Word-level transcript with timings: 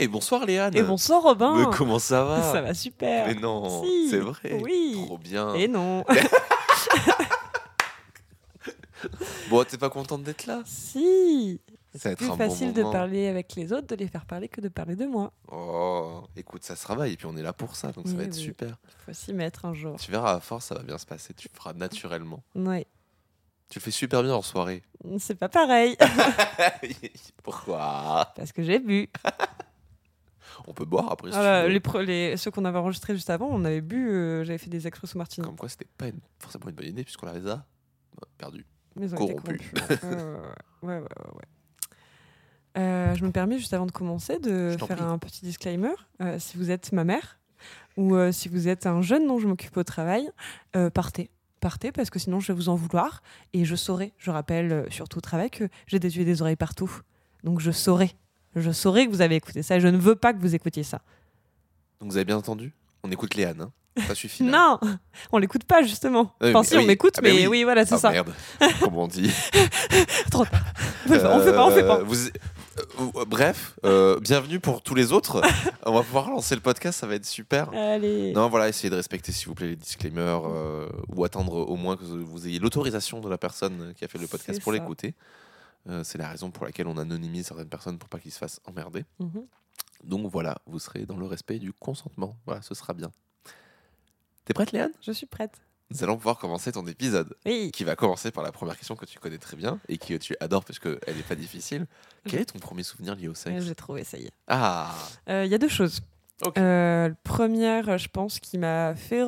Hey, 0.00 0.06
bonsoir 0.06 0.46
Léane. 0.46 0.76
Et 0.76 0.82
bonsoir 0.82 1.22
Robin. 1.22 1.54
Mais 1.56 1.76
comment 1.76 1.98
ça 1.98 2.22
va 2.24 2.40
Ça 2.52 2.60
va 2.60 2.72
super. 2.74 3.26
Mais 3.26 3.34
non, 3.34 3.82
Si. 3.82 4.08
c'est 4.10 4.20
vrai. 4.20 4.60
Oui. 4.62 5.02
Trop 5.06 5.18
bien. 5.18 5.54
Et 5.54 5.68
non. 5.68 6.04
Bon, 9.48 9.64
t'es 9.64 9.78
pas 9.78 9.90
contente 9.90 10.24
d'être 10.24 10.46
là? 10.46 10.60
Si. 10.66 11.60
C'est 11.94 12.16
plus 12.16 12.26
facile 12.36 12.72
bon 12.74 12.86
de 12.88 12.92
parler 12.92 13.28
avec 13.28 13.54
les 13.54 13.72
autres, 13.72 13.86
de 13.86 13.94
les 13.94 14.08
faire 14.08 14.26
parler 14.26 14.48
que 14.48 14.60
de 14.60 14.68
parler 14.68 14.94
de 14.96 15.06
moi. 15.06 15.32
Oh, 15.50 16.22
écoute, 16.36 16.64
ça 16.64 16.74
se 16.76 16.82
travaille 16.82 17.12
et 17.12 17.16
puis 17.16 17.26
on 17.26 17.36
est 17.36 17.42
là 17.42 17.52
pour 17.52 17.76
ça, 17.76 17.92
donc 17.92 18.06
ça 18.08 18.12
va 18.14 18.18
Oui, 18.18 18.24
être 18.26 18.34
oui. 18.36 18.42
super. 18.42 18.68
Il 18.68 19.04
faut 19.06 19.12
s'y 19.12 19.32
mettre 19.32 19.64
un 19.64 19.72
jour. 19.72 19.96
Tu 19.98 20.10
verras, 20.10 20.34
à 20.34 20.40
force, 20.40 20.66
ça 20.66 20.74
va 20.74 20.82
bien 20.82 20.98
se 20.98 21.06
passer. 21.06 21.32
Tu 21.32 21.48
le 21.50 21.56
feras 21.56 21.72
naturellement. 21.74 22.42
Ouais. 22.56 22.86
Tu 23.70 23.78
le 23.78 23.84
fais 23.84 23.90
super 23.92 24.22
bien 24.22 24.34
en 24.34 24.42
soirée. 24.42 24.82
C'est 25.18 25.36
pas 25.36 25.48
pareil. 25.48 25.96
Pourquoi? 27.42 28.32
Parce 28.36 28.52
que 28.52 28.62
j'ai 28.62 28.80
bu. 28.80 29.08
On 30.66 30.72
peut 30.74 30.84
boire 30.84 31.10
après 31.12 31.30
si 31.30 31.38
veux. 31.38 31.68
les, 31.68 32.04
les- 32.30 32.36
ceux 32.36 32.50
qu'on 32.50 32.64
avait 32.64 32.78
enregistrés 32.78 33.14
juste 33.14 33.30
avant, 33.30 33.48
on 33.50 33.64
avait 33.64 33.80
bu. 33.80 34.08
euh, 34.10 34.44
J'avais 34.44 34.58
fait 34.58 34.70
des 34.70 34.86
expressos 34.86 35.16
martini. 35.16 35.44
Comme 35.46 35.56
quoi, 35.56 35.68
c'était 35.68 35.86
pas 35.96 36.08
une- 36.08 36.20
forcément 36.38 36.68
une 36.68 36.74
bonne 36.74 36.86
idée 36.88 37.04
puisqu'on 37.04 37.32
les 37.32 37.46
a 37.48 37.64
perdus. 38.36 38.66
Corrompus. 39.16 39.60
Ouais, 40.82 40.98
ouais, 40.98 40.98
ouais. 41.00 41.44
Euh, 42.76 43.14
je 43.14 43.24
me 43.24 43.30
permets 43.32 43.58
juste 43.58 43.72
avant 43.74 43.86
de 43.86 43.92
commencer 43.92 44.38
de 44.38 44.76
faire 44.78 44.88
prie. 44.96 45.00
un 45.04 45.18
petit 45.18 45.44
disclaimer. 45.44 45.90
Euh, 46.20 46.38
si 46.38 46.56
vous 46.56 46.70
êtes 46.70 46.92
ma 46.92 47.04
mère 47.04 47.38
ou 47.96 48.14
euh, 48.14 48.30
si 48.30 48.48
vous 48.48 48.68
êtes 48.68 48.86
un 48.86 49.02
jeune 49.02 49.26
dont 49.26 49.38
je 49.38 49.48
m'occupe 49.48 49.76
au 49.76 49.84
travail, 49.84 50.30
partez. 50.94 51.30
Partez 51.60 51.90
parce 51.90 52.08
que 52.08 52.20
sinon 52.20 52.38
je 52.38 52.52
vais 52.52 52.56
vous 52.56 52.68
en 52.68 52.76
vouloir 52.76 53.20
et 53.52 53.64
je 53.64 53.74
saurai, 53.74 54.12
je 54.16 54.30
rappelle 54.30 54.86
surtout 54.90 55.18
au 55.18 55.20
travail 55.20 55.50
que 55.50 55.68
j'ai 55.88 55.98
des 55.98 56.16
yeux 56.16 56.22
et 56.22 56.24
des 56.24 56.40
oreilles 56.40 56.54
partout. 56.54 57.00
Donc 57.42 57.58
je 57.58 57.72
saurai. 57.72 58.12
Je 58.56 58.70
saurai 58.72 59.06
que 59.06 59.10
vous 59.10 59.20
avez 59.20 59.36
écouté 59.36 59.62
ça 59.62 59.76
et 59.76 59.80
je 59.80 59.88
ne 59.88 59.98
veux 59.98 60.16
pas 60.16 60.32
que 60.32 60.38
vous 60.40 60.54
écoutiez 60.54 60.82
ça. 60.82 61.00
Donc 62.00 62.10
vous 62.10 62.16
avez 62.16 62.24
bien 62.24 62.36
entendu 62.36 62.72
On 63.02 63.10
écoute 63.10 63.34
Léane, 63.34 63.60
hein 63.60 63.70
Ça 64.06 64.14
suffit. 64.14 64.42
Non, 64.44 64.78
on 65.32 65.38
l'écoute 65.38 65.64
pas 65.64 65.82
justement. 65.82 66.32
Oui, 66.40 66.50
enfin 66.50 66.62
si 66.62 66.76
oui. 66.76 66.84
on 66.84 66.86
m'écoute, 66.86 67.14
Ah, 67.18 67.20
mais 67.22 67.32
mais 67.32 67.40
oui. 67.42 67.46
oui. 67.48 67.64
voilà 67.64 67.84
c'est 67.86 67.94
Ah, 67.94 67.98
ça. 67.98 68.10
merde, 68.10 68.32
comment 68.80 69.04
on 69.04 69.08
dit 69.08 69.30
Trop 70.30 70.44
tard. 70.44 70.62
On 71.06 71.08
fait 71.10 71.20
pas, 71.20 71.36
on 71.36 71.40
fait 71.40 71.52
pas, 71.52 71.66
on 71.66 71.70
fait 71.70 71.82
pas. 71.86 71.98
Euh, 72.00 72.04
vous- 72.04 73.24
bref, 73.26 73.74
euh, 73.84 74.20
bienvenue 74.20 74.60
pour 74.60 74.82
tous 74.82 74.94
les 74.94 75.10
autres. 75.12 75.42
on 75.84 75.92
va 75.92 76.02
pouvoir 76.02 76.30
lancer 76.30 76.54
le 76.54 76.60
podcast, 76.60 77.00
ça 77.00 77.06
va 77.08 77.16
être 77.16 77.26
super. 77.26 77.70
Allez. 77.74 78.32
Non, 78.32 78.48
voilà, 78.48 78.68
essayez 78.68 78.88
de 78.90 78.94
respecter 78.94 79.32
s'il 79.32 79.48
vous 79.48 79.54
plaît 79.54 79.68
les 79.68 79.76
disclaimers 79.76 80.42
euh, 80.46 80.88
ou 81.08 81.24
attendre 81.24 81.54
au 81.54 81.76
moins 81.76 81.96
que 81.96 82.04
vous 82.04 82.46
ayez 82.46 82.60
l'autorisation 82.60 83.18
de 83.20 83.28
la 83.28 83.36
personne 83.38 83.92
qui 83.96 84.04
a 84.04 84.08
fait 84.08 84.18
le 84.18 84.28
podcast 84.28 84.60
pour 84.62 84.70
l'écouter. 84.72 85.14
Euh, 85.88 86.04
c'est 86.04 86.18
la 86.18 86.28
raison 86.28 86.50
pour 86.50 86.64
laquelle 86.66 86.86
on 86.86 86.96
anonymise 86.98 87.46
certaines 87.46 87.68
personnes 87.68 87.98
pour 87.98 88.08
pas 88.08 88.18
qu'ils 88.18 88.32
se 88.32 88.38
fassent 88.38 88.60
emmerder. 88.66 89.04
Mhm. 89.20 89.46
Donc 90.04 90.30
voilà, 90.30 90.58
vous 90.66 90.78
serez 90.78 91.06
dans 91.06 91.16
le 91.16 91.26
respect 91.26 91.58
du 91.58 91.72
consentement. 91.72 92.36
Voilà, 92.46 92.62
ce 92.62 92.74
sera 92.74 92.94
bien. 92.94 93.10
T'es 94.44 94.54
prête, 94.54 94.72
Léane? 94.72 94.92
Je 95.02 95.12
suis 95.12 95.26
prête. 95.26 95.60
Nous 95.90 96.04
allons 96.04 96.16
pouvoir 96.18 96.38
commencer 96.38 96.70
ton 96.70 96.86
épisode 96.86 97.34
Oui. 97.46 97.70
qui 97.72 97.82
va 97.84 97.96
commencer 97.96 98.30
par 98.30 98.44
la 98.44 98.52
première 98.52 98.76
question 98.76 98.94
que 98.94 99.06
tu 99.06 99.18
connais 99.18 99.38
très 99.38 99.56
bien 99.56 99.80
et 99.88 99.96
que 99.96 100.14
tu 100.18 100.36
adores 100.40 100.64
parce 100.64 100.78
qu'elle 100.78 100.98
n'est 101.16 101.22
pas 101.22 101.34
difficile. 101.34 101.86
Quel 102.26 102.40
est 102.40 102.44
ton 102.44 102.58
premier 102.58 102.82
souvenir 102.82 103.14
lié 103.16 103.28
au 103.28 103.34
sexe? 103.34 103.64
J'ai 103.64 103.74
trouvé, 103.74 104.04
ça 104.04 104.18
y 104.18 104.26
est. 104.26 104.32
Ah 104.48 104.94
Euh, 105.30 105.46
Il 105.46 105.50
y 105.50 105.54
a 105.54 105.58
deux 105.58 105.68
choses. 105.68 106.00
Ok. 106.44 106.58
Euh, 106.58 107.10
première, 107.24 107.96
je 107.96 108.08
pense, 108.08 108.38
qui 108.38 108.58
m'a 108.58 108.94
fait 108.94 109.22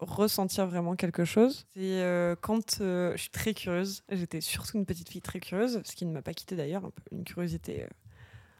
ressentir 0.00 0.66
vraiment 0.66 0.96
quelque 0.96 1.24
chose, 1.24 1.66
c'est 1.74 2.02
euh, 2.02 2.34
quand 2.40 2.80
euh, 2.80 3.12
je 3.16 3.22
suis 3.22 3.30
très 3.30 3.54
curieuse. 3.54 4.02
J'étais 4.10 4.40
surtout 4.40 4.76
une 4.78 4.86
petite 4.86 5.08
fille 5.08 5.22
très 5.22 5.40
curieuse, 5.40 5.80
ce 5.84 5.94
qui 5.96 6.06
ne 6.06 6.12
m'a 6.12 6.22
pas 6.22 6.34
quittée 6.34 6.56
d'ailleurs, 6.56 6.84
un 6.84 6.90
une 7.12 7.24
curiosité 7.24 7.82
euh, 7.84 7.88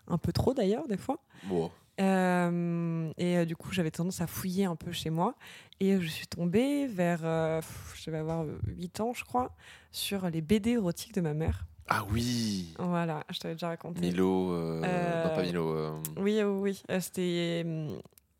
un 0.08 0.18
peu 0.18 0.32
trop 0.32 0.54
d'ailleurs, 0.54 0.86
des 0.88 0.96
fois. 0.96 1.18
Bon. 1.44 1.70
Euh, 2.00 3.10
et 3.18 3.38
euh, 3.38 3.44
du 3.44 3.56
coup, 3.56 3.72
j'avais 3.72 3.90
tendance 3.90 4.20
à 4.20 4.26
fouiller 4.26 4.64
un 4.64 4.76
peu 4.76 4.92
chez 4.92 5.10
moi. 5.10 5.34
Et 5.80 6.00
je 6.00 6.06
suis 6.06 6.26
tombée 6.26 6.86
vers, 6.86 7.20
euh, 7.24 7.60
je 7.94 8.06
devais 8.06 8.18
avoir 8.18 8.44
8 8.66 9.00
ans, 9.00 9.12
je 9.14 9.24
crois, 9.24 9.54
sur 9.92 10.28
les 10.30 10.40
BD 10.40 10.70
érotiques 10.72 11.14
de 11.14 11.20
ma 11.20 11.34
mère. 11.34 11.66
Ah 11.88 12.04
oui 12.12 12.74
Voilà, 12.78 13.24
je 13.30 13.38
t'avais 13.38 13.54
déjà 13.54 13.68
raconté. 13.68 14.00
Milo. 14.00 14.52
euh, 14.52 14.82
Euh, 14.84 15.24
Non, 15.28 15.34
pas 15.34 15.42
Milo. 15.42 15.68
euh, 15.72 15.92
Oui, 16.18 16.40
oui, 16.42 16.42
oui. 16.44 16.82
Euh, 16.90 17.00
C'était 17.00 17.62
euh, 17.64 17.88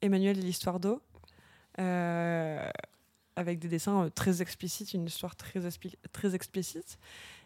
Emmanuel 0.03 0.39
et 0.39 0.43
l'histoire 0.43 0.79
d'eau. 0.81 1.01
Euh, 1.79 2.69
avec 3.37 3.59
des 3.59 3.69
dessins 3.69 4.05
euh, 4.05 4.11
très 4.11 4.43
explicites, 4.43 4.93
une 4.95 5.07
histoire 5.07 5.37
très, 5.37 5.61
très 6.13 6.35
explicite. 6.35 6.99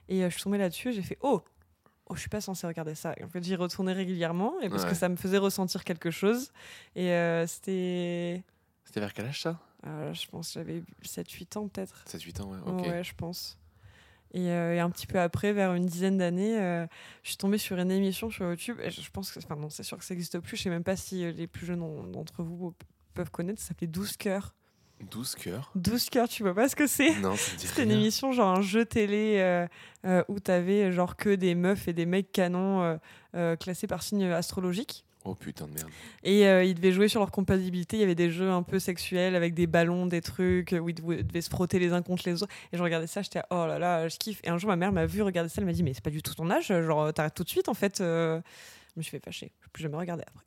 Et 0.09 0.25
euh, 0.25 0.31
je 0.31 0.34
suis 0.34 0.43
tombée 0.43 0.59
là-dessus 0.59 0.88
et 0.88 0.93
j'ai 0.93 1.03
fait 1.03 1.19
Oh 1.20 1.43
Oh, 2.09 2.15
je 2.16 2.20
suis 2.20 2.28
pas 2.28 2.41
censée 2.41 2.66
regarder 2.66 2.94
ça. 2.94 3.15
Et 3.16 3.25
en 3.25 3.28
fait, 3.28 3.42
j'y 3.42 3.54
retournais 3.54 3.92
régulièrement 3.92 4.60
et 4.60 4.69
parce 4.69 4.82
Ouais. 4.82 4.91
que 4.91 4.94
ça 4.97 5.09
me 5.09 5.16
faisait 5.16 5.38
ressentir 5.38 5.84
quelque 5.84 6.10
chose. 6.10 6.50
Et 6.97 7.10
euh, 7.10 7.47
c'était. 7.47 8.42
C'était 8.84 9.00
vers 9.00 9.15
quel 9.15 9.26
âge 9.26 9.41
ça? 9.41 9.60
Euh, 9.87 10.12
je 10.12 10.26
pense 10.28 10.48
que 10.48 10.54
j'avais 10.54 10.82
7-8 11.03 11.56
ans 11.56 11.69
peut-être. 11.69 12.04
7-8 12.06 12.41
ans, 12.42 12.50
ouais. 12.50 12.59
Ok. 12.66 12.82
Ouais, 12.87 13.04
je 13.04 13.15
pense. 13.15 13.56
Et, 14.34 14.48
euh, 14.50 14.75
et 14.75 14.81
un 14.81 14.91
petit 14.91 15.06
peu 15.06 15.21
après, 15.21 15.53
vers 15.53 15.75
une 15.75 15.87
dizaine 15.87 16.19
d'années, 16.19 16.56
je 17.22 17.28
suis 17.28 17.37
tombée 17.37 17.59
sur 17.59 17.78
une 17.78 17.91
émission 17.91 18.31
sur 18.31 18.47
YouTube. 18.47 18.78
Et 18.82 18.91
je, 18.91 19.10
pense 19.10 19.31
que, 19.31 19.38
enfin 19.38 19.56
non, 19.56 19.71
c'est 19.71 19.82
sûr 19.84 19.97
que 19.97 20.04
ça 20.04 20.12
n'existe 20.15 20.38
plus. 20.41 20.56
Je 20.56 20.62
sais 20.65 20.71
même 20.71 20.84
pas 20.84 20.97
si 20.97 21.32
les 21.32 21.47
plus 21.47 21.66
jeunes 21.66 21.82
en- 21.82 22.03
d'entre 22.04 22.42
vous 22.42 22.75
peuvent 23.12 23.31
connaître. 23.31 23.61
Ça 23.61 23.69
s'appelait 23.69 23.87
12 23.87 24.17
cœurs. 24.17 24.55
12 25.11 25.34
cœurs 25.34 25.73
12 25.75 26.11
cœurs, 26.11 26.28
tu 26.28 26.45
vois 26.45 26.55
pas 26.55 26.69
ce 26.69 26.77
que 26.77 26.87
c'est 26.87 27.19
Non, 27.19 27.34
C'était 27.59 27.83
une 27.83 27.91
émission, 27.91 28.31
genre 28.31 28.56
un 28.56 28.62
jeu 28.62 28.84
télé 28.84 29.39
euh, 29.41 29.67
euh, 30.06 30.23
où 30.28 30.39
t'avais 30.39 30.93
genre 30.93 31.17
que 31.17 31.34
des 31.34 31.56
meufs 31.56 31.89
et 31.89 31.93
des 31.93 32.06
mecs 32.06 32.31
canons 32.31 32.99
euh, 33.34 33.56
classés 33.56 33.89
par 33.89 34.05
signe 34.05 34.25
astrologique. 34.27 35.05
Oh 35.25 35.34
putain 35.34 35.67
de 35.69 35.72
merde. 35.75 35.89
Et 36.25 36.47
euh, 36.47 36.65
ils 36.65 36.75
devaient 36.75 36.91
jouer 36.93 37.06
sur 37.09 37.21
leur 37.21 37.31
compatibilité. 37.31 37.97
Il 37.97 38.01
y 38.01 38.03
avait 38.05 38.15
des 38.17 38.31
jeux 38.31 38.51
un 38.51 38.62
peu 38.62 38.78
sexuels 38.81 39.34
avec 39.37 39.55
des 39.55 39.67
ballons, 39.69 40.06
des 40.06 40.21
trucs 40.21 40.72
où 40.72 40.89
ils 40.89 40.95
devaient 40.95 41.22
devaient 41.22 41.41
se 41.41 41.51
frotter 41.51 41.78
les 41.78 41.93
uns 41.93 42.03
contre 42.03 42.22
les 42.27 42.43
autres. 42.43 42.53
Et 42.72 42.77
je 42.77 42.83
regardais 42.83 43.06
ça, 43.06 43.22
j'étais 43.22 43.43
oh 43.51 43.67
là 43.67 43.78
là, 43.78 44.09
je 44.09 44.17
kiffe. 44.19 44.41
Et 44.45 44.51
un 44.51 44.59
jour, 44.59 44.69
ma 44.69 44.77
mère 44.77 44.93
m'a 44.93 45.06
vu 45.06 45.22
regarder 45.22 45.49
ça, 45.49 45.56
elle 45.59 45.67
m'a 45.67 45.72
dit 45.72 45.83
mais 45.84 45.95
c'est 45.95 46.03
pas 46.03 46.11
du 46.11 46.22
tout 46.22 46.34
ton 46.34 46.51
âge, 46.51 46.69
genre 46.69 47.12
t'arrêtes 47.12 47.34
tout 47.34 47.45
de 47.45 47.49
suite 47.49 47.69
en 47.69 47.75
fait. 47.75 48.01
euh. 48.01 48.41
Je 48.95 49.01
me 49.01 49.03
suis 49.03 49.11
fait 49.11 49.25
fâcher. 49.25 49.53
Je 49.61 49.67
n'ai 49.67 49.71
plus 49.72 49.83
jamais 49.84 49.97
regardé 49.97 50.22
après. 50.27 50.45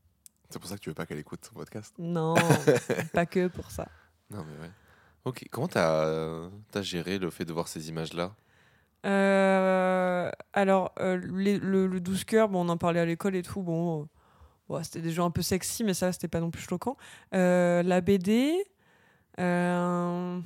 C'est 0.55 0.59
pour 0.59 0.69
ça 0.69 0.75
que 0.77 0.79
tu 0.79 0.89
veux 0.89 0.93
pas 0.95 1.05
qu'elle 1.05 1.19
écoute 1.19 1.41
ton 1.41 1.53
podcast 1.59 1.93
Non, 1.99 2.33
pas 3.13 3.25
que 3.25 3.47
pour 3.49 3.71
ça. 3.71 3.89
Non, 4.29 4.45
mais 4.45 4.63
ouais. 4.65 4.71
Ok, 5.25 5.43
comment 5.51 5.67
t'as 5.67 6.05
euh, 6.05 6.49
t'as 6.71 6.81
géré 6.81 7.19
le 7.19 7.29
fait 7.29 7.43
de 7.43 7.51
voir 7.51 7.67
ces 7.67 7.89
images-là? 7.89 8.33
Euh, 9.05 10.31
alors, 10.53 10.93
euh, 11.01 11.17
les- 11.33 11.59
le, 11.59 11.87
le 11.87 11.99
12 11.99 12.23
cœurs, 12.23 12.47
bon, 12.47 12.65
on 12.65 12.69
en 12.69 12.77
parlait 12.77 13.01
à 13.01 13.05
l'école 13.05 13.35
et 13.35 13.41
tout. 13.43 13.61
Bon, 13.63 14.03
euh, 14.03 14.05
bon, 14.69 14.81
c'était 14.81 15.01
des 15.01 15.11
jeux 15.11 15.23
un 15.23 15.29
peu 15.29 15.41
sexy, 15.41 15.83
mais 15.83 15.93
ça, 15.93 16.13
c'était 16.13 16.29
pas 16.29 16.39
non 16.39 16.51
plus 16.51 16.61
choquant. 16.61 16.95
La 17.33 17.99
BD, 17.99 18.53
en 19.37 20.41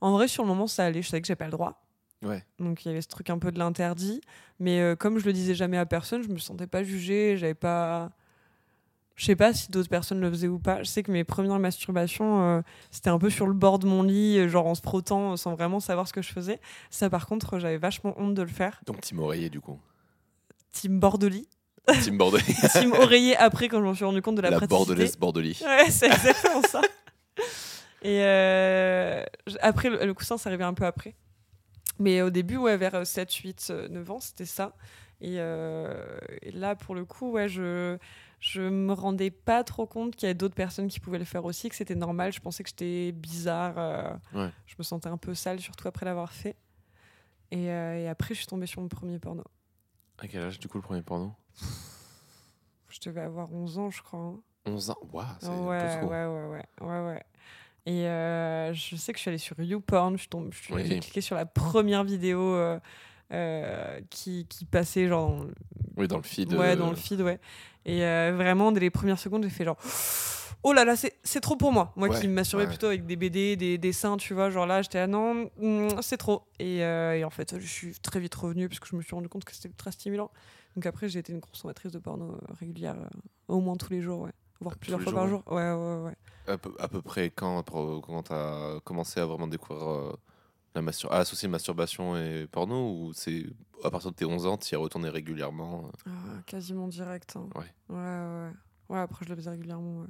vrai, 0.00 0.26
sur 0.26 0.42
le 0.42 0.48
moment, 0.48 0.66
ça 0.66 0.84
allait. 0.86 1.00
Je 1.02 1.08
savais 1.10 1.20
que 1.20 1.28
j'avais 1.28 1.36
pas 1.36 1.44
le 1.44 1.52
droit. 1.52 1.80
Ouais. 2.24 2.44
Donc, 2.58 2.84
il 2.84 2.88
y 2.88 2.90
avait 2.90 3.02
ce 3.02 3.08
truc 3.08 3.30
un 3.30 3.38
peu 3.38 3.52
de 3.52 3.60
l'interdit. 3.60 4.20
Mais 4.58 4.96
comme 4.98 5.20
je 5.20 5.26
le 5.26 5.32
disais 5.32 5.54
jamais 5.54 5.78
à 5.78 5.86
personne, 5.86 6.24
je 6.24 6.28
me 6.28 6.38
sentais 6.38 6.66
pas 6.66 6.82
jugée. 6.82 7.36
J'avais 7.36 7.54
pas. 7.54 8.10
Je 9.16 9.24
sais 9.24 9.36
pas 9.36 9.52
si 9.54 9.70
d'autres 9.70 9.88
personnes 9.88 10.20
le 10.20 10.30
faisaient 10.30 10.46
ou 10.48 10.58
pas. 10.58 10.82
Je 10.82 10.88
sais 10.88 11.02
que 11.02 11.10
mes 11.10 11.24
premières 11.24 11.58
masturbations, 11.58 12.42
euh, 12.58 12.60
c'était 12.90 13.08
un 13.08 13.18
peu 13.18 13.30
sur 13.30 13.46
le 13.46 13.54
bord 13.54 13.78
de 13.78 13.86
mon 13.86 14.02
lit, 14.02 14.38
euh, 14.38 14.48
genre 14.48 14.66
en 14.66 14.74
se 14.74 14.82
frottant, 14.82 15.32
euh, 15.32 15.36
sans 15.36 15.54
vraiment 15.54 15.80
savoir 15.80 16.06
ce 16.06 16.12
que 16.12 16.20
je 16.22 16.30
faisais. 16.32 16.60
Ça, 16.90 17.08
par 17.08 17.26
contre, 17.26 17.58
j'avais 17.58 17.78
vachement 17.78 18.14
honte 18.18 18.34
de 18.34 18.42
le 18.42 18.48
faire. 18.48 18.80
Donc, 18.84 19.00
team 19.00 19.18
oreiller, 19.20 19.48
du 19.48 19.60
coup. 19.60 19.80
Team 20.72 21.00
bord 21.00 21.18
de 21.18 21.28
lit. 21.28 21.48
team 22.02 22.18
Bordelais. 22.18 22.42
Team 22.72 22.92
oreiller 22.92 23.36
après, 23.36 23.68
quand 23.68 23.80
je 23.80 23.86
me 23.88 23.94
suis 23.94 24.04
rendu 24.04 24.20
compte 24.20 24.34
de 24.34 24.42
la, 24.42 24.50
La 24.50 24.56
praticité. 24.58 24.76
bordelaise 24.76 25.16
bordelie. 25.16 25.58
Ouais, 25.64 25.88
c'est 25.90 26.06
exactement 26.06 26.60
ça. 26.62 26.80
Et 28.02 28.22
euh, 28.22 29.24
après, 29.60 29.88
le, 29.90 30.04
le 30.04 30.12
coussin, 30.14 30.36
ça 30.36 30.48
arrivait 30.50 30.64
un 30.64 30.74
peu 30.74 30.84
après. 30.84 31.14
Mais 31.98 32.22
au 32.22 32.30
début, 32.30 32.56
ouais, 32.56 32.76
vers 32.76 33.06
7, 33.06 33.32
8, 33.32 33.72
9 33.90 34.10
ans, 34.10 34.20
c'était 34.20 34.44
ça. 34.44 34.74
Et, 35.20 35.36
euh, 35.38 35.94
et 36.42 36.50
là, 36.52 36.74
pour 36.74 36.94
le 36.94 37.04
coup, 37.04 37.30
ouais, 37.30 37.48
je 37.48 37.96
je 38.40 38.62
me 38.62 38.92
rendais 38.92 39.30
pas 39.30 39.64
trop 39.64 39.86
compte 39.86 40.14
qu'il 40.16 40.26
y 40.26 40.30
avait 40.30 40.34
d'autres 40.34 40.54
personnes 40.54 40.88
qui 40.88 41.00
pouvaient 41.00 41.18
le 41.18 41.24
faire 41.24 41.44
aussi, 41.44 41.68
que 41.68 41.74
c'était 41.74 41.94
normal. 41.94 42.32
Je 42.32 42.40
pensais 42.40 42.62
que 42.62 42.68
j'étais 42.70 43.12
bizarre. 43.12 43.74
euh, 43.78 44.14
Ouais. 44.34 44.50
Je 44.66 44.74
me 44.78 44.84
sentais 44.84 45.08
un 45.08 45.16
peu 45.16 45.34
sale, 45.34 45.60
surtout 45.60 45.88
après 45.88 46.04
l'avoir 46.06 46.32
fait. 46.32 46.56
Et, 47.50 47.70
euh, 47.70 47.96
et 47.98 48.08
après, 48.08 48.34
je 48.34 48.40
suis 48.40 48.46
tombée 48.46 48.66
sur 48.66 48.80
mon 48.82 48.88
premier 48.88 49.18
porno. 49.18 49.44
À 50.18 50.28
quel 50.28 50.42
âge, 50.42 50.58
du 50.58 50.68
coup, 50.68 50.78
le 50.78 50.82
premier 50.82 51.02
porno? 51.02 51.32
Je 52.88 52.98
devais 53.04 53.20
avoir 53.20 53.52
11 53.52 53.78
ans, 53.78 53.90
je 53.90 54.02
crois. 54.02 54.18
hein. 54.20 54.40
11 54.66 54.90
ans? 54.90 54.96
Waouh, 55.12 55.26
c'est 55.40 55.48
ouais, 55.48 55.54
un 55.54 55.80
peu 56.00 56.00
trop. 56.06 56.10
ouais, 56.12 56.26
ouais, 56.26 56.46
ouais, 56.48 56.86
ouais, 56.88 57.06
ouais. 57.06 57.22
Et 57.84 58.06
euh, 58.08 58.72
je 58.74 58.96
sais 58.96 59.12
que 59.12 59.18
je 59.18 59.22
suis 59.22 59.28
allée 59.28 59.38
sur 59.38 59.58
YouPorn, 59.60 60.14
je 60.16 60.20
suis 60.22 60.28
tombée- 60.28 60.50
je 60.52 60.58
suis- 60.62 60.74
Oui. 60.74 61.00
cliqué 61.00 61.20
sur 61.20 61.36
la 61.36 61.46
première 61.46 62.02
vidéo 62.04 62.40
euh, 62.40 62.80
euh, 63.32 64.00
qui, 64.10 64.46
qui 64.48 64.64
passait 64.64 65.08
genre 65.08 65.30
dans, 65.36 65.46
Oui, 65.96 66.08
dans 66.08 66.16
le 66.16 66.22
feed. 66.22 66.52
ouais, 66.54 66.70
euh, 66.72 66.76
dans 66.76 66.90
le 66.90 66.96
feed, 66.96 67.20
ouais. 67.20 67.40
Et 67.84 68.04
euh, 68.04 68.32
vraiment, 68.36 68.72
dès 68.72 68.80
les 68.80 68.90
premières 68.90 69.18
secondes, 69.18 69.42
j'ai 69.44 69.50
fait 69.50 69.64
genre 69.64 69.78
Oh 70.62 70.72
là 70.72 70.84
là, 70.84 70.94
c'est 70.96 71.40
trop 71.40 71.54
pour 71.56 71.70
moi. 71.72 71.92
Moi 71.96 72.08
Ouais, 72.08 72.20
qui 72.20 72.26
ouais. 72.26 72.66
plutôt 72.66 72.86
avec 72.86 73.06
des 73.06 73.14
BD, 73.16 73.56
des 73.56 73.78
dessins, 73.78 74.16
tu 74.16 74.34
vois, 74.34 74.50
genre 74.50 74.66
là, 74.66 74.82
j'étais 74.82 74.98
là, 74.98 75.06
non, 75.06 75.48
mm, 75.58 76.00
c'est 76.02 76.16
trop. 76.16 76.42
Et, 76.58 76.78
et 76.78 77.24
en 77.24 77.30
fait, 77.30 77.58
je 77.58 77.66
suis 77.66 77.92
très 78.00 78.18
vite 78.18 78.34
revenue 78.34 78.68
parce 78.68 78.80
que 78.80 78.88
je 78.88 78.96
me 78.96 79.02
suis 79.02 79.14
rendu 79.14 79.28
compte 79.28 79.44
que 79.44 79.54
c'était 79.54 79.68
très 79.76 79.92
stimulant. 79.92 80.30
Donc 80.74 80.84
après, 80.86 81.08
j'ai 81.08 81.20
été 81.20 81.32
une 81.32 81.40
consommatrice 81.40 81.92
de 81.92 81.98
porno 81.98 82.36
régulière, 82.58 82.96
au 83.48 83.60
moins 83.60 83.76
tous 83.76 83.90
les 83.90 84.02
jours, 84.02 84.20
ouais. 84.22 84.32
Voire 84.60 84.76
plusieurs 84.78 85.00
fois 85.02 85.12
par 85.12 85.28
jour. 85.28 85.42
Ouais, 85.46 85.70
ouais, 85.72 86.02
ouais. 86.04 86.14
À 86.48 86.56
peu, 86.58 86.72
à 86.78 86.88
peu 86.88 87.02
près 87.02 87.30
quand, 87.30 87.62
quand 87.62 88.22
tu 88.22 88.32
as 88.32 88.80
commencé 88.84 89.20
à 89.20 89.26
vraiment 89.26 89.46
découvrir 89.48 89.86
euh, 89.88 90.12
la 90.76 90.82
mastur 90.82 91.10
à 91.12 91.18
associer 91.18 91.48
masturbation 91.48 92.16
et 92.16 92.46
porno 92.46 92.92
ou 92.92 93.12
c'est 93.12 93.46
à 93.82 93.90
partir 93.90 94.10
de 94.10 94.16
tes 94.16 94.24
11 94.24 94.46
ans, 94.46 94.56
tu 94.56 94.72
y 94.74 94.76
retourné 94.76 95.08
régulièrement 95.08 95.86
euh, 96.06 96.10
Ah, 96.10 96.42
quasiment 96.46 96.86
direct. 96.88 97.36
hein. 97.36 97.48
Ouais. 97.54 97.72
Ouais, 97.88 97.96
ouais. 97.96 98.50
Ouais, 98.88 99.00
après, 99.00 99.24
je 99.24 99.30
le 99.30 99.36
faisais 99.36 99.50
régulièrement, 99.50 100.02
ouais. 100.02 100.08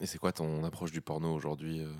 Et 0.00 0.06
c'est 0.06 0.18
quoi 0.18 0.32
ton 0.32 0.64
approche 0.64 0.90
du 0.90 1.00
porno 1.00 1.32
aujourd'hui 1.32 1.80
euh? 1.80 1.92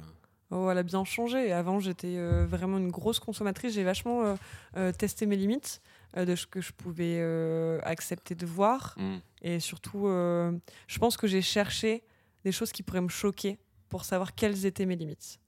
Oh, 0.50 0.70
elle 0.70 0.78
a 0.78 0.82
bien 0.82 1.04
changé. 1.04 1.52
Avant, 1.52 1.80
j'étais 1.80 2.16
euh, 2.18 2.46
vraiment 2.46 2.78
une 2.78 2.90
grosse 2.90 3.18
consommatrice. 3.18 3.72
J'ai 3.74 3.82
vachement 3.82 4.22
euh, 4.22 4.36
euh, 4.76 4.92
testé 4.92 5.26
mes 5.26 5.36
limites 5.36 5.80
de 6.16 6.36
ce 6.36 6.46
que 6.46 6.60
je 6.60 6.72
pouvais 6.72 7.20
accepter 7.82 8.34
de 8.34 8.46
voir. 8.46 8.94
Hmm. 8.96 9.16
Et 9.42 9.60
surtout, 9.60 10.06
je 10.06 10.98
pense 10.98 11.18
que 11.18 11.26
j'ai 11.26 11.42
cherché 11.42 12.04
des 12.42 12.52
choses 12.52 12.72
qui 12.72 12.82
pourraient 12.82 13.02
me 13.02 13.08
choquer 13.08 13.58
pour 13.90 14.04
savoir 14.06 14.34
quelles 14.34 14.64
étaient 14.64 14.86
mes 14.86 14.96
limites. 14.96 15.38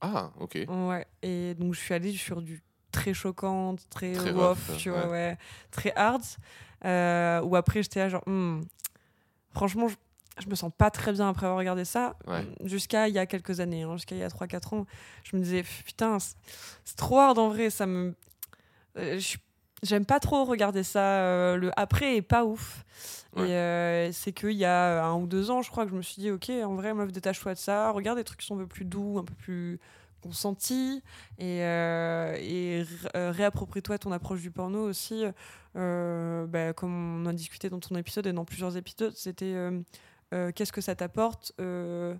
Ah, 0.00 0.30
ok. 0.40 0.58
Ouais. 0.68 1.06
Et 1.22 1.54
donc, 1.54 1.74
je 1.74 1.80
suis 1.80 1.94
allée 1.94 2.12
sur 2.12 2.40
du 2.42 2.62
très 2.92 3.12
choquant, 3.14 3.76
très, 3.90 4.14
rough, 4.32 4.58
tu 4.78 4.90
vois, 4.90 5.06
ouais. 5.06 5.10
ouais, 5.10 5.38
très 5.70 5.92
hard. 5.94 6.22
Euh, 6.84 7.40
où 7.42 7.56
après, 7.56 7.82
j'étais 7.82 8.00
là, 8.00 8.08
genre, 8.08 8.22
Hmm, 8.26 8.60
franchement, 9.52 9.88
je, 9.88 9.96
je 10.42 10.48
me 10.48 10.54
sens 10.54 10.70
pas 10.76 10.90
très 10.90 11.12
bien 11.12 11.28
après 11.28 11.46
avoir 11.46 11.58
regardé 11.58 11.84
ça. 11.84 12.16
Ouais. 12.26 12.44
Jusqu'à 12.64 13.08
il 13.08 13.14
y 13.14 13.18
a 13.18 13.26
quelques 13.26 13.60
années, 13.60 13.82
hein, 13.82 13.94
jusqu'à 13.96 14.14
il 14.14 14.20
y 14.20 14.24
a 14.24 14.28
3-4 14.30 14.72
ans, 14.74 14.86
je 15.24 15.36
me 15.36 15.42
disais, 15.42 15.62
putain, 15.84 16.18
c'est- 16.18 16.36
trop 16.96 17.18
hard 17.18 17.38
en 17.38 17.48
vrai, 17.48 17.70
ça 17.70 17.86
me. 17.86 18.14
euh, 18.96 19.20
J'aime 19.84 20.04
pas 20.04 20.18
trop 20.18 20.44
regarder 20.44 20.82
ça. 20.82 21.00
euh, 21.22 21.56
le 21.56 21.70
après 21.78 22.16
est 22.16 22.22
pas 22.22 22.44
ouf. 22.44 22.84
Et 23.46 23.54
euh, 23.54 24.12
c'est 24.12 24.32
qu'il 24.32 24.52
y 24.52 24.64
a 24.64 25.04
un 25.04 25.14
ou 25.14 25.26
deux 25.26 25.50
ans, 25.50 25.62
je 25.62 25.70
crois 25.70 25.84
que 25.84 25.90
je 25.90 25.96
me 25.96 26.02
suis 26.02 26.20
dit, 26.20 26.30
ok, 26.30 26.50
en 26.64 26.74
vrai, 26.74 26.94
meuf, 26.94 27.12
détache-toi 27.12 27.54
de 27.54 27.58
ça. 27.58 27.90
Regarde 27.90 28.18
des 28.18 28.24
trucs 28.24 28.40
qui 28.40 28.46
sont 28.46 28.56
un 28.56 28.60
peu 28.60 28.66
plus 28.66 28.84
doux, 28.84 29.18
un 29.18 29.24
peu 29.24 29.34
plus 29.34 29.78
consentis. 30.22 31.02
Et, 31.38 31.62
euh, 31.62 32.36
et 32.40 32.84
euh, 33.16 33.30
réapproprie-toi 33.30 33.98
ton 33.98 34.12
approche 34.12 34.40
du 34.40 34.50
porno 34.50 34.82
aussi. 34.88 35.24
Euh, 35.76 36.46
bah, 36.46 36.72
comme 36.72 37.22
on 37.22 37.26
a 37.26 37.32
discuté 37.32 37.68
dans 37.70 37.78
ton 37.78 37.94
épisode 37.96 38.26
et 38.26 38.32
dans 38.32 38.44
plusieurs 38.44 38.76
épisodes, 38.76 39.14
c'était 39.14 39.54
euh, 39.54 39.80
euh, 40.34 40.52
qu'est-ce 40.52 40.72
que 40.72 40.80
ça 40.80 40.94
t'apporte 40.94 41.52
euh, 41.60 42.14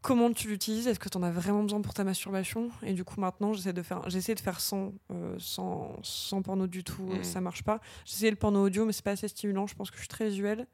Comment 0.00 0.32
tu 0.32 0.48
l'utilises? 0.48 0.86
Est-ce 0.86 1.00
que 1.00 1.08
tu 1.08 1.18
en 1.18 1.22
as 1.22 1.30
vraiment 1.30 1.62
besoin 1.62 1.80
pour 1.80 1.92
ta 1.92 2.04
masturbation? 2.04 2.70
Et 2.82 2.92
du 2.92 3.04
coup, 3.04 3.20
maintenant, 3.20 3.52
j'essaie 3.52 3.72
de 3.72 3.82
faire, 3.82 4.08
j'essaie 4.08 4.34
de 4.34 4.40
faire 4.40 4.60
sans, 4.60 4.92
euh, 5.10 5.34
sans, 5.38 5.96
sans 6.02 6.40
porno 6.40 6.66
du 6.66 6.84
tout. 6.84 7.02
Mhm. 7.02 7.24
Ça 7.24 7.40
marche 7.40 7.64
pas. 7.64 7.80
J'essaie 8.04 8.30
le 8.30 8.36
porno 8.36 8.64
audio, 8.64 8.84
mais 8.84 8.92
c'est 8.92 9.04
pas 9.04 9.10
assez 9.12 9.28
stimulant. 9.28 9.66
Je 9.66 9.74
pense 9.74 9.90
que 9.90 9.96
je 9.96 10.02
suis 10.02 10.08
très 10.08 10.28
visuelle. 10.28 10.66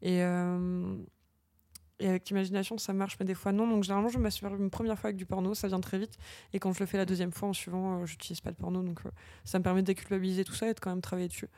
Et, 0.00 0.22
euh, 0.22 0.96
et 2.00 2.08
avec 2.08 2.28
l'imagination, 2.28 2.78
ça 2.78 2.92
marche, 2.92 3.16
mais 3.18 3.26
des 3.26 3.34
fois 3.34 3.50
non. 3.52 3.66
Donc 3.66 3.82
généralement, 3.82 4.08
je 4.08 4.18
me 4.18 4.22
masturbe 4.22 4.60
une 4.60 4.70
première 4.70 4.98
fois 4.98 5.08
avec 5.08 5.16
du 5.16 5.26
porno, 5.26 5.54
ça 5.54 5.66
vient 5.66 5.80
très 5.80 5.98
vite. 5.98 6.16
Et 6.52 6.60
quand 6.60 6.72
je 6.72 6.78
le 6.80 6.86
fais 6.86 6.96
la 6.96 7.04
deuxième 7.04 7.32
fois 7.32 7.48
en 7.48 7.52
suivant, 7.52 8.00
euh, 8.00 8.06
j'utilise 8.06 8.40
pas 8.40 8.50
de 8.52 8.56
porno. 8.56 8.82
Donc 8.82 9.00
euh, 9.04 9.10
ça 9.44 9.58
me 9.58 9.64
permet 9.64 9.82
de 9.82 9.86
déculpabiliser 9.86 10.44
tout 10.44 10.54
ça 10.54 10.68
et 10.68 10.74
de 10.74 10.78
quand 10.80 10.90
même 10.90 11.00
travailler 11.00 11.28
dessus. 11.28 11.48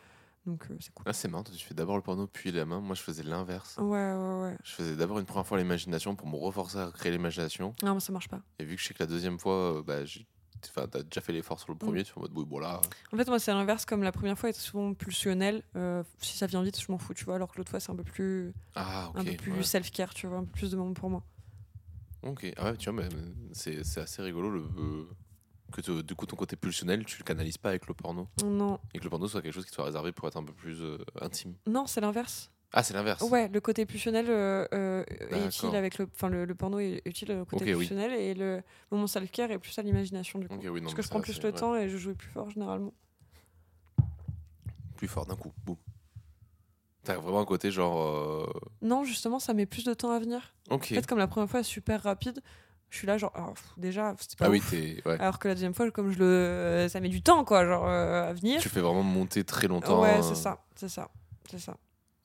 Donc 0.47 0.67
euh, 0.71 0.77
c'est 0.81 0.93
cool. 0.95 1.05
Ah, 1.07 1.13
c'est 1.13 1.29
marrant, 1.29 1.45
tu 1.45 1.53
fais 1.65 1.75
d'abord 1.75 1.97
le 1.97 2.03
porno 2.03 2.27
puis 2.27 2.51
la 2.51 2.65
main. 2.65 2.81
Moi, 2.81 2.95
je 2.95 3.03
faisais 3.03 3.23
l'inverse. 3.23 3.77
Ouais, 3.79 3.85
ouais, 4.15 4.41
ouais. 4.43 4.57
Je 4.65 4.73
faisais 4.73 4.97
d'abord 4.97 5.19
une 5.19 5.27
première 5.27 5.47
fois 5.47 5.59
l'imagination 5.59 6.17
pour 6.17 6.27
me 6.29 6.37
reforcer 6.37 6.79
à 6.79 6.91
créer 6.91 7.13
l'imagination. 7.13 7.75
Non, 7.83 7.95
mais 7.95 8.01
ça 8.01 8.13
marche 8.13 8.29
pas. 8.29 8.41
Et 8.59 8.65
vu 8.65 8.77
que 8.77 8.81
je 8.83 8.87
sais 8.89 8.95
que 8.95 9.03
la 9.03 9.07
deuxième 9.07 9.39
fois, 9.39 9.79
euh, 9.79 9.83
bah, 9.83 10.05
j'ai- 10.05 10.27
enfin, 10.65 10.89
t'as 10.89 11.03
déjà 11.03 11.21
fait 11.21 11.33
l'effort 11.33 11.61
sur 11.61 11.71
le 11.73 11.79
premier, 11.79 12.05
tu 12.05 12.13
fais 12.13 12.19
en 12.19 12.23
mode, 12.23 12.33
oui, 12.35 12.45
bon 12.47 12.59
là. 12.59 12.81
En 13.13 13.17
fait, 13.17 13.27
moi, 13.29 13.39
c'est 13.39 13.53
l'inverse. 13.53 13.85
Comme 13.85 14.03
la 14.03 14.13
première 14.13 14.39
fois 14.39 14.49
est 14.49 14.59
souvent 14.59 14.95
pulsionnelle, 14.95 15.63
euh, 15.77 16.03
si 16.21 16.37
ça 16.39 16.47
vient 16.47 16.63
vite, 16.63 16.81
je 16.81 16.91
m'en 16.91 16.99
fous, 16.99 17.13
tu 17.15 17.25
vois. 17.25 17.35
Alors 17.37 17.51
que 17.53 17.59
l'autre 17.59 17.71
fois, 17.71 17.81
c'est 17.81 17.93
un 17.93 17.97
peu 17.97 18.05
plus, 18.05 18.53
Ah, 18.75 19.11
un 19.15 19.25
peu 19.25 19.37
plus 19.37 19.53
ouais. 19.53 19.63
self-care, 19.63 20.15
tu 20.15 20.27
vois, 20.27 20.39
un 20.39 20.45
peu 20.45 20.53
plus 20.53 20.71
de 20.71 20.77
moment 20.77 20.95
pour 20.95 21.11
moi. 21.11 21.23
Ok, 22.23 22.47
ah 22.57 22.65
ouais, 22.71 22.77
tu 22.77 22.91
vois, 22.91 23.03
mais 23.03 23.09
c'est 23.53 23.83
c'est 23.83 24.01
assez 24.01 24.21
rigolo 24.21 24.51
le, 24.51 25.09
que 25.71 25.81
te- 25.81 26.03
du 26.03 26.15
coup 26.15 26.27
ton 26.27 26.37
côté 26.37 26.57
pulsionnel, 26.57 27.05
tu 27.05 27.19
le 27.19 27.25
canalises 27.25 27.59
pas 27.59 27.69
avec 27.71 27.87
le 27.87 27.95
porno. 27.95 28.29
Non, 28.45 28.79
Et 28.95 28.99
que 28.99 29.05
le 29.05 29.11
porno 29.11 29.29
soit 29.29 29.43
quelque 29.43 29.53
chose 29.55 29.67
qui 29.67 29.73
soit 29.73 29.85
réservé 29.85 30.13
pour 30.13 30.27
être 30.29 30.37
un 30.37 30.45
peu 30.45 30.53
plus 30.53 30.81
euh, 30.83 30.99
intime. 31.21 31.55
non, 31.67 31.87
c'est 31.87 32.01
l'inverse. 32.01 32.51
Ah, 32.73 32.85
c'est 32.85 32.95
l'inverse. 32.95 33.21
Ouais, 33.23 33.49
le 33.49 33.61
côté 33.61 33.85
pulsionnel 33.85 34.27
euh, 34.29 34.65
euh, 34.73 35.05
est 35.31 35.45
utile 35.47 35.75
avec 35.75 35.99
le, 35.99 36.09
enfin 36.15 36.29
le, 36.29 36.45
le 36.45 36.55
porno 36.55 36.79
est 36.79 37.03
utile 37.05 37.33
au 37.33 37.45
côté 37.45 37.65
oui. 37.75 37.81
pulsionnel 37.81 38.13
et 38.13 38.33
le 38.35 38.63
moment 38.93 39.09
self-care 39.09 39.51
est 39.51 39.59
plus 39.59 39.77
à 39.79 39.83
l'imagination 39.83 40.39
du 40.39 40.47
coup. 40.47 40.55
Ok, 40.55 40.63
oui, 40.71 40.81
non, 40.81 40.83
Parce 40.85 40.95
que 40.95 41.03
je 41.03 41.09
prends 41.09 41.21
plus 41.21 41.43
le 41.43 41.49
ouais. 41.51 41.59
temps 41.59 41.75
et 41.75 41.89
je 41.89 41.97
joue 41.97 42.15
plus 42.15 42.29
fort 42.31 42.49
généralement. 42.51 42.93
Plus 44.97 45.09
fort 45.09 45.27
d'un 45.27 45.35
coup, 45.37 45.53
boum. 45.65 45.77
T'as 47.03 47.17
vraiment 47.17 47.41
un 47.41 47.45
côté 47.47 47.71
genre. 47.71 48.53
Non, 48.83 49.03
justement, 49.05 49.39
ça 49.39 49.55
met 49.55 49.67
plus 49.67 49.85
de 49.85 49.95
temps 49.95 50.11
à 50.11 50.19
venir. 50.21 50.55
Ok. 50.69 50.83
En 50.93 50.95
fait, 50.95 51.07
comme 51.07 51.19
la 51.19 51.27
première 51.27 51.49
fois 51.49 51.61
est 51.61 51.65
super 51.65 52.03
rapide, 52.03 52.41
je 52.91 52.97
suis 52.99 53.07
là 53.07 53.17
genre 53.19 53.33
alors, 53.35 53.53
pff, 53.55 53.65
déjà 53.77 54.15
c'était 54.19 54.37
pas 54.37 54.47
Ah 54.47 54.51
ouf. 54.51 54.73
Ouais. 54.73 55.01
Alors 55.21 55.39
que 55.39 55.49
la 55.49 55.55
deuxième 55.55 55.75
fois, 55.75 55.91
comme 55.91 56.11
je 56.11 56.19
le, 56.19 56.87
ça 56.89 57.01
met 57.01 57.09
du 57.09 57.23
temps 57.23 57.45
quoi, 57.45 57.65
genre 57.65 57.87
euh, 57.89 58.29
à 58.29 58.33
venir. 58.33 58.61
Tu 58.61 58.69
fais 58.69 58.81
vraiment 58.81 59.03
monter 59.03 59.45
très 59.45 59.69
longtemps. 59.69 60.03
Ouais, 60.03 60.19
euh, 60.19 60.23
c'est 60.23 60.35
ça, 60.35 60.59
c'est 60.75 60.89
ça, 60.89 61.09
c'est 61.51 61.59
ça. 61.61 61.77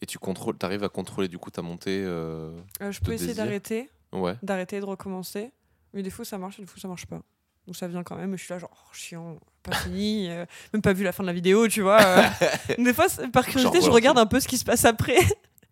Et 0.02 0.06
tu 0.06 0.18
contrôles, 0.20 0.58
t'arrives 0.58 0.84
à 0.84 0.90
contrôler 0.90 1.28
du 1.28 1.38
coup 1.38 1.52
ta 1.52 1.62
montée. 1.62 2.04
euh, 2.06 2.52
Euh, 2.82 2.92
je 2.92 3.00
peux 3.00 3.14
essayer 3.14 3.34
d'arrêter, 3.34 3.90
Ouais. 4.12 4.36
d'arrêter 4.44 4.80
de 4.80 4.86
recommencer, 4.86 5.52
mais 5.94 6.02
des 6.04 6.10
fois 6.10 6.26
ça 6.26 6.38
marche 6.38 6.60
et 6.60 6.64
des 6.64 6.68
fois 6.68 6.80
ça 6.82 6.88
marche 6.88 7.06
pas. 7.06 7.22
Donc 7.68 7.76
ça 7.76 7.88
vient 7.88 8.04
quand 8.04 8.16
même, 8.16 8.34
et 8.34 8.38
je 8.38 8.44
suis 8.44 8.54
là 8.54 8.60
genre 8.60 8.70
oh, 8.74 8.90
chiant, 8.94 9.38
pas 9.64 9.72
fini, 9.76 10.30
même 10.74 10.82
pas 10.82 10.94
vu 10.94 11.04
la 11.04 11.12
fin 11.12 11.24
de 11.24 11.28
la 11.28 11.34
vidéo, 11.34 11.68
tu 11.68 11.82
vois. 11.82 12.00
des 12.78 12.94
fois, 12.94 13.08
c'est- 13.10 13.28
par 13.30 13.46
curiosité, 13.46 13.82
je 13.82 13.90
regarde 13.90 14.18
un 14.20 14.26
peu 14.26 14.40
ce 14.40 14.48
qui 14.48 14.58
se 14.58 14.66
passe 14.66 14.84
après. 14.86 15.18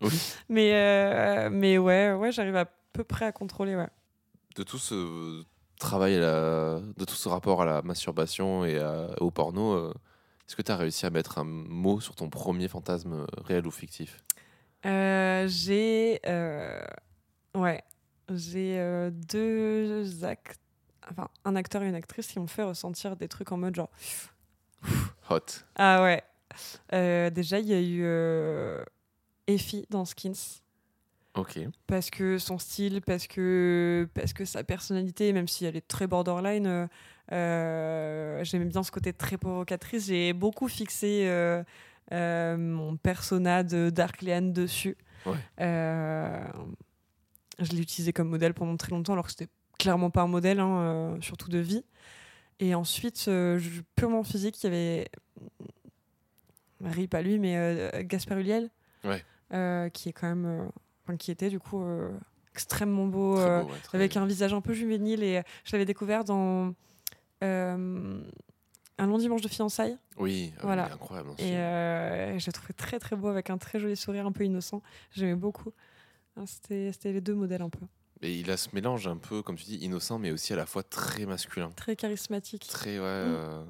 Oui. 0.01 0.09
mais, 0.49 1.49
mais 1.51 1.77
ouais, 1.77 2.13
ouais, 2.13 2.31
j'arrive 2.31 2.55
à 2.55 2.65
peu 2.93 3.03
près 3.03 3.25
à 3.25 3.31
contrôler, 3.31 3.75
ouais. 3.75 3.87
De 4.55 4.63
tout 4.63 4.77
ce 4.77 5.43
travail, 5.79 6.15
à 6.15 6.19
la- 6.19 6.79
de 6.97 7.05
tout 7.05 7.15
ce 7.15 7.27
rapport 7.27 7.61
à 7.61 7.65
la 7.65 7.81
masturbation 7.81 8.65
et 8.65 8.77
à- 8.79 9.09
au 9.21 9.31
porno, 9.31 9.73
euh, 9.73 9.93
est-ce 10.47 10.55
que 10.55 10.61
tu 10.61 10.71
as 10.71 10.77
réussi 10.77 11.05
à 11.05 11.09
mettre 11.09 11.39
un 11.39 11.43
mot 11.43 11.99
sur 11.99 12.15
ton 12.15 12.29
premier 12.29 12.67
fantasme 12.67 13.13
euh, 13.13 13.25
réel 13.45 13.65
ou 13.65 13.71
fictif? 13.71 14.23
Euh, 14.85 15.47
j'ai 15.47 16.19
euh, 16.27 16.83
ouais 17.55 17.81
j'ai 18.29 19.09
deux 19.11 20.23
actes 20.25 20.59
enfin 21.09 21.29
un 21.45 21.55
acteur 21.55 21.83
et 21.83 21.87
une 21.87 21.95
actrice 21.95 22.27
qui 22.27 22.37
m'ont 22.39 22.47
fait 22.47 22.63
ressentir 22.63 23.15
des 23.15 23.27
trucs 23.29 23.51
en 23.53 23.57
mode 23.57 23.75
genre 23.75 23.89
Hot. 25.29 25.39
ah 25.77 26.03
ouais. 26.03 26.21
Déjà 27.31 27.59
il 27.59 27.67
y 27.67 27.73
a 27.73 27.81
eu 27.81 28.83
Effie 29.47 29.85
dans 29.89 30.03
Skins 30.05 30.61
Parce 31.87 32.09
que 32.11 32.37
son 32.37 32.59
style 32.59 33.01
parce 33.01 33.25
que 33.27 34.07
parce 34.13 34.33
que 34.33 34.45
sa 34.45 34.63
personnalité 34.63 35.33
même 35.33 35.47
si 35.47 35.65
elle 35.65 35.75
est 35.75 35.87
très 35.87 36.05
borderline 36.07 36.67
euh, 36.67 36.87
euh, 37.31 38.43
j'aimais 38.43 38.65
bien 38.65 38.83
ce 38.83 38.91
côté 38.91 39.13
très 39.13 39.37
provocatrice. 39.37 40.07
J'ai 40.07 40.33
beaucoup 40.33 40.67
fixé 40.67 41.23
euh, 41.27 41.63
euh, 42.11 42.57
mon 42.57 42.97
persona 42.97 43.63
de 43.63 43.89
Dark 43.89 44.21
Leanne 44.21 44.53
dessus. 44.53 44.97
Ouais. 45.25 45.37
Je 47.59 47.71
l'ai 47.71 47.81
utilisé 47.81 48.13
comme 48.13 48.29
modèle 48.29 48.53
pendant 48.53 48.75
très 48.77 48.91
longtemps 48.91 49.13
alors 49.13 49.25
que 49.25 49.31
c'était 49.31 49.49
clairement 49.79 50.09
pas 50.09 50.21
un 50.21 50.27
modèle 50.27 50.59
hein, 50.59 51.17
surtout 51.21 51.49
de 51.49 51.59
vie. 51.59 51.83
Et 52.59 52.75
ensuite 52.75 53.29
purement 53.95 54.23
physique 54.23 54.61
il 54.63 54.65
y 54.65 54.67
avait 54.67 55.07
Marie 56.79 57.07
pas 57.07 57.21
lui 57.21 57.39
mais 57.39 57.91
Gaspard 58.05 58.37
Ouais. 59.05 59.23
euh, 59.53 59.89
qui 59.89 60.09
est 60.09 60.13
quand 60.13 60.27
même 60.27 60.45
euh, 60.45 60.65
qui 61.19 61.31
était 61.31 61.49
du 61.49 61.59
coup 61.59 61.83
euh, 61.83 62.11
extrêmement 62.53 63.05
beau, 63.07 63.37
euh, 63.39 63.61
beau, 63.63 63.69
ouais, 63.71 63.79
très- 63.83 63.97
avec 63.97 64.17
un 64.17 64.25
visage 64.25 64.53
un 64.53 64.61
peu 64.61 64.73
juvénile 64.73 65.23
et 65.23 65.41
je 65.65 65.71
l'avais 65.73 65.85
découvert 65.85 66.23
dans 66.23 66.73
euh, 67.43 68.21
Un 68.99 69.07
long 69.07 69.17
dimanche 69.17 69.41
de 69.41 69.47
fiançailles. 69.47 69.97
Oui, 70.17 70.53
euh, 70.57 70.61
Voilà. 70.63 70.85
incroyable. 70.93 71.29
hein, 71.31 71.35
Et 71.39 71.57
euh, 71.57 72.37
je 72.39 72.45
l'ai 72.45 72.51
trouvé 72.51 72.73
très 72.73 72.99
très 72.99 73.15
beau 73.15 73.27
avec 73.27 73.49
un 73.49 73.57
très 73.57 73.79
joli 73.79 73.95
sourire 73.95 74.25
un 74.27 74.31
peu 74.31 74.45
innocent. 74.45 74.81
J'aimais 75.11 75.35
beaucoup. 75.35 75.71
Hein, 76.37 76.45
C'était 76.45 76.91
les 77.11 77.21
deux 77.21 77.33
modèles 77.35 77.63
un 77.63 77.69
peu. 77.69 77.85
Et 78.21 78.39
il 78.39 78.49
a 78.51 78.55
ce 78.55 78.69
mélange 78.73 79.07
un 79.07 79.17
peu, 79.17 79.41
comme 79.41 79.55
tu 79.57 79.65
dis, 79.65 79.75
innocent, 79.77 80.17
mais 80.19 80.31
aussi 80.31 80.53
à 80.53 80.55
la 80.55 80.65
fois 80.65 80.83
très 80.83 81.25
masculin. 81.25 81.71
Très 81.75 81.95
charismatique. 81.97 82.67
Très, 82.69 82.97
ouais, 82.97 83.03
euh, 83.05 83.63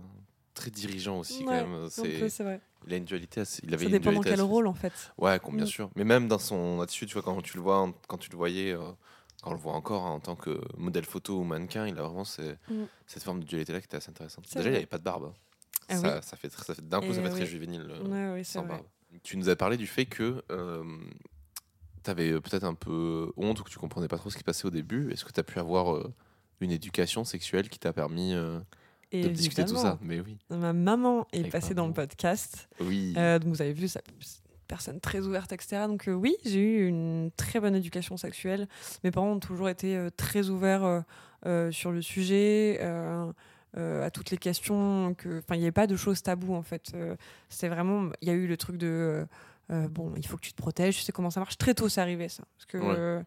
très 0.53 0.71
dirigeant 0.71 1.19
aussi. 1.19 1.39
Ouais, 1.45 1.59
quand 1.61 1.67
même. 1.67 1.89
C'est- 1.89 2.43
vrai. 2.43 2.59
Il 2.85 2.93
a 2.93 2.97
une 2.97 3.05
dualité 3.05 3.41
assez. 3.41 3.61
Il 3.63 3.73
avait 3.73 3.85
Ça 3.85 3.89
une 3.91 3.97
dépend 3.97 4.11
dans 4.11 4.21
quel 4.21 4.33
assez- 4.33 4.41
rôle 4.41 4.67
en 4.67 4.73
fait. 4.73 4.93
Ouais, 5.17 5.39
bien 5.51 5.63
Mm. 5.63 5.67
sûr. 5.67 5.89
Mais 5.95 6.03
même 6.03 6.27
dans 6.27 6.39
son 6.39 6.81
attitude, 6.81 7.07
tu 7.07 7.13
vois, 7.13 7.21
quand 7.23 7.41
tu 7.41 7.55
le 7.57 7.63
vois, 7.63 7.91
quand 8.07 8.17
tu 8.17 8.29
le 8.29 8.35
voyais, 8.37 8.73
euh, 8.73 8.79
quand 9.41 9.51
on 9.51 9.53
le 9.53 9.59
voit 9.59 9.73
encore 9.73 10.05
hein, 10.05 10.11
en 10.11 10.19
tant 10.19 10.35
que 10.35 10.59
modèle 10.77 11.05
photo 11.05 11.39
ou 11.39 11.43
mannequin, 11.43 11.87
il 11.87 11.97
a 11.97 12.03
vraiment 12.03 12.25
ces- 12.25 12.55
Mm. 12.69 12.83
cette 13.07 13.23
forme 13.23 13.39
de 13.39 13.45
dualité 13.45 13.71
là 13.73 13.79
qui 13.79 13.85
était 13.85 13.97
assez 13.97 14.09
intéressante. 14.09 14.45
Déjà, 14.45 14.59
il 14.59 14.63
vrai. 14.69 14.75
avait 14.77 14.85
pas 14.85 14.97
de 14.97 15.03
barbe. 15.03 15.25
hein. 15.25 15.33
Ah 15.89 15.97
ça, 15.97 16.21
ça 16.21 16.37
fait, 16.37 16.49
ça 16.49 16.73
fait 16.73 16.87
d'un 16.87 16.99
coup, 17.01 17.07
Et 17.07 17.13
ça 17.13 17.21
fait 17.21 17.27
oui. 17.29 17.33
très 17.35 17.45
juvénile 17.45 17.85
euh, 17.89 18.33
Ouais, 18.35 18.43
sans 18.43 18.63
barbe. 18.63 18.85
Tu 19.23 19.37
nous 19.37 19.49
as 19.49 19.55
parlé 19.55 19.75
du 19.77 19.85
fait 19.87 20.05
que 20.05 20.41
tu 22.03 22.09
avais 22.09 22.31
peut-être 22.41 22.63
un 22.65 22.73
peu 22.73 23.31
honte 23.37 23.59
ou 23.59 23.63
que 23.63 23.69
tu 23.69 23.79
comprenais 23.79 24.07
pas 24.07 24.17
trop 24.17 24.29
ce 24.29 24.37
qui 24.37 24.43
passait 24.43 24.65
au 24.65 24.69
début. 24.71 25.11
Est-ce 25.11 25.23
que 25.25 25.31
tu 25.31 25.39
as 25.39 25.43
pu 25.43 25.59
avoir 25.59 25.93
euh, 25.95 26.13
une 26.59 26.71
éducation 26.71 27.23
sexuelle 27.23 27.69
qui 27.69 27.79
t'a 27.79 27.93
permis 27.93 28.33
euh, 29.13 29.23
de 29.23 29.29
discuter 29.29 29.63
de 29.63 29.69
tout 29.69 29.77
ça. 29.77 29.97
Mais 30.01 30.19
oui. 30.19 30.37
Ma 30.49 30.73
maman 30.73 31.27
est 31.31 31.39
Avec 31.39 31.51
passée 31.51 31.73
dans 31.73 31.87
le 31.87 31.93
podcast. 31.93 32.69
Oui. 32.79 33.13
Euh, 33.17 33.39
donc 33.39 33.49
vous 33.49 33.61
avez 33.61 33.73
vu, 33.73 33.87
ça, 33.87 34.01
c'est 34.19 34.39
une 34.39 34.67
personne 34.67 34.99
très 34.99 35.21
ouverte, 35.21 35.51
etc. 35.51 35.83
Donc 35.87 36.07
euh, 36.07 36.13
oui, 36.13 36.35
j'ai 36.45 36.59
eu 36.59 36.87
une 36.87 37.31
très 37.37 37.59
bonne 37.59 37.75
éducation 37.75 38.17
sexuelle. 38.17 38.67
Mes 39.03 39.11
parents 39.11 39.31
ont 39.31 39.39
toujours 39.39 39.69
été 39.69 39.95
euh, 39.95 40.09
très 40.15 40.49
ouverts 40.49 41.03
sur 41.71 41.91
le 41.91 42.01
sujet, 42.01 42.79
à 42.81 44.09
toutes 44.11 44.31
les 44.31 44.37
questions. 44.37 45.13
Que, 45.17 45.39
enfin, 45.39 45.55
il 45.55 45.59
n'y 45.59 45.65
avait 45.65 45.71
pas 45.71 45.87
de 45.87 45.95
choses 45.95 46.21
taboues 46.21 46.55
en 46.55 46.63
fait. 46.63 46.95
C'est 47.49 47.67
vraiment, 47.67 48.09
il 48.21 48.27
y 48.27 48.31
a 48.31 48.33
eu 48.33 48.47
le 48.47 48.57
truc 48.57 48.77
de 48.77 49.25
bon, 49.69 50.13
il 50.15 50.25
faut 50.25 50.37
que 50.37 50.43
tu 50.43 50.53
te 50.53 50.61
protèges. 50.61 50.97
Tu 50.97 51.01
sais 51.01 51.11
comment 51.11 51.31
ça 51.31 51.39
marche. 51.39 51.57
Très 51.57 51.73
tôt, 51.73 51.89
c'est 51.89 52.01
arrivé 52.01 52.29
ça, 52.29 52.43
parce 52.55 52.65
que. 52.65 52.77
Ouais. 52.77 53.23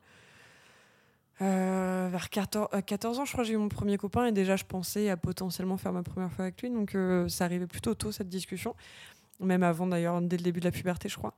Euh, 1.43 2.09
vers 2.11 2.31
14, 2.31 2.69
euh, 2.73 2.81
14 2.81 3.19
ans, 3.19 3.25
je 3.27 3.33
crois 3.33 3.45
j'ai 3.45 3.53
eu 3.53 3.59
mon 3.59 3.69
premier 3.69 3.99
copain 3.99 4.25
et 4.27 4.33
déjà 4.33 4.57
je 4.57 4.65
pensais 4.65 5.11
à 5.11 5.19
potentiellement 5.19 5.77
faire 5.77 5.93
ma 5.93 6.03
première 6.03 6.33
fois 6.33 6.47
avec 6.47 6.63
lui. 6.63 6.71
Donc 6.71 6.95
euh, 6.95 7.29
ça 7.29 7.45
arrivait 7.45 7.67
plutôt 7.67 7.95
tôt 7.95 8.13
cette 8.13 8.29
discussion, 8.29 8.75
même 9.41 9.63
avant 9.63 9.87
d'ailleurs, 9.87 10.21
dès 10.23 10.39
le 10.39 10.43
début 10.43 10.61
de 10.61 10.65
la 10.65 10.71
puberté, 10.71 11.09
je 11.09 11.17
crois. 11.17 11.35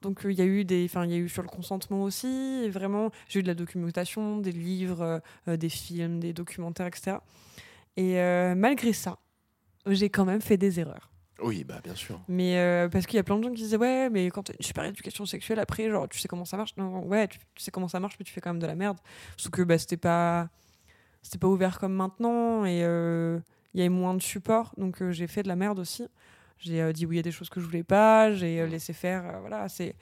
Donc 0.00 0.20
il 0.24 0.32
y 0.32 0.42
a 0.42 0.44
eu 0.44 0.64
y 0.64 0.90
a 0.94 1.16
eu 1.16 1.28
sur 1.28 1.42
le 1.42 1.48
consentement 1.48 2.04
aussi. 2.04 2.68
Vraiment, 2.70 3.10
j'ai 3.28 3.40
eu 3.40 3.42
de 3.42 3.48
la 3.48 3.54
documentation, 3.54 4.38
des 4.38 4.52
livres, 4.52 5.20
des 5.46 5.68
films, 5.68 6.20
des 6.20 6.32
documentaires, 6.32 6.86
etc. 6.86 7.16
Et 7.96 8.14
malgré 8.54 8.92
ça, 8.92 9.18
j'ai 9.86 10.10
quand 10.10 10.24
même 10.24 10.40
fait 10.40 10.56
des 10.56 10.78
erreurs. 10.78 11.10
Oui, 11.40 11.62
bah 11.64 11.80
bien 11.84 11.94
sûr. 11.94 12.20
Mais 12.28 12.58
euh, 12.58 12.88
parce 12.88 13.06
qu'il 13.06 13.16
y 13.16 13.20
a 13.20 13.22
plein 13.22 13.36
de 13.38 13.44
gens 13.44 13.50
qui 13.50 13.62
disaient 13.62 13.76
ouais 13.76 14.10
mais 14.10 14.26
quand 14.30 14.42
t'as 14.42 14.54
une 14.58 14.64
super 14.64 14.84
éducation 14.84 15.24
sexuelle 15.24 15.60
après 15.60 15.88
genre 15.88 16.08
tu 16.08 16.18
sais 16.18 16.26
comment 16.28 16.44
ça 16.44 16.56
marche. 16.56 16.76
Non 16.76 17.06
ouais 17.06 17.28
tu, 17.28 17.38
tu 17.54 17.62
sais 17.62 17.70
comment 17.70 17.86
ça 17.88 18.00
marche 18.00 18.16
mais 18.18 18.24
tu 18.24 18.32
fais 18.32 18.40
quand 18.40 18.50
même 18.50 18.60
de 18.62 18.66
la 18.66 18.74
merde. 18.74 18.98
Sauf 19.36 19.52
que 19.52 19.62
bah, 19.62 19.78
c'était 19.78 19.96
pas 19.96 20.48
c'était 21.22 21.38
pas 21.38 21.46
ouvert 21.46 21.78
comme 21.78 21.92
maintenant 21.94 22.64
et 22.64 22.82
euh, 22.82 23.38
il 23.74 23.78
y 23.78 23.82
avait 23.82 23.88
moins 23.88 24.14
de 24.14 24.22
support. 24.22 24.74
Donc 24.78 25.00
euh, 25.00 25.12
j'ai 25.12 25.26
fait 25.28 25.42
de 25.44 25.48
la 25.48 25.56
merde 25.56 25.78
aussi. 25.78 26.06
J'ai 26.58 26.92
dit 26.92 27.06
oui 27.06 27.20
à 27.20 27.22
des 27.22 27.30
choses 27.30 27.48
que 27.50 27.60
je 27.60 27.66
voulais 27.66 27.84
pas. 27.84 28.32
J'ai 28.32 28.60
Mm. 28.64 28.70
laissé 28.70 28.92
faire 28.92 29.38
voilà 29.40 29.68
c'est 29.68 29.94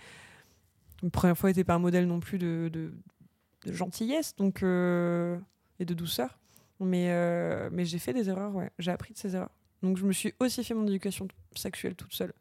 une 1.02 1.10
première 1.10 1.36
fois 1.36 1.50
était 1.50 1.64
pas 1.64 1.74
un 1.74 1.78
modèle 1.78 2.06
non 2.06 2.20
plus 2.20 2.38
de, 2.38 2.70
de, 2.72 2.94
de 3.66 3.72
gentillesse 3.74 4.34
donc 4.36 4.62
et 4.62 5.84
de 5.84 5.94
douceur. 5.94 6.38
Mais 6.80 7.10
mais 7.70 7.84
j'ai 7.84 7.98
fait 7.98 8.14
des 8.14 8.30
erreurs 8.30 8.54
ouais. 8.54 8.70
J'ai 8.78 8.90
appris 8.90 9.12
de 9.12 9.18
ces 9.18 9.34
erreurs 9.36 9.50
donc 9.82 9.98
je 9.98 10.04
me 10.04 10.12
suis 10.12 10.34
aussi 10.40 10.64
fait 10.64 10.74
mon 10.74 10.86
éducation 10.86 11.28
sexuelle 11.54 11.94
toute 11.94 12.12
seule, 12.12 12.32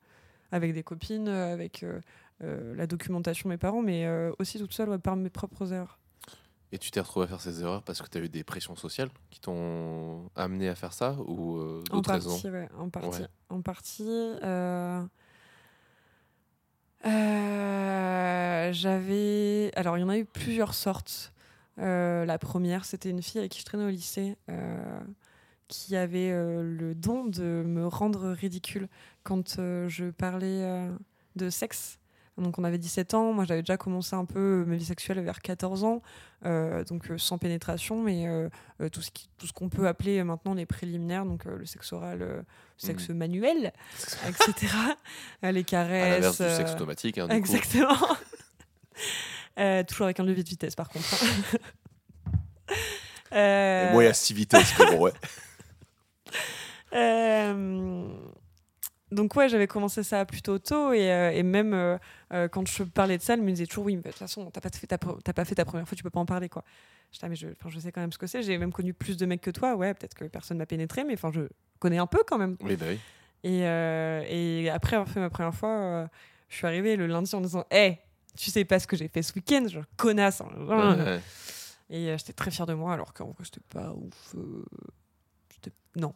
avec 0.51 0.73
des 0.73 0.83
copines, 0.83 1.27
euh, 1.27 1.53
avec 1.53 1.83
euh, 1.83 1.99
euh, 2.43 2.75
la 2.75 2.87
documentation 2.87 3.49
de 3.49 3.53
mes 3.53 3.57
parents, 3.57 3.81
mais 3.81 4.05
euh, 4.05 4.31
aussi 4.39 4.57
toute 4.57 4.73
seule 4.73 4.89
ouais, 4.89 4.97
par 4.97 5.15
mes 5.15 5.29
propres 5.29 5.71
erreurs. 5.71 5.99
Et 6.71 6.77
tu 6.77 6.91
t'es 6.91 6.99
retrouvé 6.99 7.25
à 7.25 7.27
faire 7.27 7.41
ces 7.41 7.61
erreurs 7.61 7.83
parce 7.83 8.01
que 8.01 8.09
tu 8.09 8.17
as 8.17 8.21
eu 8.21 8.29
des 8.29 8.43
pressions 8.43 8.75
sociales 8.75 9.09
qui 9.29 9.39
t'ont 9.39 10.29
amené 10.35 10.67
à 10.67 10.75
faire 10.75 10.93
ça 10.93 11.15
ou 11.25 11.59
En 11.91 11.97
d'autres 11.97 12.11
raisons 12.11 12.31
partie, 12.31 12.49
ouais, 12.49 12.67
en 12.77 12.89
partie. 12.89 13.21
Ouais. 13.21 13.27
En 13.49 13.61
partie. 13.61 14.03
J'avais. 18.73 19.71
Alors, 19.75 19.97
il 19.97 20.01
y 20.01 20.03
en 20.03 20.09
a 20.09 20.17
eu 20.17 20.25
plusieurs 20.25 20.73
sortes. 20.73 21.31
La 21.77 22.37
première, 22.39 22.83
c'était 22.83 23.11
une 23.11 23.21
fille 23.21 23.39
avec 23.39 23.51
qui 23.51 23.59
je 23.59 23.65
traînais 23.65 23.85
au 23.85 23.89
lycée, 23.89 24.35
qui 25.67 25.95
avait 25.95 26.31
euh, 26.31 26.61
le 26.63 26.93
don 26.95 27.25
de 27.25 27.63
me 27.65 27.87
rendre 27.87 28.29
ridicule 28.31 28.87
quand 29.23 29.57
euh, 29.59 29.87
je 29.89 30.05
parlais 30.11 30.61
euh, 30.63 30.91
de 31.35 31.49
sexe. 31.49 31.97
Donc, 32.37 32.59
on 32.59 32.63
avait 32.65 32.77
17 32.77 33.13
ans. 33.13 33.31
Moi, 33.31 33.45
j'avais 33.45 33.61
déjà 33.61 33.77
commencé 33.77 34.13
un 34.13 34.25
peu 34.25 34.65
ma 34.67 34.75
vie 34.75 34.83
sexuelle 34.83 35.21
vers 35.21 35.39
14 35.41 35.85
ans. 35.85 36.01
Donc, 36.43 37.09
sans 37.15 37.37
pénétration, 37.37 38.01
mais 38.03 38.25
tout 38.91 39.01
ce 39.01 39.09
qui- 39.09 39.29
tout 39.37 39.47
ce 39.47 39.53
qu'on 39.53 39.69
peut 39.69 39.87
appeler 39.87 40.21
maintenant 40.25 40.53
les 40.53 40.65
préliminaires, 40.65 41.25
donc 41.25 41.45
le 41.45 41.65
sexe 41.65 41.93
oral, 41.93 42.19
le 42.19 42.43
sexe 42.75 43.07
manuel, 43.07 43.71
etc. 44.27 44.67
Les 45.43 45.47
À 45.47 45.51
l'inverse 45.53 46.37
caresses. 46.37 46.37
du 46.41 46.55
sexe 46.57 46.71
automatique. 46.73 47.17
hein, 47.19 47.23
du 47.27 47.29
coup. 47.29 47.37
Exactement. 47.37 47.95
Toujours 49.87 50.03
avec 50.05 50.19
un 50.19 50.23
levier 50.25 50.43
de 50.43 50.49
vitesse, 50.49 50.75
par 50.75 50.89
contre. 50.89 51.05
hein. 51.13 51.57
Euh, 53.31 53.89
Et 53.89 53.93
moi, 53.93 54.03
il 54.03 54.07
y 54.07 54.09
a 54.09 54.13
6 54.13 54.33
vitesses, 54.33 54.73
mais 54.77 54.85
bon, 54.87 54.99
ouais. 55.03 55.13
euh, 56.95 58.07
donc 59.11 59.35
ouais, 59.35 59.47
j'avais 59.49 59.67
commencé 59.67 60.03
ça 60.03 60.25
plutôt 60.25 60.57
tôt 60.59 60.91
et, 60.93 61.11
euh, 61.11 61.31
et 61.31 61.43
même 61.43 61.73
euh, 61.73 62.47
quand 62.49 62.67
je 62.67 62.83
parlais 62.83 63.17
de 63.17 63.23
ça, 63.23 63.33
elle 63.35 63.41
me 63.41 63.51
disait 63.51 63.65
toujours 63.67 63.85
oui, 63.85 63.95
mais 63.95 64.01
de 64.03 64.07
toute 64.09 64.17
façon, 64.17 64.49
t'as 64.51 64.61
pas 64.61 64.69
fait 64.69 64.87
ta, 64.87 64.97
pas 64.97 65.45
fait 65.45 65.55
ta 65.55 65.65
première 65.65 65.87
fois, 65.87 65.95
tu 65.95 66.03
peux 66.03 66.09
pas 66.09 66.19
en 66.19 66.25
parler 66.25 66.49
quoi. 66.49 66.63
Ah, 67.21 67.29
mais 67.29 67.35
je, 67.35 67.47
je 67.67 67.79
sais 67.79 67.91
quand 67.93 68.01
même 68.01 68.11
ce 68.11 68.17
que 68.17 68.27
c'est. 68.27 68.43
J'ai 68.43 68.57
même 68.57 68.73
connu 68.73 68.93
plus 68.93 69.15
de 69.15 69.25
mecs 69.25 69.39
que 69.41 69.51
toi. 69.51 69.75
Ouais, 69.75 69.93
peut-être 69.93 70.15
que 70.15 70.25
personne 70.25 70.57
m'a 70.57 70.65
pénétré, 70.65 71.03
mais 71.05 71.13
enfin 71.13 71.31
je 71.33 71.41
connais 71.79 71.97
un 71.97 72.07
peu 72.07 72.23
quand 72.27 72.37
même. 72.37 72.57
Oui, 72.61 72.75
bah 72.75 72.87
oui. 72.89 72.99
Et, 73.43 73.59
et 73.59 74.69
après 74.69 74.95
avoir 74.97 75.07
fait 75.07 75.19
ma 75.21 75.29
première 75.29 75.53
fois, 75.53 76.09
je 76.49 76.55
suis 76.55 76.67
arrivée 76.67 76.95
le 76.97 77.07
lundi 77.07 77.33
en 77.35 77.41
disant 77.41 77.63
Hé, 77.71 77.99
tu 78.37 78.51
sais 78.51 78.65
pas 78.65 78.79
ce 78.79 78.87
que 78.87 78.97
j'ai 78.97 79.07
fait 79.07 79.21
ce 79.21 79.33
week-end, 79.33 79.65
genre 79.69 79.83
connasse. 79.95 80.41
hein. 80.41 80.49
Ouais. 80.67 81.19
Et 81.89 82.17
j'étais 82.17 82.33
très 82.33 82.51
fière 82.51 82.65
de 82.65 82.73
moi, 82.73 82.93
alors 82.93 83.13
qu'en 83.13 83.27
vrai, 83.27 83.43
c'était 83.45 83.61
pas 83.69 83.93
ouf. 83.93 84.35
Non. 85.95 86.13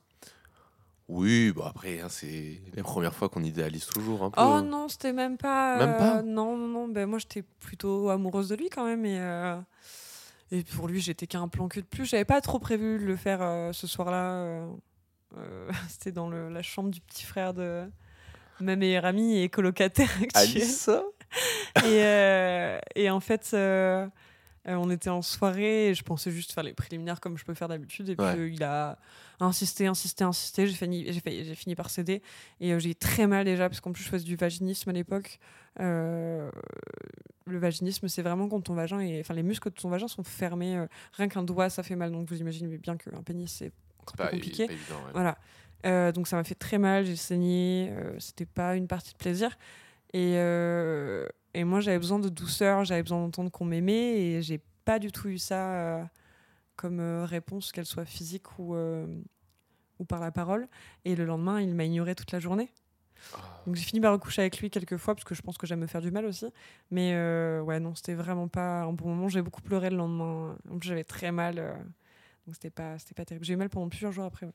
Oui, 1.09 1.51
bon 1.51 1.63
après, 1.63 1.99
hein, 2.01 2.07
c'est 2.07 2.61
les 2.73 2.83
premières 2.83 3.15
fois 3.15 3.29
qu'on 3.29 3.43
idéalise 3.43 3.87
toujours 3.87 4.23
un 4.23 4.29
peu. 4.29 4.39
Oh 4.41 4.61
non, 4.61 4.87
c'était 4.87 5.11
même 5.11 5.37
pas. 5.37 5.77
Même 5.77 5.97
pas 5.97 6.19
euh, 6.19 6.21
Non, 6.21 6.55
non, 6.55 6.67
non. 6.67 6.87
Ben, 6.87 7.07
moi, 7.09 7.17
j'étais 7.17 7.41
plutôt 7.41 8.09
amoureuse 8.09 8.49
de 8.49 8.55
lui 8.55 8.69
quand 8.69 8.85
même. 8.85 9.03
Et, 9.05 9.19
euh, 9.19 9.59
et 10.51 10.61
pour 10.63 10.87
lui, 10.87 11.01
j'étais 11.01 11.25
qu'un 11.25 11.47
plan 11.47 11.67
cul 11.67 11.81
de 11.81 11.87
plus. 11.87 12.05
J'avais 12.05 12.25
pas 12.25 12.41
trop 12.41 12.59
prévu 12.59 12.99
de 12.99 13.05
le 13.05 13.15
faire 13.15 13.39
euh, 13.41 13.73
ce 13.73 13.87
soir-là. 13.87 14.33
euh, 14.35 14.67
c'était 15.89 16.11
dans 16.11 16.29
le- 16.29 16.49
la 16.49 16.61
chambre 16.61 16.89
du 16.91 17.01
petit 17.01 17.25
frère 17.25 17.55
de 17.55 17.85
ma 18.59 18.75
meilleure 18.75 19.05
amie 19.05 19.39
et 19.41 19.49
colocataire 19.49 20.09
actuelle. 20.21 20.61
Alice 20.61 20.89
et, 21.85 22.79
et 23.03 23.09
en 23.09 23.19
fait, 23.19 23.49
euh, 24.67 24.75
on 24.75 24.89
était 24.89 25.09
en 25.09 25.21
soirée 25.21 25.89
et 25.89 25.93
je 25.93 26.03
pensais 26.03 26.31
juste 26.31 26.51
faire 26.51 26.63
les 26.63 26.73
préliminaires 26.73 27.19
comme 27.21 27.37
je 27.37 27.45
peux 27.45 27.53
faire 27.53 27.67
d'habitude. 27.69 28.09
Et 28.09 28.15
puis 28.15 28.25
Ouais. 28.25 28.37
euh, 28.37 28.49
il 28.49 28.63
a 28.63 28.97
insisté, 29.39 29.87
insisté, 29.87 30.23
insisté. 30.23 30.67
J'ai 30.67 30.73
fini, 30.75 31.05
j'ai 31.11 31.55
fini 31.55 31.75
par 31.75 31.89
céder. 31.89 32.21
Et 32.59 32.73
euh, 32.73 32.79
j'ai 32.79 32.89
eu 32.91 32.95
très 32.95 33.25
mal 33.25 33.45
déjà, 33.45 33.69
parce 33.69 33.79
qu'en 33.79 33.91
plus 33.93 34.03
je 34.03 34.09
faisais 34.09 34.25
du 34.25 34.35
vaginisme 34.35 34.89
à 34.89 34.93
l'époque. 34.93 35.39
Euh, 35.79 36.51
le 37.45 37.57
vaginisme, 37.57 38.07
c'est 38.09 38.21
vraiment 38.21 38.47
quand 38.49 38.61
ton 38.61 38.73
vagin 38.73 38.99
est. 38.99 39.21
Enfin, 39.21 39.33
les 39.33 39.43
muscles 39.43 39.69
de 39.69 39.75
ton 39.75 39.89
vagin 39.89 40.07
sont 40.07 40.23
fermés. 40.23 40.85
rien 41.13 41.27
qu'un 41.29 41.43
doigt, 41.43 41.69
ça 41.69 41.81
fait 41.83 41.95
mal. 41.95 42.11
Donc 42.11 42.27
vous 42.29 42.39
imaginez 42.39 42.77
bien 42.77 42.97
qu'un 42.97 43.23
pénis, 43.23 43.51
c'est 43.51 43.71
encore 44.01 44.15
plus 44.27 44.35
compliqué. 44.37 44.67
pas 44.67 44.73
évident, 44.73 44.95
ouais. 45.05 45.11
Voilà. 45.83 46.11
Donc 46.11 46.27
ça 46.27 46.35
m'a 46.35 46.43
fait 46.43 46.55
très 46.55 46.77
mal, 46.77 47.05
j'ai 47.05 47.15
saigné, 47.15 47.93
c'était 48.19 48.45
pas 48.45 48.75
une 48.75 48.87
partie 48.87 49.13
de 49.13 49.17
plaisir. 49.17 49.57
Et, 50.13 50.33
et 51.53 51.63
moi 51.63 51.79
j'avais 51.79 51.97
besoin 51.97 52.19
de 52.19 52.29
douceur, 52.29 52.85
j'avais 52.85 53.03
besoin 53.03 53.19
d'entendre 53.19 53.51
qu'on 53.51 53.65
m'aimait 53.65 54.17
et 54.17 54.41
j'ai 54.41 54.61
pas 54.85 54.99
du 54.99 55.11
tout 55.11 55.29
eu 55.29 55.37
ça 55.37 55.73
euh, 55.73 56.03
comme 56.75 56.99
euh, 56.99 57.25
réponse, 57.25 57.71
qu'elle 57.71 57.85
soit 57.85 58.05
physique 58.05 58.57
ou, 58.59 58.75
euh, 58.75 59.05
ou 59.99 60.05
par 60.05 60.19
la 60.19 60.31
parole. 60.31 60.67
Et 61.05 61.15
le 61.15 61.25
lendemain, 61.25 61.61
il 61.61 61.73
m'a 61.75 61.85
ignoré 61.85 62.15
toute 62.15 62.31
la 62.31 62.39
journée. 62.39 62.71
Ah. 63.33 63.61
Donc 63.65 63.75
j'ai 63.75 63.83
fini 63.83 63.99
par 63.99 64.13
recoucher 64.13 64.41
avec 64.41 64.59
lui 64.59 64.69
quelques 64.69 64.97
fois 64.97 65.13
parce 65.13 65.25
que 65.25 65.35
je 65.35 65.41
pense 65.41 65.57
que 65.57 65.67
j'aime 65.67 65.81
me 65.81 65.87
faire 65.87 66.01
du 66.01 66.11
mal 66.11 66.25
aussi. 66.25 66.45
Mais 66.91 67.13
ouais, 67.61 67.79
non, 67.79 67.93
c'était 67.95 68.13
vraiment 68.13 68.47
pas 68.47 68.83
un 68.83 68.93
bon 68.93 69.09
moment. 69.09 69.27
J'ai 69.27 69.41
beaucoup 69.41 69.61
pleuré 69.61 69.89
le 69.89 69.97
lendemain. 69.97 70.57
En 70.71 70.79
plus, 70.79 70.87
j'avais 70.87 71.03
très 71.03 71.31
mal. 71.31 71.55
donc 72.45 72.55
c'était 72.55 72.69
pas, 72.69 72.97
c'était 72.97 73.13
pas 73.13 73.25
terrible. 73.25 73.45
J'ai 73.45 73.53
eu 73.53 73.57
mal 73.57 73.69
pendant 73.69 73.89
plusieurs 73.89 74.11
jours 74.11 74.25
après. 74.25 74.45
ouais. 74.45 74.53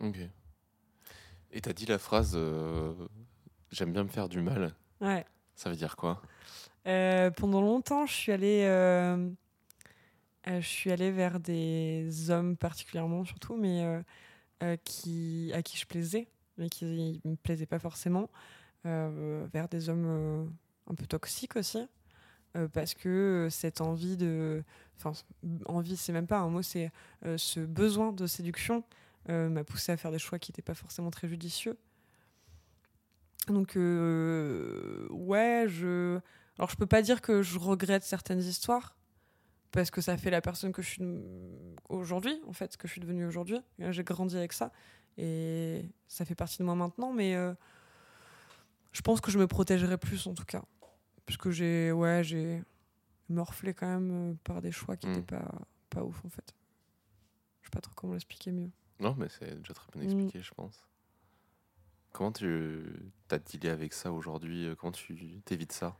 Ok. 0.00 0.16
Et 1.50 1.60
t'as 1.60 1.72
dit 1.72 1.86
la 1.86 1.98
phrase 1.98 2.38
J'aime 3.70 3.92
bien 3.92 4.04
me 4.04 4.08
faire 4.08 4.28
du 4.28 4.40
mal. 4.40 4.74
Ouais. 5.00 5.26
Ça 5.58 5.70
veut 5.70 5.76
dire 5.76 5.96
quoi? 5.96 6.22
Euh, 6.86 7.32
pendant 7.32 7.60
longtemps, 7.60 8.06
je 8.06 8.12
suis 8.12 8.30
allée. 8.30 8.62
euh, 8.62 9.28
je 10.46 10.60
suis 10.60 10.92
allée 10.92 11.10
vers 11.10 11.40
des 11.40 12.30
hommes 12.30 12.56
particulièrement, 12.56 13.24
surtout, 13.24 13.56
mais 13.56 13.84
qui, 14.84 15.50
à 15.52 15.62
qui 15.62 15.76
je 15.76 15.84
plaisais, 15.84 16.28
mais 16.58 16.68
qui 16.68 16.84
ne 17.24 17.30
me 17.30 17.36
plaisaient 17.36 17.66
pas 17.66 17.80
forcément. 17.80 18.30
vers 18.84 19.68
des 19.68 19.88
hommes 19.88 20.48
un 20.88 20.94
peu 20.94 21.06
toxiques 21.06 21.56
aussi. 21.56 21.88
parce 22.72 22.94
que 22.94 23.48
cette 23.50 23.80
envie 23.80 24.16
de. 24.16 24.62
Enfin, 24.96 25.12
envie, 25.66 25.96
c'est 25.96 26.12
même 26.12 26.28
pas 26.28 26.38
un 26.38 26.48
mot, 26.50 26.62
c'est 26.62 26.92
ce 27.36 27.58
besoin 27.58 28.12
de 28.12 28.28
séduction 28.28 28.84
m'a 29.28 29.64
poussé 29.64 29.90
à 29.90 29.96
faire 29.96 30.12
des 30.12 30.20
choix 30.20 30.38
qui 30.38 30.52
n'étaient 30.52 30.62
pas 30.62 30.74
forcément 30.74 31.10
très 31.10 31.26
judicieux. 31.26 31.76
Donc, 33.52 33.72
ouais, 33.76 35.66
je. 35.68 36.20
Alors, 36.58 36.70
je 36.70 36.76
peux 36.76 36.86
pas 36.86 37.02
dire 37.02 37.20
que 37.20 37.42
je 37.42 37.58
regrette 37.58 38.02
certaines 38.02 38.40
histoires, 38.40 38.96
parce 39.70 39.90
que 39.90 40.00
ça 40.00 40.16
fait 40.16 40.30
la 40.30 40.40
personne 40.40 40.72
que 40.72 40.82
je 40.82 40.88
suis 40.88 41.02
aujourd'hui, 41.88 42.40
en 42.46 42.52
fait, 42.52 42.72
ce 42.72 42.78
que 42.78 42.88
je 42.88 42.92
suis 42.92 43.00
devenue 43.00 43.26
aujourd'hui. 43.26 43.60
J'ai 43.78 44.04
grandi 44.04 44.36
avec 44.36 44.52
ça, 44.52 44.72
et 45.16 45.88
ça 46.08 46.24
fait 46.24 46.34
partie 46.34 46.58
de 46.58 46.64
moi 46.64 46.74
maintenant, 46.74 47.12
mais 47.12 47.36
je 48.92 49.00
pense 49.02 49.20
que 49.20 49.30
je 49.30 49.38
me 49.38 49.46
protégerai 49.46 49.98
plus, 49.98 50.26
en 50.26 50.34
tout 50.34 50.44
cas. 50.44 50.64
Puisque 51.26 51.50
j'ai, 51.50 51.92
ouais, 51.92 52.24
j'ai 52.24 52.62
morflé 53.28 53.74
quand 53.74 53.86
même 53.86 54.36
par 54.42 54.60
des 54.60 54.72
choix 54.72 54.96
qui 54.96 55.06
n'étaient 55.06 55.20
hmm. 55.20 55.40
pas, 55.40 55.60
pas 55.90 56.02
ouf, 56.02 56.24
en 56.24 56.30
fait. 56.30 56.54
Je 57.60 57.66
sais 57.66 57.70
pas 57.70 57.80
trop 57.80 57.92
comment 57.94 58.14
l'expliquer 58.14 58.50
mieux. 58.50 58.70
Non, 59.00 59.14
mais 59.16 59.28
c'est 59.28 59.56
déjà 59.56 59.74
très 59.74 59.90
bien 59.92 60.02
expliqué, 60.02 60.38
mm. 60.38 60.42
je 60.42 60.54
pense. 60.54 60.84
Comment 62.12 62.32
tu 62.32 62.84
as 63.30 63.38
dealé 63.38 63.68
avec 63.68 63.92
ça 63.92 64.12
aujourd'hui? 64.12 64.66
Euh, 64.66 64.74
Comment 64.74 64.92
tu 64.92 65.40
t'évites 65.44 65.72
ça? 65.72 65.96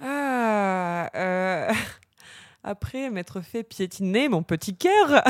Ah 0.00 1.10
euh, 1.14 1.72
Après 2.64 3.10
m'être 3.10 3.40
fait 3.40 3.62
piétiner 3.62 4.28
mon 4.28 4.42
petit 4.42 4.76
cœur, 4.76 5.24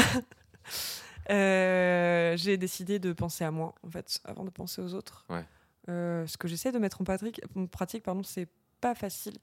euh, 1.30 2.36
j'ai 2.36 2.56
décidé 2.56 2.98
de 2.98 3.12
penser 3.12 3.44
à 3.44 3.50
moi, 3.50 3.74
en 3.84 3.90
fait, 3.90 4.20
avant 4.24 4.44
de 4.44 4.50
penser 4.50 4.82
aux 4.82 4.94
autres. 4.94 5.24
Ouais. 5.28 5.44
ce 5.86 6.36
que 6.36 6.48
j'essaie 6.48 6.72
de 6.72 6.78
mettre 6.78 7.00
en 7.00 7.04
pratique, 7.04 7.40
en 7.56 7.66
pratique 7.66 8.02
pardon, 8.02 8.22
c'est 8.22 8.48
pas 8.80 8.94
facile. 8.94 9.38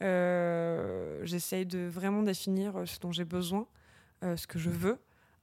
J'essaye 0.00 1.66
de 1.66 1.86
vraiment 1.88 2.22
définir 2.22 2.82
ce 2.86 2.98
dont 3.00 3.12
j'ai 3.12 3.24
besoin, 3.24 3.66
ce 4.22 4.46
que 4.46 4.58
je 4.58 4.70
veux. 4.70 4.98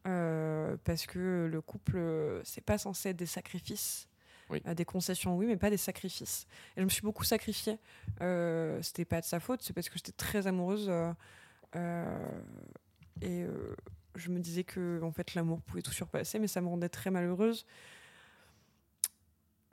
Euh, 0.07 0.77
parce 0.85 1.05
que 1.05 1.47
le 1.51 1.61
couple, 1.61 1.99
c'est 2.43 2.63
pas 2.63 2.77
censé 2.77 3.09
être 3.09 3.17
des 3.17 3.25
sacrifices. 3.25 4.07
Euh, 4.51 4.73
des 4.73 4.85
concessions, 4.85 5.35
oui, 5.35 5.45
mais 5.45 5.57
pas 5.57 5.69
des 5.69 5.77
sacrifices. 5.77 6.47
Et 6.75 6.81
je 6.81 6.85
me 6.85 6.89
suis 6.89 7.01
beaucoup 7.01 7.23
sacrifiée. 7.23 7.77
Euh, 8.21 8.81
c'était 8.81 9.05
pas 9.05 9.21
de 9.21 9.25
sa 9.25 9.39
faute, 9.39 9.61
c'est 9.61 9.73
parce 9.73 9.89
que 9.89 9.95
j'étais 9.95 10.11
très 10.11 10.47
amoureuse. 10.47 10.91
Euh, 11.75 12.41
et 13.21 13.45
je 14.15 14.29
me 14.29 14.39
disais 14.39 14.63
que 14.63 15.01
en 15.03 15.11
fait, 15.11 15.35
l'amour 15.35 15.61
pouvait 15.61 15.81
tout 15.81 15.91
surpasser, 15.91 16.39
mais 16.39 16.47
ça 16.47 16.61
me 16.61 16.67
rendait 16.67 16.89
très 16.89 17.11
malheureuse. 17.11 17.65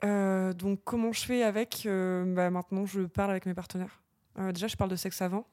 donc, 0.01 0.81
comment 0.83 1.11
je 1.11 1.25
fais 1.25 1.43
avec 1.43 1.83
bah, 1.85 2.49
Maintenant, 2.49 2.85
je 2.85 3.01
parle 3.01 3.31
avec 3.31 3.45
mes 3.45 3.53
partenaires. 3.53 4.01
déjà, 4.53 4.67
je 4.67 4.75
parle 4.75 4.91
de 4.91 4.95
sexe 4.95 5.21
avant. 5.21 5.47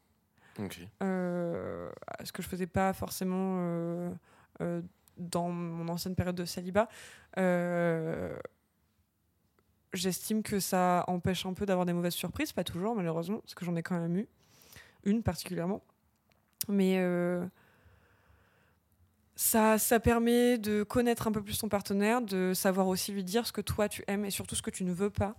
ce 0.58 2.32
que 2.32 2.42
je 2.42 2.48
faisais 2.48 2.66
pas 2.66 2.92
forcément 2.92 4.14
euh, 4.60 4.82
dans 5.16 5.48
mon 5.48 5.88
ancienne 5.88 6.16
période 6.16 6.34
de 6.34 6.44
célibat, 6.44 6.88
euh, 7.38 8.36
j'estime 9.94 10.42
que 10.42 10.60
ça 10.60 11.04
empêche 11.08 11.46
un 11.46 11.54
peu 11.54 11.66
d'avoir 11.66 11.86
des 11.86 11.92
mauvaises 11.92 12.14
surprises, 12.14 12.52
pas 12.52 12.64
toujours 12.64 12.94
malheureusement, 12.94 13.38
parce 13.38 13.54
que 13.54 13.64
j'en 13.64 13.76
ai 13.76 13.82
quand 13.82 13.98
même 13.98 14.16
eu, 14.16 14.28
une 15.04 15.22
particulièrement. 15.22 15.82
Mais 16.68 16.96
euh, 16.98 17.44
ça, 19.36 19.78
ça 19.78 20.00
permet 20.00 20.58
de 20.58 20.82
connaître 20.82 21.26
un 21.26 21.32
peu 21.32 21.42
plus 21.42 21.58
ton 21.58 21.68
partenaire, 21.68 22.22
de 22.22 22.52
savoir 22.54 22.88
aussi 22.88 23.12
lui 23.12 23.24
dire 23.24 23.46
ce 23.46 23.52
que 23.52 23.60
toi 23.60 23.88
tu 23.88 24.04
aimes 24.06 24.24
et 24.24 24.30
surtout 24.30 24.54
ce 24.54 24.62
que 24.62 24.70
tu 24.70 24.84
ne 24.84 24.92
veux 24.92 25.10
pas. 25.10 25.36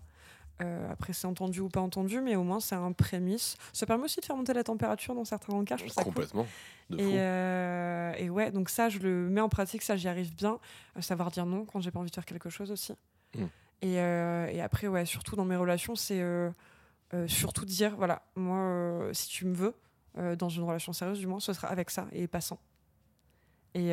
Euh, 0.61 0.89
après, 0.89 1.11
c'est 1.11 1.27
entendu 1.27 1.59
ou 1.59 1.67
pas 1.67 1.81
entendu, 1.81 2.21
mais 2.21 2.35
au 2.35 2.43
moins, 2.43 2.61
c'est 2.61 2.75
un 2.75 2.93
prémisse. 2.93 3.57
Ça 3.73 3.85
permet 3.85 4.05
aussi 4.05 4.21
de 4.21 4.25
faire 4.25 4.37
monter 4.37 4.53
la 4.53 4.63
température 4.63 5.13
dans 5.13 5.25
certains 5.25 5.51
rencarts. 5.51 5.79
Complètement. 5.97 6.47
et, 6.91 7.19
euh, 7.19 8.13
et, 8.17 8.29
ouais, 8.29 8.51
donc 8.51 8.69
ça, 8.69 8.87
je 8.87 8.99
le 8.99 9.29
mets 9.29 9.41
en 9.41 9.49
pratique, 9.49 9.81
ça, 9.81 9.97
j'y 9.97 10.07
arrive 10.07 10.33
bien. 10.33 10.59
Savoir 11.01 11.29
dire 11.31 11.45
non 11.45 11.65
quand 11.65 11.81
j'ai 11.81 11.91
pas 11.91 11.99
envie 11.99 12.09
de 12.09 12.15
faire 12.15 12.25
quelque 12.25 12.49
chose 12.49 12.71
aussi. 12.71 12.93
Mm. 13.35 13.45
Et, 13.81 13.95
et, 13.95 14.61
après, 14.61 14.87
ouais, 14.87 15.05
surtout 15.05 15.35
dans 15.35 15.45
mes 15.45 15.55
relations, 15.55 15.95
c'est 15.95 16.23
surtout 17.27 17.65
dire 17.65 17.95
voilà, 17.95 18.23
moi, 18.35 19.09
si 19.13 19.29
tu 19.29 19.45
me 19.45 19.53
veux, 19.53 19.75
dans 20.37 20.49
une 20.49 20.63
relation 20.63 20.93
sérieuse, 20.93 21.19
du 21.19 21.27
moins, 21.27 21.39
ce 21.39 21.53
sera 21.53 21.67
avec 21.67 21.89
ça 21.89 22.07
et 22.11 22.27
pas 22.27 22.41
sans. 22.41 22.59
Et 23.75 23.89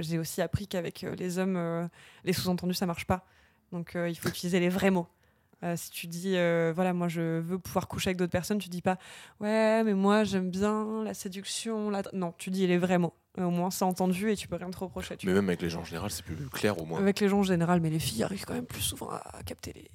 j'ai 0.00 0.18
aussi 0.18 0.42
appris 0.42 0.68
qu'avec 0.68 1.02
les 1.02 1.38
hommes, 1.38 1.88
les 2.24 2.32
sous-entendus, 2.32 2.74
ça 2.74 2.86
marche 2.86 3.06
pas. 3.06 3.26
Donc 3.72 3.92
il 3.94 4.16
faut 4.16 4.28
utiliser 4.28 4.60
les 4.60 4.68
vrais 4.68 4.90
mots. 4.90 5.08
Euh, 5.62 5.76
si 5.76 5.90
tu 5.90 6.06
dis, 6.06 6.36
euh, 6.36 6.72
voilà, 6.74 6.92
moi 6.92 7.08
je 7.08 7.40
veux 7.40 7.58
pouvoir 7.58 7.86
coucher 7.86 8.08
avec 8.08 8.16
d'autres 8.16 8.32
personnes, 8.32 8.58
tu 8.58 8.68
dis 8.68 8.80
pas, 8.80 8.96
ouais, 9.40 9.84
mais 9.84 9.92
moi 9.94 10.24
j'aime 10.24 10.50
bien 10.50 11.04
la 11.04 11.14
séduction. 11.14 11.90
La... 11.90 12.02
Non, 12.12 12.32
tu 12.38 12.50
dis 12.50 12.66
les 12.66 12.78
vrais 12.78 12.98
mots. 12.98 13.14
Euh, 13.38 13.44
au 13.44 13.50
moins 13.50 13.70
c'est 13.70 13.84
entendu 13.84 14.30
et 14.30 14.36
tu 14.36 14.48
peux 14.48 14.56
rien 14.56 14.70
te 14.70 14.78
reprocher. 14.78 15.16
mais 15.22 15.32
même 15.32 15.48
avec 15.48 15.62
les 15.62 15.70
gens 15.70 15.82
en 15.82 15.84
général, 15.84 16.10
c'est 16.10 16.24
plus 16.24 16.34
clair 16.48 16.80
au 16.80 16.84
moins. 16.84 16.98
Avec 16.98 17.20
les 17.20 17.28
gens 17.28 17.40
en 17.40 17.44
général, 17.44 17.80
mais 17.80 17.90
les 17.90 18.00
filles 18.00 18.22
arrivent 18.22 18.44
quand 18.44 18.54
même 18.54 18.66
plus 18.66 18.80
souvent 18.80 19.10
à 19.10 19.42
capter 19.44 19.72
les, 19.72 19.90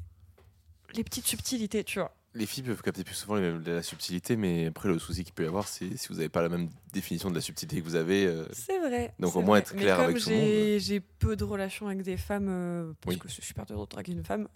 les 0.93 1.03
petites 1.03 1.27
subtilités, 1.27 1.83
tu 1.83 1.99
vois. 1.99 2.13
Les 2.35 2.45
filles 2.45 2.63
peuvent 2.63 2.81
capter 2.81 3.03
plus 3.03 3.15
souvent 3.15 3.35
la 3.35 3.81
subtilité, 3.81 4.35
mais 4.35 4.67
après 4.67 4.89
le 4.89 4.99
souci 4.99 5.23
qu'il 5.23 5.33
peut 5.33 5.43
y 5.43 5.47
avoir, 5.47 5.67
c'est 5.67 5.95
si 5.97 6.09
vous 6.09 6.15
n'avez 6.15 6.29
pas 6.29 6.41
la 6.41 6.49
même 6.49 6.69
définition 6.93 7.29
de 7.29 7.35
la 7.35 7.41
subtilité 7.41 7.81
que 7.81 7.85
vous 7.85 7.95
avez. 7.95 8.29
c'est 8.51 8.79
vrai. 8.79 9.13
Donc 9.19 9.35
au 9.35 9.41
moins 9.41 9.57
être 9.57 9.75
clair 9.75 9.99
avec 9.99 10.17
tout 10.17 10.29
le 10.29 10.35
monde. 10.35 10.79
J'ai 10.79 10.99
peu 10.99 11.35
de 11.35 11.43
relations 11.43 11.87
avec 11.87 12.01
des 12.03 12.17
femmes, 12.17 12.93
parce 13.01 13.17
que 13.17 13.29
je 13.29 13.41
suis 13.41 13.53
pas 13.53 13.65
de 13.65 13.73
draguer 13.85 14.11
une 14.11 14.23
femme 14.23 14.47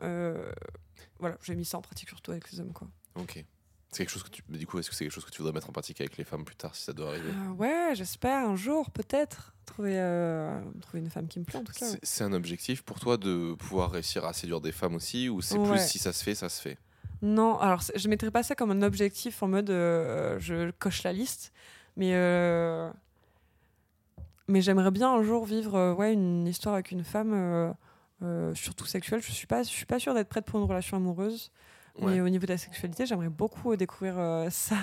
voilà, 1.20 1.38
j'ai 1.44 1.56
mis 1.56 1.66
ça 1.66 1.78
en 1.78 1.82
pratique 1.82 2.10
surtout 2.10 2.32
avec 2.32 2.52
les 2.52 2.60
hommes. 2.60 2.74
Quoi. 2.74 2.88
Ok. 3.16 3.44
C'est 3.92 4.04
quelque 4.04 4.12
chose 4.12 4.24
que 4.24 4.30
tu. 4.30 4.44
du 4.48 4.68
coup, 4.68 4.78
est-ce 4.78 4.90
que 4.90 4.96
c'est 4.96 5.04
quelque 5.04 5.14
chose 5.14 5.26
que 5.26 5.32
tu 5.32 5.40
voudrais 5.40 5.54
mettre 5.54 5.68
en 5.70 5.74
pratique 5.74 6.00
avec 6.00 6.18
les 6.18 6.24
femmes 6.24 6.46
plus 6.46 6.56
tard, 6.56 6.76
si 6.76 6.84
ça 6.84 6.94
doit 6.94 7.10
arriver? 7.10 7.30
Euh, 7.30 7.54
Ouais, 7.54 7.92
j'espère 7.96 8.48
un 8.48 8.56
jour, 8.56 8.92
peut-être, 8.92 9.56
trouver, 9.66 9.96
euh, 9.98 10.62
trouver 10.80 11.00
une 11.00 11.10
femme 11.10 11.28
qui 11.28 11.40
me 11.40 11.44
plaît 11.44 11.58
en 11.60 11.64
tout 11.64 11.74
cas. 11.74 11.88
C'est 12.04 12.24
un 12.24 12.34
objectif 12.34 12.84
pour 12.84 13.00
toi 13.00 13.18
de 13.18 13.56
pouvoir 13.56 13.90
réussir 13.92 14.26
à 14.26 14.34
séduire 14.34 14.62
des 14.62 14.72
femmes 14.72 14.94
aussi, 14.96 15.28
ou 15.28 15.42
c'est 15.42 15.58
plus 15.58 15.80
si 15.80 15.98
ça 15.98 16.14
se 16.14 16.24
fait, 16.24 16.36
ça 16.36 16.50
se 16.50 16.62
fait? 16.62 16.78
Non, 17.22 17.58
alors 17.60 17.82
je 17.96 18.08
ne 18.08 18.10
mettrais 18.10 18.32
pas 18.32 18.44
ça 18.44 18.56
comme 18.56 18.72
un 18.72 18.82
objectif 18.82 19.44
en 19.44 19.48
mode 19.48 19.70
euh, 19.70 20.40
je 20.40 20.72
coche 20.72 21.04
la 21.04 21.14
liste, 21.14 21.54
mais. 21.96 22.14
Mais 24.48 24.62
j'aimerais 24.62 24.90
bien 24.90 25.14
un 25.14 25.22
jour 25.22 25.46
vivre 25.46 25.94
ouais, 25.94 26.12
une 26.12 26.48
histoire 26.48 26.74
avec 26.74 26.90
une 26.90 27.04
femme 27.04 27.76
euh, 28.22 28.54
surtout 28.54 28.86
sexuelle. 28.86 29.22
Je 29.22 29.32
suis 29.32 29.48
pas, 29.48 29.64
je 29.64 29.70
suis 29.70 29.86
pas 29.86 29.98
sûre 29.98 30.14
d'être 30.14 30.28
prête 30.28 30.46
pour 30.46 30.60
une 30.60 30.66
relation 30.66 30.98
amoureuse. 30.98 31.52
Mais 32.02 32.22
au 32.22 32.30
niveau 32.30 32.46
de 32.46 32.52
la 32.52 32.58
sexualité, 32.58 33.06
j'aimerais 33.06 33.30
beaucoup 33.30 33.76
découvrir 33.76 34.18
euh, 34.18 34.50
ça. 34.50 34.78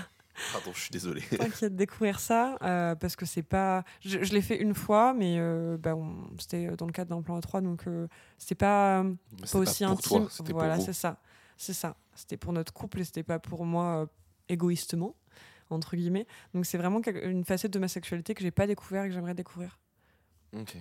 Pardon, 0.53 0.71
je 0.75 0.81
suis 0.81 0.91
désolée. 0.91 1.23
T'inquiète, 1.39 1.75
découvrir 1.75 2.21
ça 2.21 2.59
euh, 2.61 2.95
parce 2.95 3.17
que 3.17 3.25
c'est 3.25 3.43
pas. 3.43 3.85
Je, 4.01 4.19
l'ai 4.19 4.43
fait 4.43 4.61
une 4.61 4.75
fois, 4.75 5.15
mais 5.15 5.39
bah, 5.79 5.95
c'était 6.39 6.69
dans 6.77 6.87
le 6.87 6.93
cadre 6.93 7.17
d'un 7.17 7.23
plan 7.23 7.39
A3, 7.39 7.63
donc 7.63 7.85
c'était 8.37 8.55
pas, 8.55 9.03
pas 9.51 9.59
aussi 9.59 9.85
intime. 9.85 10.29
voilà, 10.51 10.79
c'est 10.79 10.93
ça, 10.93 11.17
c'est 11.57 11.73
ça. 11.73 11.97
C'était 12.17 12.37
pour 12.37 12.53
notre 12.53 12.73
couple 12.73 13.01
et 13.01 13.05
c'était 13.05 13.23
pas 13.23 13.39
pour 13.39 13.65
moi 13.65 14.09
égoïstement 14.49 15.17
entre 15.71 15.97
guillemets. 15.97 16.27
Donc 16.55 16.65
c'est 16.65 16.79
vraiment 16.79 17.01
une 17.05 17.45
facette 17.45 17.73
de 17.73 17.79
ma 17.79 17.89
sexualité 17.89 18.35
que 18.35 18.43
j'ai 18.43 18.53
pas 18.53 18.67
découvert 18.67 19.05
et 19.05 19.09
que 19.09 19.15
j'aimerais 19.15 19.35
découvrir. 19.35 19.81
Ok 20.57 20.77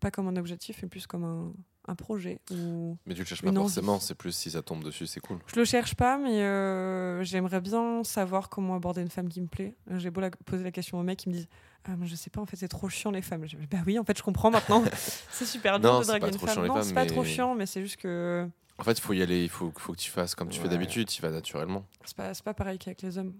pas 0.00 0.10
comme 0.10 0.28
un 0.28 0.36
objectif, 0.36 0.80
mais 0.82 0.88
plus 0.88 1.06
comme 1.06 1.24
un, 1.24 1.52
un 1.88 1.94
projet. 1.94 2.40
Ou 2.50 2.96
mais 3.06 3.14
tu 3.14 3.20
le 3.20 3.26
cherches 3.26 3.42
pas 3.42 3.52
forcément, 3.52 4.00
c'est 4.00 4.14
plus 4.14 4.32
si 4.32 4.50
ça 4.50 4.62
tombe 4.62 4.84
dessus, 4.84 5.06
c'est 5.06 5.20
cool. 5.20 5.38
Je 5.46 5.58
le 5.58 5.64
cherche 5.64 5.94
pas, 5.94 6.18
mais 6.18 6.42
euh, 6.42 7.22
j'aimerais 7.24 7.60
bien 7.60 8.04
savoir 8.04 8.48
comment 8.48 8.76
aborder 8.76 9.02
une 9.02 9.10
femme 9.10 9.28
qui 9.28 9.40
me 9.40 9.46
plaît. 9.46 9.74
J'ai 9.96 10.10
beau 10.10 10.20
la, 10.20 10.30
poser 10.30 10.64
la 10.64 10.72
question 10.72 10.98
aux 10.98 11.02
mecs, 11.02 11.18
qui 11.18 11.28
me 11.28 11.34
disent 11.34 11.48
ah, 11.84 11.92
Je 12.02 12.14
sais 12.14 12.30
pas, 12.30 12.40
en 12.40 12.46
fait, 12.46 12.56
c'est 12.56 12.68
trop 12.68 12.88
chiant 12.88 13.10
les 13.10 13.22
femmes. 13.22 13.46
Je 13.46 13.56
bah 13.56 13.78
oui, 13.86 13.98
en 13.98 14.04
fait, 14.04 14.16
je 14.16 14.22
comprends 14.22 14.50
maintenant. 14.50 14.84
c'est 15.30 15.46
super 15.46 15.80
dur 15.80 16.00
de 16.00 16.04
draguer 16.04 16.28
une 16.28 16.38
femme. 16.38 16.66
Non, 16.66 16.82
c'est 16.82 16.94
pas 16.94 17.06
trop 17.06 17.24
chiant, 17.24 17.54
mais 17.54 17.66
c'est 17.66 17.82
juste 17.82 17.96
que. 17.96 18.48
En 18.78 18.84
fait, 18.84 18.92
il 18.92 19.00
faut 19.00 19.12
y 19.14 19.22
aller, 19.22 19.42
il 19.42 19.48
faut, 19.48 19.72
faut 19.76 19.92
que 19.92 19.98
tu 19.98 20.10
fasses 20.10 20.34
comme 20.34 20.50
tu 20.50 20.60
fais 20.60 20.68
d'habitude, 20.68 21.08
tu 21.08 21.22
vas 21.22 21.30
naturellement. 21.30 21.86
C'est 22.04 22.16
pas, 22.16 22.32
pas 22.44 22.54
pareil 22.54 22.78
qu'avec 22.78 23.02
les 23.02 23.16
hommes. 23.18 23.34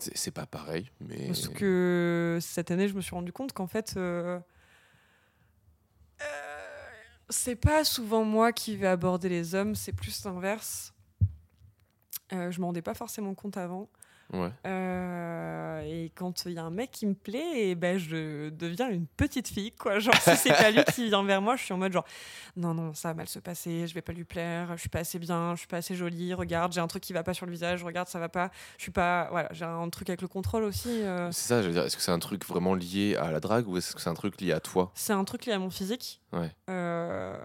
C'est 0.00 0.30
pas 0.30 0.46
pareil, 0.46 0.90
mais. 1.00 1.26
Parce 1.26 1.48
que 1.48 2.38
cette 2.40 2.70
année, 2.70 2.88
je 2.88 2.94
me 2.94 3.00
suis 3.00 3.14
rendu 3.14 3.32
compte 3.32 3.52
qu'en 3.52 3.66
fait. 3.66 3.94
Euh, 3.96 4.40
c'est 7.28 7.56
pas 7.56 7.84
souvent 7.84 8.24
moi 8.24 8.52
qui 8.52 8.76
vais 8.76 8.86
aborder 8.86 9.28
les 9.28 9.54
hommes, 9.54 9.74
c'est 9.74 9.92
plus 9.92 10.24
l'inverse. 10.24 10.92
Euh, 12.32 12.50
je 12.50 12.60
m'en 12.60 12.68
rendais 12.68 12.82
pas 12.82 12.94
forcément 12.94 13.34
compte 13.34 13.56
avant. 13.56 13.88
Ouais. 14.32 14.50
Euh, 14.66 15.80
et 15.82 16.12
quand 16.14 16.44
il 16.46 16.52
y 16.52 16.58
a 16.58 16.62
un 16.64 16.70
mec 16.70 16.90
qui 16.92 17.06
me 17.06 17.14
plaît, 17.14 17.70
et 17.70 17.74
ben 17.74 17.98
je 17.98 18.48
deviens 18.50 18.88
une 18.88 19.06
petite 19.06 19.48
fille, 19.48 19.72
quoi. 19.72 19.98
Genre, 19.98 20.14
si 20.14 20.36
c'est 20.36 20.50
pas 20.52 20.70
lui 20.70 20.84
qui 20.94 21.06
vient 21.06 21.24
vers 21.24 21.42
moi, 21.42 21.56
je 21.56 21.64
suis 21.64 21.74
en 21.74 21.78
mode 21.78 21.92
genre, 21.92 22.06
non, 22.56 22.74
non, 22.74 22.94
ça 22.94 23.08
va 23.08 23.14
mal 23.14 23.28
se 23.28 23.38
passer, 23.40 23.86
je 23.86 23.94
vais 23.94 24.02
pas 24.02 24.12
lui 24.12 24.24
plaire, 24.24 24.72
je 24.76 24.80
suis 24.80 24.88
pas 24.88 25.00
assez 25.00 25.18
bien, 25.18 25.54
je 25.54 25.60
suis 25.60 25.66
pas 25.66 25.78
assez 25.78 25.94
jolie, 25.94 26.32
regarde, 26.32 26.72
j'ai 26.72 26.80
un 26.80 26.86
truc 26.86 27.02
qui 27.02 27.12
va 27.12 27.22
pas 27.22 27.34
sur 27.34 27.46
le 27.46 27.52
visage, 27.52 27.82
regarde, 27.82 28.08
ça 28.08 28.18
va 28.20 28.28
pas, 28.28 28.50
je 28.78 28.82
suis 28.84 28.92
pas. 28.92 29.28
Voilà, 29.30 29.48
j'ai 29.52 29.64
un 29.64 29.88
truc 29.90 30.08
avec 30.10 30.22
le 30.22 30.28
contrôle 30.28 30.62
aussi. 30.64 31.02
euh. 31.02 31.32
C'est 31.32 31.48
ça, 31.48 31.62
je 31.62 31.66
veux 31.66 31.72
dire, 31.72 31.82
est-ce 31.82 31.96
que 31.96 32.02
c'est 32.02 32.12
un 32.12 32.18
truc 32.18 32.46
vraiment 32.46 32.74
lié 32.74 33.16
à 33.16 33.32
la 33.32 33.40
drague 33.40 33.66
ou 33.68 33.76
est-ce 33.76 33.94
que 33.94 34.00
c'est 34.00 34.10
un 34.10 34.14
truc 34.14 34.40
lié 34.40 34.52
à 34.52 34.60
toi? 34.60 34.92
C'est 34.94 35.12
un 35.12 35.24
truc 35.24 35.46
lié 35.46 35.52
à 35.52 35.58
mon 35.58 35.70
physique. 35.70 36.20
Ouais. 36.32 36.50
Euh, 36.68 37.36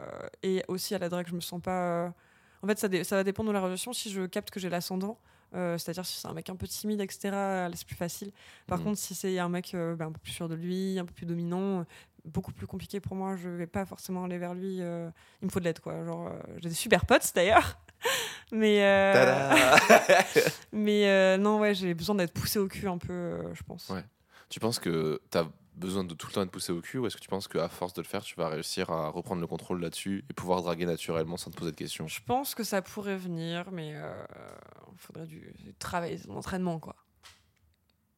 et 0.44 0.64
aussi 0.68 0.94
à 0.94 1.00
la 1.00 1.10
drague, 1.10 1.28
je 1.28 1.34
me 1.36 1.42
sens 1.42 1.62
pas. 1.62 2.14
En 2.62 2.68
fait, 2.68 2.78
ça, 2.78 2.88
ça 3.04 3.16
va 3.16 3.24
dépendre 3.24 3.50
de 3.50 3.54
la 3.54 3.62
relation. 3.62 3.94
Si 3.94 4.12
je 4.12 4.26
capte 4.26 4.52
que 4.52 4.60
j'ai 4.60 4.70
l'ascendant, 4.70 5.18
euh, 5.56 5.78
c'est-à-dire 5.78 6.06
si 6.06 6.20
c'est 6.20 6.28
un 6.28 6.34
mec 6.34 6.50
un 6.50 6.56
peu 6.56 6.68
timide, 6.68 7.02
etc., 7.02 7.30
là, 7.32 7.70
c'est 7.74 7.88
plus 7.88 7.96
facile. 7.96 8.32
Par 8.68 8.78
Mhm. 8.80 8.84
contre, 8.86 8.98
si 9.00 9.16
c'est 9.16 9.40
un 9.40 9.50
mec 9.50 9.74
euh, 9.74 9.96
ben, 9.96 10.08
un 10.08 10.12
peu 10.12 10.20
plus 10.20 10.32
sûr 10.34 10.48
de 10.50 10.56
lui, 10.56 11.00
un 11.00 11.06
peu 11.06 11.14
plus 11.14 11.26
dominant, 11.26 11.80
euh, 11.82 11.84
beaucoup 12.26 12.52
plus 12.52 12.68
compliqué 12.68 13.00
pour 13.00 13.16
moi, 13.16 13.36
je 13.36 13.50
vais 13.50 13.68
pas 13.68 13.86
forcément 13.86 14.24
aller 14.26 14.38
vers 14.38 14.54
lui. 14.54 14.78
euh, 14.82 15.10
il 15.42 15.46
me 15.46 15.52
faut 15.52 15.60
de 15.60 15.66
l'aide, 15.66 15.80
quoi. 15.80 16.04
Genre, 16.06 16.28
euh, 16.28 16.40
j'ai 16.62 16.70
des 16.70 16.76
super 16.76 17.06
potes 17.06 17.32
d'ailleurs. 17.36 17.78
Mais, 18.52 18.84
euh, 18.84 19.76
mais 20.72 21.08
euh, 21.08 21.38
non, 21.38 21.60
ouais, 21.60 21.74
j'ai 21.74 21.94
besoin 21.96 22.16
d'être 22.16 22.34
poussé 22.34 22.60
au 22.60 22.68
cul 22.68 22.88
un 22.88 23.00
peu, 23.00 23.12
euh, 23.12 23.54
je 23.56 23.64
pense. 23.64 23.90
Ouais. 23.90 24.04
Tu 24.50 24.60
penses 24.60 24.78
que 24.78 25.20
tu 25.32 25.38
as 25.40 25.48
besoin 25.76 26.04
de 26.04 26.14
tout 26.14 26.28
le 26.28 26.34
temps 26.34 26.42
être 26.42 26.52
poussé 26.52 26.72
au 26.72 26.82
cul 26.82 26.98
ou 27.00 27.08
est-ce 27.08 27.16
que 27.16 27.22
tu 27.22 27.28
penses 27.28 27.48
qu'à 27.48 27.68
force 27.70 27.94
de 27.94 28.02
le 28.02 28.08
faire, 28.08 28.24
tu 28.24 28.36
vas 28.36 28.50
réussir 28.50 28.90
à 28.90 29.10
reprendre 29.10 29.42
le 29.42 29.48
contrôle 29.48 29.82
là-dessus 29.82 30.24
et 30.30 30.34
pouvoir 30.34 30.62
draguer 30.62 30.86
naturellement 30.86 31.38
sans 31.38 31.52
te 31.52 31.58
poser 31.58 31.72
de 31.72 31.76
questions? 31.76 32.08
Je 32.08 32.22
pense 32.26 32.56
que 32.56 32.64
ça 32.64 32.82
pourrait 32.82 33.18
venir, 33.18 33.72
mais 33.72 33.90
il 33.90 34.98
faudrait 34.98 35.26
du, 35.28 35.54
du 35.60 35.74
travail, 35.74 36.18
de 36.18 36.28
l'entraînement, 36.28 36.80
quoi. 36.80 36.96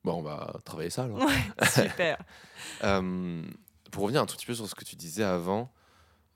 Bon, 0.03 0.13
on 0.19 0.21
va 0.21 0.55
travailler 0.63 0.89
ça 0.89 1.03
alors. 1.03 1.17
Ouais, 1.17 1.33
super. 1.73 2.17
Euh, 2.83 3.43
pour 3.91 4.03
revenir 4.03 4.21
un 4.21 4.25
tout 4.25 4.35
petit 4.35 4.45
peu 4.45 4.53
sur 4.55 4.67
ce 4.67 4.75
que 4.75 4.85
tu 4.85 4.95
disais 4.95 5.23
avant, 5.23 5.71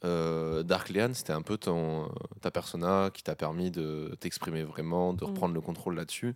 euh, 0.04 0.64
Dark 0.64 0.90
Leanne, 0.90 1.14
c'était 1.14 1.32
un 1.34 1.42
peu 1.44 1.58
ton, 1.58 2.06
euh, 2.06 2.10
ta 2.42 2.52
persona 2.52 3.12
qui 3.14 3.24
t'a 3.24 3.36
permis 3.36 3.72
de 3.72 4.18
t'exprimer 4.20 4.64
vraiment, 4.64 5.14
de 5.14 5.24
Mm. 5.24 5.28
reprendre 5.28 5.54
le 5.54 5.62
contrôle 5.62 5.96
là-dessus. 5.96 6.36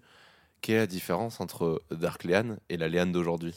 Quelle 0.62 0.76
est 0.76 0.80
la 0.80 0.88
différence 0.88 1.41
entre 1.41 1.82
Dark 1.91 2.24
Leanne 2.24 2.60
et 2.69 2.78
la 2.78 2.88
Léane 2.88 3.12
d'aujourd'hui? 3.12 3.54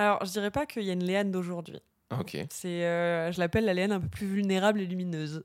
Alors, 0.00 0.24
je 0.24 0.30
dirais 0.30 0.50
pas 0.50 0.64
qu'il 0.66 0.82
y 0.82 0.90
a 0.90 0.94
une 0.94 1.04
Léane 1.04 1.30
d'aujourd'hui. 1.30 1.78
Ok. 2.18 2.36
C'est, 2.50 2.84
euh, 2.86 3.30
je 3.30 3.38
l'appelle 3.38 3.64
la 3.66 3.74
Léane 3.74 3.92
un 3.92 4.00
peu 4.00 4.08
plus 4.08 4.26
vulnérable 4.26 4.80
et 4.80 4.86
lumineuse. 4.86 5.42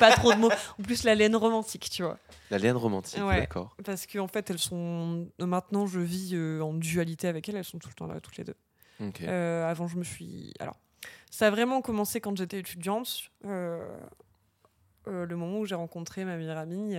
Pas 0.00 0.10
trop 0.10 0.32
de 0.34 0.38
mots. 0.38 0.50
En 0.78 0.82
plus, 0.82 1.04
la 1.04 1.14
Léane 1.14 1.36
romantique, 1.36 1.88
tu 1.88 2.02
vois. 2.02 2.18
La 2.50 2.58
Léane 2.58 2.76
romantique, 2.76 3.22
Ouais. 3.24 3.40
d'accord. 3.40 3.76
Parce 3.84 4.06
qu'en 4.06 4.26
fait, 4.28 4.50
elles 4.50 4.58
sont. 4.58 5.28
Maintenant, 5.38 5.86
je 5.86 6.00
vis 6.00 6.32
euh, 6.34 6.60
en 6.60 6.74
dualité 6.74 7.28
avec 7.28 7.48
elles. 7.48 7.56
Elles 7.56 7.64
sont 7.64 7.78
tout 7.78 7.88
le 7.88 7.94
temps 7.94 8.06
là, 8.08 8.20
toutes 8.20 8.36
les 8.36 8.44
deux. 8.44 8.56
Ok. 9.00 9.22
Euh, 9.22 9.64
avant, 9.70 9.86
je 9.88 9.96
me 9.96 10.04
suis. 10.04 10.52
Alors, 10.58 10.76
ça 11.30 11.46
a 11.46 11.50
vraiment 11.50 11.80
commencé 11.80 12.20
quand 12.20 12.36
j'étais 12.36 12.58
étudiante. 12.58 13.08
euh, 13.46 13.86
le 15.06 15.34
moment 15.36 15.58
où 15.60 15.64
j'ai 15.66 15.74
rencontré 15.74 16.24
ma 16.24 16.36
meilleure 16.36 16.58
amie, 16.58 16.94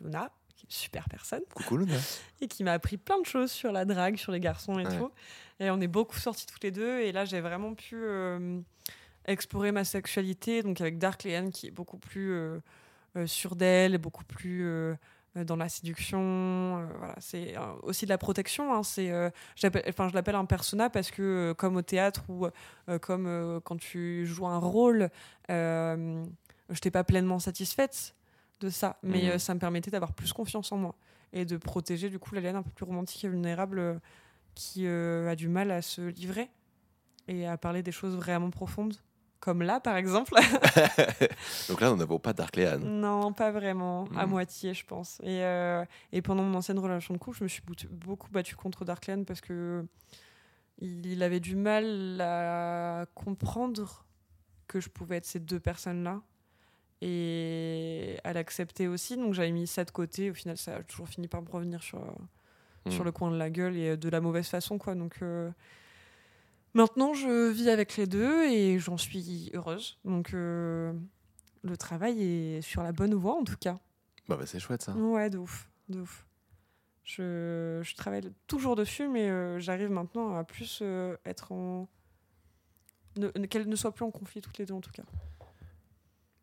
Luna, 0.00 0.30
qui 0.56 0.64
est 0.64 0.68
une 0.68 0.70
super 0.70 1.08
personne. 1.08 1.42
Coucou 1.54 1.76
Luna. 1.76 1.94
et 2.40 2.48
qui 2.48 2.64
m'a 2.64 2.72
appris 2.72 2.96
plein 2.96 3.20
de 3.20 3.26
choses 3.26 3.50
sur 3.52 3.72
la 3.72 3.84
drague, 3.84 4.16
sur 4.16 4.32
les 4.32 4.40
garçons 4.40 4.78
et 4.78 4.86
Ouais. 4.86 4.96
tout. 4.98 5.10
Et 5.60 5.70
on 5.70 5.80
est 5.80 5.88
beaucoup 5.88 6.18
sortis 6.18 6.46
toutes 6.46 6.62
les 6.64 6.70
deux. 6.70 7.00
Et 7.00 7.12
là, 7.12 7.24
j'ai 7.24 7.40
vraiment 7.40 7.74
pu 7.74 7.96
euh, 7.96 8.60
explorer 9.26 9.72
ma 9.72 9.84
sexualité, 9.84 10.62
donc 10.62 10.80
avec 10.80 10.98
Dark 10.98 11.24
Leanne 11.24 11.50
qui 11.50 11.66
est 11.66 11.70
beaucoup 11.72 11.98
plus 11.98 12.32
euh, 12.32 12.58
euh, 13.16 13.26
sûre 13.26 13.56
d'elle, 13.56 13.98
beaucoup 13.98 14.24
plus 14.24 14.64
euh, 14.66 14.94
dans 15.34 15.56
la 15.56 15.68
séduction. 15.68 16.18
euh, 16.20 16.86
voilà, 16.98 17.14
c'est 17.18 17.56
euh, 17.56 17.60
aussi 17.82 18.04
de 18.06 18.10
la 18.10 18.18
protection. 18.18 18.72
hein, 18.74 18.82
c'est, 18.82 19.10
euh, 19.10 19.30
enfin, 19.88 20.08
je 20.08 20.14
l'appelle 20.14 20.36
un 20.36 20.44
persona 20.46 20.90
parce 20.90 21.10
que, 21.10 21.54
comme 21.58 21.76
au 21.76 21.82
théâtre 21.82 22.22
ou 22.28 22.46
comme 23.00 23.60
quand 23.64 23.76
tu 23.78 24.26
joues 24.26 24.46
un 24.46 24.58
rôle, 24.58 25.10
je 25.48 26.24
n'étais 26.70 26.90
pas 26.90 27.04
pleinement 27.04 27.38
satisfaite 27.38 28.14
de 28.60 28.70
ça, 28.70 28.98
mais 29.02 29.30
euh, 29.30 29.38
ça 29.38 29.54
me 29.54 29.60
permettait 29.60 29.90
d'avoir 29.90 30.12
plus 30.12 30.32
confiance 30.32 30.72
en 30.72 30.76
moi 30.78 30.94
et 31.32 31.44
de 31.44 31.56
protéger 31.56 32.10
du 32.10 32.18
coup 32.18 32.34
la 32.34 32.40
Léane 32.40 32.56
un 32.56 32.62
peu 32.62 32.70
plus 32.70 32.84
romantique 32.84 33.24
et 33.24 33.28
vulnérable 33.28 34.00
qui 34.58 34.86
euh, 34.86 35.30
a 35.30 35.36
du 35.36 35.46
mal 35.48 35.70
à 35.70 35.82
se 35.82 36.00
livrer 36.00 36.50
et 37.28 37.46
à 37.46 37.56
parler 37.56 37.82
des 37.84 37.92
choses 37.92 38.16
vraiment 38.16 38.50
profondes. 38.50 38.96
Comme 39.38 39.62
là, 39.62 39.78
par 39.78 39.96
exemple. 39.96 40.34
Donc 41.68 41.80
là, 41.80 41.90
nous 41.90 41.96
n'avons 41.96 42.18
pas 42.18 42.32
Dark 42.32 42.56
Léane. 42.56 42.82
non, 43.00 43.32
pas 43.32 43.52
vraiment. 43.52 44.06
À 44.16 44.26
Mm. 44.26 44.30
moitié, 44.30 44.74
je 44.74 44.84
pense. 44.84 45.20
Et, 45.22 45.44
euh, 45.44 45.84
et 46.10 46.22
pendant 46.22 46.42
mon 46.42 46.58
ancienne 46.58 46.80
relation 46.80 47.14
de 47.14 47.18
couple, 47.18 47.38
je 47.38 47.44
me 47.44 47.48
suis 47.48 47.62
beaucoup 47.92 48.30
battue 48.32 48.56
contre 48.56 48.84
Darkland 48.84 49.24
parce 49.24 49.40
que 49.40 49.86
il, 50.80 51.06
il 51.06 51.22
avait 51.22 51.38
du 51.38 51.54
mal 51.54 52.20
à 52.20 53.06
comprendre 53.14 54.04
que 54.66 54.80
je 54.80 54.88
pouvais 54.88 55.18
être 55.18 55.24
ces 55.26 55.38
deux 55.40 55.60
personnes-là 55.60 56.20
et 57.00 58.18
à 58.24 58.32
l'accepter 58.32 58.88
aussi. 58.88 59.16
Donc 59.16 59.34
j'avais 59.34 59.52
mis 59.52 59.66
ça 59.68 59.84
de 59.84 59.90
côté. 59.92 60.30
Au 60.30 60.34
final, 60.34 60.56
ça 60.56 60.76
a 60.76 60.82
toujours 60.82 61.08
fini 61.08 61.28
par 61.28 61.42
me 61.42 61.48
revenir 61.48 61.80
sur, 61.82 62.00
Mm. 62.86 62.90
sur 62.90 63.04
le 63.04 63.12
coin 63.12 63.30
de 63.30 63.36
la 63.36 63.50
gueule 63.50 63.76
et 63.76 63.96
de 63.96 64.08
la 64.08 64.20
mauvaise 64.20 64.48
façon. 64.48 64.78
quoi. 64.78 64.94
Donc 64.94 65.16
euh, 65.22 65.50
maintenant, 66.74 67.14
je 67.14 67.50
vis 67.50 67.68
avec 67.68 67.96
les 67.96 68.06
deux 68.06 68.44
et 68.46 68.78
j'en 68.78 68.96
suis 68.96 69.50
heureuse. 69.54 69.98
Donc 70.04 70.32
euh, 70.34 70.92
le 71.62 71.76
travail 71.76 72.22
est 72.22 72.62
sur 72.62 72.82
la 72.82 72.92
bonne 72.92 73.14
voie 73.14 73.34
en 73.34 73.44
tout 73.44 73.56
cas. 73.60 73.78
Bah, 74.28 74.36
bah, 74.36 74.46
c'est 74.46 74.60
chouette 74.60 74.82
ça. 74.82 74.92
Ouais, 74.92 75.30
de 75.30 75.38
ouf, 75.38 75.68
de 75.88 76.00
ouf. 76.00 76.24
Je, 77.04 77.80
je 77.82 77.94
travaille 77.96 78.30
toujours 78.46 78.76
dessus, 78.76 79.08
mais 79.08 79.30
euh, 79.30 79.58
j'arrive 79.58 79.90
maintenant 79.90 80.36
à 80.36 80.44
plus 80.44 80.80
euh, 80.82 81.16
être 81.24 81.52
en. 81.52 81.88
Ne, 83.16 83.28
ne- 83.36 83.46
Qu'elles 83.46 83.66
ne 83.68 83.76
soient 83.76 83.92
plus 83.92 84.04
en 84.04 84.10
conflit 84.10 84.40
toutes 84.42 84.58
les 84.58 84.66
deux 84.66 84.74
en 84.74 84.80
tout 84.82 84.90
cas. 84.92 85.04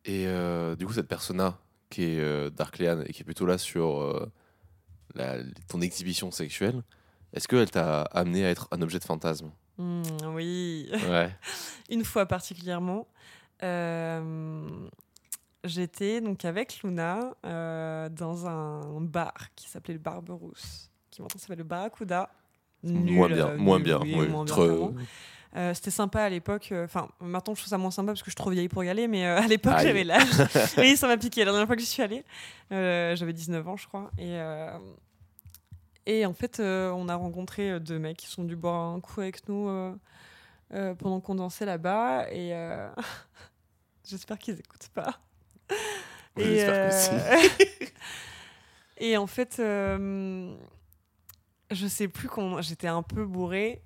Et 0.05 0.27
euh, 0.27 0.75
du 0.75 0.85
coup, 0.85 0.93
cette 0.93 1.07
persona 1.07 1.59
qui 1.89 2.03
est 2.03 2.19
euh, 2.19 2.49
Dark 2.49 2.77
Léane 2.79 3.03
et 3.07 3.13
qui 3.13 3.21
est 3.21 3.25
plutôt 3.25 3.45
là 3.45 3.57
sur 3.59 4.01
euh, 4.01 4.31
la- 5.15 5.37
ton 5.67 5.81
exhibition 5.81 6.29
sexuelle, 6.31 6.83
est-ce 7.33 7.47
qu'elle 7.47 7.69
t'a 7.71 8.01
amené 8.03 8.45
à 8.45 8.49
être 8.49 8.67
un 8.71 8.81
objet 8.81 8.99
de 8.99 9.03
fantasme 9.03 9.51
Hmm, 9.77 10.03
oui. 10.33 10.89
Ouais. 11.09 11.29
une 11.89 12.05
fois 12.05 12.25
particulièrement. 12.25 13.07
euh, 13.63 14.69
J'étais 15.63 16.21
donc 16.21 16.45
avec 16.45 16.81
Luna 16.83 17.33
euh, 17.45 18.07
dans 18.09 18.45
un 18.47 19.01
bar 19.01 19.33
qui 19.55 19.67
s'appelait 19.67 19.95
le 19.95 19.99
Barberousse, 19.99 20.91
qui 21.09 21.21
maintenant 21.23 21.39
s'appelle 21.39 21.57
le 21.57 21.63
Barracuda. 21.63 22.29
moins 22.83 23.27
Nul, 23.27 23.35
bien, 23.35 23.47
euh, 23.49 23.57
moins 23.57 23.79
bien. 23.79 23.99
oui, 24.01 24.13
oui. 24.15 24.27
moins 24.27 24.45
bien, 24.45 24.53
Trop- 24.53 24.65
clairement. 24.67 24.93
Euh, 25.55 25.73
C'était 25.73 25.89
sympa 25.91 26.21
à 26.21 26.29
l'époque. 26.29 26.69
euh, 26.71 26.85
Enfin, 26.85 27.07
maintenant 27.19 27.55
je 27.55 27.61
trouve 27.61 27.69
ça 27.69 27.77
moins 27.79 27.89
sympa 27.89 28.11
parce 28.11 28.21
que 28.21 28.25
je 28.25 28.31
suis 28.31 28.35
trop 28.35 28.51
vieille 28.51 28.67
pour 28.69 28.83
y 28.83 28.89
aller, 28.89 29.07
mais 29.07 29.25
euh, 29.25 29.37
à 29.39 29.47
l'époque 29.47 29.73
j'avais 29.81 30.03
l'âge. 30.03 30.27
oui, 30.77 30.95
ça 30.97 31.07
m'a 31.07 31.17
piqué. 31.17 31.43
La 31.43 31.51
dernière 31.51 31.65
fois 31.67 31.75
que 31.75 31.81
j'y 31.81 31.87
suis 31.87 32.03
allée, 32.03 32.23
j'avais 32.69 33.33
19 33.33 33.67
ans, 33.67 33.75
je 33.77 33.87
crois. 33.87 34.11
Et, 34.19 34.37
et 36.05 36.25
en 36.25 36.33
fait, 36.33 36.59
euh, 36.59 36.91
on 36.91 37.09
a 37.09 37.15
rencontré 37.15 37.71
euh, 37.71 37.79
deux 37.79 37.99
mecs 37.99 38.17
qui 38.17 38.27
sont 38.27 38.43
du 38.43 38.55
boire 38.55 38.93
un 38.93 38.99
coup 38.99 39.21
avec 39.21 39.47
nous 39.49 39.67
euh, 39.69 39.95
pendant 40.95 41.19
qu'on 41.21 41.35
dansait 41.35 41.65
là-bas. 41.65 42.31
Et 42.31 42.53
j'espère 44.07 44.37
qu'ils 44.37 44.59
écoutent 44.59 44.89
pas. 44.93 45.19
Oui, 46.37 46.43
Et, 46.43 46.55
J'espère 46.59 46.89
que 46.89 46.95
si. 46.95 47.91
et 48.97 49.17
en 49.17 49.27
fait, 49.27 49.55
je 51.71 51.87
sais 51.87 52.07
plus 52.07 52.27
qu'on. 52.27 52.61
J'étais 52.61 52.87
un 52.87 53.03
peu 53.03 53.25
bourrée. 53.25 53.81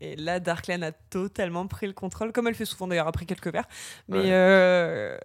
Et 0.00 0.14
là, 0.16 0.40
Darkland 0.40 0.82
a 0.82 0.92
totalement 0.92 1.66
pris 1.66 1.86
le 1.86 1.94
contrôle, 1.94 2.30
comme 2.32 2.46
elle 2.48 2.54
fait 2.54 2.66
souvent 2.66 2.86
d'ailleurs 2.86 3.08
après 3.08 3.24
quelques 3.24 3.50
verres. 3.50 3.68
Mais 4.08 4.18
Ouais. 4.18 4.24
euh, 4.30 5.18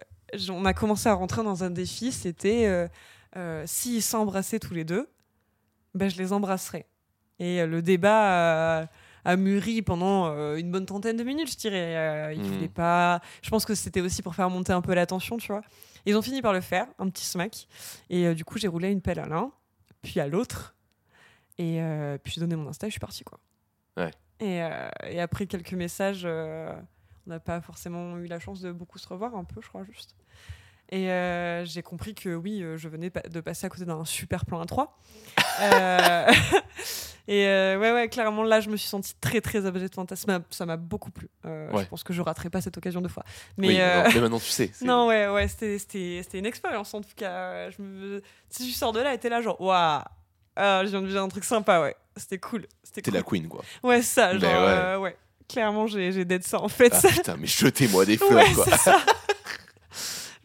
on 0.50 0.64
a 0.64 0.72
commencé 0.72 1.10
à 1.10 1.12
rentrer 1.14 1.42
dans 1.44 1.62
un 1.62 1.68
défi. 1.70 2.10
C'était 2.10 2.66
euh, 2.66 2.88
euh, 3.36 3.64
s'ils 3.66 4.02
s'embrassaient 4.02 4.58
tous 4.58 4.72
les 4.72 4.84
deux, 4.84 5.10
ben, 5.94 6.08
je 6.08 6.18
les 6.18 6.32
embrasserais. 6.32 6.86
Et 7.38 7.60
euh, 7.60 7.66
le 7.66 7.82
débat 7.82 8.88
a, 9.24 9.36
mûri 9.36 9.82
pendant 9.82 10.26
euh, 10.26 10.56
une 10.56 10.70
bonne 10.70 10.86
trentaine 10.86 11.16
de 11.16 11.24
minutes, 11.24 11.50
je 11.50 11.56
dirais. 11.56 11.96
Euh, 11.96 12.32
ils 12.34 12.42
voulaient 12.42 12.68
pas. 12.68 13.20
Je 13.42 13.50
pense 13.50 13.64
que 13.64 13.74
c'était 13.74 14.00
aussi 14.00 14.22
pour 14.22 14.34
faire 14.34 14.50
monter 14.50 14.72
un 14.72 14.80
peu 14.80 14.94
la 14.94 15.06
tension, 15.06 15.36
tu 15.36 15.48
vois. 15.48 15.62
Ils 16.06 16.16
ont 16.16 16.22
fini 16.22 16.42
par 16.42 16.52
le 16.52 16.60
faire, 16.60 16.86
un 16.98 17.08
petit 17.08 17.24
smack. 17.24 17.68
Et 18.10 18.26
euh, 18.26 18.34
du 18.34 18.44
coup, 18.44 18.58
j'ai 18.58 18.68
roulé 18.68 18.90
une 18.90 19.00
pelle 19.00 19.18
à 19.18 19.26
l'un, 19.26 19.52
puis 20.02 20.20
à 20.20 20.26
l'autre. 20.26 20.74
Et 21.58 21.80
puis 22.24 22.32
j'ai 22.32 22.40
donné 22.40 22.56
mon 22.56 22.68
Insta 22.68 22.86
et 22.86 22.90
je 22.90 22.94
suis 22.94 23.00
partie, 23.00 23.22
quoi. 23.22 23.38
Ouais. 23.96 24.10
Et, 24.40 24.56
et 25.08 25.20
après 25.20 25.46
quelques 25.46 25.74
messages, 25.74 26.24
on 26.24 27.30
n'a 27.30 27.38
pas 27.38 27.60
forcément 27.60 28.16
eu 28.18 28.26
la 28.26 28.40
chance 28.40 28.60
de 28.62 28.72
beaucoup 28.72 28.98
se 28.98 29.06
revoir, 29.06 29.36
un 29.36 29.44
peu, 29.44 29.60
je 29.60 29.68
crois, 29.68 29.84
juste. 29.84 30.16
Et 30.94 31.10
euh, 31.10 31.64
j'ai 31.64 31.80
compris 31.82 32.14
que 32.14 32.34
oui, 32.34 32.62
euh, 32.62 32.76
je 32.76 32.86
venais 32.86 33.10
de 33.10 33.40
passer 33.40 33.64
à 33.64 33.70
côté 33.70 33.86
d'un 33.86 34.04
super 34.04 34.44
plan 34.44 34.60
à 34.60 34.66
3. 34.66 34.94
Euh, 35.62 36.26
et 37.28 37.46
euh, 37.46 37.78
ouais, 37.78 37.92
ouais, 37.92 38.08
clairement, 38.10 38.42
là, 38.42 38.60
je 38.60 38.68
me 38.68 38.76
suis 38.76 38.88
sentie 38.88 39.14
très, 39.18 39.40
très 39.40 39.64
objet 39.64 39.88
de 39.88 39.94
fantasme. 39.94 40.42
Ça 40.50 40.66
m'a- 40.66 40.76
beaucoup 40.76 41.10
plu. 41.10 41.30
Ouais. 41.44 41.68
Je 41.78 41.84
pense 41.86 42.02
que 42.04 42.12
je 42.12 42.20
raterai 42.20 42.50
pas 42.50 42.60
cette 42.60 42.76
occasion 42.76 43.00
deux 43.00 43.08
fois. 43.08 43.24
Mais, 43.56 43.68
Oui, 43.68 43.78
non, 43.78 44.10
mais 44.14 44.20
maintenant 44.20 44.38
tu 44.38 44.50
sais. 44.50 44.70
non, 44.82 45.06
ouais, 45.08 45.28
ouais, 45.28 45.48
c'était- 45.48 45.78
c'était 45.78 46.20
c'était 46.22 46.38
une 46.40 46.46
expérience 46.46 46.92
en 46.92 47.00
tout 47.00 47.08
cas. 47.16 47.70
Je 47.70 47.80
me... 47.80 48.22
Si 48.50 48.70
je 48.70 48.76
sors 48.76 48.92
de 48.92 49.00
là, 49.00 49.14
et 49.14 49.18
t'es 49.18 49.30
là, 49.30 49.40
genre, 49.40 49.58
waouh, 49.62 50.02
Ah, 50.56 50.82
je 50.84 50.90
viens 50.90 51.00
de 51.00 51.06
vivre 51.06 51.22
un 51.22 51.28
truc 51.28 51.44
sympa, 51.44 51.80
ouais. 51.80 51.96
C'était 52.18 52.36
cool. 52.38 52.66
C'était 52.82 53.00
cool. 53.00 53.14
la 53.14 53.22
queen, 53.22 53.48
quoi. 53.48 53.64
Ouais, 53.82 54.02
ça, 54.02 54.34
Ben 54.34 54.40
genre, 54.40 54.66
ouais. 54.66 54.96
ouais. 54.96 55.16
Clairement, 55.48 55.86
j'ai 55.86 56.12
j'ai 56.12 56.26
d'être 56.26 56.44
ça, 56.44 56.60
en 56.60 56.68
fait. 56.68 56.92
Ah 56.94 57.08
putain, 57.08 57.36
mais 57.38 57.46
jetez-moi 57.46 58.04
des 58.04 58.16
fleurs, 58.18 58.32
ouais, 58.46 58.52
quoi. 58.52 58.66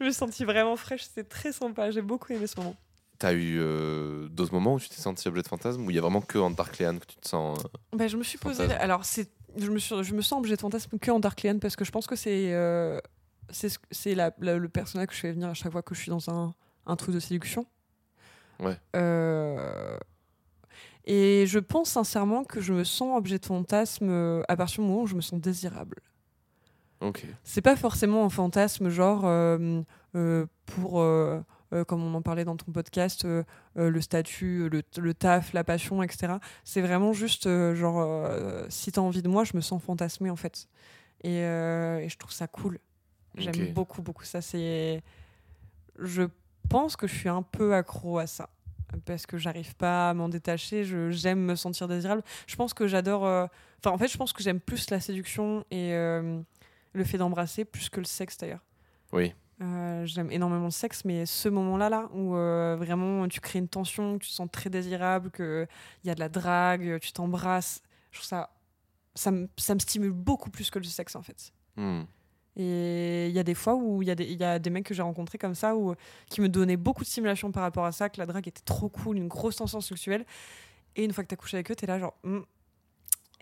Je 0.00 0.04
me 0.04 0.10
suis 0.10 0.18
sentie 0.18 0.44
vraiment 0.44 0.76
fraîche, 0.76 1.04
c'était 1.04 1.24
très 1.28 1.52
sympa. 1.52 1.90
J'ai 1.90 2.02
beaucoup 2.02 2.32
aimé 2.32 2.46
ce 2.46 2.58
moment. 2.58 2.76
T'as 3.18 3.32
eu 3.32 3.58
euh, 3.58 4.28
d'autres 4.28 4.52
moments 4.54 4.74
où 4.74 4.80
tu 4.80 4.88
t'es 4.88 5.00
senti 5.00 5.26
objet 5.26 5.42
de 5.42 5.48
fantasme 5.48 5.84
ou 5.84 5.90
il 5.90 5.96
y 5.96 5.98
a 5.98 6.02
vraiment 6.02 6.20
que 6.20 6.38
en 6.38 6.50
Darklean 6.50 6.98
que 6.98 7.06
tu 7.06 7.16
te 7.16 7.26
sens. 7.28 7.58
euh, 7.58 7.96
Bah, 7.96 8.06
je 8.06 8.16
me 8.16 8.22
suis 8.22 8.38
posé. 8.38 8.62
Alors, 8.74 9.04
c'est, 9.04 9.28
je 9.56 9.70
me, 9.70 9.78
suis, 9.78 10.04
je 10.04 10.14
me 10.14 10.22
sens 10.22 10.38
objet 10.38 10.54
de 10.54 10.60
fantasme 10.60 10.98
que 11.00 11.10
en 11.10 11.18
Darklian 11.18 11.58
parce 11.58 11.74
que 11.74 11.84
je 11.84 11.90
pense 11.90 12.06
que 12.06 12.14
c'est, 12.14 12.52
euh, 12.54 13.00
c'est, 13.50 13.70
ce- 13.70 13.78
c'est 13.90 14.14
la, 14.14 14.32
la- 14.38 14.56
le 14.56 14.68
personnage 14.68 15.08
que 15.08 15.14
je 15.14 15.18
fais 15.20 15.32
venir 15.32 15.48
à 15.48 15.54
chaque 15.54 15.72
fois 15.72 15.82
que 15.82 15.96
je 15.96 16.00
suis 16.00 16.10
dans 16.10 16.30
un, 16.30 16.54
un 16.86 16.94
truc 16.96 17.12
de 17.12 17.18
séduction. 17.20 17.66
Ouais. 18.60 18.76
Euh, 18.94 19.96
et 21.04 21.44
je 21.46 21.58
pense 21.58 21.90
sincèrement 21.90 22.44
que 22.44 22.60
je 22.60 22.72
me 22.72 22.84
sens 22.84 23.16
objet 23.18 23.38
de 23.38 23.46
fantasme 23.46 24.08
euh, 24.10 24.42
à 24.48 24.56
partir 24.56 24.82
du 24.82 24.88
moment 24.88 25.02
où 25.02 25.06
je 25.06 25.14
me 25.16 25.20
sens 25.22 25.40
désirable. 25.40 25.96
Ok. 27.00 27.24
C'est 27.44 27.62
pas 27.62 27.76
forcément 27.76 28.24
un 28.24 28.28
fantasme 28.28 28.88
genre 28.88 29.22
euh, 29.24 29.82
euh, 30.16 30.46
pour, 30.66 31.00
euh, 31.00 31.40
comme 31.86 32.02
on 32.02 32.14
en 32.14 32.22
parlait 32.22 32.44
dans 32.44 32.56
ton 32.56 32.72
podcast, 32.72 33.24
euh, 33.24 33.44
euh, 33.76 33.90
le 33.90 34.00
statut, 34.00 34.68
le, 34.68 34.82
le 34.98 35.14
taf, 35.14 35.52
la 35.52 35.64
passion, 35.64 36.02
etc. 36.02 36.34
C'est 36.64 36.80
vraiment 36.80 37.12
juste 37.12 37.48
genre, 37.74 38.28
si 38.68 38.90
t'as 38.92 39.00
envie 39.00 39.22
de 39.22 39.28
moi, 39.28 39.44
je 39.44 39.52
me 39.54 39.60
sens 39.60 39.82
fantasmée 39.82 40.30
en 40.30 40.36
fait. 40.36 40.68
Et, 41.22 41.38
et 41.38 42.08
je 42.08 42.16
trouve 42.16 42.32
ça 42.32 42.46
cool. 42.48 42.78
J'aime 43.36 43.72
beaucoup, 43.72 44.02
beaucoup 44.02 44.24
ça. 44.24 44.40
C'est, 44.40 45.02
je 46.00 46.24
pense 46.68 46.96
que 46.96 47.06
je 47.06 47.14
suis 47.14 47.28
un 47.28 47.42
peu 47.42 47.74
accro 47.74 48.18
à 48.18 48.26
ça 48.26 48.48
parce 49.04 49.26
que 49.26 49.36
j'arrive 49.36 49.76
pas 49.76 50.10
à 50.10 50.14
m'en 50.14 50.28
détacher. 50.28 50.82
Je, 50.84 51.10
j'aime 51.10 51.40
me 51.40 51.54
sentir 51.54 51.86
désirable. 51.86 52.22
Je 52.46 52.56
pense 52.56 52.74
que 52.74 52.88
j'adore. 52.88 53.22
Enfin, 53.22 53.94
en 53.94 53.98
fait, 53.98 54.08
je 54.08 54.16
pense 54.16 54.32
que 54.32 54.42
j'aime 54.42 54.58
plus 54.58 54.90
la 54.90 54.98
séduction 54.98 55.64
et 55.70 55.92
le 56.98 57.04
fait 57.04 57.18
d'embrasser 57.18 57.64
plus 57.64 57.88
que 57.88 58.00
le 58.00 58.06
sexe 58.06 58.36
d'ailleurs. 58.36 58.64
Oui. 59.12 59.32
Euh, 59.60 60.04
j'aime 60.06 60.30
énormément 60.30 60.66
le 60.66 60.70
sexe, 60.70 61.04
mais 61.04 61.26
ce 61.26 61.48
moment-là, 61.48 61.88
là, 61.88 62.08
où 62.12 62.36
euh, 62.36 62.76
vraiment 62.78 63.26
tu 63.26 63.40
crées 63.40 63.58
une 63.58 63.68
tension, 63.68 64.18
tu 64.18 64.28
te 64.28 64.32
sens 64.32 64.48
très 64.52 64.70
désirable, 64.70 65.30
qu'il 65.32 65.66
y 66.04 66.10
a 66.10 66.14
de 66.14 66.20
la 66.20 66.28
drague, 66.28 67.00
tu 67.00 67.12
t'embrasses, 67.12 67.82
je 68.12 68.18
trouve 68.18 68.28
ça. 68.28 68.50
Ça 69.14 69.32
me, 69.32 69.48
ça 69.56 69.74
me 69.74 69.80
stimule 69.80 70.12
beaucoup 70.12 70.50
plus 70.50 70.70
que 70.70 70.78
le 70.78 70.84
sexe 70.84 71.16
en 71.16 71.22
fait. 71.22 71.52
Hmm. 71.76 72.02
Et 72.54 73.26
il 73.28 73.34
y 73.34 73.38
a 73.38 73.42
des 73.42 73.54
fois 73.54 73.74
où 73.74 74.00
il 74.02 74.06
y, 74.08 74.10
a 74.10 74.14
des- 74.14 74.24
il 74.26 74.38
y 74.38 74.44
a 74.44 74.58
des 74.60 74.70
mecs 74.70 74.84
que 74.86 74.94
j'ai 74.94 75.02
rencontrés 75.02 75.38
comme 75.38 75.54
ça, 75.56 75.76
où, 75.76 75.94
qui 76.28 76.40
me 76.40 76.48
donnaient 76.48 76.76
beaucoup 76.76 77.02
de 77.02 77.08
stimulation 77.08 77.50
par 77.50 77.62
rapport 77.64 77.84
à 77.84 77.90
ça, 77.92 78.08
que 78.08 78.18
la 78.18 78.26
drague 78.26 78.46
était 78.46 78.62
trop 78.64 78.88
cool, 78.88 79.16
une 79.16 79.28
grosse 79.28 79.56
tension 79.56 79.80
sexuelle. 79.80 80.24
Et 80.94 81.04
une 81.04 81.12
fois 81.12 81.24
que 81.24 81.28
t'as 81.28 81.36
couché 81.36 81.56
avec 81.56 81.70
eux, 81.70 81.74
t'es 81.74 81.86
là 81.86 81.98
genre. 81.98 82.14
hmm. 82.22 82.40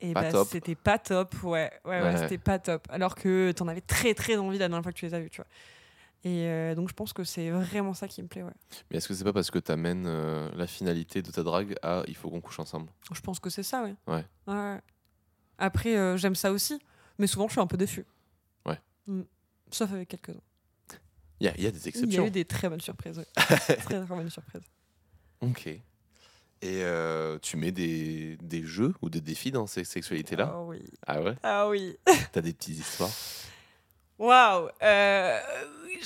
Et 0.01 0.13
Pas 0.13 0.31
bah, 0.31 0.45
c'était 0.45 0.75
pas 0.75 0.99
top, 0.99 1.35
ouais, 1.43 1.71
ouais, 1.87 1.91
ouais, 1.91 2.03
Ouais. 2.03 2.17
c'était 2.19 2.37
pas 2.39 2.59
top. 2.59 2.87
Alors 2.91 3.15
que 3.15 3.53
t'en 3.53 3.67
avais 3.69 3.81
très 3.81 4.13
très 4.15 4.37
envie 4.37 4.59
la 4.59 4.69
dernière 4.69 4.83
fois 4.83 4.93
que 4.93 4.99
tu 4.99 5.07
les 5.07 5.15
as 5.15 5.21
vus, 5.21 5.31
tu 5.31 5.37
vois. 5.39 5.47
Et 6.25 6.47
euh, 6.49 6.75
donc 6.75 6.89
je 6.89 6.95
pense 6.95 7.13
que 7.13 7.25
c'est 7.25 7.51
vraiment 7.51 7.95
ça 7.95 8.07
qui 8.09 8.23
me 8.23 8.29
plaît, 8.29 8.43
ouais. 8.43 8.53
Mais 8.91 8.99
est-ce 8.99 9.09
que 9.09 9.15
c'est 9.15 9.25
pas 9.25 9.33
parce 9.33 9.51
que 9.51 9.59
t'amènes 9.59 10.07
euh, 10.07 10.51
la 10.55 10.67
finalité 10.67 11.23
de 11.23 11.31
ta 11.31 11.43
drague 11.43 11.77
à 11.83 12.03
il 12.09 12.15
faut 12.17 12.29
qu'on 12.29 12.41
couche 12.41 12.59
ensemble? 12.59 12.91
Je 13.13 13.21
pense 13.21 13.39
que 13.41 13.49
c'est 13.49 13.63
ça, 13.63 13.85
ouais. 13.85 13.95
Ouais. 14.07 14.25
ouais. 14.49 14.79
Après, 15.59 15.97
euh, 15.97 16.17
j'aime 16.19 16.35
ça 16.35 16.53
aussi, 16.53 16.79
mais 17.19 17.27
souvent 17.27 17.47
je 17.49 17.53
suis 17.53 17.61
un 17.61 17.67
peu 17.67 17.77
déçue. 17.79 18.05
Ouais. 18.67 18.79
Mm. 19.07 19.23
Sauf 19.71 19.93
avec 19.93 20.09
quelques-uns. 20.09 20.41
Il 21.41 21.47
y, 21.59 21.63
y 21.63 21.67
a 21.67 21.71
des 21.71 21.79
Il 21.79 21.85
y 21.85 21.87
a 21.87 21.89
exceptions. 21.89 22.27
eu 22.27 22.31
des 22.31 22.45
très 22.45 22.69
bonnes 22.69 22.81
surprises, 22.81 23.19
ouais. 23.19 23.27
très 23.37 23.77
très 23.77 24.01
bonnes 24.05 24.29
surprises. 24.31 24.63
Ok. 25.41 25.69
Et 26.63 26.83
euh, 26.83 27.39
tu 27.41 27.57
mets 27.57 27.71
des, 27.73 28.37
des 28.41 28.65
jeux 28.65 28.95
ou 29.03 29.11
des 29.11 29.21
défis 29.21 29.51
dans 29.51 29.67
ces 29.67 29.85
sexualités-là? 29.85 30.53
Ah 30.55 30.63
oui. 30.63 30.83
Ah 31.07 31.23
ouais? 31.23 31.35
Ah 31.43 31.69
oui. 31.69 31.97
T'as 32.33 32.41
des 32.41 32.53
petites 32.53 32.79
histoires? 32.79 33.11
Waouh. 34.19 34.69
Euh, 34.83 35.41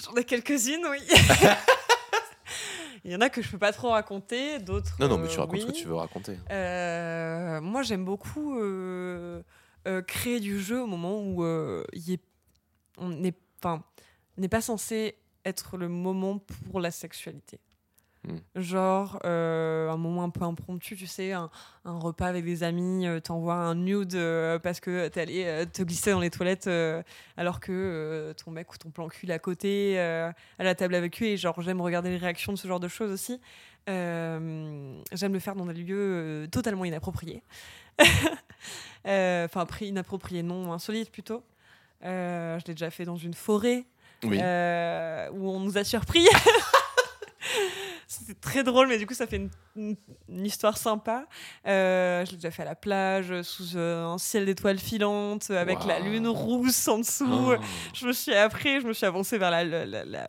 J'en 0.05 0.15
ai 0.17 0.25
quelques-unes, 0.25 0.87
oui. 0.91 0.99
Il 3.05 3.13
y 3.13 3.17
en 3.17 3.21
a 3.23 3.31
que 3.31 3.41
je 3.41 3.51
peux 3.51 3.59
pas 3.59 3.73
trop 3.73 3.91
raconter, 3.91 4.59
d'autres. 4.59 4.97
Non, 5.01 5.09
non, 5.09 5.19
mais 5.19 5.29
tu 5.29 5.37
euh, 5.39 5.41
racontes 5.41 5.61
ce 5.61 5.67
que 5.67 5.73
tu 5.73 5.87
veux 5.87 5.95
raconter. 5.95 6.37
Euh, 6.51 7.61
moi, 7.63 7.83
j'aime 7.83 8.05
beaucoup 8.05 8.59
euh, 8.61 9.43
euh, 9.89 10.03
créer 10.03 10.39
du 10.41 10.61
jeu 10.61 10.83
au 10.83 10.87
moment 10.87 11.23
où 11.23 11.43
il 11.95 12.13
est- 12.13 12.21
on 12.99 13.09
n'est 13.09 14.49
pas 14.49 14.61
censé 14.61 15.17
être 15.47 15.79
le 15.79 15.89
moment 15.89 16.39
pour 16.71 16.81
la 16.81 16.91
sexualité. 16.91 17.59
Hmm. 18.29 18.37
Genre 18.55 19.19
euh, 19.25 19.89
un 19.89 19.97
moment 19.97 20.25
un 20.25 20.29
peu 20.29 20.45
impromptu, 20.45 20.95
tu 20.95 21.07
sais, 21.07 21.33
un, 21.33 21.49
un 21.87 21.99
repas 21.99 22.27
avec 22.27 22.45
des 22.45 22.63
amis, 22.63 23.07
euh, 23.07 23.19
t'envoies 23.19 23.55
un 23.55 23.75
nude 23.75 24.15
euh, 24.15 24.59
parce 24.59 24.79
que 24.79 25.09
t'es 25.09 25.23
allé 25.23 25.45
euh, 25.47 25.65
te 25.65 25.83
glisser 25.83 26.11
dans 26.11 26.21
les 26.21 26.29
toilettes 26.29 26.69
alors 27.39 27.61
que 27.61 28.35
ton 28.45 28.51
mec 28.51 28.71
ou 28.75 28.77
ton 28.77 28.91
plan 28.91 29.09
cul 29.09 29.31
à 29.33 29.39
côté 29.39 29.99
à 29.99 30.35
la 30.59 30.75
table 30.75 30.95
avec 30.95 31.19
lui 31.19 31.29
et 31.29 31.37
genre 31.39 31.63
j'aime 31.63 31.81
regarder 31.81 32.11
les 32.11 32.19
réactions 32.19 32.53
de 32.53 32.59
ce 32.59 32.69
genre 32.69 32.81
de 32.81 32.89
choses 32.89 33.11
aussi. 33.11 33.41
J'aime 33.87 35.03
le 35.33 35.39
faire 35.39 35.55
dans 35.57 35.65
des 35.67 35.73
lieux 35.75 36.47
totalement 36.53 36.85
inappropriés. 36.85 37.43
Enfin, 39.07 39.61
après, 39.63 39.87
inappropriés, 39.87 40.43
non, 40.43 40.73
insolites 40.75 41.11
plutôt. 41.11 41.43
Je 42.03 42.59
l'ai 42.67 42.75
déjà 42.75 42.91
fait 42.91 43.05
dans 43.07 43.17
une 43.17 43.33
forêt 43.35 43.85
Oui. 44.25 44.39
euh, 44.43 45.29
où 45.33 45.49
on 45.51 45.61
nous 45.61 45.79
a 45.79 45.85
surpris. 45.85 46.27
C'était 48.21 48.39
très 48.41 48.63
drôle, 48.63 48.87
mais 48.89 48.99
du 48.99 49.07
coup, 49.07 49.15
ça 49.15 49.27
fait 49.27 49.37
une, 49.37 49.51
une- 49.77 49.97
une 50.29 50.47
histoire 50.47 50.77
sympa. 50.79 51.27
Euh, 51.67 52.25
je 52.25 52.31
l'ai 52.33 52.37
déjà 52.37 52.51
fait 52.51 52.63
à 52.63 52.67
la 52.67 52.75
plage, 52.75 53.43
sous 53.43 53.77
euh, 53.77 54.05
un 54.05 54.19
ciel 54.19 54.45
d'étoiles 54.47 54.79
filantes, 54.79 55.51
avec 55.51 55.85
la 55.85 55.99
lune 56.01 56.29
rousse 56.29 56.87
en 56.89 56.99
dessous. 56.99 57.27
Oh. 57.31 57.55
Je 57.95 58.07
me 58.07 58.13
suis 58.13 58.35
après, 58.35 58.81
je 58.81 58.87
me 58.87 58.93
suis 58.93 59.07
avancée 59.07 59.39
vers 59.39 59.51
la, 59.51 59.65
la, 59.65 59.87
la- 59.87 60.05
la- 60.05 60.29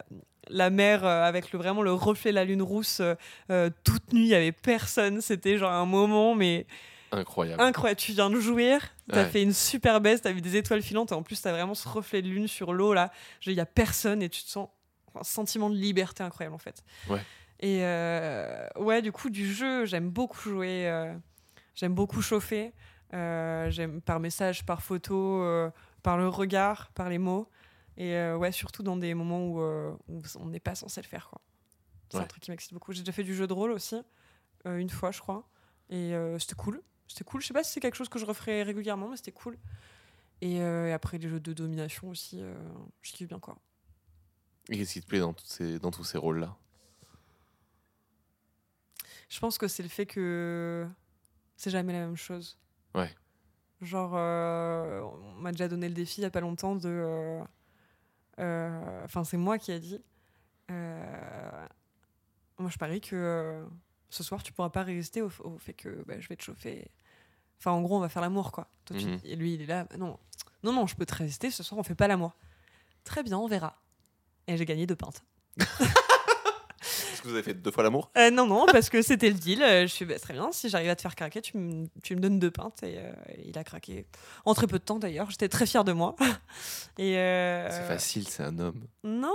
la 0.50 0.70
mer 0.70 1.06
euh, 1.06 1.24
avec 1.24 1.52
le, 1.54 1.60
vraiment 1.60 1.82
le 1.82 1.94
reflet 1.94 2.32
de 2.32 2.36
la 2.36 2.44
lune 2.46 2.62
rousse 2.62 3.02
euh, 3.50 3.70
toute 3.84 4.12
nue. 4.12 4.22
Il 4.22 4.28
y 4.28 4.36
avait 4.36 4.52
personne. 4.52 5.22
C'était 5.22 5.58
genre 5.58 5.72
un 5.72 5.86
moment, 5.86 6.36
mais 6.36 6.66
Incroyable. 7.14 7.62
incroyable. 7.62 8.00
Tu 8.00 8.12
viens 8.14 8.30
de 8.30 8.40
jouir, 8.40 8.82
t'as 9.10 9.24
Ouais. 9.24 9.30
fait 9.30 9.44
une 9.44 9.54
super 9.54 10.02
baisse, 10.02 10.22
t'as 10.22 10.32
vu 10.32 10.42
des 10.42 10.56
étoiles 10.58 10.82
filantes 10.82 11.12
et 11.12 11.16
en 11.16 11.24
plus 11.24 11.42
t'as 11.42 11.52
vraiment 11.52 11.74
ce 11.76 11.88
reflet 11.88 12.22
de 12.22 12.28
lune 12.28 12.48
sur 12.48 12.74
l'eau 12.74 12.94
là. 12.94 13.12
Il 13.46 13.54
y 13.54 13.60
a 13.60 13.66
personne 13.66 14.22
et 14.24 14.30
tu 14.30 14.44
te 14.44 14.50
sens 14.50 14.70
un 15.20 15.24
sentiment 15.24 15.70
de 15.70 15.76
liberté 15.76 16.24
incroyable 16.24 16.56
en 16.56 16.60
fait. 16.60 16.84
Ouais. 17.10 17.22
Et 17.62 17.86
euh, 17.86 18.68
ouais, 18.78 19.02
du 19.02 19.12
coup 19.12 19.30
du 19.30 19.52
jeu, 19.52 19.86
j'aime 19.86 20.10
beaucoup 20.10 20.40
jouer, 20.40 20.90
euh, 20.90 21.16
j'aime 21.76 21.94
beaucoup 21.94 22.22
chauffer. 22.22 22.74
Euh, 23.14 23.70
j'aime 23.70 24.02
par 24.02 24.20
message, 24.20 24.66
par 24.66 24.82
photo, 24.82 25.46
par 26.02 26.18
le 26.18 26.28
regard, 26.28 26.92
par 26.92 27.10
les 27.10 27.18
mots. 27.18 27.50
Et 27.98 28.16
euh, 28.16 28.38
ouais, 28.38 28.52
surtout 28.52 28.84
dans 28.84 28.98
des 28.98 29.14
moments 29.14 29.46
où, 29.46 29.62
euh, 29.62 29.92
où 30.08 30.22
on 30.40 30.48
n'est 30.48 30.62
pas 30.62 30.76
censé 30.76 31.02
le 31.02 31.08
faire. 31.08 31.30
quoi. 31.30 31.42
C'est 32.10 32.18
un 32.18 32.26
truc 32.26 32.42
qui 32.42 32.52
m'excite 32.52 32.74
beaucoup. 32.74 32.94
J'ai 32.94 33.02
déjà 33.02 33.12
fait 33.12 33.24
du 33.24 33.36
jeu 33.36 33.48
de 33.48 33.54
rôle 33.54 33.72
aussi, 33.72 34.02
euh, 34.66 34.78
une 34.78 34.90
fois, 34.90 35.12
je 35.12 35.20
crois. 35.20 35.48
Et 35.90 36.14
c'était 36.40 36.56
cool. 36.56 36.82
C'était 37.08 37.26
cool. 37.26 37.42
Je 37.42 37.48
sais 37.48 37.54
pas 37.54 37.64
si 37.64 37.74
c'est 37.74 37.82
quelque 37.82 37.98
chose 37.98 38.10
que 38.10 38.18
je 38.18 38.26
referai 38.26 38.64
régulièrement, 38.64 39.10
mais 39.10 39.18
c'était 39.18 39.34
cool. 39.34 39.58
Et, 40.40 40.56
et 40.56 40.92
après, 40.94 41.18
les 41.18 41.28
jeux 41.28 41.42
de 41.42 41.54
domination 41.54 42.10
aussi, 42.10 42.42
je 43.02 43.12
kiffe 43.12 43.28
bien 43.28 43.40
quoi. 43.40 43.58
Et 44.70 44.78
qu'est-ce 44.78 44.94
qui 44.94 45.02
te 45.02 45.08
plaît 45.08 45.20
dans, 45.20 45.36
ces, 45.44 45.80
dans 45.80 45.92
tous 45.92 46.06
ces 46.06 46.18
rôles-là? 46.18 46.56
Je 49.32 49.40
pense 49.40 49.58
que 49.58 49.68
c'est 49.70 49.82
le 49.82 49.88
fait 49.90 50.06
que 50.06 50.86
c'est 51.56 51.72
jamais 51.72 51.94
la 51.94 52.00
même 52.00 52.18
chose. 52.18 52.60
Ouais. 52.94 53.10
Genre, 53.82 54.12
euh, 54.14 55.00
on 55.02 55.40
m'a 55.42 55.52
déjà 55.54 55.70
donné 55.70 55.88
le 55.88 55.96
défi 55.96 56.20
il 56.20 56.24
y 56.24 56.26
a 56.26 56.30
pas 56.30 56.42
longtemps 56.42 56.76
de. 56.76 56.90
euh, 56.90 57.42
euh, 58.40 59.06
Enfin, 59.06 59.24
c'est 59.24 59.38
moi 59.38 59.58
qui 59.58 59.72
a 59.72 59.80
dit. 59.80 60.00
moi, 60.70 62.70
je 62.70 62.78
parie 62.78 63.00
que 63.02 63.66
ce 64.10 64.22
soir, 64.24 64.44
tu 64.44 64.52
pourras 64.52 64.70
pas 64.70 64.84
résister 64.84 65.22
au, 65.22 65.32
au 65.46 65.58
fait 65.58 65.74
que 65.74 66.04
bah, 66.06 66.20
je 66.20 66.28
vais 66.28 66.36
te 66.36 66.44
chauffer. 66.44 66.92
Enfin, 67.60 67.72
en 67.72 67.82
gros, 67.82 67.96
on 67.98 68.02
va 68.02 68.10
faire 68.10 68.22
l'amour, 68.22 68.52
quoi. 68.52 68.68
Mhm. 68.92 69.20
Et 69.24 69.36
lui, 69.38 69.54
il 69.54 69.62
est 69.62 69.66
là. 69.68 69.86
bah 69.86 69.96
non, 69.98 70.20
non, 70.64 70.74
non, 70.74 70.88
je 70.88 70.96
peux 70.96 71.06
te 71.06 71.16
résister. 71.16 71.50
Ce 71.52 71.64
soir, 71.64 71.80
on 71.80 71.84
fait 71.84 71.96
pas 71.96 72.08
l'amour. 72.10 72.36
Très 73.06 73.24
bien, 73.24 73.38
on 73.38 73.48
verra. 73.48 73.82
Et 74.48 74.58
j'ai 74.58 74.66
gagné 74.66 74.86
deux 74.86 74.96
pintes. 74.98 75.24
Que 77.22 77.28
vous 77.28 77.34
avez 77.36 77.44
fait 77.44 77.54
deux 77.54 77.70
fois 77.72 77.84
l'amour? 77.84 78.10
Euh, 78.18 78.32
non, 78.32 78.48
non, 78.48 78.66
parce 78.72 78.90
que 78.90 79.02
c'était 79.02 79.30
le 79.30 79.36
deal. 79.36 79.62
Euh, 79.62 79.82
Je 79.84 79.88
suis 79.94 80.06
bah, 80.06 80.18
très 80.20 80.34
bien. 80.34 80.52
Si 80.52 80.70
j'arrive 80.70 80.90
à 80.90 80.96
te 80.96 81.02
faire 81.02 81.16
craquer, 81.16 81.42
tu 81.42 81.58
me, 81.58 81.86
tu 82.04 82.16
me 82.16 82.20
donnes 82.22 82.40
deux 82.40 82.50
pintes. 82.52 82.82
Et 82.84 82.96
euh, 82.98 83.12
il 83.46 83.58
a 83.58 83.64
craqué 83.64 84.06
en 84.46 84.54
très 84.54 84.66
peu 84.68 84.80
de 84.80 84.84
temps 84.84 84.98
d'ailleurs. 85.00 85.30
J'étais 85.30 85.48
très 85.50 85.66
fière 85.66 85.84
de 85.84 85.92
moi. 85.92 86.16
Et 86.98 87.18
euh, 87.18 87.70
C'est 87.70 87.88
facile, 87.88 88.28
c'est 88.28 88.44
un 88.44 88.58
homme. 88.60 88.88
Non, 89.04 89.34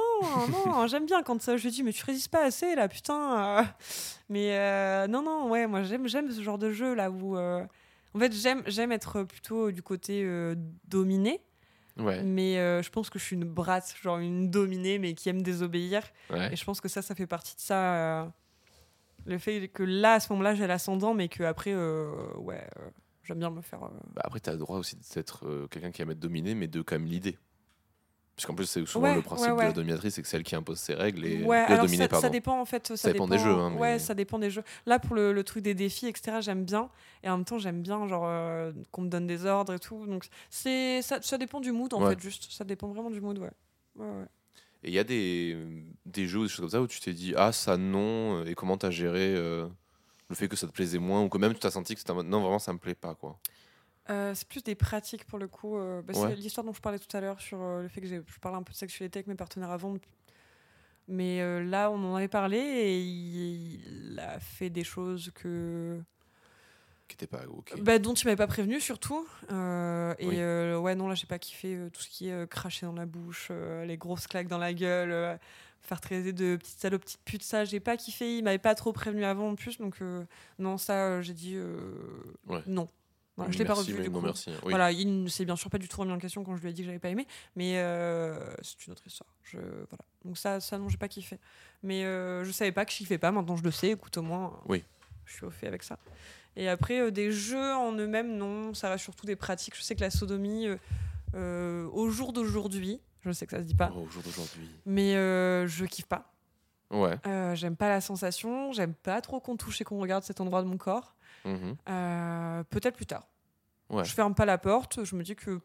non, 0.66 0.86
j'aime 0.86 1.06
bien 1.06 1.22
quand 1.22 1.40
ça. 1.40 1.56
Je 1.56 1.62
lui 1.64 1.70
dis, 1.70 1.82
mais 1.82 1.92
tu 1.92 2.04
résistes 2.04 2.30
pas 2.30 2.44
assez 2.44 2.74
là, 2.74 2.88
putain. 2.88 3.58
euh. 3.60 3.62
Mais 4.28 4.56
euh, 4.58 5.06
non, 5.06 5.22
non, 5.22 5.48
ouais, 5.50 5.66
moi 5.66 5.82
j'aime, 5.84 6.08
j'aime 6.08 6.30
ce 6.30 6.42
genre 6.42 6.58
de 6.58 6.72
jeu 6.72 6.94
là 6.94 7.10
où. 7.10 7.36
euh, 7.36 7.62
En 8.14 8.18
fait, 8.18 8.32
j'aime, 8.32 8.62
j'aime 8.66 8.90
être 8.92 9.22
plutôt 9.22 9.70
du 9.70 9.82
côté 9.82 10.22
euh, 10.24 10.54
dominé. 10.88 11.40
Ouais. 11.98 12.22
Mais 12.22 12.58
euh, 12.58 12.82
je 12.82 12.90
pense 12.90 13.08
que 13.10 13.18
je 13.18 13.24
suis 13.24 13.36
une 13.36 13.44
brate, 13.44 13.94
genre 14.02 14.18
une 14.18 14.50
dominée, 14.50 14.98
mais 14.98 15.14
qui 15.14 15.28
aime 15.28 15.42
désobéir. 15.42 16.02
ouais. 16.30 16.52
Et 16.52 16.56
je 16.56 16.64
pense 16.64 16.80
que 16.80 16.88
ça, 16.88 17.00
ça 17.02 17.14
fait 17.14 17.26
partie 17.26 17.54
de 17.56 17.60
ça. 17.60 17.94
euh, 17.94 18.24
Le 19.24 19.38
fait 19.38 19.68
que 19.68 19.82
là, 19.82 20.14
à 20.14 20.20
ce 20.20 20.30
moment-là, 20.32 20.54
j'ai 20.54 20.66
l'ascendant, 20.66 21.14
mais 21.14 21.28
que 21.28 21.42
après, 21.42 21.72
euh, 21.72 22.10
ouais, 22.36 22.66
euh, 22.78 22.88
j'aime 23.24 23.38
bien 23.38 23.50
me 23.50 23.60
faire. 23.62 23.80
Bah, 24.14 24.22
après, 24.24 24.40
tu 24.40 24.50
as 24.50 24.52
le 24.52 24.58
droit 24.58 24.78
aussi 24.78 24.96
d'être 25.14 25.66
quelqu'un 25.70 25.90
qui 25.90 26.02
aime 26.02 26.10
être 26.10 26.18
dominé, 26.20 26.54
mais 26.54 26.66
de 26.68 26.82
quand 26.82 26.96
même 26.96 27.06
l'idée. 27.08 27.38
Parce 28.36 28.44
qu'en 28.44 28.54
plus, 28.54 28.66
c'est 28.66 28.84
souvent 28.86 29.08
Ouais, 29.08 29.14
le 29.14 29.22
principe 29.22 29.52
ouais, 29.52 29.56
de 29.56 29.68
la 29.68 29.72
dominatrice, 29.72 30.14
c'est 30.14 30.20
que 30.22 30.28
c'est 30.28 30.36
elle 30.36 30.42
qui 30.42 30.54
impose 30.54 30.78
ses 30.78 30.92
règles 30.92 31.24
et 31.24 31.42
ouais, 31.42 31.66
le 31.70 31.78
dominé, 31.78 31.96
ça, 31.96 32.08
pardon. 32.08 32.26
ça 32.26 32.28
dépend 32.28 32.60
en 32.60 32.66
fait. 32.66 32.94
Ça, 32.94 33.10
dépend 33.10 33.26
des 33.26 33.38
jeux, 33.38 33.50
hein, 33.50 33.72
Ouais, 33.76 33.98
ça 33.98 34.12
dépend 34.12 34.38
des 34.38 34.50
jeux. 34.50 34.62
Là, 34.84 34.98
pour 34.98 35.16
le, 35.16 35.32
le 35.32 35.42
truc 35.42 35.64
des 35.64 35.72
défis, 35.72 36.06
etc., 36.06 36.38
j'aime 36.40 36.64
bien. 36.64 36.90
Et 37.22 37.30
en 37.30 37.38
même 37.38 37.46
temps, 37.46 37.58
j'aime 37.58 37.80
bien 37.80 38.06
genre 38.06 38.24
euh, 38.26 38.72
qu'on 38.90 39.02
me 39.02 39.08
donne 39.08 39.26
des 39.26 39.46
ordres 39.46 39.72
et 39.72 39.78
tout. 39.78 40.06
Donc, 40.06 40.26
c'est 40.50 41.00
ça, 41.00 41.22
ça 41.22 41.38
dépend 41.38 41.60
du 41.60 41.72
mood 41.72 41.94
en 41.94 42.06
fait, 42.06 42.20
juste. 42.20 42.52
Ça 42.52 42.64
dépend 42.64 42.88
vraiment 42.88 43.10
du 43.10 43.22
mood, 43.22 43.38
ouais. 43.38 43.50
Et 44.84 44.88
il 44.88 44.92
y 44.92 44.98
a 44.98 45.04
des, 45.04 45.56
des 46.04 46.26
jeux 46.26 46.40
ou 46.40 46.42
des 46.42 46.48
choses 46.50 46.60
comme 46.60 46.68
ça 46.68 46.82
où 46.82 46.86
tu 46.86 47.00
t'es 47.00 47.14
dit 47.14 47.32
ah 47.36 47.50
ça 47.52 47.78
non 47.78 48.44
et 48.44 48.54
comment 48.54 48.76
t'as 48.76 48.90
géré 48.90 49.34
euh, 49.34 49.66
le 50.28 50.34
fait 50.36 50.46
que 50.48 50.56
ça 50.56 50.66
te 50.66 50.72
plaisait 50.72 50.98
moins 50.98 51.22
ou 51.22 51.30
que 51.30 51.38
même 51.38 51.54
tu 51.54 51.58
t'as 51.60 51.70
senti 51.70 51.94
que 51.94 52.00
c'était 52.00 52.12
mode 52.12 52.26
non 52.26 52.40
vraiment 52.40 52.58
ça 52.58 52.74
me 52.74 52.78
plaît 52.78 52.94
pas 52.94 53.14
quoi. 53.14 53.38
Euh, 54.10 54.34
c'est 54.34 54.46
plus 54.46 54.62
des 54.62 54.74
pratiques 54.74 55.24
pour 55.24 55.38
le 55.38 55.48
coup. 55.48 55.76
euh, 55.76 56.02
bah, 56.02 56.12
Ouais. 56.16 56.28
C'est 56.30 56.36
l'histoire 56.36 56.64
dont 56.64 56.72
je 56.72 56.80
parlais 56.80 56.98
tout 56.98 57.14
à 57.16 57.20
l'heure 57.20 57.40
sur 57.40 57.60
euh, 57.60 57.82
le 57.82 57.88
fait 57.88 58.00
que 58.00 58.06
j'ai- 58.06 58.22
je 58.26 58.38
parlais 58.38 58.58
un 58.58 58.62
peu 58.62 58.72
de 58.72 58.76
sexualité 58.78 59.18
avec 59.18 59.26
mes 59.26 59.34
partenaires 59.34 59.70
avant. 59.70 59.96
Mais 61.08 61.40
euh, 61.40 61.62
là, 61.64 61.90
on 61.90 62.02
en 62.12 62.14
avait 62.16 62.28
parlé 62.28 62.58
et 62.58 63.00
il, 63.00 64.12
il 64.12 64.18
a 64.20 64.40
fait 64.40 64.70
des 64.70 64.82
choses 64.84 65.30
que 65.34 66.00
Qui 67.08 67.14
était 67.14 67.28
pas 67.28 67.44
ok. 67.48 67.80
bah, 67.80 67.98
dont 68.00 68.14
il 68.14 68.24
m'avait 68.26 68.36
pas 68.36 68.48
prévenu 68.48 68.80
surtout. 68.80 69.26
Euh, 69.52 70.14
et 70.18 70.26
Oui. 70.26 70.36
euh, 70.38 70.78
ouais, 70.78 70.94
non, 70.96 71.08
là, 71.08 71.14
j'ai 71.14 71.26
pas 71.26 71.38
kiffé 71.38 71.76
euh, 71.76 71.90
tout 71.90 72.00
ce 72.02 72.08
qui 72.08 72.28
est 72.28 72.32
euh, 72.32 72.46
cracher 72.46 72.86
dans 72.86 72.92
la 72.94 73.06
bouche, 73.06 73.48
euh, 73.50 73.84
les 73.84 73.96
grosses 73.96 74.26
claques 74.26 74.48
dans 74.48 74.58
la 74.58 74.74
gueule, 74.74 75.12
euh, 75.12 75.36
faire 75.80 76.00
traiter 76.00 76.32
de 76.32 76.56
petites 76.56 76.80
salopes, 76.80 77.02
petites 77.04 77.22
putes. 77.24 77.42
Ça, 77.44 77.64
j'ai 77.64 77.78
pas 77.78 77.96
kiffé. 77.96 78.38
Il 78.38 78.42
m'avait 78.44 78.58
pas 78.58 78.74
trop 78.74 78.92
prévenu 78.92 79.24
avant 79.24 79.50
en 79.50 79.54
plus. 79.54 79.78
Donc, 79.78 80.02
euh, 80.02 80.24
non, 80.58 80.76
ça, 80.78 81.06
euh, 81.06 81.22
j'ai 81.22 81.34
dit 81.34 81.54
euh, 81.54 81.78
Ouais. 82.48 82.62
non. 82.66 82.88
Voilà, 83.36 83.52
je 83.52 83.58
l'ai 83.58 83.64
pas 83.66 83.74
revu 83.74 83.92
du 84.02 84.10
coup. 84.10 84.20
merci. 84.20 84.50
Oui. 84.62 84.70
Voilà, 84.70 84.92
il 84.92 85.22
ne 85.24 85.28
s'est 85.28 85.44
bien 85.44 85.56
sûr 85.56 85.68
pas 85.68 85.76
du 85.78 85.88
tout 85.88 86.00
remis 86.00 86.12
en 86.12 86.18
question 86.18 86.42
quand 86.42 86.56
je 86.56 86.62
lui 86.62 86.70
ai 86.70 86.72
dit 86.72 86.80
que 86.82 86.86
j'avais 86.86 86.98
pas 86.98 87.10
aimé, 87.10 87.26
mais 87.54 87.78
euh, 87.78 88.38
c'est 88.62 88.86
une 88.86 88.92
autre 88.92 89.06
histoire. 89.06 89.28
Je, 89.42 89.58
voilà. 89.58 90.04
Donc 90.24 90.38
ça, 90.38 90.58
ça 90.60 90.78
non, 90.78 90.88
j'ai 90.88 90.96
pas 90.96 91.08
kiffé. 91.08 91.38
Mais 91.82 92.04
euh, 92.04 92.44
je 92.44 92.50
savais 92.52 92.72
pas 92.72 92.84
que 92.86 92.92
je 92.92 92.96
kiffais 92.96 93.18
pas, 93.18 93.30
maintenant 93.32 93.56
je 93.56 93.62
le 93.62 93.70
sais, 93.70 93.88
écoute 93.90 94.16
au 94.16 94.22
moins, 94.22 94.58
Oui. 94.66 94.82
je 95.26 95.34
suis 95.34 95.44
au 95.44 95.50
fait 95.50 95.66
avec 95.66 95.82
ça. 95.82 95.98
Et 96.56 96.68
après, 96.70 96.98
euh, 97.00 97.10
des 97.10 97.30
jeux 97.30 97.74
en 97.74 97.92
eux-mêmes, 97.92 98.36
non, 98.38 98.72
ça 98.72 98.88
reste 98.88 99.04
surtout 99.04 99.26
des 99.26 99.36
pratiques. 99.36 99.76
Je 99.76 99.82
sais 99.82 99.94
que 99.94 100.00
la 100.00 100.10
sodomie, 100.10 100.68
euh, 101.34 101.86
au 101.92 102.08
jour 102.08 102.32
d'aujourd'hui, 102.32 103.00
je 103.20 103.30
sais 103.32 103.44
que 103.44 103.52
ça 103.52 103.58
se 103.58 103.64
dit 103.66 103.74
pas, 103.74 103.92
Oh, 103.94 104.06
au 104.06 104.08
jour 104.08 104.22
d'aujourd'hui. 104.22 104.70
mais 104.86 105.12
je 105.66 105.84
kiffe 105.84 106.06
pas. 106.06 106.32
Ouais. 106.90 107.18
J'aime 107.54 107.76
pas 107.76 107.88
la 107.90 108.00
sensation, 108.00 108.72
j'aime 108.72 108.94
pas 108.94 109.20
trop 109.20 109.40
qu'on 109.40 109.56
touche 109.58 109.80
et 109.82 109.84
qu'on 109.84 109.98
regarde 110.00 110.24
cet 110.24 110.40
endroit 110.40 110.62
de 110.62 110.68
mon 110.68 110.78
corps. 110.78 111.15
Mhm. 111.46 111.76
Euh, 111.88 112.62
Peut-être 112.70 112.96
plus 112.96 113.06
tard. 113.06 113.26
Ouais. 113.88 114.04
Je 114.04 114.12
ferme 114.12 114.34
pas 114.34 114.44
la 114.44 114.58
porte, 114.58 115.04
je 115.04 115.14
me 115.16 115.22
dis 115.22 115.36
que. 115.36 115.60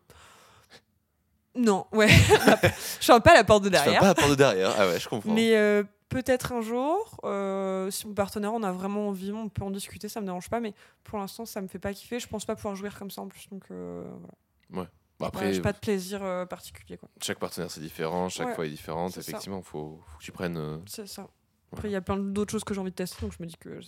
Non, 1.56 1.86
ouais. 1.92 2.08
je 3.00 3.06
ferme 3.06 3.22
pas 3.22 3.34
la 3.34 3.44
porte 3.44 3.64
de 3.64 3.70
Tu 3.70 3.76
fermes 3.76 3.86
derrière. 3.86 4.02
pas 4.02 4.08
la 4.08 4.16
porte 4.16 4.30
de 4.30 4.36
derrière. 4.36 4.74
Ah 4.78 4.88
ouais 4.88 5.00
je 5.00 5.10
comprends. 5.10 5.34
Mais 5.34 5.58
euh, 5.58 5.84
peut-être 6.08 6.54
un 6.54 6.62
jour, 6.62 7.18
euh, 7.26 7.92
si 7.92 8.08
mon 8.08 8.14
partenaire 8.14 8.54
en 8.54 8.64
a 8.64 8.72
vraiment 8.72 9.10
envie, 9.10 9.34
on 9.34 9.50
peut 9.50 9.64
en 9.64 9.72
discuter, 9.72 10.08
ça 10.08 10.22
me 10.22 10.26
dérange 10.26 10.50
pas. 10.50 10.62
Mais 10.62 10.74
pour 11.04 11.18
l'instant, 11.20 11.46
ça 11.46 11.60
me 11.62 11.68
fait 11.68 11.80
pas 11.80 11.94
kiffer. 11.94 12.20
Je 12.22 12.28
pense 12.28 12.46
pas 12.46 12.56
pouvoir 12.56 12.76
jouir 12.76 12.98
comme 12.98 13.12
ça 13.12 13.22
en 13.22 13.28
plus. 13.28 13.50
Donc 13.50 13.66
voilà. 13.70 14.90
Ouais, 15.20 15.28
après 15.28 15.54
j'ai 15.54 15.62
pas 15.62 15.74
de 15.74 15.78
plaisir 15.80 16.22
particulier. 16.50 16.98
quoi. 16.98 17.10
chaque 17.22 17.38
partenaire 17.40 17.70
c'est 17.70 17.82
différent, 17.82 18.30
chaque 18.30 18.48
Ouais, 18.48 18.56
fois 18.56 18.66
est 18.66 18.70
différente. 18.70 19.18
Effectivement 19.18 19.62
faut, 19.62 20.00
faut 20.08 20.18
que 20.20 20.24
tu 20.24 20.32
prennes. 20.32 20.82
C'est 20.88 21.08
ça. 21.08 21.28
Après, 21.74 21.90
il 21.90 21.92
y 21.92 21.96
a 21.96 22.02
plein 22.02 22.18
d'autres 22.18 22.52
choses 22.52 22.64
que 22.64 22.74
j'ai 22.74 22.82
envie 22.82 22.92
de 22.92 22.96
tester, 22.96 23.22
donc 23.22 23.34
je 23.38 23.42
me 23.44 23.48
dis 23.48 23.56
que 23.58 23.80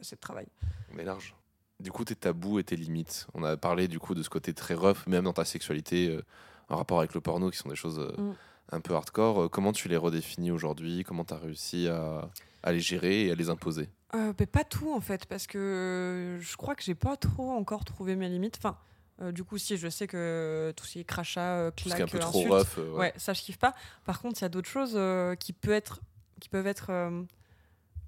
c'est 0.00 0.16
de 0.16 0.20
travail. 0.20 0.46
On 0.94 0.98
est 0.98 1.04
large. 1.04 1.34
Du 1.80 1.92
coup, 1.92 2.04
tes 2.04 2.14
tabous 2.16 2.58
et 2.58 2.64
tes 2.64 2.76
limites. 2.76 3.26
On 3.34 3.42
a 3.44 3.56
parlé 3.56 3.86
du 3.88 3.98
coup 3.98 4.14
de 4.14 4.22
ce 4.22 4.28
côté 4.30 4.52
très 4.54 4.74
rough, 4.74 5.06
même 5.06 5.24
dans 5.24 5.32
ta 5.32 5.44
sexualité, 5.44 6.08
euh, 6.08 6.22
en 6.68 6.76
rapport 6.76 6.98
avec 6.98 7.14
le 7.14 7.20
porno, 7.20 7.50
qui 7.50 7.58
sont 7.58 7.68
des 7.68 7.76
choses 7.76 7.98
euh, 8.00 8.12
Mm. 8.20 8.34
un 8.72 8.80
peu 8.80 8.94
hardcore. 8.94 9.42
Euh, 9.44 9.48
comment 9.48 9.72
tu 9.72 9.88
les 9.88 9.96
redéfinis 9.96 10.50
aujourd'hui? 10.50 11.04
Comment 11.04 11.24
tu 11.24 11.34
as 11.34 11.38
réussi 11.38 11.86
à, 11.88 12.28
à 12.62 12.72
les 12.72 12.80
gérer 12.80 13.26
et 13.26 13.30
à 13.32 13.34
les 13.36 13.48
imposer? 13.50 13.88
Euh, 14.14 14.32
mais 14.40 14.46
pas 14.46 14.64
tout 14.64 14.92
en 14.92 15.00
fait, 15.00 15.26
parce 15.26 15.46
que 15.46 16.38
je 16.40 16.56
crois 16.56 16.74
que 16.74 16.82
j'ai 16.82 16.94
pas 16.94 17.16
trop 17.16 17.50
encore 17.52 17.84
trouvé 17.84 18.16
mes 18.16 18.28
limites. 18.28 18.56
Enfin, 18.58 18.76
euh, 19.20 19.32
du 19.32 19.44
coup, 19.44 19.58
si 19.58 19.76
je 19.76 19.88
sais 19.88 20.06
que 20.06 20.72
tout 20.76 20.84
ce 20.84 20.92
qui 20.94 21.00
est 21.00 21.04
crachat, 21.04 21.56
euh, 21.58 21.70
claque, 21.70 22.00
un 22.00 22.06
peu 22.06 22.18
trop 22.18 22.38
insulte, 22.40 22.52
rough. 22.52 22.78
euh, 22.78 22.92
ouais. 22.92 22.98
ouais. 22.98 23.12
ça 23.18 23.34
je 23.34 23.42
kiffe 23.42 23.58
pas. 23.58 23.74
Par 24.04 24.20
contre, 24.20 24.40
il 24.40 24.42
y 24.42 24.46
a 24.46 24.48
d'autres 24.48 24.68
choses 24.68 24.94
euh, 24.96 25.34
qui, 25.36 25.52
peut 25.52 25.72
être, 25.72 26.00
qui 26.40 26.48
peuvent 26.48 26.66
être 26.66 26.90
euh, 26.90 27.22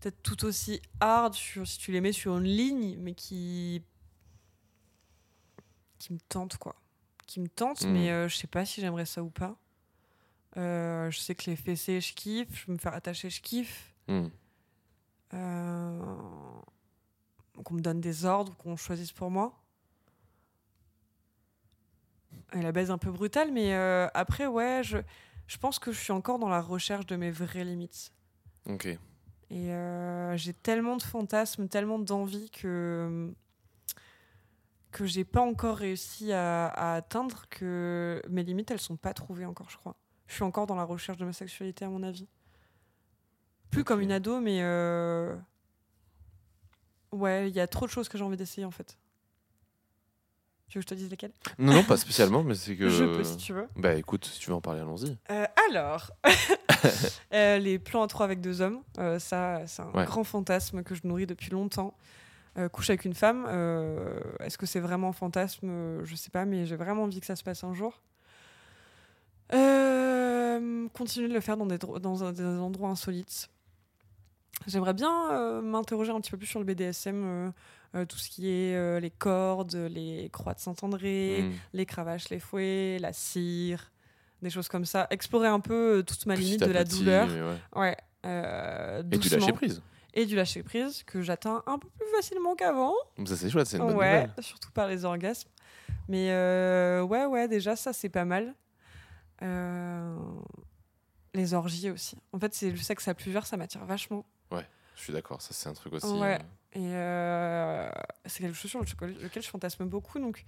peut-être 0.01 0.23
tout 0.23 0.45
aussi 0.45 0.81
hard 1.01 1.35
sur- 1.35 1.67
si 1.67 1.79
tu 1.79 1.93
les 1.93 2.01
mets 2.01 2.13
sur 2.13 2.37
une 2.39 2.45
ligne, 2.45 2.97
mais 2.99 3.15
qui 3.15 3.83
qui 5.99 6.13
me 6.13 6.19
tentent 6.29 6.57
quoi. 6.57 6.75
Qui 7.27 7.41
me 7.41 7.49
tentent, 7.49 7.85
mais 7.93 8.11
euh, 8.11 8.29
je 8.29 8.37
sais 8.37 8.47
pas 8.47 8.65
si 8.65 8.81
j'aimerais 8.81 9.07
ça 9.07 9.23
ou 9.23 9.31
pas. 9.31 9.57
Euh, 10.57 11.11
je 11.11 11.19
sais 11.21 11.35
que 11.35 11.49
les 11.49 11.57
fessées, 11.57 12.01
je 12.01 12.13
kiffe. 12.15 12.65
Je 12.67 12.73
me 12.73 12.79
faire 12.79 12.95
attacher, 12.95 13.31
je 13.31 13.41
kiffe. 13.41 13.95
Mm. 14.09 14.27
Euh, 15.35 16.15
qu'on 17.63 17.75
me 17.75 17.81
donne 17.81 18.01
des 18.01 18.25
ordres, 18.25 18.57
qu'on 18.57 18.77
choisisse 18.77 19.13
pour 19.13 19.31
moi. 19.31 19.57
Et 22.55 22.63
la 22.63 22.73
baise 22.73 22.91
un 22.91 22.99
peu 22.99 23.11
brutale, 23.13 23.53
mais 23.53 23.75
euh, 23.75 24.09
après, 24.15 24.47
ouais, 24.47 24.81
je, 24.83 24.99
je 25.47 25.57
pense 25.59 25.79
que 25.79 25.93
je 25.93 26.01
suis 26.01 26.13
encore 26.13 26.39
dans 26.41 26.49
la 26.49 26.61
recherche 26.61 27.07
de 27.07 27.15
mes 27.15 27.31
vraies 27.31 27.65
limites. 27.65 28.13
Ok. 28.67 28.87
Et 28.87 28.99
euh, 29.73 30.37
j'ai 30.37 30.53
tellement 30.55 30.97
de 30.97 31.03
fantasmes, 31.03 31.69
tellement 31.69 31.99
d'envie 31.99 32.51
que 32.51 33.33
que 34.93 35.07
j'ai 35.07 35.25
pas 35.25 35.41
encore 35.41 35.77
réussi 35.77 36.33
à, 36.33 36.67
à 36.67 36.95
atteindre 36.97 37.45
que 37.49 38.21
mes 38.29 38.43
limites 38.43 38.73
elles 38.73 38.81
sont 38.81 38.97
pas 38.97 39.15
trouvées 39.15 39.47
encore 39.47 39.71
je 39.71 39.77
crois. 39.77 39.95
Je 40.27 40.35
suis 40.35 40.43
encore 40.43 40.67
dans 40.67 40.75
la 40.75 40.85
recherche 40.85 41.19
de 41.19 41.25
ma 41.25 41.33
sexualité 41.33 41.85
à 41.85 41.89
mon 41.89 42.03
avis. 42.03 42.29
Plus 43.71 43.85
comme 43.85 44.01
une 44.01 44.11
ado 44.13 44.41
mais 44.41 44.63
euh, 44.63 45.37
ouais 47.13 47.49
il 47.49 47.55
y 47.55 47.61
a 47.61 47.69
trop 47.69 47.87
de 47.87 47.91
choses 47.91 48.09
que 48.09 48.19
j'ai 48.19 48.25
envie 48.25 48.37
d'essayer 48.37 48.65
en 48.65 48.73
fait 48.73 48.99
tu 50.71 50.79
veux 50.79 50.83
que 50.83 50.89
je 50.89 50.95
te 50.95 50.99
dise 50.99 51.11
lesquelles 51.11 51.33
Non, 51.59 51.75
non, 51.75 51.83
pas 51.85 51.97
spécialement, 51.99 52.43
mais 52.43 52.55
c'est 52.55 52.77
que. 52.77 52.89
je 52.89 53.05
peux 53.05 53.25
si 53.25 53.37
tu 53.37 53.53
veux 53.53 53.67
Bah 53.77 53.95
écoute, 53.95 54.25
si 54.25 54.39
tu 54.41 54.49
veux 54.51 54.55
en 54.57 54.61
parler, 54.63 54.81
allons-y. 54.81 55.19
Euh, 55.31 55.45
alors, 55.69 56.11
Euh, 57.35 57.59
les 57.59 57.79
plans 57.79 58.03
à 58.03 58.07
trois 58.07 58.25
avec 58.25 58.41
deux 58.41 58.63
hommes, 58.63 58.81
euh, 58.99 59.19
ça, 59.19 59.61
c'est 59.67 59.83
un 59.83 59.91
Ouais. 59.93 60.07
grand 60.07 60.25
fantasme 60.25 60.83
que 60.83 60.95
je 60.95 61.03
nourris 61.05 61.27
depuis 61.27 61.51
longtemps. 61.51 61.95
Coucher 62.73 62.93
avec 62.95 63.05
une 63.05 63.15
femme, 63.15 63.47
est-ce 64.41 64.59
que 64.59 64.67
c'est 64.67 64.81
vraiment 64.81 65.09
un 65.11 65.13
fantasme? 65.13 66.03
Je 66.05 66.15
sais 66.15 66.31
pas, 66.31 66.45
mais 66.45 66.67
j'ai 66.67 66.77
vraiment 66.77 67.05
envie 67.05 67.21
que 67.21 67.27
ça 67.27 67.37
se 67.37 67.43
passe 67.45 67.63
un 67.65 67.73
jour. 67.75 68.01
Continuer 70.93 71.29
de 71.29 71.35
le 71.35 71.41
faire 71.41 71.57
dans 71.57 71.67
des 71.67 72.45
endroits 72.45 72.91
insolites. 72.91 73.49
J'aimerais 74.67 74.95
bien 74.95 75.31
euh, 75.33 75.63
m'interroger 75.63 76.13
un 76.13 76.21
petit 76.21 76.31
peu 76.31 76.37
plus 76.37 76.47
sur 76.47 76.59
le 76.61 76.65
BDSM, 76.67 77.23
euh, 77.25 77.51
euh, 77.95 78.05
tout 78.05 78.19
ce 78.19 78.29
qui 78.29 78.49
est 78.51 79.01
les 79.01 79.11
cordes, 79.11 79.75
les 79.75 80.29
croix 80.33 80.55
de 80.55 80.61
Saint-André, 80.61 81.43
Mm. 81.43 81.53
les 81.73 81.87
cravaches, 81.87 82.29
les 82.29 82.39
fouets, 82.39 82.99
la 83.01 83.13
cire, 83.13 83.91
des 84.43 84.51
choses 84.51 84.69
comme 84.69 84.85
ça. 84.85 85.07
Explorer 85.11 85.49
un 85.49 85.61
peu 85.61 86.05
toute 86.07 86.27
ma 86.27 86.35
limite 86.35 86.61
de 86.61 86.67
la 86.73 86.85
petit, 86.85 86.99
douleur. 87.01 87.29
ouais. 87.75 87.97
Ouais. 88.25 89.03
Et 89.13 89.19
du 89.19 89.29
lâcher 89.31 89.53
prise. 89.53 89.83
Et 90.13 90.27
du 90.27 90.37
lâcher 90.37 90.63
prise 90.63 91.03
que 91.05 91.23
j'atteins 91.23 91.63
un 91.67 91.79
peu 91.79 91.89
plus 91.89 92.07
facilement 92.17 92.55
qu'avant. 92.55 92.93
Ça 93.27 93.37
c'est 93.37 93.49
chouette, 93.49 93.67
c'est 93.67 93.79
une 93.79 93.87
bonne 93.87 93.97
Ouais, 93.97 94.23
nouvelle. 94.27 94.35
surtout 94.45 94.71
par 94.73 94.89
les 94.89 95.05
orgasmes. 95.05 95.49
Mais 96.09 96.29
ouais, 97.03 97.25
ouais, 97.27 97.49
déjà 97.49 97.77
ça 97.77 97.93
c'est 97.93 98.09
pas 98.11 98.25
mal. 98.25 98.55
Les 101.35 101.55
orgies 101.55 101.91
aussi. 101.91 102.17
En 102.33 102.39
fait, 102.41 102.53
c'est 102.55 102.71
le 102.71 102.77
sexe 102.77 103.07
à 103.09 103.15
plusieurs, 103.15 103.47
ça 103.47 103.57
m'attire 103.57 103.85
vachement. 103.85 104.25
Je 105.01 105.05
suis 105.05 105.13
d'accord, 105.15 105.41
ça 105.41 105.55
c'est 105.55 105.69
un 105.71 105.73
truc 105.73 105.95
aussi. 105.95 106.07
Ouais. 106.07 106.39
euh, 106.77 106.79
Et 106.79 106.95
euh, 106.95 107.91
c'est 108.27 108.43
quelque 108.43 108.55
chose 108.55 108.71
sur 108.71 108.81
lequel 108.81 109.43
je 109.43 109.49
fantasme 109.49 109.87
beaucoup. 109.87 110.19
Donc, 110.19 110.45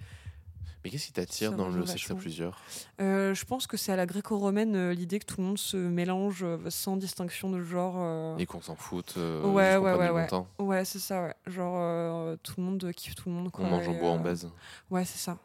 Mais 0.85 0.91
qu'est-ce 0.91 1.07
qui 1.07 1.13
t'attire 1.15 1.53
dans 1.55 1.71
le 1.71 1.87
sexe 1.87 2.11
à 2.11 2.15
plusieurs? 2.15 2.61
Euh, 3.01 3.33
je 3.33 3.45
pense 3.47 3.67
que 3.67 3.79
c'est 3.79 3.93
à 3.93 3.97
la 3.97 4.05
gréco-romaine 4.05 4.77
euh, 4.77 4.93
l'idée 4.93 5.19
que 5.21 5.25
tout 5.25 5.41
le 5.41 5.47
monde 5.47 5.59
se 5.59 5.79
mélange 5.79 6.43
euh, 6.43 6.59
sans 6.69 6.99
distinction 6.99 7.49
de 7.51 7.63
genre. 7.63 8.39
Et 8.39 8.45
qu'on 8.45 8.61
s'en 8.61 8.77
foute. 8.77 9.15
Ouais, 9.17 9.77
ouais, 9.79 9.95
ouais, 9.95 10.11
ouais. 10.11 10.29
Ouais, 10.59 10.85
c'est 10.85 10.99
ça, 10.99 11.23
ouais. 11.23 11.35
Genre, 11.47 12.37
tout 12.43 12.55
le 12.59 12.63
monde 12.63 12.93
kiffe 12.95 13.15
tout 13.15 13.31
le 13.31 13.35
monde. 13.35 13.51
Quoi, 13.51 13.65
On 13.65 13.71
mange 13.71 13.89
en 13.89 13.95
bois, 13.95 14.13
euh, 14.15 14.19
baise. 14.19 14.51
Ouais, 14.91 15.07
c'est 15.07 15.19
ça. 15.19 15.39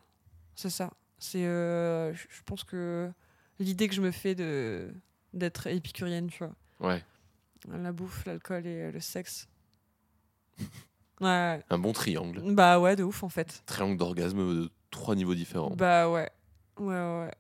C'est 0.54 0.70
ça. 0.70 0.92
C'est, 1.18 1.44
je 1.44 2.14
je 2.30 2.42
pense 2.46 2.66
que 2.66 3.10
l'idée 3.60 3.88
que 3.88 3.96
je 3.96 4.02
me 4.02 4.12
fais 4.12 4.36
de 4.36 4.92
d'être 5.34 5.68
épicurienne, 5.68 6.28
tu 6.28 6.44
vois. 6.44 6.54
Ouais. 6.90 7.04
La 7.72 7.92
bouffe, 7.92 8.26
l'alcool 8.26 8.66
et 8.68 8.84
euh, 8.84 8.92
le 8.92 9.00
sexe. 9.00 9.48
Ouais. 11.20 11.64
Un 11.72 11.80
bon 11.80 11.94
triangle. 11.94 12.44
Bah 12.54 12.80
ouais, 12.80 12.96
de 12.96 13.04
ouf 13.04 13.24
en 13.24 13.30
fait. 13.30 13.64
Triangle 13.66 13.98
d'orgasme 13.98 14.38
de 14.38 14.70
trois 14.92 15.16
niveaux 15.16 15.34
différents. 15.34 15.72
Bah 15.72 16.08
ouais. 16.12 16.30
Ouais, 16.78 16.86
ouais. 16.86 17.32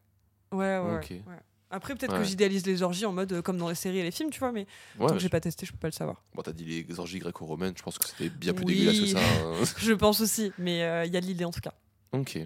Ouais, 0.51 0.79
ouais. 0.79 0.95
Ok. 0.97 1.09
ouais. 1.11 1.21
Après, 1.69 1.93
peut-être 1.93 2.13
Ouais. 2.13 2.19
que 2.19 2.23
j'idéalise 2.23 2.65
les 2.65 2.81
orgies 2.81 3.05
en 3.05 3.11
mode 3.13 3.31
euh, 3.33 3.41
comme 3.43 3.57
dans 3.57 3.69
les 3.69 3.75
séries 3.75 3.99
et 3.99 4.03
les 4.03 4.09
films, 4.09 4.31
tu 4.31 4.39
vois, 4.39 4.51
mais 4.51 4.61
Ouais, 4.97 5.05
tant 5.05 5.07
que 5.09 5.13
je- 5.15 5.19
j'ai 5.19 5.29
pas 5.29 5.41
testé, 5.41 5.67
je 5.67 5.73
peux 5.73 5.77
pas 5.77 5.89
le 5.89 5.93
savoir. 5.93 6.23
Bon, 6.33 6.41
t'as 6.41 6.53
dit 6.53 6.65
les 6.87 6.99
orgies 6.99 7.19
gréco-romaines, 7.19 7.75
je 7.77 7.83
pense 7.83 7.99
que 7.99 8.07
c'était 8.07 8.29
bien 8.29 8.53
plus 8.55 8.65
Oui. 8.65 8.77
dégueulasse 8.77 8.99
que 8.99 9.05
ça. 9.05 9.19
hein. 9.19 9.53
je 9.77 9.93
pense 9.93 10.21
aussi, 10.21 10.51
mais 10.57 10.81
euh, 10.81 11.05
il 11.05 11.13
y 11.13 11.17
a 11.17 11.21
de 11.21 11.25
l'idée 11.27 11.45
en 11.45 11.51
tout 11.51 11.61
cas. 11.61 11.73
ok. 12.13 12.39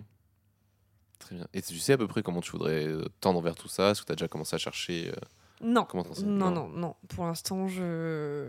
Très 1.20 1.36
bien. 1.36 1.48
Et 1.54 1.62
tu 1.62 1.78
sais 1.80 1.94
à 1.94 1.98
peu 1.98 2.08
près 2.10 2.24
comment 2.24 2.42
tu 2.42 2.52
voudrais 2.52 2.86
euh, 2.88 3.06
tendre 3.22 3.40
vers 3.42 3.56
tout 3.56 3.68
ça? 3.70 3.92
Est-ce 3.92 4.02
que 4.02 4.08
t'as 4.08 4.16
déjà 4.16 4.28
commencé 4.28 4.56
à 4.56 4.60
chercher 4.60 5.10
euh, 5.12 5.16
Non. 5.62 5.86
comment 5.86 6.04
Non, 6.24 6.52
non, 6.52 6.70
non. 6.70 6.96
Pour 7.08 7.26
l'instant, 7.26 7.68
je 7.68 8.48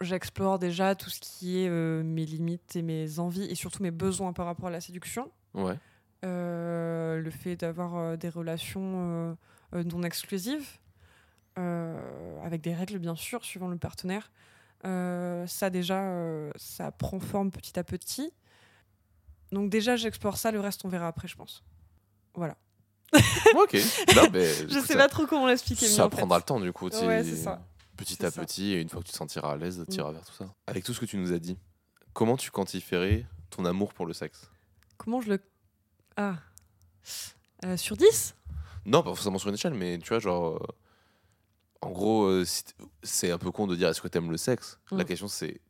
j'explore 0.00 0.58
déjà 0.58 0.94
tout 0.94 1.10
ce 1.10 1.20
qui 1.20 1.58
est 1.58 1.68
euh, 1.68 2.02
mes 2.02 2.24
limites 2.24 2.76
et 2.76 2.82
mes 2.82 3.18
envies 3.18 3.44
et 3.44 3.54
surtout 3.54 3.82
mes 3.82 3.90
besoins 3.90 4.32
par 4.32 4.46
rapport 4.46 4.68
à 4.68 4.70
la 4.70 4.80
séduction. 4.80 5.30
Ouais. 5.54 5.76
Euh, 6.24 7.20
le 7.20 7.30
fait 7.30 7.56
d'avoir 7.56 7.96
euh, 7.96 8.16
des 8.16 8.28
relations 8.28 9.36
non 9.72 10.02
exclusives, 10.02 10.78
avec 11.56 12.62
des 12.62 12.74
règles 12.74 12.98
bien 12.98 13.14
sûr, 13.14 13.44
suivant 13.44 13.68
le 13.68 13.76
partenaire. 13.76 14.32
Ça 14.82 15.70
déjà, 15.70 16.50
ça 16.56 16.90
prend 16.90 17.20
forme 17.20 17.50
petit 17.50 17.78
à 17.78 17.84
petit. 17.84 18.32
Donc 19.52 19.68
déjà, 19.68 19.96
j'explore 19.96 20.38
ça, 20.38 20.50
le 20.52 20.60
reste 20.60 20.84
on 20.84 20.88
verra 20.88 21.08
après, 21.08 21.28
je 21.28 21.36
pense. 21.36 21.62
Voilà. 22.34 22.56
ok. 23.54 23.74
Non, 24.16 24.28
mais, 24.32 24.44
Je 24.68 24.78
sais 24.80 24.92
ça- 24.94 24.96
pas 24.96 25.08
trop 25.08 25.26
comment 25.26 25.46
l'expliquer. 25.46 25.86
mais 25.86 25.92
Ça 25.92 26.04
fait- 26.04 26.16
prendra 26.16 26.36
le 26.38 26.44
temps 26.44 26.60
du 26.60 26.72
coup. 26.72 26.88
Ouais, 26.88 27.24
ça. 27.24 27.60
Petit 27.96 28.24
à 28.24 28.30
ça. 28.30 28.40
Mm. 28.40 28.44
petit, 28.46 28.72
et 28.72 28.80
une 28.80 28.88
fois 28.88 29.00
que 29.00 29.06
tu 29.06 29.12
te 29.12 29.16
sentiras 29.16 29.52
à 29.52 29.56
l'aise, 29.56 29.84
tu 29.90 29.96
iras 29.96 30.12
vers 30.12 30.24
tout 30.24 30.32
ça. 30.32 30.46
Avec 30.66 30.84
tout 30.84 30.94
ce 30.94 31.00
que 31.00 31.06
tu 31.06 31.16
nous 31.16 31.32
as 31.32 31.38
dit, 31.38 31.58
comment 32.12 32.36
tu 32.36 32.50
quantifierais 32.50 33.26
ton 33.50 33.64
amour 33.64 33.92
pour 33.94 34.06
le 34.06 34.12
sexe? 34.14 34.50
Comment 34.96 35.20
je 35.20 35.30
le. 35.30 35.40
Ah. 36.16 36.36
Euh, 37.64 37.76
sur 37.76 37.96
10 37.96 38.34
Non, 38.86 39.02
pas 39.02 39.10
forcément 39.14 39.38
sur 39.38 39.48
une 39.48 39.54
échelle, 39.54 39.74
mais 39.74 39.98
tu 39.98 40.08
vois, 40.10 40.18
genre. 40.18 40.56
euh, 40.56 40.66
en 41.82 41.90
gros, 41.90 42.24
euh, 42.24 42.44
si 42.44 42.62
c'est 43.02 43.30
un 43.32 43.38
peu 43.38 43.50
con 43.50 43.66
de 43.66 43.74
dire 43.74 43.88
est-ce 43.88 44.00
que 44.02 44.08
t'aimes 44.08 44.30
le 44.30 44.36
sexe 44.36 44.78
La 44.90 44.98
Mm. 45.02 45.06
question 45.06 45.28
c'est 45.28 45.60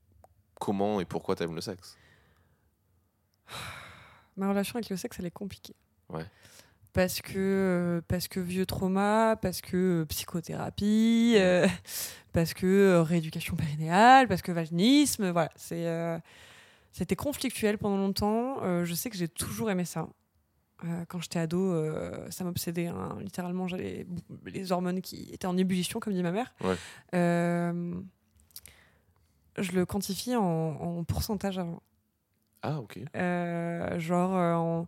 comment 0.60 1.00
et 1.00 1.04
pourquoi 1.04 1.36
t'aimes 1.36 1.54
le 1.54 1.60
sexe? 1.60 1.96
Ma 4.36 4.48
relation 4.50 4.76
avec 4.76 4.88
le 4.90 4.96
sexe, 4.96 5.18
elle 5.18 5.26
est 5.26 5.30
compliquée. 5.30 5.74
Ouais. 6.08 6.26
Parce 6.92 7.20
que, 7.20 7.32
euh, 7.36 8.00
parce 8.08 8.26
que 8.26 8.40
vieux 8.40 8.66
trauma, 8.66 9.36
parce 9.40 9.60
que 9.60 10.02
euh, 10.02 10.04
psychothérapie, 10.06 11.34
euh, 11.36 11.68
parce 12.32 12.52
que 12.54 13.00
rééducation 13.00 13.54
périnéale, 13.56 14.26
parce 14.26 14.42
que 14.42 14.50
vaginisme, 14.52 15.30
voilà. 15.30 15.50
C'est, 15.56 15.86
c'était 16.92 17.16
conflictuel 17.16 17.78
pendant 17.78 17.96
longtemps. 17.96 18.84
Je 18.84 18.94
sais 18.94 19.08
que 19.10 19.16
j'ai 19.16 19.28
toujours 19.28 19.70
aimé 19.70 19.84
ça. 19.84 20.08
Euh, 20.84 21.04
quand 21.08 21.20
j'étais 21.20 21.38
ado, 21.38 21.72
euh, 21.74 22.26
ça 22.30 22.42
m'obsédait. 22.42 22.86
hein. 22.86 23.18
Littéralement, 23.20 23.68
j'avais 23.68 24.06
les 24.46 24.72
hormones 24.72 25.02
qui 25.02 25.28
étaient 25.32 25.46
en 25.46 25.56
ébullition, 25.58 26.00
comme 26.00 26.14
dit 26.14 26.22
ma 26.22 26.32
mère. 26.32 26.54
Ouais. 26.64 26.74
Euh, 27.14 28.00
je 29.58 29.72
le 29.72 29.84
quantifie 29.84 30.34
en, 30.36 30.42
en 30.42 31.04
pourcentage 31.04 31.58
avant. 31.58 31.82
Ah, 32.62 32.78
ok. 32.80 32.98
Genre, 34.00 34.30
en- 34.32 34.86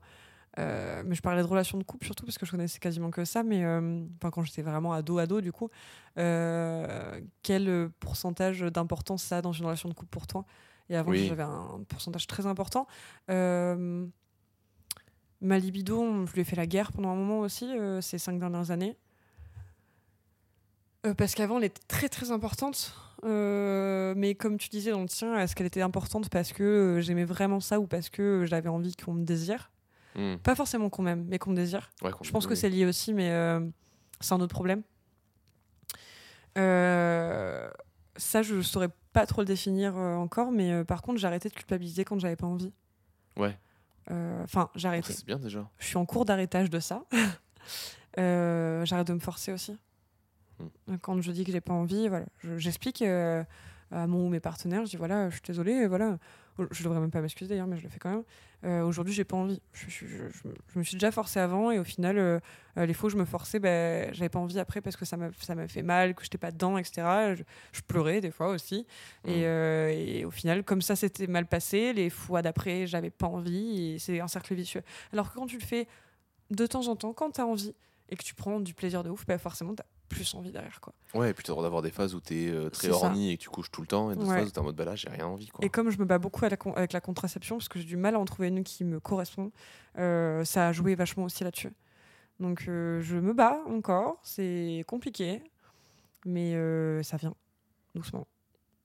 euh, 0.58 1.02
mais 1.06 1.14
je 1.14 1.22
parlais 1.22 1.42
de 1.42 1.46
relations 1.46 1.78
de 1.78 1.82
couple 1.82 2.04
surtout 2.04 2.26
parce 2.26 2.36
que 2.36 2.44
je 2.44 2.50
connaissais 2.50 2.78
quasiment 2.78 3.10
que 3.10 3.24
ça, 3.24 3.42
mais 3.42 3.64
euh, 3.64 4.04
enfin, 4.18 4.30
quand 4.30 4.42
j'étais 4.42 4.60
vraiment 4.62 4.92
ado-ado, 4.92 5.40
du 5.40 5.52
coup, 5.52 5.70
euh, 6.18 7.20
quel 7.42 7.88
pourcentage 8.00 8.60
d'importance 8.60 9.22
ça 9.22 9.38
a 9.38 9.42
dans 9.42 9.52
une 9.52 9.64
relation 9.64 9.88
de 9.88 9.94
couple 9.94 10.10
pour 10.10 10.26
toi? 10.26 10.44
Et 10.90 10.96
avant, 10.96 11.12
Oui. 11.12 11.26
j'avais 11.26 11.44
un 11.44 11.80
pourcentage 11.88 12.26
très 12.26 12.44
important. 12.46 12.86
Ma 13.28 13.86
libido, 15.58 16.26
je 16.26 16.32
lui 16.34 16.42
ai 16.42 16.44
fait 16.44 16.56
la 16.56 16.66
guerre 16.66 16.92
pendant 16.92 17.10
un 17.10 17.16
moment 17.16 17.40
aussi, 17.40 17.70
ces 18.00 18.18
cinq 18.18 18.38
dernières 18.38 18.70
années. 18.70 18.96
Parce 21.16 21.34
qu'avant, 21.34 21.58
elle 21.58 21.64
était 21.64 21.82
très 21.88 22.08
très 22.08 22.30
importante. 22.30 22.94
Mais 23.24 24.36
comme 24.38 24.58
tu 24.58 24.68
disais 24.68 24.90
dans 24.90 25.00
le 25.00 25.08
tien, 25.08 25.38
est-ce 25.38 25.56
qu'elle 25.56 25.66
était 25.66 25.82
importante 25.82 26.28
parce 26.28 26.52
que 26.52 26.98
j'aimais 27.00 27.24
vraiment 27.24 27.60
ça 27.60 27.80
ou 27.80 27.86
parce 27.86 28.10
que 28.10 28.44
j'avais 28.44 28.68
envie 28.68 28.94
qu'on 28.94 29.14
me 29.14 29.24
désire? 29.24 29.70
Hmm. 30.14 30.36
Pas 30.36 30.54
forcément 30.54 30.90
qu'on 30.90 31.02
m'aime, 31.02 31.24
mais 31.28 31.38
qu'on 31.38 31.50
me 31.50 31.56
désire. 31.56 31.90
Ouais, 32.02 32.10
Je 32.22 32.30
pense 32.30 32.46
que 32.46 32.54
c'est 32.54 32.68
lié 32.68 32.84
aussi, 32.84 33.12
mais 33.14 33.30
euh, 33.30 33.60
c'est 34.20 34.34
un 34.34 34.40
autre 34.40 34.54
problème. 34.54 34.82
Euh, 36.58 37.70
ça, 38.16 38.42
je 38.42 38.60
saurais 38.60 38.90
pas 39.12 39.26
trop 39.26 39.40
le 39.42 39.46
définir 39.46 39.96
euh, 39.96 40.14
encore, 40.16 40.52
mais 40.52 40.72
euh, 40.72 40.84
par 40.84 41.02
contre, 41.02 41.18
j'ai 41.18 41.26
arrêté 41.26 41.48
de 41.48 41.54
culpabiliser 41.54 42.04
quand 42.04 42.18
j'avais 42.18 42.36
pas 42.36 42.46
envie. 42.46 42.72
Ouais. 43.36 43.56
Enfin, 44.44 44.68
j'ai 44.74 44.88
arrêté. 44.88 45.12
c'est 45.12 45.24
bien 45.24 45.38
déjà. 45.38 45.66
Je 45.78 45.86
suis 45.86 45.96
en 45.96 46.04
cours 46.04 46.24
d'arrêtage 46.26 46.68
de 46.68 46.80
ça. 46.80 47.04
J'arrête 48.16 49.06
de 49.06 49.14
me 49.14 49.20
forcer 49.20 49.52
aussi. 49.52 49.78
Hmm. 50.58 50.96
Quand 51.00 51.18
je 51.22 51.32
dis 51.32 51.44
que 51.44 51.52
j'ai 51.52 51.60
pas 51.62 51.72
envie, 51.72 52.08
voilà, 52.08 52.26
je- 52.40 52.58
j'explique 52.58 53.00
à 53.00 53.46
mon 54.06 54.26
ou 54.26 54.28
mes 54.28 54.40
partenaires. 54.40 54.84
Je 54.84 54.90
dis 54.90 54.96
voilà, 54.96 55.30
je 55.30 55.36
suis 55.36 55.42
désolée, 55.46 55.86
voilà. 55.86 56.18
Je 56.70 56.84
devrais 56.84 57.00
même 57.00 57.10
pas 57.10 57.20
m'excuser 57.20 57.48
d'ailleurs, 57.48 57.66
mais 57.66 57.78
je 57.78 57.82
le 57.82 57.88
fais 57.88 57.98
quand 57.98 58.10
même. 58.10 58.22
Euh, 58.64 58.82
Aujourd'hui, 58.82 59.12
j'ai 59.14 59.24
pas 59.24 59.36
envie. 59.36 59.60
Je, 59.72 59.88
je- 59.88 60.06
je- 60.06 60.48
je 60.72 60.78
me- 60.78 60.84
suis 60.84 60.96
déjà 60.96 61.10
forcée 61.10 61.40
avant 61.40 61.70
et 61.70 61.78
au 61.78 61.84
final, 61.84 62.18
euh, 62.18 62.38
euh, 62.76 62.86
les 62.86 62.92
fois 62.94 63.06
où 63.08 63.10
je 63.10 63.16
me 63.16 63.24
forçais, 63.24 63.58
ben, 63.58 64.12
j'avais 64.12 64.28
pas 64.28 64.38
envie 64.38 64.58
après 64.58 64.80
parce 64.80 64.96
que 64.96 65.04
ça 65.04 65.16
m'a 65.16 65.30
fait 65.68 65.82
mal, 65.82 66.14
que 66.14 66.22
j'étais 66.22 66.38
pas 66.38 66.50
dedans, 66.52 66.76
etc. 66.78 67.34
Je, 67.72 67.80
pleurais 67.88 68.20
des 68.20 68.30
fois 68.30 68.48
aussi. 68.48 68.86
Et, 69.26 69.46
euh, 69.46 69.88
et 69.90 70.24
au 70.24 70.30
final, 70.30 70.62
comme 70.62 70.82
ça 70.82 70.94
s'était 70.94 71.26
mal 71.26 71.46
passé, 71.46 71.92
les 71.94 72.10
fois 72.10 72.42
d'après, 72.42 72.86
j'avais 72.86 73.10
pas 73.10 73.26
envie 73.26 73.94
et 73.94 73.98
c'est 73.98 74.20
un 74.20 74.28
cercle 74.28 74.54
vicieux. 74.54 74.82
Alors 75.12 75.30
que 75.32 75.38
quand 75.38 75.46
tu 75.46 75.58
le 75.58 75.64
fais 75.64 75.88
de 76.50 76.66
temps 76.66 76.86
en 76.88 76.96
temps, 76.96 77.12
quand 77.14 77.30
tu 77.32 77.40
as 77.40 77.46
envie 77.46 77.74
et 78.10 78.16
que 78.16 78.22
tu 78.22 78.34
prends 78.34 78.60
du 78.60 78.74
plaisir 78.74 79.02
de 79.02 79.08
ouf, 79.10 79.24
bah 79.26 79.38
forcément, 79.38 79.74
tu 79.74 79.80
as 79.82 79.86
plus 80.12 80.34
envie 80.34 80.52
derrière. 80.52 80.80
Quoi. 80.80 80.92
Ouais, 81.14 81.30
et 81.30 81.34
puis 81.34 81.42
t'as 81.42 81.50
le 81.50 81.54
droit 81.54 81.62
d'avoir 81.64 81.82
des 81.82 81.90
phases 81.90 82.14
où 82.14 82.20
t'es 82.20 82.48
euh, 82.48 82.70
très 82.70 82.88
ça. 82.88 82.94
horny 82.94 83.30
et 83.32 83.36
que 83.36 83.42
tu 83.42 83.48
couches 83.50 83.70
tout 83.70 83.80
le 83.80 83.86
temps, 83.86 84.10
et 84.10 84.14
d'autres 84.14 84.28
Ouais. 84.30 84.38
phases 84.38 84.48
où 84.48 84.50
t'es 84.52 84.58
en 84.58 84.64
mode 84.64 84.76
bah 84.76 84.84
là, 84.84 84.94
j'ai 84.94 85.08
rien 85.08 85.26
envie 85.26 85.48
quoi. 85.48 85.64
Et 85.64 85.68
comme 85.68 85.90
je 85.90 85.98
me 85.98 86.04
bats 86.04 86.18
beaucoup 86.18 86.42
la 86.42 86.50
avec 86.76 86.92
la 86.92 87.00
contraception, 87.00 87.56
parce 87.58 87.68
que 87.68 87.78
j'ai 87.78 87.84
du 87.84 87.96
mal 87.96 88.14
à 88.14 88.18
en 88.18 88.24
trouver 88.24 88.48
une 88.48 88.62
qui 88.64 88.84
me 88.84 89.00
correspond, 89.00 89.50
euh, 89.98 90.44
ça 90.44 90.68
a 90.68 90.72
joué 90.72 90.94
vachement 90.94 91.24
aussi 91.24 91.44
là-dessus. 91.44 91.72
Donc 92.40 92.64
euh, 92.68 93.00
je 93.02 93.16
me 93.16 93.32
bats 93.32 93.60
encore, 93.68 94.18
c'est 94.22 94.84
compliqué, 94.86 95.42
mais 96.24 96.54
euh, 96.54 97.02
ça 97.02 97.16
vient 97.16 97.34
doucement. 97.94 98.26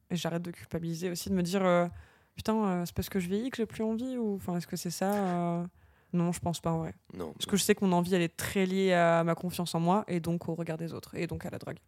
Et 0.10 0.16
j'arrête 0.16 0.42
de 0.44 0.52
culpabiliser 0.52 1.10
aussi, 1.10 1.30
de 1.30 1.34
me 1.36 1.44
dire 1.44 1.90
putain, 2.36 2.86
c'est 2.86 2.96
parce 2.96 3.10
que 3.10 3.20
je 3.20 3.28
vieillis 3.28 3.50
que 3.50 3.58
j'ai 3.58 3.66
plus 3.66 3.84
envie 3.84 4.18
ou 4.18 4.36
enfin 4.36 4.58
est-ce 4.58 4.68
que 4.68 4.76
c'est 4.78 4.90
ça 4.92 5.66
Non, 6.14 6.32
je 6.32 6.40
pense 6.40 6.60
pas 6.62 6.72
en 6.72 6.80
vrai. 6.80 6.94
Non. 7.14 7.34
Parce 7.34 7.46
que 7.46 7.58
je 7.58 7.64
sais 7.64 7.76
que 7.76 7.84
mon 7.86 7.92
envie, 7.94 8.16
elle 8.16 8.22
est 8.22 8.36
très 8.36 8.66
liée 8.66 8.94
à 8.94 9.24
ma 9.24 9.36
confiance 9.36 9.76
en 9.76 9.80
moi 9.80 10.04
et 10.08 10.20
donc 10.20 10.48
au 10.48 10.56
regard 10.56 10.78
des 10.78 10.94
autres 10.94 11.16
et 11.16 11.28
donc 11.28 11.46
à 11.46 11.50
la 11.50 11.58
drague. 11.60 11.80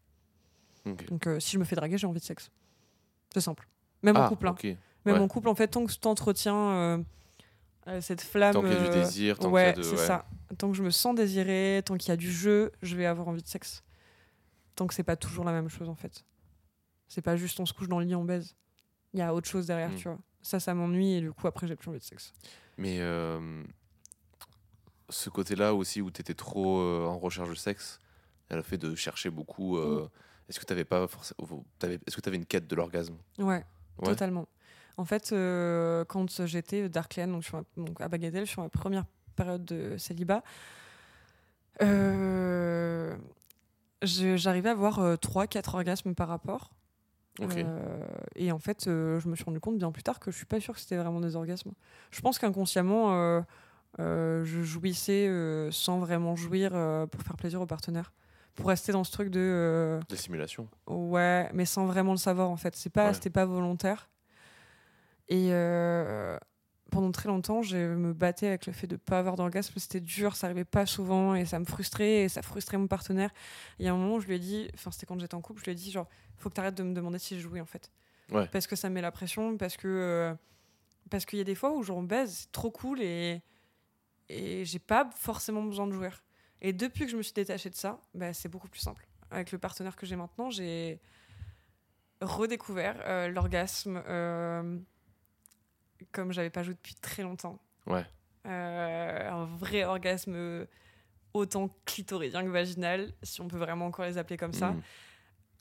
Donc 1.08 1.28
euh, 1.28 1.40
si 1.40 1.52
je 1.52 1.60
me 1.60 1.64
fais 1.64 1.76
draguer, 1.76 1.98
j'ai 1.98 2.08
envie 2.08 2.20
de 2.20 2.26
sexe. 2.26 2.50
C'est 3.34 3.42
simple. 3.42 3.68
Même 4.02 4.16
ah, 4.18 4.26
en 4.26 4.30
couple. 4.30 4.48
hein. 4.48 4.56
Même 5.06 5.16
Ouais. 5.16 5.22
en 5.22 5.28
couple, 5.28 5.48
en 5.50 5.56
fait, 5.56 5.68
tant 5.68 5.86
que 5.86 5.92
tu 5.92 6.00
t'entretiens 6.00 6.56
euh, 6.56 6.98
euh, 7.88 8.02
cette 8.02 8.22
flamme. 8.22 8.54
Tant 8.54 8.62
qu'il 8.62 8.72
y 8.72 8.76
a 8.76 8.80
du 8.80 8.86
euh, 8.88 8.94
désir, 9.04 9.38
tant 9.40 9.50
ouais, 9.50 9.74
qu'il 9.74 9.84
y 9.84 9.88
a 9.88 9.92
de. 9.92 9.96
c'est 9.96 10.02
ouais. 10.02 10.08
ça. 10.08 10.26
Tant 10.58 10.70
que 10.72 10.76
je 10.78 10.84
me 10.84 10.90
sens 10.90 11.16
désirée, 11.16 11.82
tant 11.86 11.96
qu'il 11.96 12.10
y 12.10 12.12
a 12.12 12.18
du 12.18 12.32
jeu, 12.32 12.72
je 12.82 12.96
vais 12.96 13.06
avoir 13.06 13.28
envie 13.28 13.42
de 13.44 13.48
sexe. 13.48 13.84
Tant 14.76 14.88
que 14.88 14.94
c'est 14.94 15.04
pas 15.04 15.16
toujours 15.16 15.46
la 15.46 15.52
même 15.52 15.70
chose, 15.70 15.88
en 15.90 15.96
fait. 15.96 16.26
C'est 17.08 17.22
pas 17.22 17.36
juste 17.38 17.60
on 17.60 17.66
se 17.66 17.74
couche 17.74 17.88
dans 17.88 18.00
le 18.00 18.06
lit, 18.06 18.16
on 18.16 18.24
baise. 18.26 18.56
Il 19.14 19.20
y 19.20 19.22
a 19.22 19.34
autre 19.34 19.48
chose 19.50 19.68
derrière, 19.68 19.90
Mm. 19.92 19.96
tu 19.96 20.08
vois. 20.08 20.20
Ça, 20.42 20.60
ça 20.60 20.74
m'ennuie 20.74 21.14
et 21.14 21.22
du 21.22 21.32
coup, 21.32 21.48
après, 21.48 21.68
j'ai 21.68 21.76
plus 21.76 21.90
envie 21.90 22.00
de 22.00 22.04
sexe. 22.04 22.34
Mais 22.78 22.98
euh, 23.00 23.64
ce 25.10 25.30
côté-là 25.30 25.74
aussi 25.74 26.02
où 26.02 26.12
tu 26.12 26.22
étais 26.22 26.34
trop 26.34 26.80
euh, 26.80 27.06
en 27.06 27.18
recherche 27.18 27.50
de 27.50 27.56
sexe, 27.56 28.00
le 28.52 28.62
fait 28.62 28.78
de 28.78 28.96
chercher 28.96 29.30
beaucoup, 29.30 29.78
euh, 29.78 30.04
Mm. 30.04 30.10
est-ce 30.50 30.60
que 30.60 30.66
tu 30.74 30.86
pas 30.86 31.08
forcément. 31.08 31.64
Est-ce 31.84 32.16
que 32.16 32.22
tu 32.22 32.30
avais 32.30 32.38
une 32.38 32.46
quête 32.46 32.68
de 32.68 32.76
l'orgasme? 32.76 33.16
Ouais, 33.38 33.64
Ouais. 34.00 34.06
totalement. 34.06 34.48
En 34.98 35.06
fait, 35.06 35.32
euh, 35.32 36.04
quand 36.06 36.46
j'étais 36.46 36.90
Darkland, 36.90 37.32
donc, 37.32 37.54
ma- 37.54 37.64
donc 37.84 38.02
à 38.02 38.08
Bagatelle, 38.10 38.48
sur 38.48 38.62
ma 38.62 38.70
première 38.70 39.06
période 39.36 39.64
de 39.66 39.98
célibat, 39.98 40.44
je- 41.80 43.16
j'arrivais 44.38 44.70
à 44.70 44.72
avoir 44.74 45.18
3-4 45.20 45.76
orgasmes 45.76 46.16
par 46.16 46.28
rapport. 46.28 46.72
Euh, 47.42 48.06
et 48.36 48.52
en 48.52 48.60
fait, 48.60 48.88
euh, 48.88 49.20
je 49.22 49.30
me 49.30 49.36
suis 49.36 49.46
rendu 49.46 49.62
compte 49.62 49.78
bien 49.78 49.92
plus 49.94 50.04
tard 50.04 50.20
que 50.20 50.30
je 50.32 50.36
suis 50.36 50.46
pas 50.46 50.60
sûre 50.60 50.74
que 50.74 50.80
c'était 50.82 50.98
vraiment 50.98 51.22
des 51.22 51.36
orgasmes. 51.38 51.72
Je 52.12 52.20
pense 52.22 52.38
qu'inconsciemment, 52.38 53.14
euh, 53.14 53.42
je 53.98 54.62
jouissais 54.64 55.28
euh, 55.28 55.72
sans 55.72 56.00
vraiment 56.00 56.36
jouir 56.36 56.72
euh, 56.74 57.06
pour 57.08 57.22
faire 57.24 57.36
plaisir 57.38 57.62
au 57.62 57.66
partenaire. 57.66 58.14
Pour 58.56 58.68
rester 58.68 58.92
dans 58.92 59.04
ce 59.06 59.12
truc 59.12 59.30
de. 59.30 59.40
euh, 59.40 60.00
Des 60.10 60.18
simulations. 60.18 60.68
Ouais, 60.88 61.50
mais 61.54 61.66
sans 61.66 61.86
vraiment 61.86 62.12
le 62.12 62.18
savoir 62.18 62.50
en 62.50 62.58
fait. 62.58 62.76
C'est 62.76 62.90
pas, 62.90 63.08
Ouais. 63.08 63.14
c'était 63.14 63.30
pas 63.30 63.46
volontaire. 63.46 64.10
Et 65.30 65.50
euh, 65.52 66.38
pendant 66.92 67.12
très 67.12 67.30
longtemps, 67.30 67.62
je 67.62 67.78
me 67.78 68.14
battais 68.14 68.48
avec 68.48 68.66
le 68.66 68.74
fait 68.74 68.88
de 68.88 68.96
pas 68.96 69.20
avoir 69.20 69.36
d'orgasme. 69.36 69.74
C'était 69.78 70.00
dur, 70.02 70.36
ça 70.36 70.48
arrivait 70.48 70.66
pas 70.66 70.86
souvent 70.86 71.36
et 71.36 71.46
ça 71.46 71.60
me 71.60 71.66
frustrait 71.66 72.24
et 72.24 72.30
ça 72.30 72.42
frustrait 72.42 72.78
mon 72.78 72.88
partenaire. 72.88 73.32
Et 73.80 73.88
à 73.88 73.94
un 73.94 73.96
moment, 73.98 74.20
je 74.20 74.28
lui 74.28 74.36
ai 74.36 74.40
dit, 74.40 74.70
enfin 74.74 74.92
c'était 74.92 75.06
quand 75.06 75.20
j'étais 75.20 75.36
en 75.36 75.42
couple, 75.42 75.60
je 75.62 75.66
lui 75.66 75.72
ai 75.72 75.76
dit 75.76 75.92
genre, 75.92 76.08
faut 76.38 76.50
que 76.50 76.56
tu 76.56 76.62
arrêtes 76.62 76.76
de 76.76 76.84
me 76.84 76.94
demander 76.94 77.20
si 77.20 77.36
je 77.38 77.42
jouais 77.48 77.62
en 77.62 77.66
fait. 77.66 77.92
Ouais. 78.32 78.48
Parce 78.52 78.68
que 78.68 78.76
ça 78.76 78.90
me 78.90 78.96
met 78.96 79.02
la 79.02 79.12
pression, 79.12 79.56
parce 79.58 79.78
que 79.78 79.88
euh, 79.88 80.34
parce 81.10 81.26
qu'il 81.26 81.38
y 81.40 81.42
a 81.42 81.46
des 81.46 81.56
fois 81.56 81.72
où 81.76 81.84
genre 81.84 81.98
on 81.98 82.04
baise, 82.04 82.32
c'est 82.42 82.52
trop 82.52 82.72
cool 82.72 83.02
et 83.02 83.42
et 84.30 84.64
j'ai 84.66 84.80
pas 84.80 85.10
forcément 85.16 85.64
besoin 85.64 85.88
de 85.88 85.94
jouer. 85.94 86.10
Et 86.62 86.74
depuis 86.74 87.06
que 87.06 87.12
je 87.12 87.18
me 87.18 87.22
suis 87.22 87.34
détachée 87.34 87.70
de 87.70 87.76
ça, 87.76 88.00
bah, 88.14 88.34
c'est 88.34 88.50
beaucoup 88.50 88.68
plus 88.68 88.82
simple. 88.82 89.08
Avec 89.32 89.52
le 89.52 89.58
partenaire 89.58 89.96
que 89.96 90.06
j'ai 90.06 90.16
maintenant, 90.16 90.50
j'ai 90.50 91.00
redécouvert 92.22 93.02
euh, 93.06 93.30
l'orgasme 93.30 94.02
euh, 94.08 94.78
comme 96.12 96.32
j'avais 96.32 96.50
pas 96.50 96.64
joué 96.64 96.74
depuis 96.74 96.96
très 96.96 97.24
longtemps. 97.24 97.60
Ouais. 97.86 98.06
Euh, 98.46 99.30
un 99.30 99.46
vrai 99.46 99.84
orgasme 99.84 100.68
autant 101.34 101.70
clitoridien 101.86 102.44
que 102.44 102.50
vaginal, 102.50 103.14
si 103.24 103.42
on 103.42 103.48
peut 103.48 103.58
vraiment 103.58 103.86
encore 103.88 104.06
les 104.06 104.18
appeler 104.18 104.38
comme 104.38 104.54
ça. 104.54 104.72
Mm. 104.72 104.82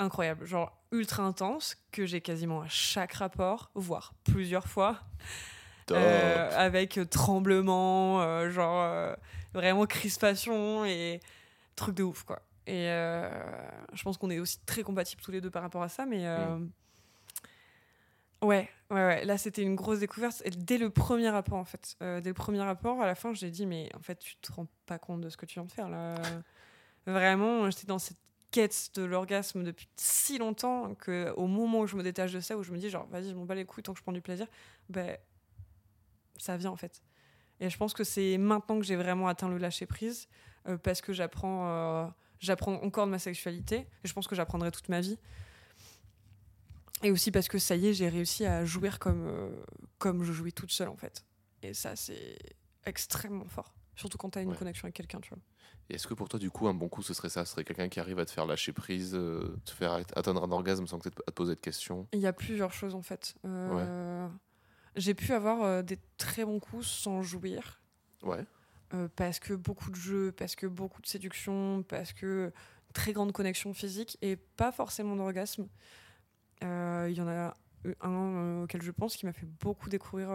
Incroyable, 0.00 0.46
genre 0.46 0.80
ultra 0.92 1.24
intense, 1.24 1.76
que 1.90 2.06
j'ai 2.06 2.20
quasiment 2.20 2.62
à 2.62 2.68
chaque 2.68 3.14
rapport, 3.14 3.70
voire 3.74 4.14
plusieurs 4.24 4.68
fois. 4.68 5.00
Euh, 5.96 6.50
avec 6.56 6.98
tremblement, 7.10 8.20
euh, 8.22 8.50
genre 8.50 8.82
euh, 8.82 9.14
vraiment 9.54 9.86
crispation 9.86 10.84
et 10.84 11.20
truc 11.76 11.94
de 11.94 12.02
ouf 12.02 12.24
quoi. 12.24 12.42
Et 12.66 12.88
euh, 12.90 13.30
je 13.94 14.02
pense 14.02 14.18
qu'on 14.18 14.30
est 14.30 14.38
aussi 14.38 14.58
très 14.66 14.82
compatibles 14.82 15.22
tous 15.22 15.30
les 15.32 15.40
deux 15.40 15.50
par 15.50 15.62
rapport 15.62 15.82
à 15.82 15.88
ça, 15.88 16.04
mais 16.04 16.26
euh, 16.26 16.58
ouais, 18.42 18.68
ouais, 18.90 18.96
ouais, 19.06 19.24
là 19.24 19.38
c'était 19.38 19.62
une 19.62 19.74
grosse 19.74 20.00
découverte. 20.00 20.42
Et 20.44 20.50
dès 20.50 20.78
le 20.78 20.90
premier 20.90 21.30
rapport 21.30 21.58
en 21.58 21.64
fait, 21.64 21.96
Euh, 22.02 22.20
dès 22.20 22.30
le 22.30 22.34
premier 22.34 22.60
rapport, 22.60 23.00
à 23.00 23.06
la 23.06 23.14
fin 23.14 23.32
j'ai 23.34 23.50
dit 23.50 23.66
mais 23.66 23.88
en 23.96 24.00
fait 24.00 24.18
tu 24.18 24.36
te 24.36 24.52
rends 24.52 24.66
pas 24.86 24.98
compte 24.98 25.20
de 25.22 25.30
ce 25.30 25.36
que 25.36 25.46
tu 25.46 25.54
viens 25.54 25.64
de 25.64 25.72
faire 25.72 25.88
là. 25.88 26.14
Vraiment, 27.06 27.70
j'étais 27.70 27.86
dans 27.86 27.98
cette 27.98 28.18
quête 28.50 28.90
de 28.96 29.02
l'orgasme 29.02 29.62
depuis 29.64 29.88
si 29.96 30.36
longtemps 30.38 30.94
que 30.94 31.32
au 31.36 31.46
moment 31.46 31.80
où 31.80 31.86
je 31.86 31.96
me 31.96 32.02
détache 32.02 32.32
de 32.32 32.40
ça, 32.40 32.56
où 32.58 32.62
je 32.62 32.72
me 32.72 32.78
dis 32.78 32.90
genre 32.90 33.06
vas-y 33.08 33.30
je 33.30 33.34
m'en 33.34 33.44
bats 33.46 33.54
les 33.54 33.64
couilles 33.64 33.82
tant 33.82 33.92
que 33.92 33.98
je 33.98 34.02
prends 34.02 34.12
du 34.12 34.20
plaisir, 34.22 34.46
ben 34.90 35.16
ça 36.38 36.56
vient 36.56 36.70
en 36.70 36.76
fait. 36.76 37.02
Et 37.60 37.70
je 37.70 37.76
pense 37.76 37.92
que 37.94 38.04
c'est 38.04 38.38
maintenant 38.38 38.78
que 38.78 38.84
j'ai 38.84 38.96
vraiment 38.96 39.28
atteint 39.28 39.48
le 39.48 39.58
lâcher 39.58 39.86
prise 39.86 40.28
euh, 40.68 40.76
parce 40.78 41.00
que 41.00 41.12
j'apprends 41.12 41.68
euh, 41.68 42.06
j'apprends 42.38 42.74
encore 42.82 43.06
de 43.06 43.10
ma 43.10 43.18
sexualité 43.18 43.76
et 44.04 44.08
je 44.08 44.12
pense 44.12 44.26
que 44.28 44.34
j'apprendrai 44.36 44.70
toute 44.70 44.88
ma 44.88 45.00
vie. 45.00 45.18
Et 47.02 47.10
aussi 47.10 47.30
parce 47.30 47.48
que 47.48 47.58
ça 47.58 47.76
y 47.76 47.88
est, 47.88 47.94
j'ai 47.94 48.08
réussi 48.08 48.44
à 48.44 48.64
jouir 48.64 48.98
comme 48.98 49.26
euh, 49.26 49.50
comme 49.98 50.24
je 50.24 50.32
jouis 50.32 50.52
toute 50.52 50.72
seule 50.72 50.88
en 50.88 50.96
fait. 50.96 51.24
Et 51.62 51.74
ça 51.74 51.94
c'est 51.96 52.38
extrêmement 52.86 53.48
fort, 53.48 53.74
surtout 53.96 54.18
quand 54.18 54.30
tu 54.30 54.38
as 54.38 54.42
une 54.42 54.50
Ouais. 54.50 54.56
connexion 54.56 54.84
avec 54.86 54.94
quelqu'un, 54.94 55.20
tu 55.20 55.30
vois. 55.30 55.38
Et 55.90 55.94
Est-ce 55.94 56.06
que 56.06 56.14
pour 56.14 56.28
toi, 56.28 56.38
du 56.38 56.50
coup, 56.50 56.68
un 56.68 56.74
bon 56.74 56.88
coup, 56.88 57.02
ce 57.02 57.14
serait 57.14 57.30
ça? 57.30 57.44
Ce 57.46 57.52
serait 57.52 57.64
quelqu'un 57.64 57.88
qui 57.88 57.98
arrive 57.98 58.18
à 58.18 58.26
te 58.26 58.30
faire 58.30 58.44
lâcher 58.46 58.72
prise, 58.72 59.12
te 59.12 59.70
faire 59.70 59.92
at- 59.92 60.02
atteindre 60.16 60.42
un 60.44 60.50
orgasme 60.52 60.86
sans 60.86 60.98
que 60.98 61.08
tu 61.08 61.14
te 61.14 61.30
poser 61.30 61.54
de 61.54 61.60
questions? 61.60 62.06
Il 62.12 62.20
y 62.20 62.26
a 62.26 62.32
plusieurs 62.32 62.72
choses 62.72 62.94
en 62.94 63.00
fait. 63.02 63.34
Euh, 63.44 64.28
J'ai 64.96 65.14
pu 65.14 65.32
avoir 65.32 65.62
euh, 65.62 65.82
des 65.82 65.98
très 66.16 66.44
bons 66.44 66.60
coups 66.60 66.86
sans 66.86 67.22
jouir. 67.22 67.80
Ouais. 68.22 68.44
Euh, 68.94 69.08
parce 69.16 69.38
que 69.38 69.54
beaucoup 69.54 69.90
de 69.90 69.96
jeux, 69.96 70.32
parce 70.32 70.56
que 70.56 70.66
beaucoup 70.66 71.02
de 71.02 71.06
séduction, 71.06 71.82
parce 71.82 72.12
que 72.12 72.52
très 72.94 73.12
grande 73.12 73.32
connexion 73.32 73.74
physique 73.74 74.16
et 74.22 74.36
pas 74.36 74.72
forcément 74.72 75.14
d'orgasme. 75.14 75.68
Euh, 76.64 77.06
Il 77.10 77.16
y 77.16 77.20
en 77.20 77.28
a 77.28 77.54
un 78.00 78.62
auquel 78.62 78.82
je 78.82 78.90
pense 78.90 79.16
qui 79.16 79.26
m'a 79.26 79.32
fait 79.32 79.46
beaucoup 79.60 79.88
découvrir 79.88 80.30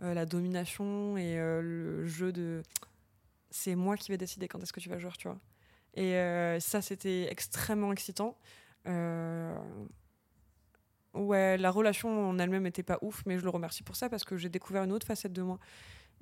la 0.00 0.26
domination 0.26 1.16
et 1.16 1.36
le 1.36 2.06
jeu 2.06 2.32
de 2.32 2.62
c'est 3.52 3.74
moi 3.74 3.96
qui 3.96 4.10
vais 4.10 4.18
décider 4.18 4.48
quand 4.48 4.60
est-ce 4.60 4.72
que 4.72 4.80
tu 4.80 4.88
vas 4.88 4.98
jouer, 4.98 5.10
tu 5.18 5.28
vois. 5.28 5.38
Et 5.94 6.14
euh, 6.14 6.58
ça, 6.58 6.80
c'était 6.80 7.30
extrêmement 7.30 7.92
excitant. 7.92 8.36
Euh, 8.86 9.54
Ouais, 11.14 11.58
la 11.58 11.70
relation 11.70 12.30
en 12.30 12.38
elle-même 12.38 12.66
était 12.66 12.82
pas 12.82 12.98
ouf, 13.02 13.22
mais 13.26 13.38
je 13.38 13.44
le 13.44 13.50
remercie 13.50 13.82
pour 13.82 13.96
ça 13.96 14.08
parce 14.08 14.24
que 14.24 14.36
j'ai 14.36 14.48
découvert 14.48 14.82
une 14.84 14.92
autre 14.92 15.06
facette 15.06 15.32
de 15.32 15.42
moi. 15.42 15.58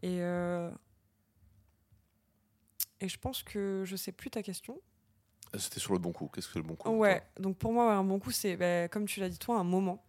Et, 0.03 0.20
euh, 0.20 0.70
et 3.01 3.09
je 3.09 3.18
pense 3.18 3.43
que 3.43 3.84
je 3.86 3.97
sais 3.97 4.12
plus 4.12 4.30
ta 4.30 4.43
question. 4.43 4.80
Euh, 5.55 5.59
C'était 5.59 5.80
sur 5.80 5.93
le 5.93 5.99
bon 5.99 6.12
coup. 6.12 6.28
Qu'est-ce 6.34 6.49
que 6.49 6.59
le 6.59 6.64
bon 6.64 6.74
coup 6.74 6.91
Ouais, 6.91 7.22
donc 7.38 7.57
pour 7.57 7.72
moi, 7.72 7.93
un 7.93 8.05
bon 8.05 8.18
coup, 8.18 8.30
c'est, 8.30 8.57
bah, 8.57 8.88
comme 8.88 9.07
tu 9.07 9.20
l'as 9.20 9.28
dit 9.28 9.38
toi, 9.38 9.59
un 9.59 9.64
moment. 9.64 10.05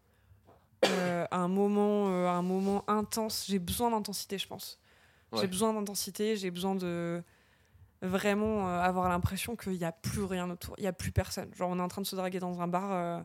Euh, 0.86 1.28
un 1.30 1.48
moment 1.48 2.10
euh, 2.10 2.28
un 2.28 2.42
moment 2.42 2.84
intense. 2.90 3.46
J'ai 3.48 3.60
besoin 3.60 3.92
d'intensité, 3.92 4.40
je 4.40 4.48
pense. 4.48 4.80
Ouais. 5.32 5.42
J'ai 5.42 5.48
besoin 5.48 5.74
d'intensité, 5.74 6.36
j'ai 6.36 6.50
besoin 6.50 6.74
de 6.76 7.24
vraiment 8.02 8.68
euh, 8.68 8.82
avoir 8.82 9.08
l'impression 9.08 9.56
qu'il 9.56 9.74
n'y 9.74 9.86
a 9.86 9.92
plus 9.92 10.24
rien 10.24 10.50
autour, 10.50 10.74
il 10.80 10.82
n'y 10.82 10.88
a 10.88 10.94
plus 10.94 11.12
personne. 11.12 11.54
Genre, 11.54 11.70
on 11.70 11.78
est 11.78 11.84
en 11.84 11.88
train 11.88 12.02
de 12.02 12.08
se 12.08 12.16
draguer 12.16 12.40
dans 12.40 12.62
un 12.62 12.68
bar. 12.68 13.24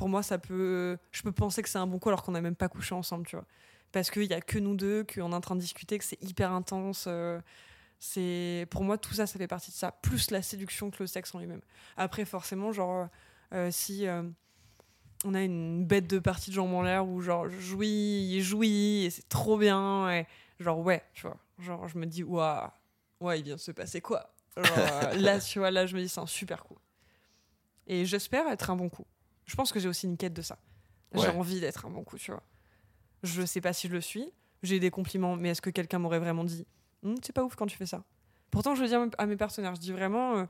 Pour 0.00 0.08
moi, 0.08 0.22
ça 0.22 0.38
peut. 0.38 0.96
Je 1.12 1.20
peux 1.20 1.30
penser 1.30 1.62
que 1.62 1.68
c'est 1.68 1.76
un 1.76 1.86
bon 1.86 1.98
coup 1.98 2.08
alors 2.08 2.22
qu'on 2.22 2.32
n'a 2.32 2.40
même 2.40 2.56
pas 2.56 2.70
couché 2.70 2.94
ensemble, 2.94 3.26
tu 3.26 3.36
vois. 3.36 3.44
Parce 3.92 4.10
qu'il 4.10 4.26
n'y 4.26 4.32
a 4.32 4.40
que 4.40 4.58
nous 4.58 4.74
deux, 4.74 5.04
qu'on 5.04 5.30
est 5.30 5.34
en 5.34 5.42
train 5.42 5.56
de 5.56 5.60
discuter, 5.60 5.98
que 5.98 6.04
c'est 6.04 6.22
hyper 6.22 6.52
intense. 6.52 7.04
euh, 7.06 7.38
c'est 7.98 8.66
pour 8.70 8.82
moi 8.82 8.96
tout 8.96 9.12
ça 9.12 9.26
ça 9.26 9.38
fait 9.38 9.46
partie 9.46 9.72
de 9.72 9.76
ça 9.76 9.92
plus 9.92 10.30
la 10.30 10.40
séduction 10.40 10.90
que 10.90 10.96
le 11.00 11.06
sexe 11.06 11.34
en 11.34 11.38
lui-même 11.38 11.60
après 11.98 12.24
forcément 12.24 12.72
genre 12.72 13.08
euh, 13.52 13.70
si 13.70 14.06
euh, 14.06 14.22
on 15.26 15.34
a 15.34 15.42
une 15.42 15.84
bête 15.84 16.06
de 16.06 16.18
partie 16.18 16.48
de 16.48 16.54
jambes 16.54 16.72
en 16.72 16.80
l'air 16.80 17.06
où 17.06 17.20
genre 17.20 17.50
je 17.50 17.58
jouis 17.58 18.26
il 18.32 18.40
jouit 18.40 19.04
et 19.04 19.10
c'est 19.10 19.28
trop 19.28 19.58
bien 19.58 20.24
genre 20.60 20.78
ouais 20.78 21.02
tu 21.12 21.26
vois 21.26 21.36
genre 21.58 21.88
je 21.88 21.98
me 21.98 22.06
dis 22.06 22.22
waouh 22.22 22.70
ouais 23.20 23.40
il 23.40 23.44
vient 23.44 23.56
de 23.56 23.60
se 23.60 23.70
passer 23.70 24.00
quoi? 24.00 24.32
Là 25.18 25.38
tu 25.38 25.58
vois 25.58 25.70
là 25.70 25.84
je 25.84 25.94
me 25.94 26.00
dis 26.00 26.08
c'est 26.08 26.20
un 26.20 26.26
super 26.26 26.64
coup 26.64 26.78
et 27.86 28.06
j'espère 28.06 28.48
être 28.48 28.70
un 28.70 28.76
bon 28.76 28.88
coup 28.88 29.04
je 29.50 29.56
pense 29.56 29.72
que 29.72 29.80
j'ai 29.80 29.88
aussi 29.88 30.06
une 30.06 30.16
quête 30.16 30.32
de 30.32 30.42
ça. 30.42 30.58
J'ai 31.14 31.26
envie 31.28 31.60
d'être 31.60 31.84
un 31.86 31.90
bon 31.90 32.04
coup 32.04 32.16
tu 32.18 32.30
vois. 32.30 32.42
Je 33.24 33.44
sais 33.44 33.60
pas 33.60 33.72
si 33.72 33.88
je 33.88 33.92
le 33.92 34.00
suis. 34.00 34.32
J'ai 34.62 34.78
des 34.78 34.90
compliments 34.90 35.34
mais 35.36 35.48
est-ce 35.50 35.60
que 35.62 35.70
quelqu'un 35.70 35.98
m'aurait 35.98 36.20
vraiment 36.20 36.44
dit 36.44 36.66
Hum, 37.02 37.16
c'est 37.22 37.32
pas 37.32 37.42
ouf 37.42 37.56
quand 37.56 37.66
tu 37.66 37.76
fais 37.76 37.86
ça. 37.86 38.04
Pourtant 38.50 38.74
je 38.76 38.82
le 38.82 38.88
dis 38.88 38.94
à 39.18 39.26
mes- 39.26 39.36
partenaires. 39.36 39.74
Je 39.74 39.80
dis 39.80 39.92
vraiment 39.92 40.36
euh, 40.36 40.44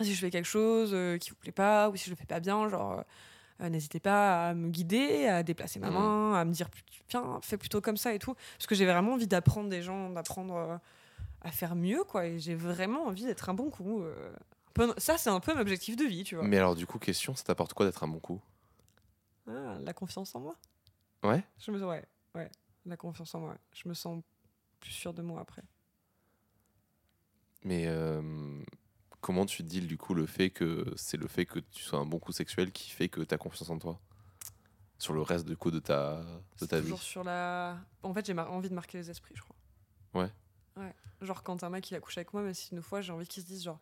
si 0.00 0.14
je 0.14 0.20
fais 0.20 0.30
quelque 0.30 0.46
chose 0.46 0.90
euh, 0.92 1.18
qui 1.18 1.30
vous 1.30 1.36
plaît 1.36 1.50
pas 1.52 1.90
ou 1.90 1.96
si 1.96 2.04
je 2.06 2.10
le 2.10 2.16
fais 2.16 2.26
pas 2.26 2.40
bien 2.40 2.68
genre 2.68 2.92
euh, 2.92 3.02
euh, 3.62 3.68
n'hésitez 3.68 4.00
pas 4.00 4.48
à 4.50 4.54
me 4.54 4.68
guider 4.68 5.26
à 5.26 5.42
déplacer 5.42 5.78
ma 5.80 5.88
Mhm. 5.88 5.94
main 5.94 6.34
à 6.34 6.44
me 6.44 6.52
dire 6.52 6.68
tiens 7.08 7.40
fais 7.42 7.56
plutôt 7.58 7.80
comme 7.80 7.96
ça 7.96 8.14
et 8.14 8.18
tout. 8.18 8.34
Parce 8.56 8.66
que 8.66 8.74
j'ai 8.74 8.86
vraiment 8.86 9.14
envie 9.14 9.26
d'apprendre 9.26 9.68
des 9.68 9.82
gens 9.82 10.10
d'apprendre 10.10 10.54
euh, 10.54 10.76
à 11.42 11.50
faire 11.50 11.74
mieux 11.74 12.04
quoi. 12.04 12.26
Et 12.26 12.38
j'ai 12.38 12.54
vraiment 12.54 13.06
envie 13.06 13.24
d'être 13.24 13.48
un 13.50 13.54
bon 13.54 13.68
coup 13.70 14.02
euh, 14.02 14.32
peu- 14.74 14.94
ça 14.98 15.18
c'est 15.18 15.30
un 15.30 15.40
peu 15.40 15.54
mon 15.54 15.60
objectif 15.60 15.96
de 15.96 16.04
vie 16.04 16.24
tu 16.24 16.36
vois 16.36 16.44
Mais 16.44 16.58
alors, 16.58 16.74
du 16.74 16.86
coup, 16.86 16.98
question, 16.98 17.34
ça 17.34 17.44
t'apporte 17.44 17.74
quoi 17.74 17.86
d'être 17.86 18.02
un 18.02 18.08
bon 18.08 18.20
coup? 18.20 18.40
Ah, 19.46 19.78
la 19.80 19.92
confiance 19.92 20.34
en 20.34 20.40
moi? 20.40 20.56
Ouais 21.22 21.44
je 21.58 21.70
me 21.70 21.84
ouais 21.84 22.04
ouais 22.34 22.50
la 22.86 22.96
confiance 22.96 23.34
en 23.34 23.40
moi 23.40 23.56
je 23.74 23.88
me 23.88 23.94
sens 23.94 24.22
plus 24.80 24.92
sûre 24.92 25.12
de 25.12 25.22
moi 25.22 25.40
après 25.40 25.62
Mais 27.62 27.84
euh, 27.86 28.62
comment 29.20 29.46
tu 29.46 29.62
deals, 29.62 29.86
du 29.86 29.98
coup, 29.98 30.14
le 30.14 30.26
fait 30.26 30.50
que 30.50 30.92
c'est 30.96 31.16
le 31.16 31.28
fait 31.28 31.46
que 31.46 31.58
tu 31.58 31.82
sois 31.82 31.98
un 31.98 32.06
bon 32.06 32.18
coup 32.18 32.32
sexuel 32.32 32.72
qui 32.72 32.90
fait 32.90 33.08
que 33.08 33.20
tu 33.20 33.34
as 33.34 33.38
confiance 33.38 33.70
en 33.70 33.78
toi? 33.78 34.00
Sur 34.98 35.14
le 35.14 35.22
reste, 35.22 35.46
du 35.46 35.56
coup, 35.56 35.70
de 35.70 35.78
ta, 35.78 36.22
de 36.60 36.66
ta 36.66 36.76
vie 36.78 36.82
toujours 36.82 37.02
sur 37.02 37.24
la. 37.24 37.78
En 38.02 38.12
fait, 38.12 38.26
j'ai 38.26 38.38
envie 38.38 38.68
de 38.68 38.74
marquer 38.74 38.98
les 38.98 39.10
esprits, 39.10 39.34
je 39.34 39.42
crois. 39.42 39.56
Ouais. 40.14 40.30
Ouais. 40.76 40.94
Genre, 41.22 41.42
quand 41.42 41.62
un 41.64 41.70
mec 41.70 41.90
il 41.90 41.94
a 41.94 42.00
couché 42.00 42.20
avec 42.20 42.32
moi, 42.32 42.42
mais 42.42 42.54
si 42.54 42.74
une 42.74 42.82
fois, 42.82 43.00
j'ai 43.00 43.12
envie 43.12 43.26
qu'ils 43.26 43.42
se 43.42 43.48
disent, 43.48 43.62
genre, 43.64 43.80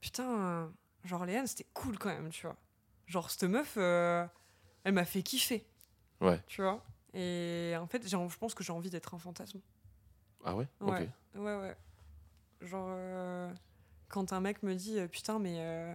putain, 0.00 0.72
genre, 1.04 1.24
Léane, 1.24 1.46
c'était 1.46 1.66
cool 1.74 1.98
quand 1.98 2.08
même, 2.08 2.30
tu 2.30 2.46
vois. 2.46 2.56
Genre, 3.06 3.30
cette 3.30 3.44
meuf, 3.44 3.74
euh, 3.76 4.26
elle 4.84 4.92
m'a 4.94 5.04
fait 5.04 5.22
kiffer, 5.22 5.66
Ouais. 6.20 6.42
tu 6.46 6.62
vois. 6.62 6.84
Et 7.14 7.74
en 7.80 7.86
fait, 7.86 8.06
je 8.08 8.36
pense 8.38 8.54
que 8.54 8.62
j'ai 8.62 8.72
envie 8.72 8.90
d'être 8.90 9.14
un 9.14 9.18
fantasme. 9.18 9.60
Ah 10.44 10.54
ouais, 10.54 10.68
Ouais. 10.80 11.08
Ok. 11.34 11.40
Ouais, 11.42 11.56
ouais. 11.56 11.76
Genre, 12.60 12.86
euh, 12.90 13.52
quand 14.08 14.32
un 14.32 14.40
mec 14.40 14.62
me 14.62 14.74
dit, 14.74 14.98
euh, 14.98 15.08
putain, 15.08 15.38
mais. 15.38 15.56
euh, 15.60 15.94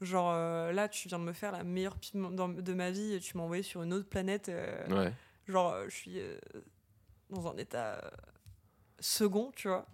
genre, 0.00 0.32
là, 0.72 0.88
tu 0.88 1.06
viens 1.08 1.18
de 1.20 1.24
me 1.24 1.32
faire 1.32 1.52
la 1.52 1.62
meilleure 1.62 1.96
pipe 1.96 2.16
de 2.16 2.74
ma 2.74 2.90
vie, 2.90 3.14
et 3.14 3.20
tu 3.20 3.36
m'as 3.36 3.44
envoyé 3.44 3.62
sur 3.62 3.82
une 3.82 3.92
autre 3.92 4.08
planète. 4.08 4.50
Ouais. 4.90 5.12
Genre, 5.46 5.74
je 5.88 5.94
suis 5.94 6.20
dans 7.30 7.46
un 7.48 7.56
état 7.56 8.10
second, 8.98 9.52
tu 9.54 9.68
vois. 9.68 9.86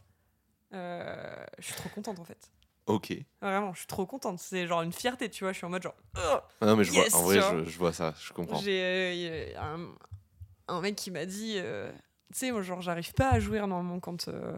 Je 0.72 1.44
suis 1.60 1.74
trop 1.74 1.88
contente 1.90 2.18
en 2.18 2.24
fait. 2.24 2.50
Ok. 2.88 3.12
Vraiment, 3.40 3.72
je 3.74 3.78
suis 3.78 3.86
trop 3.86 4.06
contente. 4.06 4.38
C'est 4.40 4.66
genre 4.66 4.82
une 4.82 4.92
fierté, 4.92 5.28
tu 5.30 5.44
vois. 5.44 5.52
Je 5.52 5.58
suis 5.58 5.66
en 5.66 5.70
mode 5.70 5.82
genre. 5.82 5.94
oh 6.16 6.38
non, 6.64 6.74
mais 6.76 6.84
je 6.84 6.92
Yes, 6.92 7.10
vois, 7.12 7.20
en 7.20 7.22
vrai, 7.24 7.40
je, 7.40 7.70
je 7.70 7.78
vois 7.78 7.92
ça, 7.92 8.14
je 8.20 8.32
comprends. 8.32 8.58
J'ai 8.58 8.80
euh, 8.82 9.60
un, 9.60 10.74
un 10.74 10.80
mec 10.80 10.96
qui 10.96 11.10
m'a 11.10 11.24
dit, 11.26 11.54
euh, 11.58 11.90
tu 12.32 12.38
sais, 12.38 12.50
moi, 12.50 12.62
genre, 12.62 12.80
j'arrive 12.80 13.12
pas 13.12 13.28
à 13.30 13.38
jouir 13.40 13.66
normalement 13.66 14.00
quand. 14.00 14.28
euh, 14.28 14.56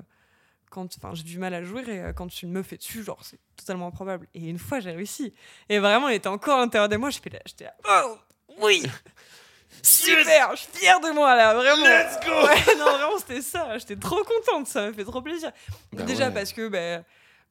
quand 0.70 0.86
enfin 0.96 1.12
j'ai 1.16 1.24
du 1.24 1.38
mal 1.40 1.52
à 1.52 1.64
jouir 1.64 1.88
et 1.88 2.12
quand 2.14 2.42
une 2.42 2.52
meuf 2.52 2.72
est 2.72 2.76
dessus 2.76 3.02
genre 3.02 3.18
c'est 3.24 3.40
totalement 3.56 3.88
improbable 3.88 4.28
et 4.34 4.48
une 4.48 4.60
fois 4.60 4.78
j'ai 4.78 4.92
réussi 4.92 5.34
et 5.68 5.80
vraiment 5.80 6.08
il 6.08 6.14
était 6.14 6.28
encore 6.28 6.58
à 6.58 6.60
l'intérieur 6.60 6.88
de 6.88 6.96
moi 6.96 7.10
j'étais 7.10 7.30
là 7.30 7.40
j'étais 7.44 7.64
là 7.64 7.74
oh 7.88 8.16
oui 8.60 8.84
super 9.82 10.52
je 10.54 10.60
suis 10.62 10.72
fière 10.72 11.00
de 11.00 11.10
moi 11.10 11.34
là 11.34 11.54
vraiment 11.54 11.82
Let's 11.84 12.20
go 12.24 12.30
ouais 12.46 12.76
non 12.76 12.84
vraiment 12.84 13.18
c'était 13.18 13.42
ça 13.42 13.78
j'étais 13.78 13.96
trop 13.96 14.22
contente 14.22 14.68
ça 14.68 14.86
m'a 14.86 14.92
fait 14.92 15.02
trop 15.04 15.20
plaisir 15.22 15.50
Bah 15.92 16.04
déjà 16.04 16.28
ouais. 16.28 16.34
parce 16.34 16.52
que 16.52 16.68
bah, 16.68 17.04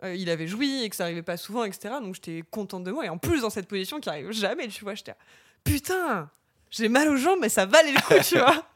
euh, 0.03 0.15
il 0.15 0.29
avait 0.29 0.47
joui 0.47 0.83
et 0.83 0.89
que 0.89 0.95
ça 0.95 1.03
arrivait 1.03 1.21
pas 1.23 1.37
souvent 1.37 1.63
etc 1.63 1.95
donc 2.01 2.15
j'étais 2.15 2.43
contente 2.49 2.83
de 2.83 2.91
moi 2.91 3.05
et 3.05 3.09
en 3.09 3.17
plus 3.17 3.41
dans 3.41 3.49
cette 3.49 3.67
position 3.67 3.99
qui 3.99 4.09
arrive 4.09 4.31
jamais 4.31 4.67
tu 4.67 4.83
vois 4.83 4.95
j'étais 4.95 5.13
putain 5.63 6.29
j'ai 6.71 6.87
mal 6.89 7.07
aux 7.09 7.17
jambes 7.17 7.39
mais 7.41 7.49
ça 7.49 7.65
valait 7.65 7.91
le 7.91 8.01
coup 8.01 8.13
tu 8.23 8.37
vois 8.37 8.65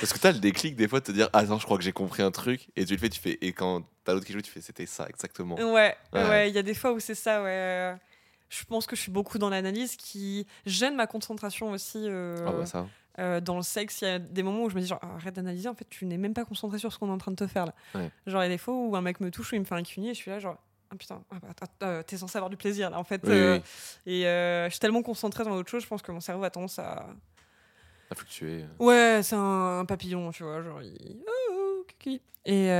Parce 0.00 0.12
que 0.12 0.18
t'as 0.18 0.32
le 0.32 0.38
déclic 0.40 0.74
des 0.76 0.88
fois 0.88 0.98
de 1.00 1.04
te 1.06 1.12
dire 1.12 1.30
Attends, 1.32 1.58
je 1.58 1.64
crois 1.64 1.78
que 1.78 1.84
j'ai 1.84 1.92
compris 1.92 2.22
un 2.22 2.32
truc. 2.32 2.68
Et 2.76 2.84
tu 2.84 2.92
le 2.94 2.98
fais, 2.98 3.08
tu 3.08 3.20
fais. 3.20 3.38
Et 3.40 3.52
quand 3.52 3.84
t'as 4.04 4.12
l'autre 4.12 4.26
qui 4.26 4.32
joue, 4.32 4.42
tu 4.42 4.50
fais 4.50 4.60
C'était 4.60 4.84
ça, 4.86 5.06
exactement. 5.08 5.54
Ouais, 5.54 5.96
Ouais. 6.12 6.28
ouais, 6.28 6.50
il 6.50 6.54
y 6.54 6.58
a 6.58 6.62
des 6.62 6.74
fois 6.74 6.92
où 6.92 6.98
c'est 7.00 7.14
ça, 7.14 7.42
ouais. 7.42 7.94
Je 8.50 8.64
pense 8.64 8.86
que 8.86 8.96
je 8.96 9.00
suis 9.00 9.12
beaucoup 9.12 9.38
dans 9.38 9.48
l'analyse 9.48 9.96
qui 9.96 10.46
gêne 10.66 10.96
ma 10.96 11.06
concentration 11.06 11.70
aussi. 11.70 12.00
euh, 12.04 12.36
Ah 12.46 12.52
bah 12.52 12.66
ça. 12.66 12.86
Euh, 13.18 13.40
dans 13.40 13.56
le 13.56 13.62
sexe, 13.62 14.02
il 14.02 14.04
y 14.04 14.08
a 14.08 14.18
des 14.18 14.42
moments 14.42 14.62
où 14.64 14.70
je 14.70 14.74
me 14.74 14.80
dis 14.80 14.86
genre 14.86 15.02
arrête 15.02 15.34
d'analyser, 15.34 15.68
en 15.68 15.74
fait 15.74 15.86
tu 15.88 16.06
n'es 16.06 16.18
même 16.18 16.34
pas 16.34 16.44
concentré 16.44 16.78
sur 16.78 16.92
ce 16.92 16.98
qu'on 16.98 17.08
est 17.08 17.12
en 17.12 17.18
train 17.18 17.32
de 17.32 17.36
te 17.36 17.46
faire 17.46 17.66
là. 17.66 17.74
Ouais. 17.94 18.10
Genre 18.26 18.42
il 18.42 18.46
y 18.46 18.48
a 18.48 18.50
des 18.50 18.58
fois 18.58 18.74
où 18.74 18.94
un 18.96 19.02
mec 19.02 19.20
me 19.20 19.30
touche 19.30 19.52
ou 19.52 19.56
il 19.56 19.60
me 19.60 19.64
fait 19.64 19.74
un 19.74 19.82
cuni 19.82 20.10
et 20.10 20.14
je 20.14 20.18
suis 20.18 20.30
là 20.30 20.38
genre 20.38 20.58
ah 20.90 20.96
putain, 20.96 21.22
ah, 21.30 21.36
bah, 21.42 21.48
euh, 21.82 22.02
t'es 22.02 22.16
censé 22.16 22.38
avoir 22.38 22.48
du 22.48 22.56
plaisir 22.56 22.90
là 22.90 22.98
en 22.98 23.04
fait. 23.04 23.20
Oui, 23.24 23.32
euh, 23.32 23.58
oui. 23.58 23.62
Et 24.12 24.26
euh, 24.26 24.66
je 24.66 24.70
suis 24.70 24.80
tellement 24.80 25.02
concentrée 25.02 25.44
dans 25.44 25.52
autre 25.52 25.68
chose, 25.68 25.82
je 25.82 25.88
pense 25.88 26.00
que 26.00 26.12
mon 26.12 26.20
cerveau 26.20 26.44
a 26.44 26.50
tendance 26.50 26.78
à. 26.78 27.06
À 28.10 28.14
fluctuer. 28.14 28.64
Ouais, 28.78 29.20
c'est 29.22 29.36
un, 29.36 29.80
un 29.80 29.84
papillon, 29.84 30.30
tu 30.30 30.42
vois, 30.44 30.62
genre 30.62 30.80
il. 30.82 31.22
Oh. 31.28 31.84
Et 32.46 32.70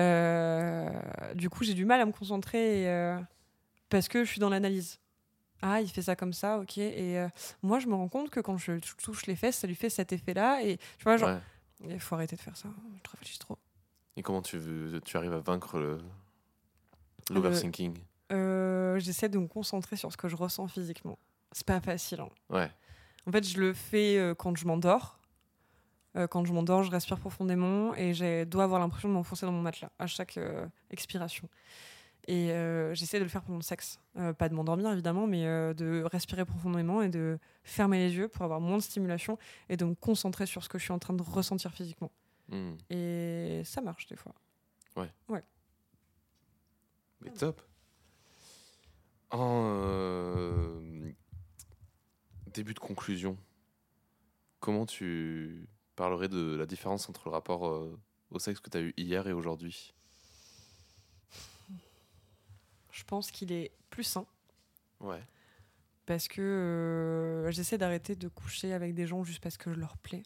du 1.34 1.50
coup 1.50 1.64
j'ai 1.64 1.74
du 1.74 1.84
mal 1.84 2.00
à 2.00 2.06
me 2.06 2.12
concentrer 2.12 2.84
et, 2.84 3.16
parce 3.90 4.08
que 4.08 4.24
je 4.24 4.30
suis 4.30 4.40
dans 4.40 4.48
l'analyse. 4.48 4.98
Ah, 5.62 5.80
il 5.80 5.88
fait 5.88 6.02
ça 6.02 6.14
comme 6.16 6.32
ça, 6.32 6.58
ok. 6.58 6.78
Et 6.78 7.18
euh, 7.18 7.28
moi, 7.62 7.78
je 7.80 7.86
me 7.88 7.94
rends 7.94 8.08
compte 8.08 8.30
que 8.30 8.40
quand 8.40 8.56
je 8.58 8.78
touche 9.02 9.26
les 9.26 9.34
fesses, 9.36 9.56
ça 9.58 9.66
lui 9.66 9.74
fait 9.74 9.90
cet 9.90 10.12
effet-là. 10.12 10.62
Et 10.62 10.76
tu 10.76 11.04
vois, 11.04 11.16
genre, 11.16 11.30
Ouais. 11.30 11.40
il 11.90 12.00
faut 12.00 12.14
arrêter 12.14 12.36
de 12.36 12.40
faire 12.40 12.56
ça. 12.56 12.68
Je 13.04 13.10
réfléchis 13.10 13.38
trop. 13.38 13.58
Et 14.16 14.22
comment 14.22 14.42
tu, 14.42 14.58
tu 15.04 15.16
arrives 15.16 15.32
à 15.32 15.38
vaincre 15.40 15.78
le. 15.78 15.98
L'overthinking 17.30 17.94
Euh, 18.32 18.98
J'essaie 18.98 19.28
de 19.28 19.38
me 19.38 19.46
concentrer 19.48 19.96
sur 19.96 20.10
ce 20.12 20.16
que 20.16 20.28
je 20.28 20.36
ressens 20.36 20.68
physiquement. 20.68 21.18
C'est 21.52 21.66
pas 21.66 21.80
facile. 21.80 22.20
hein. 22.20 22.28
Ouais. 22.50 22.70
En 23.26 23.32
fait, 23.32 23.46
je 23.46 23.58
le 23.60 23.72
fais 23.74 24.18
euh, 24.18 24.34
quand 24.34 24.56
je 24.56 24.66
m'endors. 24.66 25.18
Euh, 26.16 26.26
quand 26.26 26.44
je 26.46 26.52
m'endors, 26.52 26.82
je 26.84 26.90
respire 26.90 27.18
profondément 27.18 27.94
et 27.94 28.14
je 28.14 28.44
dois 28.44 28.64
avoir 28.64 28.80
l'impression 28.80 29.08
de 29.08 29.14
m'enfoncer 29.14 29.44
dans 29.44 29.52
mon 29.52 29.60
matelas 29.60 29.90
à 29.98 30.06
chaque 30.06 30.38
euh, 30.38 30.66
expiration. 30.90 31.48
Et 32.28 32.52
euh, 32.52 32.92
j'essaie 32.92 33.18
de 33.18 33.24
le 33.24 33.30
faire 33.30 33.42
pendant 33.42 33.56
le 33.56 33.64
sexe. 33.64 33.98
Euh, 34.16 34.34
pas 34.34 34.50
de 34.50 34.54
m'endormir 34.54 34.92
évidemment, 34.92 35.26
mais 35.26 35.46
euh, 35.46 35.72
de 35.72 36.02
respirer 36.02 36.44
profondément 36.44 37.00
et 37.00 37.08
de 37.08 37.38
fermer 37.64 37.98
les 37.98 38.14
yeux 38.14 38.28
pour 38.28 38.42
avoir 38.42 38.60
moins 38.60 38.76
de 38.76 38.82
stimulation 38.82 39.38
et 39.70 39.78
de 39.78 39.86
me 39.86 39.94
concentrer 39.94 40.44
sur 40.44 40.62
ce 40.62 40.68
que 40.68 40.78
je 40.78 40.84
suis 40.84 40.92
en 40.92 40.98
train 40.98 41.14
de 41.14 41.22
ressentir 41.22 41.72
physiquement. 41.72 42.12
Hmm. 42.50 42.74
Et 42.90 43.62
ça 43.64 43.80
marche 43.80 44.06
des 44.06 44.16
fois. 44.16 44.34
Mais 47.22 47.30
top. 47.30 47.62
En 49.30 50.70
début 52.52 52.74
de 52.74 52.78
conclusion, 52.78 53.38
comment 54.60 54.84
tu 54.84 55.66
parlerais 55.96 56.28
de 56.28 56.56
la 56.56 56.66
différence 56.66 57.08
entre 57.08 57.22
le 57.28 57.32
rapport 57.32 57.62
au 58.30 58.38
sexe 58.38 58.60
que 58.60 58.68
tu 58.68 58.76
as 58.76 58.82
eu 58.82 58.92
hier 58.98 59.26
et 59.26 59.32
aujourd'hui? 59.32 59.94
Je 62.98 63.04
pense 63.04 63.30
qu'il 63.30 63.52
est 63.52 63.70
plus 63.90 64.02
sain 64.02 64.26
Ouais. 64.98 65.22
parce 66.04 66.26
que 66.26 66.40
euh, 66.42 67.50
j'essaie 67.52 67.78
d'arrêter 67.78 68.16
de 68.16 68.26
coucher 68.26 68.72
avec 68.72 68.92
des 68.92 69.06
gens 69.06 69.22
juste 69.22 69.40
parce 69.40 69.56
que 69.56 69.72
je 69.72 69.78
leur 69.78 69.96
plais. 69.98 70.24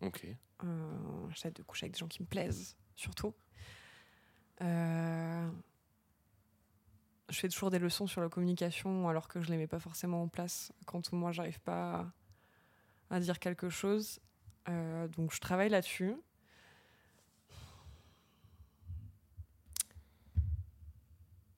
Ok. 0.00 0.26
Euh, 0.64 1.28
j'essaie 1.28 1.50
de 1.50 1.62
coucher 1.62 1.84
avec 1.84 1.92
des 1.92 1.98
gens 1.98 2.08
qui 2.08 2.22
me 2.22 2.26
plaisent, 2.26 2.74
surtout. 2.96 3.34
Euh, 4.62 5.50
je 7.28 7.38
fais 7.38 7.48
toujours 7.50 7.70
des 7.70 7.78
leçons 7.78 8.06
sur 8.06 8.22
la 8.22 8.30
communication 8.30 9.06
alors 9.10 9.28
que 9.28 9.42
je 9.42 9.50
les 9.50 9.58
mets 9.58 9.66
pas 9.66 9.78
forcément 9.80 10.22
en 10.22 10.28
place 10.28 10.72
quand 10.86 11.12
moi 11.12 11.32
j'arrive 11.32 11.60
pas 11.60 12.12
à, 13.10 13.16
à 13.16 13.20
dire 13.20 13.38
quelque 13.38 13.68
chose. 13.68 14.20
Donc 14.66 15.34
je 15.34 15.40
travaille 15.40 15.68
là-dessus. 15.68 16.14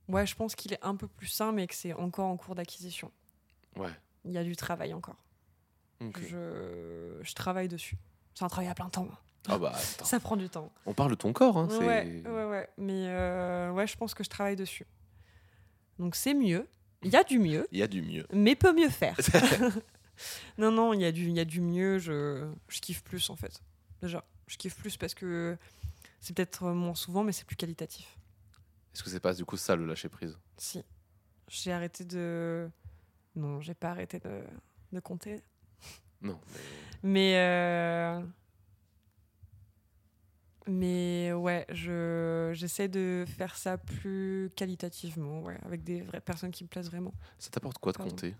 Ouais, 0.08 0.26
je 0.26 0.34
pense 0.36 0.54
qu'il 0.54 0.72
est 0.72 0.82
un 0.84 0.94
peu 0.96 1.08
plus 1.08 1.26
sain, 1.26 1.52
mais 1.52 1.66
que 1.66 1.74
c'est 1.74 1.92
encore 1.92 2.26
en 2.26 2.36
cours 2.36 2.54
d'acquisition. 2.54 3.10
Ouais. 3.76 3.90
Il 4.24 4.32
y 4.32 4.38
a 4.38 4.44
du 4.44 4.54
travail 4.56 4.94
encore. 4.94 5.16
Ok. 6.00 6.18
Je, 6.28 7.18
je 7.22 7.34
travaille 7.34 7.68
dessus. 7.68 7.96
C'est 8.34 8.44
un 8.44 8.48
travail 8.48 8.68
à 8.70 8.74
plein 8.74 8.88
temps. 8.90 9.08
Ah 9.48 9.58
bah 9.58 9.72
attends. 9.74 10.04
Ça 10.04 10.20
prend 10.20 10.36
du 10.36 10.48
temps. 10.48 10.70
On 10.86 10.92
parle 10.94 11.10
de 11.10 11.14
ton 11.16 11.32
corps, 11.32 11.56
hein, 11.58 11.68
Ouais, 11.80 12.22
ouais, 12.26 12.44
ouais. 12.44 12.68
Mais 12.78 13.06
euh, 13.08 13.70
ouais, 13.72 13.86
je 13.86 13.96
pense 13.96 14.12
que 14.14 14.22
je 14.24 14.28
travaille 14.28 14.56
dessus. 14.56 14.86
Donc 15.98 16.14
c'est 16.16 16.34
mieux. 16.34 16.68
Il 17.02 17.10
y 17.12 17.16
a 17.16 17.24
du 17.24 17.38
mieux, 17.38 17.66
Il 17.72 17.78
y 17.78 17.82
a 17.82 17.86
du 17.86 18.02
mieux. 18.02 18.26
mais 18.32 18.56
peut 18.56 18.72
mieux 18.72 18.88
faire. 18.90 19.16
non, 20.58 20.70
non, 20.70 20.92
il 20.92 21.00
y, 21.00 21.04
a 21.04 21.12
du- 21.12 21.30
y 21.30 21.40
a 21.40 21.44
du 21.44 21.60
mieux. 21.60 21.98
Je, 21.98 22.50
je 22.68 22.80
kiffe 22.80 23.02
plus, 23.02 23.28
en 23.30 23.36
fait. 23.36 23.62
Déjà, 24.02 24.24
je 24.46 24.56
kiffe 24.56 24.76
plus 24.76 24.96
parce 24.96 25.14
que 25.14 25.56
c'est 26.20 26.34
peut-être 26.34 26.64
moins 26.70 26.94
souvent, 26.94 27.22
mais 27.24 27.32
c'est 27.32 27.44
plus 27.44 27.56
qualitatif. 27.56 28.16
Est-ce 28.96 29.02
que 29.04 29.10
c'est 29.10 29.20
pas 29.20 29.34
du 29.34 29.44
coup 29.44 29.58
ça 29.58 29.76
le 29.76 29.84
lâcher 29.84 30.08
prise? 30.08 30.38
Si. 30.56 30.82
J'ai 31.48 31.70
arrêté 31.70 32.02
de. 32.06 32.70
Non, 33.34 33.60
j'ai 33.60 33.74
pas 33.74 33.90
arrêté 33.90 34.18
de, 34.18 34.40
de 34.90 35.00
compter. 35.00 35.42
Non. 36.22 36.40
mais- 37.02 37.10
Mais. 37.10 37.36
euh, 37.36 38.22
Mais 40.66 41.32
ouais, 41.34 41.64
je 41.68 42.50
j'essaie 42.54 42.88
de 42.88 43.24
faire 43.28 43.54
ça 43.56 43.76
plus 43.78 44.50
qualitativement, 44.56 45.42
ouais, 45.42 45.58
avec 45.64 45.84
des 45.84 46.00
vraies 46.00 46.20
personnes 46.22 46.50
qui 46.50 46.64
me 46.64 46.68
plaisent 46.68 46.90
vraiment. 46.90 47.12
Ça 47.38 47.50
t'apporte 47.50 47.78
quoi 47.78 47.92
de 47.92 47.98
Pardon. 47.98 48.10
compter? 48.10 48.34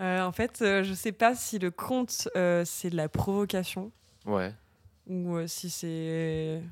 Euh, 0.00 0.22
en 0.22 0.30
fait, 0.32 0.62
euh, 0.62 0.84
je 0.84 0.92
sais 0.94 1.12
pas 1.12 1.34
si 1.34 1.58
le 1.58 1.70
conte 1.70 2.28
euh, 2.36 2.64
c'est 2.64 2.90
de 2.90 2.96
la 2.96 3.08
provocation 3.08 3.90
Ouais. 4.26 4.54
ou 5.08 5.44
si 5.48 5.70
c'est 5.70 6.62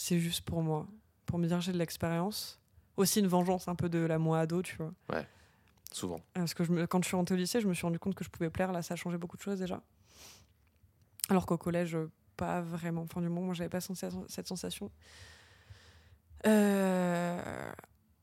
c'est 0.00 0.18
juste 0.18 0.40
pour 0.42 0.62
moi, 0.62 0.86
pour 1.26 1.38
me 1.38 1.46
dire 1.46 1.60
j'ai 1.60 1.72
de 1.72 1.78
l'expérience. 1.78 2.58
Aussi 2.96 3.20
une 3.20 3.26
vengeance 3.28 3.68
un 3.68 3.74
peu 3.74 3.88
de 3.88 3.98
la 3.98 4.18
moi 4.18 4.40
ado, 4.40 4.62
tu 4.62 4.76
vois. 4.76 4.92
Souvent. 5.92 6.20
Parce 6.34 6.54
que 6.54 6.64
je 6.64 6.72
me- 6.72 6.86
quand 6.86 7.02
je 7.02 7.08
suis 7.08 7.16
rentrée 7.16 7.34
au 7.34 7.38
lycée, 7.38 7.60
je 7.60 7.68
me 7.68 7.74
suis 7.74 7.84
rendu 7.86 7.98
compte 7.98 8.14
que 8.14 8.24
je 8.24 8.30
pouvais 8.30 8.50
plaire. 8.50 8.72
Là, 8.72 8.80
ça 8.82 8.94
a 8.94 8.96
changé 8.96 9.18
beaucoup 9.18 9.36
de 9.36 9.42
choses 9.42 9.58
déjà. 9.58 9.82
Alors 11.28 11.46
qu'au 11.46 11.58
collège, 11.58 11.96
pas 12.36 12.60
vraiment. 12.60 13.02
Enfin, 13.02 13.20
du 13.20 13.28
moment 13.28 13.48
où 13.48 13.54
j'avais 13.54 13.68
pas 13.70 13.80
cette 13.80 14.46
sensation. 14.48 14.90
Euh, 16.46 17.72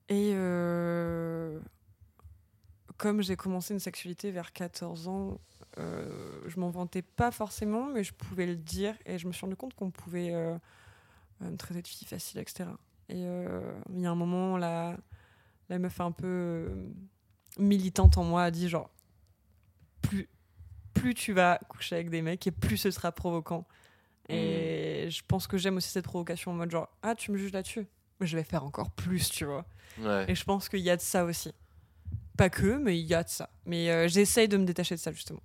et 0.10 0.32
euh, 0.34 1.60
comme 2.98 3.22
j'ai 3.22 3.36
commencé 3.36 3.74
une 3.74 3.80
sexualité 3.80 4.32
vers 4.32 4.52
14 4.54 5.08
ans, 5.08 5.40
euh, 5.78 6.42
je 6.48 6.60
m'en 6.60 6.70
vantais 6.70 7.02
pas 7.04 7.32
forcément, 7.32 7.88
mais 7.94 8.04
je 8.04 8.14
pouvais 8.14 8.46
le 8.48 8.56
dire. 8.56 8.96
Et 9.06 9.18
je 9.20 9.28
me 9.28 9.32
suis 9.34 9.42
rendu 9.42 9.56
compte 9.56 9.74
qu'on 9.76 9.92
pouvait 9.92 10.34
me 11.42 11.58
traiter 11.58 11.82
de 11.82 11.88
fille 11.88 12.08
facile, 12.08 12.40
etc. 12.40 12.70
Et 13.10 13.24
euh, 13.26 13.74
il 13.94 14.02
y 14.02 14.06
a 14.06 14.12
un 14.12 14.16
moment, 14.16 14.58
la, 14.58 14.98
la 15.70 15.80
meuf 15.80 16.00
un 16.02 16.12
peu 16.12 16.28
euh, 16.28 16.90
militante 17.58 18.18
en 18.18 18.24
moi 18.24 18.44
a 18.44 18.52
dit 18.52 18.70
genre 18.70 18.90
plus 20.02 20.30
plus 20.94 21.14
tu 21.14 21.34
vas 21.34 21.60
coucher 21.70 21.96
avec 21.96 22.10
des 22.10 22.22
mecs 22.22 22.46
et 22.48 22.52
plus 22.52 22.78
ce 22.78 22.92
sera 22.92 23.12
provoquant. 23.12 23.68
Et 24.30 25.08
je 25.10 25.22
pense 25.26 25.48
que 25.48 25.58
j'aime 25.58 25.78
aussi 25.78 25.90
cette 25.90 26.06
provocation 26.06 26.52
en 26.52 26.56
mode 26.56 26.72
genre 26.72 26.90
ah 27.02 27.16
tu 27.16 27.32
me 27.32 27.38
juges 27.38 27.54
là-dessus. 27.54 27.88
Je 28.20 28.36
vais 28.36 28.44
faire 28.44 28.64
encore 28.64 28.92
plus 28.92 29.30
tu 29.30 29.46
vois. 29.46 29.66
Ouais. 30.00 30.26
et 30.28 30.36
je 30.36 30.44
pense 30.44 30.70
qu'il 30.70 30.82
y 30.82 30.90
a 30.90 30.98
de 30.98 31.02
ça 31.02 31.24
aussi. 31.24 31.54
Pas 32.36 32.50
que 32.50 32.78
mais 32.78 33.00
il 33.00 33.06
y 33.06 33.14
a 33.14 33.24
de 33.24 33.30
ça. 33.30 33.50
Mais 33.66 33.90
euh, 33.90 34.08
j'essaye 34.08 34.48
de 34.48 34.58
me 34.58 34.66
détacher 34.66 34.96
de 34.96 35.00
ça 35.00 35.12
justement. 35.12 35.42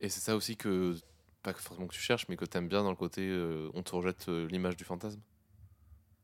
Et 0.00 0.08
c'est 0.08 0.20
ça 0.20 0.36
aussi 0.36 0.56
que, 0.56 0.96
pas 1.42 1.52
forcément 1.54 1.86
que 1.86 1.94
tu 1.94 2.00
cherches, 2.00 2.26
mais 2.28 2.36
que 2.36 2.44
t'aimes 2.44 2.68
bien 2.68 2.82
dans 2.82 2.90
le 2.90 2.96
côté, 2.96 3.26
euh, 3.28 3.70
on 3.74 3.82
te 3.82 3.94
rejette 3.94 4.28
euh, 4.28 4.46
l'image 4.48 4.76
du 4.76 4.84
fantasme. 4.84 5.20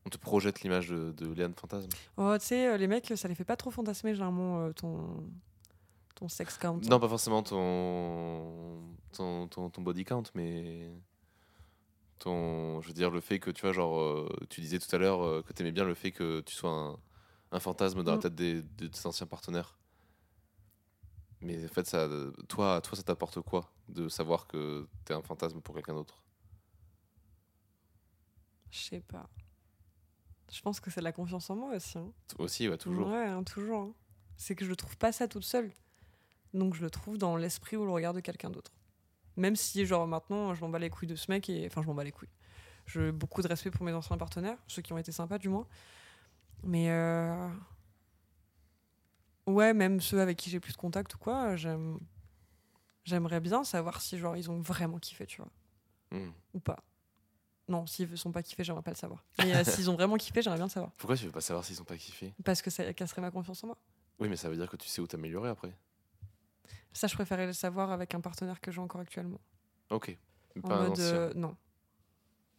On 0.05 0.09
te 0.09 0.17
projette 0.17 0.61
l'image 0.61 0.87
de, 0.89 1.11
de 1.11 1.33
Léane 1.33 1.53
Fantasme. 1.53 1.89
oh 2.17 2.33
tu 2.39 2.45
sais 2.45 2.67
euh, 2.67 2.77
les 2.77 2.87
mecs 2.87 3.11
ça 3.17 3.27
les 3.27 3.35
fait 3.35 3.43
pas 3.43 3.57
trop 3.57 3.71
fantasmer 3.71 4.13
généralement 4.13 4.71
ton 4.71 5.27
ton 6.15 6.27
sex 6.29 6.57
count 6.57 6.79
Non, 6.89 6.99
pas 6.99 7.09
forcément 7.09 7.43
ton, 7.43 8.81
ton, 9.11 9.47
ton, 9.47 9.69
ton 9.69 9.81
body 9.81 10.03
count, 10.05 10.23
mais 10.33 10.89
ton, 12.19 12.81
je 12.81 12.87
veux 12.87 12.93
dire, 12.93 13.11
le 13.11 13.19
fait 13.19 13.37
que, 13.39 13.51
tu 13.51 13.61
vois, 13.61 13.71
genre, 13.73 14.27
tu 14.49 14.61
disais 14.61 14.79
tout 14.79 14.93
à 14.95 14.97
l'heure 14.97 15.43
que 15.43 15.53
t'aimais 15.53 15.71
bien 15.71 15.83
le 15.83 15.93
fait 15.93 16.11
que 16.11 16.41
tu 16.41 16.55
sois 16.55 16.71
un, 16.71 16.97
un 17.51 17.59
fantasme 17.59 18.01
dans 18.03 18.11
la 18.13 18.17
Mm. 18.17 18.21
tête 18.21 18.35
des, 18.35 18.61
de 18.63 18.87
tes 18.87 19.05
anciens 19.05 19.27
partenaires. 19.27 19.76
Mais 21.41 21.63
en 21.63 21.67
fait, 21.67 21.85
ça, 21.85 22.07
toi, 22.49 22.81
toi 22.81 22.97
ça 22.97 23.03
t'apporte 23.03 23.41
quoi 23.41 23.71
de 23.89 24.09
savoir 24.09 24.47
que 24.47 24.87
t'es 25.05 25.13
un 25.13 25.21
fantasme 25.21 25.61
pour 25.61 25.75
quelqu'un 25.75 25.93
d'autre? 25.93 26.21
Je 28.71 28.79
sais 28.79 29.01
pas 29.01 29.29
je 30.51 30.61
pense 30.61 30.79
que 30.79 30.89
c'est 30.89 31.01
de 31.01 31.03
la 31.03 31.11
confiance 31.11 31.49
en 31.49 31.55
moi 31.55 31.75
aussi 31.75 31.97
hein. 31.97 32.11
Aussi, 32.39 32.69
ouais, 32.69 32.77
toujours. 32.77 33.07
Ouais, 33.09 33.25
hein, 33.25 33.43
toujours. 33.43 33.81
hein. 33.81 33.93
C'est 34.37 34.55
que 34.55 34.63
je 34.63 34.69
ne 34.69 34.75
trouve 34.75 34.97
pas 34.97 35.11
ça 35.11 35.27
toute 35.27 35.43
seule. 35.43 35.71
Donc 36.53 36.73
je 36.73 36.81
le 36.81 36.89
trouve 36.89 37.17
dans 37.17 37.35
l'esprit 37.35 37.75
ou 37.75 37.83
le 37.85 37.91
regard 37.91 38.13
de 38.13 38.21
quelqu'un 38.21 38.49
d'autre. 38.49 38.71
Même 39.35 39.55
si, 39.55 39.85
genre, 39.85 40.07
maintenant, 40.07 40.53
je 40.55 40.61
m'en 40.61 40.69
bats 40.69 40.79
les 40.79 40.89
couilles 40.89 41.07
de 41.07 41.15
ce 41.15 41.29
mec 41.29 41.49
et. 41.49 41.65
Enfin, 41.65 41.81
je 41.81 41.87
m'en 41.87 41.93
bats 41.93 42.03
les 42.03 42.11
couilles. 42.11 42.29
J'ai 42.85 43.11
beaucoup 43.11 43.41
de 43.41 43.47
respect 43.47 43.71
pour 43.71 43.83
mes 43.83 43.91
anciens 43.91 44.17
partenaires, 44.17 44.57
ceux 44.67 44.81
qui 44.81 44.93
ont 44.93 44.97
été 44.97 45.11
sympas, 45.11 45.37
du 45.37 45.49
moins. 45.49 45.67
Mais. 46.63 46.89
euh, 46.91 47.49
Ouais, 49.47 49.73
même 49.73 49.99
ceux 50.01 50.19
avec 50.21 50.37
qui 50.37 50.49
j'ai 50.49 50.59
plus 50.59 50.73
de 50.73 50.77
contact 50.77 51.15
ou 51.15 51.17
quoi, 51.17 51.55
j'aime. 51.55 51.99
j'aimerais 53.05 53.39
bien 53.39 53.63
savoir 53.63 54.01
si 54.01 54.17
genre 54.17 54.35
ils 54.37 54.51
ont 54.51 54.59
vraiment 54.59 54.97
kiffé, 54.99 55.25
tu 55.25 55.37
vois, 55.41 55.49
Hmm. 56.11 56.31
ou 56.53 56.59
pas. 56.59 56.79
Non, 57.69 57.85
s'ils 57.85 58.17
sont 58.17 58.31
pas 58.31 58.43
kiffés, 58.43 58.63
j'aimerais 58.63 58.81
pas 58.81 58.91
le 58.91 58.95
savoir. 58.97 59.25
Mais 59.39 59.53
euh, 59.55 59.63
s'ils 59.65 59.89
ont 59.89 59.95
vraiment 59.95 60.15
kiffé, 60.15 60.41
j'aimerais 60.41 60.57
bien 60.59 60.67
le 60.67 60.71
savoir. 60.71 60.91
Pourquoi 60.97 61.17
tu 61.17 61.25
veux 61.25 61.31
pas 61.31 61.41
savoir 61.41 61.65
s'ils 61.65 61.81
ont 61.81 61.85
pas 61.85 61.97
kiffé? 61.97 62.33
Parce 62.45 62.61
que 62.61 62.69
ça 62.69 62.93
casserait 62.93 63.21
ma 63.21 63.31
confiance 63.31 63.61
en 63.63 63.67
moi. 63.67 63.77
Oui, 64.19 64.29
mais 64.29 64.37
ça 64.37 64.49
veut 64.49 64.55
dire 64.55 64.69
que 64.69 64.77
tu 64.77 64.87
sais 64.87 65.01
où 65.01 65.07
t'améliorer 65.07 65.49
après. 65.49 65.73
Ça, 66.93 67.07
je 67.07 67.13
préférais 67.15 67.45
le 67.45 67.53
savoir 67.53 67.91
avec 67.91 68.15
un 68.15 68.21
partenaire 68.21 68.59
que 68.61 68.71
j'ai 68.71 68.79
encore 68.81 69.01
actuellement. 69.01 69.39
Ok. 69.89 70.17
En 70.63 70.71
un 70.71 70.77
mode. 70.83 70.91
ancien. 70.91 71.03
euh, 71.05 71.33
non. 71.35 71.55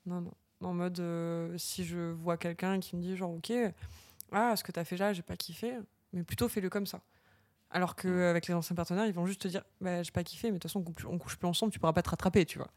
Non, 0.06 0.20
non. 0.20 0.32
En 0.60 0.74
mode, 0.74 1.00
euh, 1.00 1.56
si 1.58 1.84
je 1.84 2.10
vois 2.12 2.36
quelqu'un 2.36 2.78
qui 2.78 2.94
me 2.96 3.00
dit, 3.02 3.16
genre, 3.16 3.30
ok, 3.32 3.52
ah, 4.32 4.56
ce 4.56 4.62
que 4.64 4.72
t'as 4.72 4.84
fait 4.84 4.96
là, 4.98 5.12
j'ai 5.12 5.22
pas 5.22 5.36
kiffé, 5.36 5.78
mais 6.12 6.22
plutôt 6.24 6.48
fais-le 6.48 6.70
comme 6.70 6.86
ça. 6.86 7.00
Alors 7.70 7.96
qu'avec 7.96 8.46
les 8.46 8.54
anciens 8.54 8.74
partenaires, 8.74 9.06
ils 9.06 9.12
vont 9.12 9.26
juste 9.26 9.42
te 9.42 9.48
dire, 9.48 9.62
bah, 9.80 10.02
j'ai 10.02 10.10
pas 10.10 10.24
kiffé, 10.24 10.48
mais 10.48 10.54
de 10.54 10.62
toute 10.62 10.70
façon, 10.70 10.80
on 10.80 10.84
couche, 10.92 11.04
on 11.04 11.18
couche 11.18 11.36
plus 11.36 11.46
ensemble, 11.48 11.72
tu 11.72 11.78
pourras 11.78 11.92
pas 11.92 12.02
te 12.02 12.08
rattraper, 12.10 12.46
tu 12.46 12.58
vois. 12.58 12.70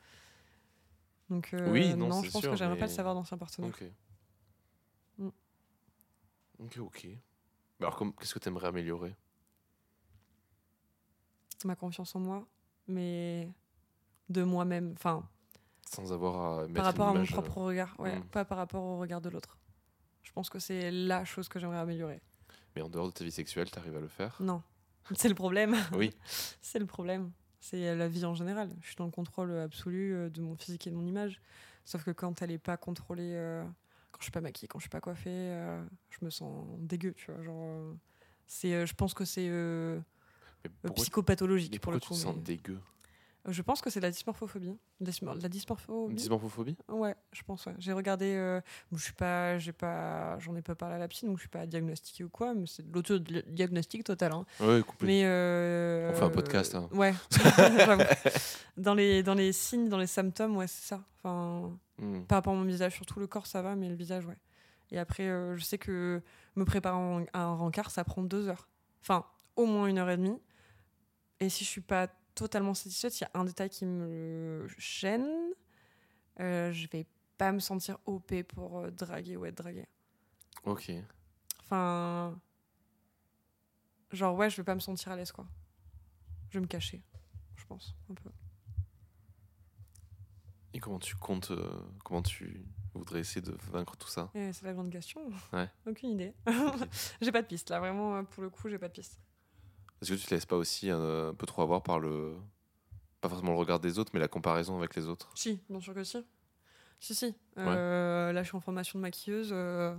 Donc, 1.30 1.54
euh, 1.54 1.72
Oui, 1.72 1.94
non, 1.96 2.22
je 2.24 2.30
pense 2.32 2.42
sûr, 2.42 2.52
que 2.52 2.58
j'aimerais 2.58 2.76
pas 2.78 2.86
mais- 2.86 2.92
le 2.92 2.96
savoir 2.96 3.16
d'anciens 3.16 3.38
partenaires. 3.38 3.70
Ok. 3.70 3.84
Mm. 5.18 5.30
Ok, 6.60 6.78
ok. 6.80 7.04
Mais 7.80 7.86
alors, 7.88 7.98
qu'est-ce 8.20 8.34
que 8.34 8.40
t'aimerais 8.40 8.68
améliorer? 8.68 9.16
Ma 11.64 11.76
confiance 11.76 12.16
en 12.16 12.20
moi, 12.20 12.46
mais 12.88 13.48
de 14.30 14.44
moi-même. 14.44 14.94
Enfin, 14.98 15.24
Sans 15.90 16.12
avoir 16.12 16.60
à 16.60 16.62
mettre 16.64 16.74
par 16.74 16.86
rapport 16.86 17.06
une 17.06 17.10
à 17.10 17.20
mon 17.20 17.26
image, 17.26 17.32
euh, 17.32 17.36
propre 17.42 17.58
regard, 17.62 17.96
ouais, 18.00 18.20
Mm. 18.20 18.24
pas 18.26 18.46
par 18.46 18.58
rapport 18.58 18.84
au 18.84 18.98
regard 19.00 19.22
de 19.22 19.30
l'autre. 19.30 19.58
Je 20.24 20.32
pense 20.32 20.50
que 20.50 20.60
c'est 20.60 20.90
la 20.92 21.24
chose 21.26 21.48
que 21.50 21.60
j'aimerais 21.60 21.78
améliorer. 21.80 22.22
Mais 22.76 22.82
en 22.82 22.90
dehors 22.90 23.08
de 23.08 23.12
ta 23.12 23.24
vie 23.24 23.32
sexuelle, 23.32 23.70
t'arrives 23.70 23.96
à 23.98 24.00
le 24.00 24.08
faire? 24.08 24.36
Non, 24.40 24.62
c'est 25.16 25.30
le 25.30 25.36
problème. 25.36 25.76
Oui. 25.94 26.12
C'est 26.62 26.80
le 26.80 26.86
problème. 26.86 27.32
C'est 27.60 27.96
la 27.96 28.08
vie 28.08 28.26
en 28.26 28.34
général. 28.34 28.70
Je 28.82 28.88
suis 28.88 28.96
dans 28.96 29.06
le 29.06 29.12
contrôle 29.12 29.52
absolu 29.60 30.14
euh, 30.16 30.30
de 30.30 30.42
mon 30.42 30.56
physique 30.56 30.88
et 30.88 30.90
de 30.90 30.96
mon 30.96 31.06
image. 31.06 31.42
Sauf 31.86 32.04
que 32.04 32.12
quand 32.12 32.42
elle 32.42 32.52
est 32.52 32.58
pas 32.58 32.76
contrôlée, 32.78 33.34
euh, 33.36 33.64
quand 34.12 34.20
je 34.20 34.24
suis 34.24 34.32
pas 34.32 34.42
maquillée, 34.42 34.68
quand 34.68 34.80
je 34.80 34.84
suis 34.84 34.90
pas 34.90 35.02
coiffée, 35.02 35.30
euh, 35.30 35.84
je 36.10 36.26
me 36.26 36.30
sens 36.32 36.66
dégueu, 36.80 37.14
tu 37.14 37.32
vois. 37.32 37.44
Genre, 37.44 37.62
euh, 37.64 37.94
c'est, 38.48 38.74
euh, 38.74 38.86
je 38.88 38.94
pense 38.94 39.14
que 39.14 39.26
c'est 39.26 39.48
euh, 39.50 40.00
Mais 40.64 40.72
euh, 40.90 40.94
psychopathologique 40.94 41.72
pour 41.82 41.92
pourquoi 41.92 41.96
le 41.96 42.00
tu 42.02 42.08
coup. 42.08 42.14
te 42.16 42.20
sens 42.20 42.36
mais- 42.36 42.42
dégueu? 42.42 42.74
Euh, 42.76 43.01
Je 43.48 43.62
pense 43.64 43.82
que 43.82 43.89
c'est 43.89 44.00
la 44.00 44.12
dysmorphophobie. 44.12 44.78
Dysmor- 45.02 45.36
de 45.38 45.42
la 45.42 45.50
dysmorphophobie. 45.50 46.14
Dysmorphophobie 46.16 46.78
Ouais, 46.89 47.16
je 47.32 47.42
pense. 47.42 47.66
Ouais. 47.66 47.74
J'ai 47.80 47.92
regardé. 47.94 48.36
euh, 48.36 48.62
je 48.92 49.02
suis 49.02 49.14
pas, 49.14 49.58
j'ai 49.58 49.72
pas, 49.72 50.38
j'en 50.39 50.56
ai 50.56 50.62
pas 50.62 50.76
parlé 50.76 50.96
à 50.96 51.00
la 51.00 51.08
psy, 51.08 51.26
donc 51.26 51.38
je 51.38 51.42
suis 51.42 51.50
pas 51.50 51.66
diagnostiquée 51.66 52.24
ou 52.24 52.30
quoi, 52.30 52.54
mais 52.54 52.68
c'est 52.68 52.88
de 52.88 52.94
l'auto-diagnostic 52.94 54.04
total. 54.04 54.34
Hein. 54.34 54.46
Ouais. 54.60 54.82
Mais 55.02 55.24
euh, 55.26 56.12
On 56.12 56.16
fait 56.16 56.24
un 56.26 56.30
podcast, 56.30 56.76
hein. 56.76 56.88
Ouais. 56.94 57.14
Dans 58.78 58.94
les 58.94 59.22
dans 59.24 59.34
les 59.34 59.52
signes, 59.52 59.89
dans 59.89 59.98
les 59.98 60.08
symptômes, 60.08 60.56
ouais, 60.58 60.68
c'est 60.68 60.88
ça. 60.88 61.02
Enfin, 61.18 61.72
Hmm. 62.00 62.24
par 62.24 62.38
rapport 62.38 62.54
à 62.54 62.56
mon 62.56 62.64
visage, 62.66 62.96
surtout 62.96 63.20
le 63.20 63.28
corps, 63.28 63.46
ça 63.46 63.62
va, 63.62 63.76
mais 63.76 63.88
le 63.88 63.94
visage, 63.94 64.26
ouais. 64.26 64.38
Et 64.89 64.98
après, 64.98 65.28
euh, 65.28 65.56
je 65.56 65.64
sais 65.64 65.78
que 65.78 66.20
me 66.56 66.66
préparer 66.66 67.28
à 67.34 67.42
un 67.44 67.54
rencard, 67.56 67.92
ça 67.92 68.04
prend 68.04 68.24
deux 68.24 68.48
heures. 68.48 68.68
Enfin, 69.02 69.24
au 69.56 69.68
moins 69.68 69.86
une 69.86 70.00
heure 70.00 70.10
et 70.10 70.18
demie. 70.18 70.39
Et 71.39 71.50
si 71.50 71.64
je 71.64 71.70
suis 71.70 71.82
pas 71.82 72.08
totalement 72.42 72.74
satisfaite, 72.74 73.14
s'il 73.14 73.28
y 73.28 73.38
a 73.38 73.39
un 73.39 73.46
détail 73.46 73.70
qui 73.70 73.86
me 73.86 74.68
gêne, 74.80 75.30
euh, 76.39 76.72
je 76.72 76.88
vais 76.88 77.06
pas 77.38 77.52
me 77.52 77.60
sentir 77.60 78.00
OP 78.08 78.42
pour 78.44 78.80
euh, 78.80 78.89
draguer 78.89 79.38
ou 79.38 79.46
être 79.46 79.58
draguée. 79.58 79.88
Ok. 80.64 80.92
Enfin. 81.60 82.39
Genre, 84.12 84.36
ouais, 84.36 84.50
je 84.50 84.58
vais 84.58 84.64
pas 84.64 84.74
me 84.74 84.80
sentir 84.80 85.12
à 85.12 85.16
l'aise, 85.16 85.32
quoi. 85.32 85.46
Je 86.50 86.58
vais 86.58 86.62
me 86.62 86.68
cacher, 86.68 87.04
je 87.56 87.66
pense, 87.66 87.96
un 88.10 88.16
peu. 88.16 88.32
Et 90.74 90.80
comment 90.80 91.00
tu 91.00 91.16
comptes, 91.16 91.52
euh, 91.52 91.80
comment 92.04 92.24
tu 92.24 92.66
voudrais 92.96 93.20
essayer 93.20 93.42
de 93.42 93.56
vaincre 93.72 93.96
tout 93.98 94.08
ça? 94.08 94.32
Et 94.34 94.52
c'est 94.52 94.66
la 94.66 94.74
grande 94.74 94.89
question. 94.89 95.30
Ouais. 95.54 95.70
Aucune 95.86 96.10
idée. 96.10 96.34
j'ai 97.22 97.32
pas 97.32 97.44
de 97.44 97.48
piste, 97.48 97.70
là, 97.70 97.80
vraiment, 97.80 98.16
euh, 98.16 98.24
pour 98.24 98.42
le 98.42 98.50
coup, 98.50 98.68
j'ai 98.68 98.80
pas 98.80 98.88
de 98.88 98.94
piste. 98.94 99.20
Est-ce 100.02 100.12
que 100.12 100.16
tu 100.18 100.26
te 100.26 100.34
laisses 100.34 100.45
pas 100.45 100.56
aussi 100.58 100.89
un 100.89 101.34
peu 101.38 101.45
trop 101.45 101.62
avoir 101.62 101.84
par 101.84 101.99
le. 101.99 102.36
Pas 103.22 103.30
forcément 103.30 103.52
le 103.52 103.58
regard 103.58 103.80
des 103.80 103.99
autres, 103.99 104.12
mais 104.14 104.20
la 104.20 104.28
comparaison 104.28 104.78
avec 104.78 104.95
les 104.95 105.08
autres? 105.08 105.30
Si, 105.36 105.60
bien 105.70 105.80
sûr 105.80 105.93
que 105.93 106.04
si. 106.04 106.18
Si, 106.99 107.14
si. 107.16 107.36
Euh, 107.58 108.32
Là, 108.32 108.41
je 108.43 108.47
suis 108.47 108.58
en 108.58 108.62
formation 108.62 108.97
de 108.97 109.02
maquilleuse. 109.02 109.49
euh, 109.52 109.95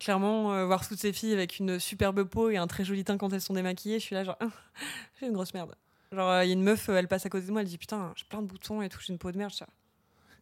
Clairement, 0.00 0.52
euh, 0.52 0.66
voir 0.66 0.86
toutes 0.86 0.98
ces 0.98 1.12
filles 1.12 1.32
avec 1.32 1.60
une 1.60 1.78
superbe 1.78 2.24
peau 2.24 2.50
et 2.50 2.56
un 2.56 2.66
très 2.66 2.84
joli 2.84 3.04
teint 3.04 3.16
quand 3.16 3.32
elles 3.32 3.40
sont 3.40 3.54
démaquillées, 3.54 4.00
je 4.00 4.04
suis 4.04 4.14
là, 4.14 4.24
genre, 4.24 4.36
j'ai 5.20 5.26
une 5.26 5.32
grosse 5.32 5.54
merde. 5.54 5.76
Genre, 6.10 6.42
il 6.42 6.46
y 6.48 6.50
a 6.50 6.52
une 6.52 6.62
meuf, 6.64 6.88
elle 6.88 7.06
passe 7.08 7.24
à 7.26 7.30
côté 7.30 7.46
de 7.46 7.52
moi, 7.52 7.60
elle 7.62 7.68
dit 7.68 7.78
Putain, 7.78 8.12
j'ai 8.16 8.24
plein 8.24 8.42
de 8.42 8.46
boutons 8.48 8.82
et 8.82 8.88
tout, 8.88 8.98
j'ai 9.00 9.12
une 9.12 9.18
peau 9.18 9.30
de 9.30 9.38
merde. 9.38 9.52
Je 9.52 9.58
dis, 9.58 9.64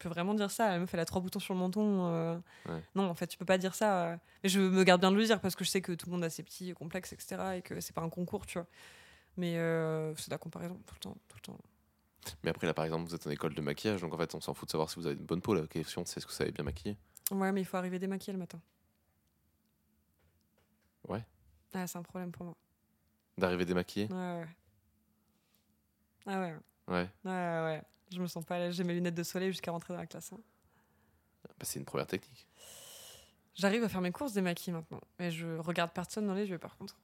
peux 0.02 0.08
vraiment 0.08 0.34
dire 0.34 0.50
ça 0.50 0.68
La 0.68 0.78
meuf, 0.78 0.92
elle 0.94 1.00
a 1.00 1.04
trois 1.04 1.20
boutons 1.20 1.38
sur 1.40 1.54
le 1.54 1.60
menton. 1.60 2.06
euh, 2.06 2.38
Ouais. 2.68 2.82
Non, 2.94 3.08
en 3.08 3.14
fait, 3.14 3.26
tu 3.26 3.36
peux 3.38 3.44
pas 3.44 3.58
dire 3.58 3.74
ça. 3.74 4.04
euh. 4.12 4.16
Mais 4.42 4.48
je 4.48 4.60
me 4.60 4.84
garde 4.84 5.00
bien 5.00 5.10
de 5.10 5.16
le 5.16 5.24
dire 5.24 5.40
parce 5.40 5.54
que 5.56 5.64
je 5.64 5.70
sais 5.70 5.80
que 5.82 5.92
tout 5.92 6.06
le 6.06 6.12
monde 6.12 6.24
a 6.24 6.30
ses 6.30 6.42
petits 6.42 6.72
complexes, 6.74 7.12
etc. 7.12 7.56
et 7.56 7.62
que 7.62 7.80
c'est 7.80 7.92
pas 7.94 8.02
un 8.02 8.08
concours, 8.08 8.46
tu 8.46 8.58
vois. 8.58 8.66
Mais 9.36 9.56
euh, 9.58 10.14
c'est 10.16 10.28
de 10.28 10.34
la 10.34 10.38
comparaison, 10.38 10.78
tout 10.86 10.94
le 10.94 11.00
temps. 11.00 11.16
Tout 11.28 11.36
le 11.36 11.40
temps. 11.42 11.58
Mais 12.44 12.50
après, 12.50 12.66
là, 12.66 12.74
par 12.74 12.84
exemple, 12.84 13.08
vous 13.08 13.14
êtes 13.14 13.26
en 13.26 13.30
école 13.30 13.54
de 13.54 13.60
maquillage, 13.60 14.00
donc 14.00 14.14
en 14.14 14.18
fait, 14.18 14.34
on 14.34 14.40
s'en 14.40 14.54
fout 14.54 14.68
de 14.68 14.72
savoir 14.72 14.88
si 14.90 14.96
vous 14.96 15.06
avez 15.06 15.16
une 15.16 15.24
bonne 15.24 15.40
peau. 15.40 15.54
La 15.54 15.66
question, 15.66 16.04
c'est 16.04 16.18
est-ce 16.18 16.26
que 16.26 16.30
vous 16.32 16.36
savez 16.36 16.52
bien 16.52 16.64
maquiller? 16.64 16.96
Ouais, 17.30 17.50
mais 17.50 17.62
il 17.62 17.64
faut 17.64 17.76
arriver 17.76 17.98
démaquillé 17.98 18.32
le 18.32 18.38
matin. 18.38 18.60
Ouais. 21.08 21.24
Ah, 21.74 21.86
c'est 21.86 21.98
un 21.98 22.02
problème 22.02 22.30
pour 22.30 22.44
moi. 22.46 22.54
D'arriver 23.38 23.64
démaquillé? 23.64 24.06
Ouais, 24.10 24.14
ouais. 24.40 24.46
Ah 26.26 26.40
ouais, 26.40 26.54
Ouais. 26.88 27.08
ouais, 27.24 27.30
ouais. 27.32 27.82
Ouais. 28.12 28.16
Je 28.16 28.22
me 28.22 28.26
sens 28.26 28.44
pas 28.44 28.56
à 28.56 28.58
l'aise. 28.58 28.74
J'ai 28.76 28.84
mes 28.84 28.94
lunettes 28.94 29.14
de 29.14 29.22
soleil 29.22 29.50
jusqu'à 29.50 29.70
rentrer 29.72 29.92
dans 29.94 30.00
la 30.00 30.06
classe. 30.06 30.32
hein. 30.32 30.38
Bah, 31.44 31.50
c'est 31.64 31.78
une 31.78 31.84
première 31.84 32.06
technique. 32.06 32.46
J'arrive 33.54 33.82
à 33.84 33.88
faire 33.88 34.00
mes 34.00 34.12
courses 34.12 34.32
démaquillées 34.32 34.72
maintenant. 34.72 35.00
Mais 35.18 35.30
je 35.30 35.58
regarde 35.58 35.92
personne 35.92 36.26
dans 36.26 36.34
les 36.34 36.46
yeux, 36.48 36.58
par 36.58 36.76
contre. 36.76 36.96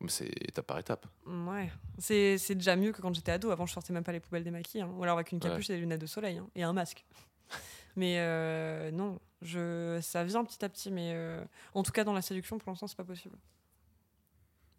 Mais 0.00 0.08
c'est 0.08 0.26
étape 0.48 0.66
par 0.66 0.78
étape. 0.78 1.06
Ouais. 1.26 1.70
C'est 1.98 2.36
c'est 2.38 2.56
déjà 2.56 2.74
mieux 2.74 2.90
que 2.92 3.00
quand 3.00 3.14
j'étais 3.14 3.30
ado. 3.32 3.50
Avant, 3.50 3.66
je 3.66 3.72
sortais 3.72 3.92
même 3.92 4.02
pas 4.02 4.10
les 4.12 4.18
poubelles 4.20 4.42
démaquillées. 4.42 4.82
hein. 4.82 4.90
Ou 4.96 5.02
alors 5.04 5.16
avec 5.16 5.30
une 5.32 5.38
Ouais. 5.38 5.48
capuche 5.50 5.70
et 5.70 5.74
des 5.74 5.78
lunettes 5.80 6.00
de 6.00 6.06
soleil. 6.06 6.38
hein, 6.38 6.48
Et 6.56 6.62
un 6.64 6.72
masque. 6.72 7.04
mais 7.96 8.16
euh, 8.18 8.90
non, 8.90 9.20
je... 9.42 10.00
ça 10.02 10.24
vient 10.24 10.44
petit 10.44 10.64
à 10.64 10.68
petit. 10.68 10.90
Mais 10.90 11.12
euh, 11.14 11.44
en 11.74 11.82
tout 11.84 11.92
cas, 11.92 12.02
dans 12.02 12.12
la 12.14 12.22
séduction, 12.22 12.58
pour 12.58 12.70
l'instant, 12.70 12.88
c'est 12.88 12.96
pas 12.96 13.04
possible. 13.04 13.36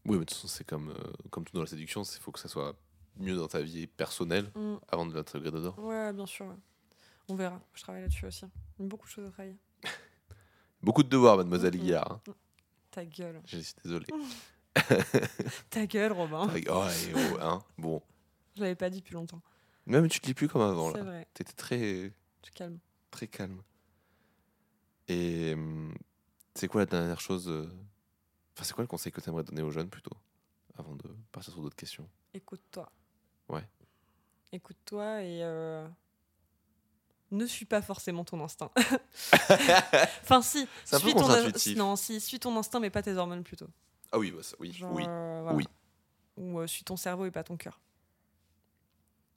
Oui, 0.05 0.17
mais 0.17 0.19
de 0.19 0.19
toute 0.25 0.33
façon, 0.33 0.47
c'est 0.49 0.65
comme, 0.65 0.89
euh, 0.89 1.13
comme 1.29 1.45
tout 1.45 1.53
dans 1.53 1.61
la 1.61 1.67
séduction, 1.67 2.03
il 2.03 2.19
faut 2.19 2.33
que 2.33 2.39
ça 2.39 2.49
soit 2.49 2.75
mieux 3.17 3.35
dans 3.35 3.47
ta 3.47 3.61
vie 3.61 3.87
personnelle 3.87 4.51
Mm. 4.55 4.75
avant 4.87 5.05
de 5.05 5.13
l'intégrer 5.15 5.51
dedans? 5.51 5.75
Ouais, 5.77 6.11
bien 6.13 6.25
sûr. 6.25 6.45
ouais. 6.47 6.55
On 7.29 7.35
verra. 7.35 7.61
Je 7.73 7.81
travaille 7.81 8.01
là-dessus 8.01 8.25
aussi. 8.25 8.45
Il 8.79 8.83
y 8.83 8.85
a 8.85 8.89
beaucoup 8.89 9.05
de 9.07 9.11
choses 9.11 9.27
à 9.27 9.31
travailler. 9.31 9.57
Beaucoup 10.81 11.03
de 11.03 11.07
devoirs, 11.09 11.37
mademoiselle 11.37 11.73
Mhm. 11.75 11.79
Guillard. 11.81 12.11
hein. 12.11 12.33
Ta 12.91 13.05
gueule. 13.05 13.41
Je 13.45 13.57
suis 13.59 13.73
désolé. 13.83 14.05
Ta 15.69 15.85
gueule, 15.85 16.11
Robin. 16.11 16.47
Avec- 16.49 16.67
oh, 16.69 16.83
et 16.85 17.13
oh, 17.15 17.37
hein, 17.41 17.63
bon. 17.77 18.01
Je 18.55 18.61
l'avais 18.61 18.75
pas 18.75 18.89
dit 18.89 18.99
depuis 18.99 19.13
longtemps. 19.13 19.41
Même 19.85 20.07
tu 20.09 20.19
te 20.19 20.25
dis 20.25 20.33
plus 20.33 20.47
comme 20.49 20.61
avant, 20.61 20.91
C'est 20.91 21.01
vrai. 21.01 21.27
T'étais 21.33 21.53
très, 21.53 22.11
Tu 22.41 22.51
calmes. 22.51 22.79
très 23.11 23.27
calme. 23.27 23.61
Et 25.07 25.55
c'est 26.55 26.67
quoi 26.67 26.81
la 26.81 26.85
dernière 26.85 27.19
chose 27.21 27.47
euh, 27.49 27.65
Enfin, 28.55 28.63
c'est 28.63 28.73
quoi 28.73 28.83
le 28.83 28.87
conseil 28.87 29.11
que 29.11 29.19
tu 29.21 29.29
aimerais 29.29 29.43
donner 29.43 29.61
aux 29.61 29.71
jeunes 29.71 29.89
plutôt 29.89 30.15
Avant 30.77 30.95
de 30.95 31.07
partir 31.31 31.53
sur 31.53 31.61
d'autres 31.61 31.75
questions? 31.75 32.07
Écoute-toi. 32.33 32.91
Ouais. 33.53 33.63
Écoute-toi 34.51 35.21
et 35.23 35.39
euh, 35.43 35.87
ne 37.31 37.45
suis 37.45 37.65
pas 37.65 37.81
forcément 37.81 38.23
ton 38.23 38.43
instinct. 38.43 38.71
enfin, 40.21 40.41
si. 40.41 40.67
C'est 40.85 40.95
un 40.95 40.99
peu 40.99 41.05
suis 41.07 41.13
ton 41.13 41.21
contre-intuitif. 41.21 41.77
Non, 41.77 41.95
si, 41.95 42.19
suis 42.19 42.39
ton 42.39 42.55
instinct, 42.57 42.79
mais 42.79 42.89
pas 42.89 43.01
tes 43.01 43.13
hormones 43.13 43.43
plutôt. 43.43 43.67
Ah 44.11 44.19
oui, 44.19 44.31
bah 44.31 44.43
ça- 44.43 44.55
oui, 44.59 44.71
Genre, 44.71 44.91
oui. 44.93 45.03
euh, 45.07 45.39
voilà. 45.41 45.57
oui. 45.57 45.65
Ou 46.37 46.59
euh, 46.59 46.67
suis 46.67 46.83
ton 46.83 46.97
cerveau 46.97 47.25
et 47.25 47.31
pas 47.31 47.43
ton 47.43 47.57
cœur. 47.57 47.79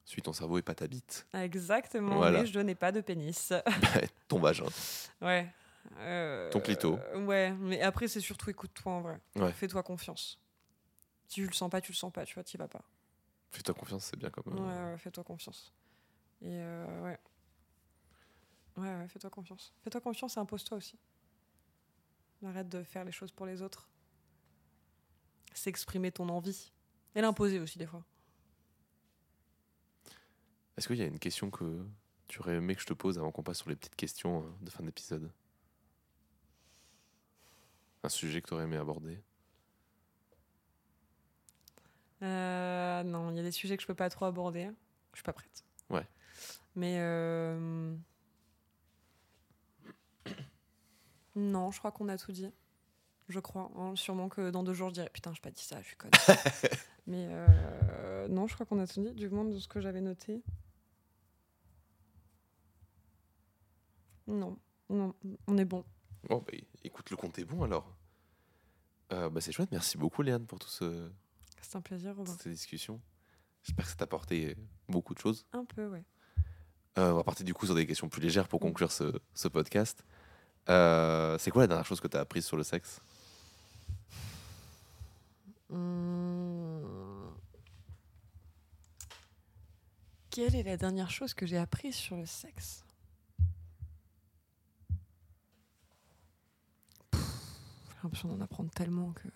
Suis 0.04 0.22
ton 0.22 0.32
cerveau 0.32 0.58
et 0.58 0.62
pas 0.62 0.74
ta 0.74 0.86
bite. 0.86 1.26
Exactement. 1.34 2.16
Voilà. 2.16 2.40
Mais 2.40 2.46
je 2.46 2.60
n'ai 2.60 2.74
pas 2.74 2.92
de 2.92 3.00
pénis. 3.00 3.52
ton 4.28 4.38
vagin. 4.38 4.66
ouais. 5.20 5.52
Euh, 5.98 6.50
Ton 6.50 6.60
clito. 6.60 6.98
ouais, 7.14 7.52
mais 7.52 7.80
après, 7.80 8.08
c'est 8.08 8.20
surtout 8.20 8.50
écoute-toi 8.50 8.92
en 8.92 9.00
vrai. 9.02 9.20
Ouais. 9.36 9.52
Fais-toi 9.52 9.82
confiance. 9.84 10.40
Si 11.28 11.34
tu 11.36 11.46
le 11.46 11.52
sens 11.52 11.70
pas, 11.70 11.80
tu 11.80 11.92
le 11.92 11.96
sens 11.96 12.12
pas, 12.12 12.24
tu 12.26 12.34
vois, 12.34 12.42
t'y 12.44 12.56
vas 12.56 12.66
pas. 12.68 12.82
Fais-toi 13.56 13.74
confiance, 13.74 14.04
c'est 14.04 14.18
bien 14.18 14.28
comme. 14.28 14.44
euh, 14.52 14.86
Ouais, 14.86 14.92
ouais, 14.92 14.98
fais-toi 14.98 15.24
confiance. 15.24 15.72
Et 16.42 16.48
euh, 16.50 17.02
ouais. 17.04 17.18
Ouais, 18.76 18.94
ouais, 18.96 19.08
fais-toi 19.08 19.30
confiance. 19.30 19.72
Fais-toi 19.82 20.02
confiance 20.02 20.36
et 20.36 20.40
impose-toi 20.40 20.76
aussi. 20.76 20.98
Arrête 22.44 22.68
de 22.68 22.82
faire 22.82 23.02
les 23.04 23.12
choses 23.12 23.32
pour 23.32 23.46
les 23.46 23.62
autres. 23.62 23.88
S'exprimer 25.54 26.12
ton 26.12 26.28
envie. 26.28 26.70
Et 27.14 27.22
l'imposer 27.22 27.58
aussi, 27.58 27.78
des 27.78 27.86
fois. 27.86 28.04
Est-ce 30.76 30.86
qu'il 30.86 30.98
y 30.98 31.02
a 31.02 31.06
une 31.06 31.18
question 31.18 31.50
que 31.50 31.82
tu 32.28 32.40
aurais 32.40 32.56
aimé 32.56 32.74
que 32.74 32.82
je 32.82 32.86
te 32.86 32.92
pose 32.92 33.18
avant 33.18 33.32
qu'on 33.32 33.42
passe 33.42 33.58
sur 33.58 33.70
les 33.70 33.76
petites 33.76 33.96
questions 33.96 34.44
euh, 34.44 34.50
de 34.60 34.70
fin 34.70 34.84
d'épisode? 34.84 35.32
Un 38.02 38.10
sujet 38.10 38.42
que 38.42 38.48
tu 38.48 38.54
aurais 38.54 38.64
aimé 38.64 38.76
aborder? 38.76 39.18
Euh, 42.22 43.02
non, 43.02 43.30
il 43.30 43.36
y 43.36 43.40
a 43.40 43.42
des 43.42 43.50
sujets 43.52 43.76
que 43.76 43.82
je 43.82 43.86
peux 43.86 43.94
pas 43.94 44.08
trop 44.10 44.24
aborder. 44.24 44.70
Je 45.12 45.18
suis 45.18 45.24
pas 45.24 45.32
prête. 45.32 45.64
Ouais. 45.90 46.06
Mais 46.74 46.96
euh, 46.98 47.94
non, 51.36 51.70
je 51.70 51.78
crois 51.78 51.92
qu'on 51.92 52.08
a 52.08 52.16
tout 52.18 52.32
dit. 52.32 52.50
Je 53.28 53.40
crois. 53.40 53.70
hein. 53.76 53.94
Sûrement 53.96 54.28
que 54.28 54.50
dans 54.50 54.62
deux 54.62 54.72
jours, 54.74 54.88
je 54.90 54.94
dirais 54.94 55.10
putain, 55.12 55.34
je 55.34 55.40
pas 55.40 55.50
dit 55.50 55.62
ça, 55.62 55.80
je 55.82 55.86
suis 55.88 55.96
conne. 55.96 56.10
Mais 57.06 57.26
euh, 57.30 58.28
non, 58.28 58.46
je 58.46 58.54
crois 58.54 58.66
qu'on 58.66 58.78
a 58.80 58.86
tout 58.86 59.02
dit. 59.02 59.12
Du 59.14 59.28
moins 59.28 59.44
de 59.44 59.58
ce 59.58 59.68
que 59.68 59.80
j'avais 59.80 60.00
noté. 60.00 60.42
Non, 64.26 64.58
non, 64.90 65.14
on 65.46 65.56
est 65.58 65.64
bon. 65.64 65.84
Bon, 66.24 66.38
bah, 66.38 66.52
écoute, 66.82 67.10
le 67.10 67.16
compte 67.16 67.38
est 67.38 67.44
bon 67.44 67.62
alors. 67.62 67.94
Bah, 69.10 69.30
c'est 69.40 69.52
chouette, 69.52 69.70
merci 69.70 69.96
beaucoup 69.98 70.22
Léane 70.22 70.46
pour 70.46 70.58
tout 70.58 70.68
ce, 70.68 71.08
C'est 71.62 71.76
un 71.76 71.80
plaisir, 71.80 72.14
Robin. 72.16 72.32
cette 72.32 72.48
discussion. 72.48 73.00
J'espère 73.62 73.84
que 73.84 73.90
ça 73.90 73.96
t'a 73.96 74.04
apporté 74.04 74.56
beaucoup 74.88 75.14
de 75.14 75.18
choses. 75.18 75.44
Un 75.52 75.64
peu, 75.64 75.88
ouais. 75.88 76.04
Euh, 76.98 77.12
on 77.12 77.16
va 77.16 77.24
partir 77.24 77.44
du 77.44 77.52
coup 77.52 77.66
sur 77.66 77.74
des 77.74 77.86
questions 77.86 78.08
plus 78.08 78.22
légères 78.22 78.48
pour 78.48 78.60
conclure 78.60 78.92
ce, 78.92 79.20
ce 79.34 79.48
podcast. 79.48 80.04
Euh, 80.68 81.36
c'est 81.38 81.50
quoi 81.50 81.62
la 81.62 81.66
dernière 81.66 81.84
chose 81.84 82.00
que 82.00 82.08
tu 82.08 82.16
as 82.16 82.20
apprise 82.20 82.44
sur 82.46 82.56
le 82.56 82.62
sexe? 82.62 83.00
Hum. 85.70 87.34
Quelle 90.30 90.54
est 90.54 90.62
la 90.62 90.76
dernière 90.76 91.10
chose 91.10 91.34
que 91.34 91.46
j'ai 91.46 91.56
apprise 91.56 91.94
sur 91.94 92.16
le 92.16 92.26
sexe? 92.26 92.84
J'ai 97.12 97.18
l'impression 98.02 98.28
d'en 98.28 98.40
apprendre 98.40 98.70
tellement 98.70 99.12
que. 99.12 99.28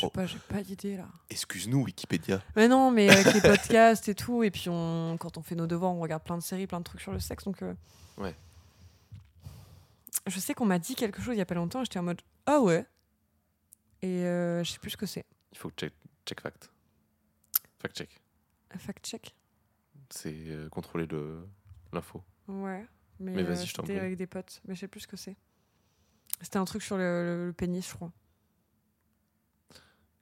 Je 0.00 0.06
sais 0.06 0.06
Oh. 0.06 0.10
pas, 0.10 0.26
j'ai 0.26 0.38
pas 0.38 0.62
d'idée 0.62 0.96
là. 0.96 1.06
Excuse-nous 1.28 1.82
Wikipédia. 1.84 2.42
Mais 2.56 2.68
non, 2.68 2.90
mais 2.90 3.08
avec 3.10 3.34
les 3.34 3.40
podcasts 3.40 4.08
et 4.08 4.14
tout, 4.14 4.42
et 4.42 4.50
puis 4.50 4.68
on, 4.68 5.16
quand 5.18 5.36
on 5.36 5.42
fait 5.42 5.54
nos 5.54 5.66
devoirs, 5.66 5.92
on 5.92 6.00
regarde 6.00 6.22
plein 6.22 6.36
de 6.38 6.42
séries, 6.42 6.66
plein 6.66 6.78
de 6.80 6.84
trucs 6.84 7.00
sur 7.00 7.12
le 7.12 7.20
sexe, 7.20 7.44
donc. 7.44 7.62
euh, 7.62 7.74
Ouais. 8.16 8.34
Je 10.26 10.38
sais 10.38 10.54
qu'on 10.54 10.66
m'a 10.66 10.78
dit 10.78 10.94
quelque 10.94 11.22
chose 11.22 11.34
il 11.34 11.38
y 11.38 11.42
a 11.42 11.46
pas 11.46 11.54
longtemps, 11.54 11.82
j'étais 11.84 11.98
en 11.98 12.02
mode 12.02 12.20
ah 12.46 12.60
ouais. 12.60 12.86
Et 14.02 14.24
euh, 14.24 14.64
je 14.64 14.72
sais 14.72 14.78
plus 14.78 14.90
ce 14.90 14.96
que 14.96 15.06
c'est. 15.06 15.24
Il 15.52 15.58
faut 15.58 15.68
que 15.70 15.74
check, 15.76 15.92
check 16.26 16.40
fact. 16.40 16.70
Fact 17.78 17.96
check. 17.96 18.20
Fact 18.78 19.04
check? 19.06 19.34
C'est 20.10 20.34
euh, 20.48 20.68
contrôler 20.68 21.06
le 21.06 21.46
l'info. 21.92 22.22
Ouais. 22.48 22.84
Mais, 23.18 23.32
Mais 23.32 23.42
vas-y, 23.42 23.66
je 23.66 23.74
t'en 23.74 23.82
prie. 23.82 23.98
avec 23.98 24.16
des 24.16 24.26
potes, 24.26 24.60
mais 24.66 24.74
je 24.74 24.80
sais 24.80 24.88
plus 24.88 25.00
ce 25.00 25.06
que 25.08 25.16
c'est. 25.16 25.36
C'était 26.40 26.56
un 26.58 26.64
truc 26.64 26.82
sur 26.82 26.96
le, 26.96 27.24
le- 27.24 27.46
le 27.48 27.52
pénis, 27.52 27.86
je 27.86 27.94
crois. 27.94 28.10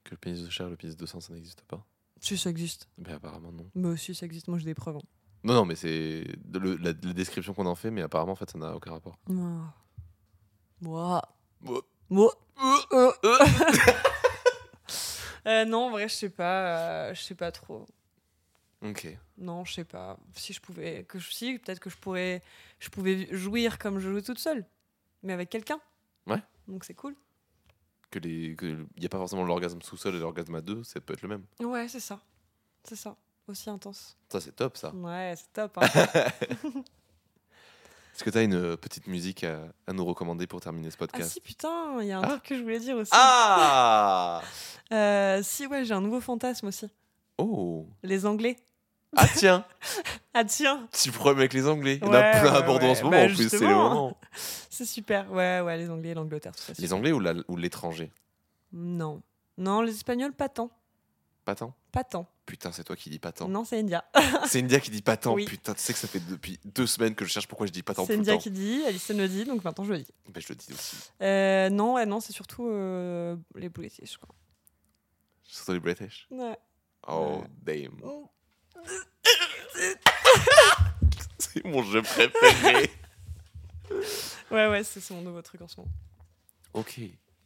Que 0.09 0.15
le 0.15 0.17
pénis 0.17 0.41
de 0.43 0.49
chair 0.49 0.67
le 0.67 0.75
pénis 0.75 0.97
de 0.97 1.05
sang, 1.05 1.19
ça 1.19 1.33
n'existe 1.33 1.61
pas. 1.61 1.85
Si 2.19 2.35
ça 2.35 2.49
existe. 2.49 2.89
Mais 2.97 3.11
apparemment 3.13 3.51
non. 3.51 3.69
Mais 3.75 3.89
aussi 3.89 4.15
ça 4.15 4.25
existe, 4.25 4.47
moi 4.47 4.57
j'ai 4.57 4.65
des 4.65 4.73
preuves. 4.73 4.95
hein. 4.97 5.01
Non, 5.43 5.53
non, 5.53 5.65
mais 5.65 5.75
c'est 5.75 6.23
le- 6.51 6.77
la, 6.77 6.87
la 6.91 7.13
description 7.13 7.53
qu'on 7.53 7.67
en 7.67 7.75
fait, 7.75 7.91
mais 7.91 8.01
apparemment 8.01 8.31
en 8.31 8.35
fait 8.35 8.49
ça 8.49 8.57
n'a 8.57 8.75
aucun 8.75 8.89
rapport. 8.91 9.19
Moi. 9.27 9.71
Moi. 10.81 11.21
Ouais. 11.61 11.79
Moi. 12.09 12.33
Euh, 15.45 15.65
non, 15.65 15.85
en 15.85 15.91
vrai, 15.91 16.09
je 16.09 16.13
sais 16.15 16.29
pas. 16.29 17.07
euh, 17.09 17.13
je 17.13 17.21
sais 17.21 17.35
pas 17.35 17.51
trop. 17.51 17.85
Ok. 18.81 19.07
Non, 19.37 19.63
je 19.65 19.73
sais 19.73 19.83
pas. 19.85 20.17
Si 20.35 20.53
je 20.53 20.59
pouvais, 20.61 21.03
que 21.05 21.19
je, 21.19 21.31
si 21.31 21.57
peut-être 21.59 21.79
que 21.79 21.89
je 21.89 21.97
pourrais, 21.97 22.41
je 22.79 22.89
pouvais 22.89 23.27
jouir 23.35 23.77
comme 23.79 23.99
je 23.99 24.09
joue 24.11 24.21
toute 24.21 24.39
seule, 24.39 24.65
mais 25.23 25.33
avec 25.33 25.49
quelqu'un. 25.49 25.79
Ouais. 26.27 26.41
Donc 26.67 26.83
c'est 26.83 26.93
cool. 26.93 27.15
Que 28.11 28.19
les, 28.19 28.55
que 28.55 28.85
il 28.97 29.03
y 29.03 29.05
a 29.05 29.09
pas 29.09 29.17
forcément 29.19 29.43
l'orgasme 29.43 29.81
sous-sol 29.81 30.15
et 30.15 30.19
l'orgasme 30.19 30.55
à 30.55 30.61
deux, 30.61 30.83
ça 30.83 30.99
peut 30.99 31.13
être 31.13 31.21
le 31.21 31.27
même. 31.29 31.43
Ouais, 31.61 31.87
c'est 31.87 31.99
ça. 31.99 32.19
C'est 32.83 32.95
ça. 32.95 33.15
Aussi 33.47 33.69
intense. 33.69 34.17
Ça 34.29 34.39
c'est 34.41 34.51
top 34.55 34.77
ça. 34.77 34.91
Ouais, 34.95 35.33
c'est 35.37 35.51
top. 35.53 35.77
hein. 35.77 35.85
Est-ce 38.13 38.23
que 38.23 38.29
tu 38.31 38.37
as 38.37 38.41
une 38.43 38.53
euh, 38.55 38.75
petite 38.77 39.07
musique 39.07 39.43
à, 39.45 39.59
à 39.87 39.93
nous 39.93 40.03
recommander 40.03 40.45
pour 40.45 40.59
terminer 40.59 40.89
ce 40.91 40.95
ah 40.97 40.99
podcast 40.99 41.31
si, 41.31 41.39
putain, 41.41 42.01
il 42.01 42.07
y 42.07 42.11
a 42.11 42.19
un 42.19 42.23
Ah. 42.23 42.27
truc 42.27 42.43
que 42.43 42.57
je 42.57 42.61
voulais 42.63 42.79
dire 42.79 42.97
aussi. 42.97 43.11
Ah 43.13 44.41
Euh, 44.91 45.41
si, 45.41 45.67
ouais, 45.67 45.85
j'ai 45.85 45.93
un 45.93 46.01
nouveau 46.01 46.19
fantasme 46.19 46.67
aussi. 46.67 46.87
Oh 47.37 47.87
Les 48.03 48.25
Anglais. 48.25 48.57
Ah 49.15 49.27
tiens 49.35 49.65
Ah 50.33 50.43
tiens, 50.45 50.87
Petit 50.91 51.09
problème 51.11 51.39
avec 51.39 51.53
les 51.53 51.67
Anglais. 51.67 51.99
Il 52.01 52.05
y 52.05 52.09
en 52.09 52.13
a 52.13 52.21
plein 52.39 52.53
à 52.53 52.61
Bordeaux 52.61 52.87
en 52.87 52.95
ce 52.95 53.03
moment 53.03 53.17
Bah, 53.17 53.23
en 53.23 53.35
plus, 53.35 53.49
c'est 53.49 53.59
le 53.59 53.67
moment. 53.67 54.17
c'est 54.69 54.85
super. 54.85 55.31
Ouais, 55.31 55.61
ouais, 55.61 55.77
les 55.77 55.89
Anglais, 55.89 56.13
l'Angleterre, 56.13 56.55
tout 56.55 56.61
ça. 56.61 56.73
Les. 56.77 56.93
Anglais 56.93 57.11
ou 57.11 57.19
la- 57.19 57.33
ou 57.47 57.55
l'étranger? 57.57 58.11
Non. 58.71 59.21
Non, 59.57 59.81
les 59.81 59.93
Espagnols, 59.93 60.33
pas 60.33 60.47
tant. 60.49 60.69
Pas 61.43 61.55
tant? 61.55 61.73
Pas 61.91 62.03
tant. 62.03 62.27
Putain, 62.45 62.71
c'est 62.71 62.83
toi 62.83 62.95
qui 62.95 63.09
dis 63.09 63.19
pas 63.19 63.31
tant. 63.31 63.47
Non, 63.47 63.63
c'est 63.65 63.79
India. 63.79 64.03
C'est 64.47 64.59
India 64.59 64.79
qui 64.79 64.89
dit 64.91 65.01
pas 65.01 65.17
tant. 65.17 65.33
Oui. 65.33 65.45
Putain, 65.45 65.73
tu 65.73 65.81
sais 65.81 65.93
que 65.93 65.99
ça 65.99 66.07
fait 66.07 66.19
depuis 66.19 66.59
deux 66.65 66.87
semaines 66.87 67.13
que 67.15 67.25
je 67.25 67.29
cherche 67.31 67.47
pourquoi 67.47 67.67
je 67.67 67.71
dis 67.71 67.83
pas 67.83 67.93
tant 67.93 68.05
C'est 68.05 68.15
India 68.15 68.37
qui 68.37 68.49
dit, 68.51 68.83
Alison 68.87 69.15
le 69.17 69.27
dit, 69.27 69.45
donc 69.45 69.63
maintenant 69.63 69.83
je 69.83 69.91
le 69.93 69.99
dis. 69.99 70.07
Ben, 70.29 70.39
je 70.41 70.47
le 70.49 70.55
dis 70.55 70.71
aussi. 70.73 70.95
Euh, 71.21 71.69
non, 71.69 71.93
ouais, 71.95 72.05
non, 72.07 72.19
c'est 72.19 72.33
surtout 72.33 72.67
euh, 72.67 73.35
les 73.55 73.69
British, 73.69 74.13
je 74.13 74.17
crois. 74.17 74.33
Surtout 75.43 75.73
les 75.73 75.79
British. 75.79 76.27
Ouais. 76.31 76.57
Oh, 77.07 77.41
Ouais. 77.41 77.83
damn. 77.83 77.99
C'est 81.37 81.63
mon 81.65 81.83
jeu 81.83 82.01
préféré. 82.01 82.89
Ouais, 84.51 84.67
ouais, 84.67 84.83
c'est 84.83 85.09
mon 85.11 85.21
nouveau 85.21 85.41
truc 85.41 85.61
en 85.61 85.67
ce 85.67 85.77
moment. 85.77 85.91
ok. 86.73 86.99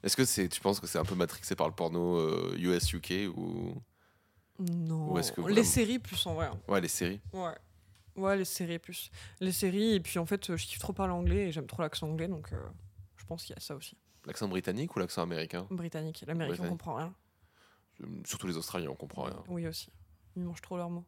Est-ce 0.03 0.17
que 0.17 0.25
c'est, 0.25 0.49
tu 0.49 0.59
penses 0.59 0.81
que 0.81 0.87
c'est 0.87 0.97
un 0.99 1.05
peu 1.05 1.15
matrixé 1.15 1.55
par 1.55 1.67
le 1.69 1.73
porno 1.73 2.17
euh, 2.17 2.53
US-UK 2.57 3.29
ou? 3.33 3.81
Non. 4.59 5.13
Ou 5.15 5.21
que 5.21 5.41
Les 5.49 5.63
séries 5.63 5.99
plus 5.99 6.25
en 6.25 6.33
vrai. 6.33 6.47
hein. 6.47 6.59
Ouais, 6.67 6.81
les 6.81 6.89
séries. 6.89 7.21
Ouais. 7.31 7.55
Ouais, 8.17 8.35
les 8.35 8.43
séries 8.45 8.79
plus. 8.79 9.09
Les 9.39 9.53
séries, 9.53 9.93
et 9.95 9.99
puis 10.01 10.19
en 10.19 10.25
fait, 10.25 10.49
euh, 10.49 10.57
je 10.57 10.67
kiffe 10.67 10.79
trop 10.79 10.91
parler 10.91 11.13
anglais 11.13 11.47
et 11.47 11.51
j'aime 11.53 11.67
trop 11.67 11.81
l'accent 11.81 12.09
anglais, 12.09 12.27
donc 12.27 12.51
euh, 12.51 12.57
je 13.15 13.25
pense 13.25 13.45
qu'il 13.45 13.55
y 13.55 13.57
a 13.57 13.61
ça 13.61 13.75
aussi. 13.75 13.97
L'accent 14.25 14.49
britannique 14.49 14.93
ou 14.95 14.99
l'accent 14.99 15.23
américain? 15.23 15.65
Britannique. 15.71 16.23
L'américain, 16.27 16.63
on 16.65 16.69
comprend 16.71 16.95
rien. 16.95 17.13
Euh, 18.01 18.05
Surtout 18.25 18.47
les 18.47 18.57
Australiens, 18.57 18.89
on 18.89 18.95
comprend 18.95 19.23
rien. 19.23 19.41
Oui, 19.47 19.65
aussi. 19.67 19.89
Ils 20.35 20.43
mangent 20.43 20.61
trop 20.61 20.75
leurs 20.75 20.89
mots. 20.89 21.05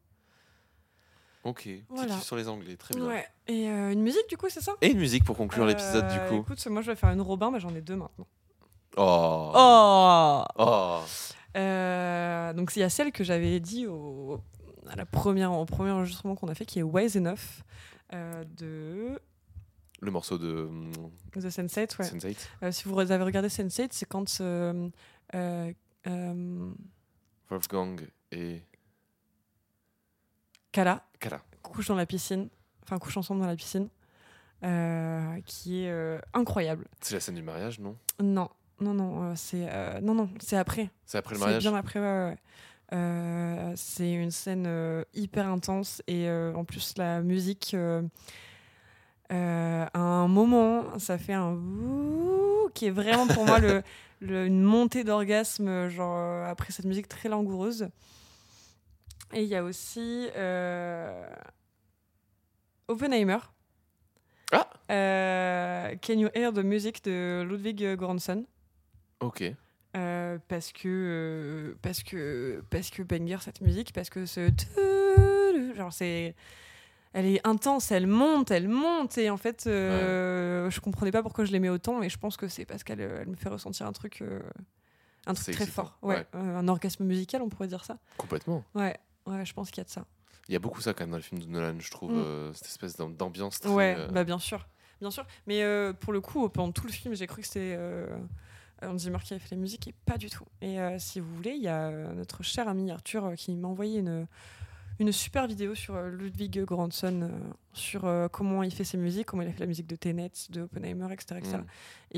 Ok. 1.46 1.68
Voilà. 1.88 2.18
sur 2.20 2.36
les 2.36 2.48
Anglais, 2.48 2.76
très 2.76 2.94
bien. 2.94 3.06
Ouais. 3.06 3.26
Et 3.46 3.68
euh, 3.68 3.92
une 3.92 4.02
musique, 4.02 4.28
du 4.28 4.36
coup, 4.36 4.46
c'est 4.48 4.60
ça? 4.60 4.72
Et 4.80 4.90
une 4.90 4.98
musique 4.98 5.24
pour 5.24 5.36
conclure 5.36 5.64
l'épisode 5.64 6.06
du 6.08 6.18
Euh, 6.18 6.28
coup. 6.28 6.40
Écoute, 6.40 6.66
moi 6.66 6.82
je 6.82 6.90
vais 6.90 6.96
faire 6.96 7.10
une 7.10 7.20
Robin, 7.20 7.50
mais 7.50 7.60
j'en 7.60 7.74
ai 7.74 7.80
deux 7.80 7.96
maintenant. 7.96 8.26
Oh. 8.96 9.52
Oh 9.54 10.44
Oh. 10.58 11.00
Euh, 11.56 12.52
Donc 12.52 12.72
il 12.76 12.80
y 12.80 12.82
a 12.82 12.88
celle 12.90 13.12
que 13.12 13.24
j'avais 13.24 13.60
dit 13.60 13.86
au, 13.86 14.40
à 14.88 14.96
la 14.96 15.06
première, 15.06 15.52
au 15.52 15.64
premier 15.64 15.90
enregistrement 15.90 16.34
qu'on 16.34 16.48
a 16.48 16.54
fait, 16.54 16.64
qui 16.66 16.78
est 16.80 16.82
Wise 16.82 17.16
Enough 17.16 17.38
euh, 18.12 18.44
de 18.56 19.20
Le 20.00 20.10
morceau 20.10 20.38
de 20.38 20.66
hum, 20.68 20.92
The 21.34 21.46
Sense8. 21.46 21.98
Ouais. 21.98 22.06
Sense8. 22.06 22.36
Euh, 22.62 22.72
si 22.72 22.84
vous 22.88 22.98
avez 22.98 23.22
regardé 23.24 23.48
Sense8, 23.48 23.88
c'est 23.92 24.06
quand 24.08 24.38
euh, 24.40 24.88
euh, 25.34 25.72
euh, 26.06 26.70
Wolfgang 27.50 28.00
et 28.32 28.62
Kala 30.76 31.02
Kala. 31.18 31.40
couchent 31.62 31.88
dans 31.88 31.94
la 31.96 32.04
piscine, 32.06 32.48
enfin 32.82 32.98
couchent 32.98 33.16
ensemble 33.16 33.40
dans 33.40 33.46
la 33.46 33.56
piscine, 33.56 33.88
euh, 34.62 35.40
qui 35.46 35.84
est 35.84 35.90
euh, 35.90 36.18
incroyable. 36.34 36.86
C'est 37.00 37.14
la 37.14 37.20
scène 37.20 37.34
du 37.36 37.42
mariage, 37.42 37.78
non? 37.80 37.96
Non, 38.20 38.50
non, 38.80 38.92
non, 38.92 39.22
euh, 39.30 39.32
c'est 39.36 39.66
non, 40.02 40.14
non, 40.14 40.28
c'est 40.38 40.56
après. 40.58 40.90
C'est 41.06 41.16
après 41.18 41.34
le 41.34 41.38
C'est 41.38 41.44
mariage? 41.46 41.62
bien 41.62 41.74
après, 41.74 41.98
ouais, 42.00 42.36
c'est 43.76 44.12
une 44.12 44.30
scène 44.30 45.04
hyper 45.14 45.48
intense 45.48 46.02
et 46.06 46.30
en 46.30 46.64
plus 46.64 46.92
la 46.98 47.22
musique, 47.22 47.74
à 49.30 49.88
un 49.98 50.28
moment, 50.28 50.98
ça 50.98 51.18
fait 51.18 51.32
un 51.32 51.52
ouh 51.52 52.68
qui 52.74 52.86
est 52.86 52.90
vraiment 52.90 53.26
pour 53.28 53.44
moi 53.46 53.58
le, 53.58 53.82
le- 54.20 54.46
une 54.46 54.62
montée 54.62 55.04
d'orgasme, 55.04 55.88
genre 55.88 56.44
après 56.46 56.72
cette 56.72 56.84
musique 56.84 57.08
très 57.08 57.28
langoureuse. 57.28 57.88
Et 59.32 59.42
il 59.42 59.48
y 59.48 59.56
a 59.56 59.64
aussi 59.64 60.28
euh, 60.36 61.28
Oppenheimer. 62.88 63.38
Ah 64.52 64.68
Euh, 64.90 65.94
Can 66.06 66.14
You 66.14 66.28
Hear 66.34 66.52
the 66.52 66.58
Music 66.64 67.02
de 67.04 67.44
Ludwig 67.48 67.96
Göransson. 67.98 68.46
Ok. 69.20 69.42
Euh, 69.96 70.38
parce 70.48 70.72
que 70.72 71.74
parce 71.80 72.02
que 72.02 72.62
parce 72.70 72.90
que 72.90 73.02
banger 73.02 73.38
cette 73.40 73.62
musique 73.62 73.94
parce 73.94 74.10
que 74.10 74.26
ce 74.26 74.50
genre 75.74 75.90
c'est 75.92 76.34
elle 77.14 77.24
est 77.24 77.46
intense 77.46 77.90
elle 77.90 78.06
monte 78.06 78.50
elle 78.50 78.68
monte 78.68 79.16
et 79.16 79.30
en 79.30 79.38
fait 79.38 79.66
euh, 79.66 80.68
je 80.70 80.80
comprenais 80.80 81.12
pas 81.12 81.22
pourquoi 81.22 81.46
je 81.46 81.52
l'aimais 81.52 81.70
autant 81.70 82.02
et 82.02 82.10
je 82.10 82.18
pense 82.18 82.36
que 82.36 82.46
c'est 82.46 82.66
parce 82.66 82.84
qu'elle 82.84 83.00
elle 83.00 83.28
me 83.28 83.36
fait 83.36 83.48
ressentir 83.48 83.86
un 83.86 83.92
truc 83.92 84.22
un 85.26 85.32
truc 85.32 85.46
très 85.54 85.64
excitant, 85.64 85.84
fort 85.84 85.98
ouais, 86.02 86.16
ouais. 86.16 86.26
un 86.34 86.68
orgasme 86.68 87.04
musical 87.04 87.40
on 87.40 87.48
pourrait 87.48 87.68
dire 87.68 87.84
ça 87.86 87.96
Complètement. 88.18 88.64
ouais 88.74 88.98
ouais 89.26 89.44
je 89.44 89.52
pense 89.52 89.70
qu'il 89.70 89.78
y 89.78 89.80
a 89.82 89.84
de 89.84 89.90
ça 89.90 90.04
Il 90.48 90.52
y 90.52 90.56
a 90.56 90.58
beaucoup 90.60 90.80
ça 90.80 90.94
quand 90.94 91.04
même 91.04 91.10
dans 91.10 91.16
les 91.16 91.22
films 91.22 91.40
de 91.42 91.46
Nolan, 91.48 91.76
je 91.80 91.90
trouve, 91.90 92.12
Mm. 92.12 92.18
euh, 92.18 92.52
cette 92.54 92.68
espèce 92.68 92.96
d'am- 92.96 93.14
d'ambiance 93.14 93.60
très. 93.60 93.70
ouais 93.70 93.94
euh, 93.98 94.08
bah 94.08 94.24
bien 94.24 94.38
sûr 94.38 94.66
bien 95.00 95.10
sûr 95.10 95.26
mais 95.46 95.62
euh, 95.62 95.92
pour 95.92 96.12
le 96.12 96.20
coup 96.20 96.48
pendant 96.48 96.72
tout 96.72 96.86
le 96.86 96.92
film 96.92 97.14
j'ai 97.14 97.26
cru 97.26 97.42
que 97.42 97.46
c'était 97.48 97.74
euh, 97.76 98.06
Hans 98.82 98.98
Zimmer 98.98 99.18
qui 99.24 99.32
avait 99.32 99.40
fait 99.42 99.54
la 99.54 99.60
musique, 99.60 99.88
et 99.88 99.94
pas 100.04 100.18
du 100.18 100.28
tout. 100.28 100.44
Et 100.60 100.76
si 100.98 101.18
vous 101.18 101.34
voulez, 101.34 101.52
il 101.52 101.62
y 101.62 101.66
a 101.68 101.90
notre 102.12 102.42
cher 102.42 102.68
ami 102.68 102.90
Arthur 102.90 103.32
qui 103.34 103.56
m'a 103.56 103.68
envoyé 103.68 104.00
une, 104.00 104.26
une 104.98 105.12
super 105.12 105.46
vidéo 105.46 105.74
sur 105.74 105.98
Ludwig 105.98 106.62
Göransson, 106.62 107.22
euh, 107.22 107.30
sur 107.72 108.04
euh, 108.04 108.28
comment 108.28 108.62
il 108.62 108.70
fait 108.70 108.84
ses 108.84 108.98
musiques, 108.98 109.24
comment 109.28 109.42
il 109.44 109.48
a 109.48 109.52
fait 109.52 109.60
la 109.60 109.66
musique 109.66 109.86
de 109.86 109.96
Tenet, 109.96 110.30
de 110.50 110.60
Oppenheimer, 110.60 111.10
etc. 111.10 111.36
etc. 111.38 111.56
Mm. 111.56 111.64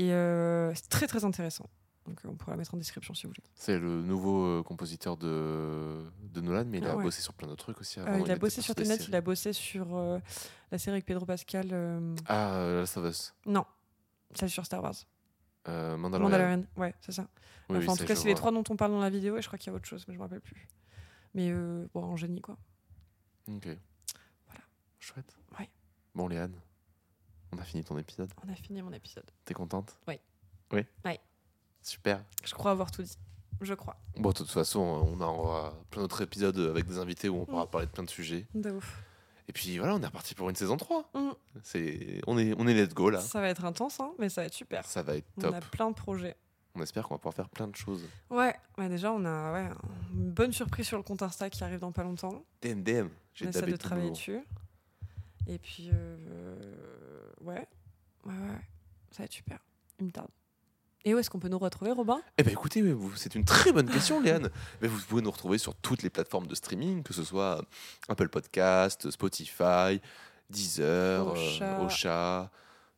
Et 0.01 0.11
euh, 0.11 0.73
c'est 0.75 0.89
très 0.89 1.07
très 1.07 1.23
intéressant. 1.23 1.65
Donc 2.09 2.25
euh, 2.25 2.29
on 2.29 2.35
pourra 2.35 2.51
la 2.53 2.57
mettre 2.57 2.73
en 2.73 2.77
description 2.77 3.13
si 3.13 3.23
vous 3.27 3.29
voulez. 3.29 3.43
C'est 3.55 3.77
le 3.77 4.01
nouveau 4.01 4.43
euh, 4.45 4.63
compositeur 4.63 5.15
de, 5.15 6.03
de 6.23 6.41
Nolan, 6.41 6.65
mais 6.65 6.79
il 6.79 6.85
a 6.87 6.91
Ah 6.91 6.97
ouais. 6.97 7.03
bossé 7.03 7.21
sur 7.21 7.33
plein 7.33 7.47
d'autres 7.47 7.63
trucs 7.63 7.79
aussi. 7.79 7.99
Euh, 7.99 8.05
avant. 8.05 8.25
il 8.25 8.31
a 8.31 8.35
bossé 8.35 8.61
sur 8.61 8.73
Tenet, 8.75 8.95
il 9.07 9.15
a 9.15 9.21
bossé 9.21 9.53
sur 9.53 9.95
la 10.71 10.77
série 10.77 10.95
avec 10.95 11.05
Pedro 11.05 11.25
Pascal. 11.25 12.13
Ah, 12.25 12.57
Last 12.79 12.97
of 12.97 13.05
Us. 13.09 13.33
Non, 13.45 13.65
celle 14.33 14.49
sur 14.49 14.65
Star 14.65 14.81
Wars. 14.81 14.95
Euh, 15.67 15.97
Mandalorian. 15.97 16.29
Mandalorian, 16.31 16.65
ouais, 16.77 16.95
c'est 17.01 17.11
ça. 17.11 17.27
Oui, 17.69 17.77
enfin, 17.77 17.79
oui, 17.79 17.89
en 17.89 17.95
tout 17.97 18.05
cas, 18.05 18.15
c'est 18.15 18.27
les 18.27 18.33
trois 18.33 18.51
dont 18.51 18.63
on 18.69 18.75
parle 18.75 18.91
dans 18.91 18.99
la 19.01 19.09
vidéo 19.11 19.37
et 19.37 19.41
je 19.41 19.47
crois 19.47 19.59
qu'il 19.59 19.71
y 19.71 19.73
a 19.73 19.75
autre 19.75 19.85
chose, 19.87 20.03
mais 20.07 20.13
je 20.15 20.17
me 20.17 20.23
rappelle 20.23 20.41
plus. 20.41 20.67
Mais 21.35 21.51
euh, 21.51 21.85
bon, 21.93 22.03
en 22.03 22.15
génie, 22.15 22.41
quoi. 22.41 22.57
Ok. 23.47 23.67
Voilà. 24.47 24.61
Chouette. 24.99 25.37
Ouais. 25.59 25.69
Bon, 26.15 26.27
Léane, 26.27 26.55
on 27.51 27.57
a 27.59 27.63
fini 27.63 27.83
ton 27.83 27.97
épisode. 27.99 28.31
On 28.43 28.51
a 28.51 28.55
fini 28.55 28.81
mon 28.81 28.93
épisode. 28.93 29.29
T'es 29.45 29.53
contente? 29.53 29.99
Oui. 30.07 30.19
Oui 30.71 30.85
Oui. 31.05 31.19
Super. 31.81 32.23
Je 32.43 32.53
crois 32.53 32.71
avoir 32.71 32.91
tout 32.91 33.03
dit. 33.03 33.17
Je 33.61 33.73
crois. 33.73 33.97
Bon, 34.17 34.29
de 34.29 34.35
toute 34.35 34.49
façon, 34.51 34.79
on 34.79 35.19
aura 35.21 35.73
plein 35.91 36.01
d'autres 36.01 36.21
épisodes 36.21 36.57
avec 36.59 36.85
des 36.85 36.97
invités 36.97 37.27
où 37.29 37.37
on 37.41 37.45
pourra 37.45 37.65
Mm. 37.65 37.69
parler 37.69 37.87
de 37.87 37.91
plein 37.91 38.03
de 38.03 38.09
sujets. 38.09 38.45
De 38.53 38.71
ouf. 38.71 39.03
Et 39.49 39.51
puis 39.53 39.77
voilà, 39.79 39.95
on 39.95 40.01
est 40.01 40.05
reparti 40.05 40.35
pour 40.35 40.49
une 40.49 40.55
saison 40.55 40.77
3. 40.77 41.09
Mm. 41.13 41.29
C'est... 41.63 42.21
On, 42.27 42.37
est... 42.37 42.53
on 42.57 42.67
est 42.67 42.73
let's 42.73 42.93
go 42.93 43.09
là. 43.09 43.19
Ça 43.19 43.41
va 43.41 43.49
être 43.49 43.65
intense, 43.65 43.99
hein, 43.99 44.11
mais 44.19 44.29
ça 44.29 44.41
va 44.41 44.45
être 44.47 44.53
super. 44.53 44.85
Ça 44.85 45.01
va 45.03 45.15
être 45.17 45.27
On 45.37 45.41
top. 45.41 45.55
a 45.55 45.61
plein 45.61 45.89
de 45.89 45.95
projets. 45.95 46.35
On 46.75 46.81
espère 46.81 47.07
qu'on 47.07 47.15
va 47.15 47.17
pouvoir 47.17 47.33
faire 47.33 47.49
plein 47.49 47.67
de 47.67 47.75
choses. 47.75 48.07
Ouais, 48.29 48.55
ouais 48.77 48.87
déjà, 48.87 49.11
on 49.11 49.25
a 49.25 49.51
ouais, 49.53 49.69
une 50.13 50.31
bonne 50.31 50.53
surprise 50.53 50.85
sur 50.87 50.97
le 50.97 51.03
compte 51.03 51.21
Insta 51.23 51.49
qui 51.49 51.61
arrive 51.63 51.79
dans 51.79 51.91
pas 51.91 52.03
longtemps. 52.03 52.45
DM, 52.61 52.81
DM. 52.83 53.07
On 53.07 53.09
J'ai 53.33 53.47
essaie 53.47 53.59
dabé 53.61 53.71
de 53.73 53.77
travailler 53.77 54.11
dessus. 54.11 54.39
Et 55.47 55.57
puis, 55.57 55.89
euh. 55.91 56.55
Ouais, 57.41 57.67
ouais, 58.25 58.33
ouais. 58.33 58.61
Ça 59.11 59.19
va 59.19 59.23
être 59.25 59.33
super. 59.33 59.57
Il 59.99 60.05
me 60.05 60.11
tarde. 60.11 60.29
Et 61.05 61.13
où 61.13 61.17
est-ce 61.19 61.29
qu'on 61.29 61.39
peut 61.39 61.47
nous 61.47 61.57
retrouver, 61.59 61.91
Robin? 61.91 62.21
Eh 62.37 62.43
ben 62.43 62.51
écoutez, 62.51 62.83
c'est 63.15 63.35
une 63.35 63.45
très 63.45 63.71
bonne 63.71 63.89
question, 63.89 64.19
Léane. 64.19 64.49
Mais 64.81 64.87
vous 64.89 64.99
pouvez 65.07 65.21
nous 65.21 65.31
retrouver 65.31 65.57
sur 65.57 65.73
toutes 65.75 66.03
les 66.03 66.09
plateformes 66.09 66.47
de 66.47 66.55
streaming, 66.55 67.03
que 67.03 67.13
ce 67.13 67.23
soit 67.23 67.63
Apple 68.09 68.27
Podcast, 68.29 69.09
Spotify, 69.09 70.01
Deezer, 70.49 71.25
Ocha. 71.27 71.63
euh, 71.79 71.85
Ocha. 71.85 72.51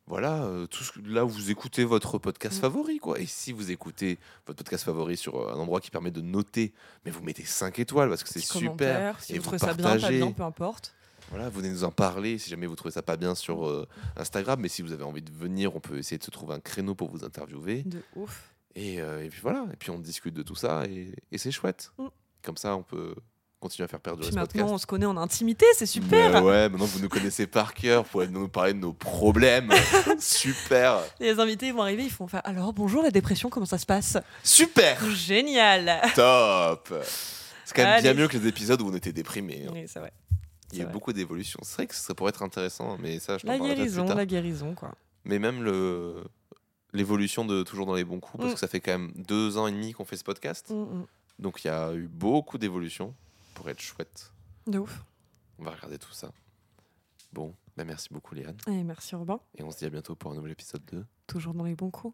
Voilà, 0.07 0.43
euh, 0.43 0.65
tout 0.65 0.83
ce 0.83 0.91
là 1.07 1.23
où 1.25 1.29
vous 1.29 1.51
écoutez 1.51 1.85
votre 1.85 2.17
podcast 2.17 2.57
Mm. 2.57 2.61
favori, 2.61 2.97
quoi. 2.97 3.19
Et 3.19 3.27
si 3.27 3.53
vous 3.53 3.69
écoutez 3.71 4.19
votre 4.47 4.57
podcast 4.57 4.83
favori 4.83 5.15
sur 5.15 5.35
euh, 5.39 5.53
un 5.53 5.57
endroit 5.59 5.79
qui 5.79 5.91
permet 5.91 6.11
de 6.11 6.21
noter, 6.21 6.73
mais 7.05 7.11
vous 7.11 7.21
mettez 7.21 7.45
5 7.45 7.77
étoiles 7.79 8.09
parce 8.09 8.23
que 8.23 8.29
c'est 8.29 8.39
super. 8.39 9.21
Si 9.21 9.33
Et 9.33 9.37
vous 9.37 9.43
vous 9.43 9.57
trouvez 9.57 9.59
ça 9.59 9.73
bien, 9.75 9.83
pas 9.85 9.89
partagez. 9.91 10.17
bien, 10.17 10.31
peu 10.31 10.43
importe. 10.43 10.95
Voilà, 11.31 11.49
venez 11.49 11.69
nous 11.69 11.83
en 11.85 11.91
parler 11.91 12.37
si 12.37 12.49
jamais 12.49 12.67
vous 12.67 12.75
trouvez 12.75 12.91
ça 12.93 13.01
pas 13.01 13.15
bien 13.17 13.35
sur 13.35 13.65
euh, 13.67 13.87
Instagram. 14.17 14.59
Mais 14.59 14.67
si 14.67 14.81
vous 14.81 14.91
avez 14.91 15.03
envie 15.03 15.21
de 15.21 15.31
venir, 15.31 15.75
on 15.75 15.79
peut 15.79 15.97
essayer 15.97 16.17
de 16.17 16.23
se 16.23 16.31
trouver 16.31 16.53
un 16.55 16.59
créneau 16.59 16.93
pour 16.93 17.09
vous 17.09 17.23
interviewer. 17.23 17.83
De 17.85 18.01
ouf. 18.15 18.51
Et, 18.75 19.01
euh, 19.01 19.23
et 19.23 19.29
puis 19.29 19.39
voilà, 19.41 19.65
et 19.73 19.75
puis 19.77 19.89
on 19.91 19.99
discute 19.99 20.33
de 20.33 20.43
tout 20.43 20.55
ça 20.55 20.85
et, 20.85 21.13
et 21.31 21.37
c'est 21.37 21.51
chouette. 21.51 21.91
Mm. 21.97 22.05
Comme 22.43 22.57
ça, 22.57 22.75
on 22.75 22.83
peut 22.83 23.15
continuer 23.61 23.85
à 23.85 23.87
faire 23.87 23.99
perdurer 23.99 24.27
Puis 24.27 24.33
ce 24.33 24.39
maintenant, 24.39 24.73
on 24.73 24.77
se 24.77 24.85
connaît 24.87 25.05
en 25.05 25.17
intimité, 25.17 25.65
c'est 25.75 25.85
super. 25.85 26.31
Mais 26.31 26.39
ouais, 26.39 26.67
maintenant 26.69 26.85
vous 26.85 26.99
nous 26.99 27.09
connaissez 27.09 27.47
par 27.47 27.73
cœur, 27.73 28.03
vous 28.03 28.09
pouvez 28.09 28.27
nous 28.27 28.47
parler 28.49 28.73
de 28.73 28.79
nos 28.79 28.93
problèmes. 28.93 29.71
Super, 30.19 30.99
Les 31.19 31.39
invités 31.39 31.71
vont 31.71 31.81
arriver, 31.83 32.03
ils 32.03 32.09
font 32.11 32.27
faire 32.27 32.41
Alors, 32.43 32.73
bonjour, 32.73 33.03
la 33.03 33.11
dépression, 33.11 33.49
comment 33.49 33.65
ça 33.67 33.77
se 33.77 33.85
passe? 33.85 34.17
Super, 34.43 34.97
Génial 35.11 36.01
top. 36.15 36.93
C'est 37.65 37.75
quand 37.75 37.83
même 37.83 37.91
Allez. 37.93 38.01
bien 38.01 38.13
mieux 38.15 38.27
que 38.27 38.37
les 38.37 38.47
épisodes 38.47 38.81
où 38.81 38.89
on 38.89 38.95
était 38.95 39.13
déprimés. 39.13 39.65
hein. 39.67 39.71
Oui, 39.73 39.83
c'est 39.87 39.99
vrai. 39.99 40.11
Il 40.73 40.79
y 40.79 40.81
a 40.81 40.85
eu 40.85 40.91
beaucoup 40.91 41.13
d'évolutions. 41.13 41.59
C'est 41.63 41.75
vrai 41.75 41.87
que 41.87 41.95
ça 41.95 42.13
pourrait 42.13 42.29
être 42.29 42.43
intéressant, 42.43 42.97
mais 42.97 43.19
ça, 43.19 43.37
je 43.37 43.45
La 43.47 43.57
guérison, 43.59 44.01
plus 44.01 44.07
tard. 44.07 44.17
la 44.17 44.25
guérison, 44.25 44.73
quoi. 44.75 44.93
Mais 45.25 45.39
même 45.39 45.63
le 45.63 46.23
l'évolution 46.93 47.45
de 47.45 47.63
toujours 47.63 47.85
dans 47.85 47.93
les 47.95 48.03
bons 48.03 48.19
coups, 48.19 48.37
parce 48.41 48.51
Mm. 48.51 48.53
que 48.55 48.59
ça 48.59 48.67
fait 48.67 48.81
quand 48.81 48.91
même 48.91 49.11
deux 49.15 49.57
ans 49.57 49.67
et 49.67 49.71
demi 49.71 49.93
qu'on 49.93 50.03
fait 50.03 50.17
ce 50.17 50.23
podcast, 50.25 50.69
Mm, 50.71 50.75
mm. 50.81 51.05
donc 51.39 51.63
il 51.63 51.67
y 51.67 51.69
a 51.71 51.93
eu 51.93 52.07
beaucoup 52.07 52.57
d'évolutions 52.57 53.15
pour 53.53 53.69
être 53.69 53.79
chouette. 53.79 54.31
De 54.67 54.77
ouf. 54.79 55.03
On 55.59 55.63
va 55.63 55.71
regarder 55.71 55.97
tout 55.97 56.11
ça. 56.11 56.31
Bon, 57.31 57.55
bah 57.77 57.85
merci 57.85 58.09
beaucoup 58.11 58.35
Léane. 58.35 58.57
Et 58.67 58.83
merci, 58.83 59.15
Robin. 59.15 59.39
Et 59.57 59.63
on 59.63 59.71
se 59.71 59.77
dit 59.77 59.85
à 59.85 59.89
bientôt 59.89 60.15
pour 60.15 60.31
un 60.31 60.35
nouvel 60.35 60.51
épisode 60.51 60.83
de 60.91 61.05
Toujours 61.27 61.53
dans 61.53 61.63
les 61.63 61.75
bons 61.75 61.91
coups. 61.91 62.13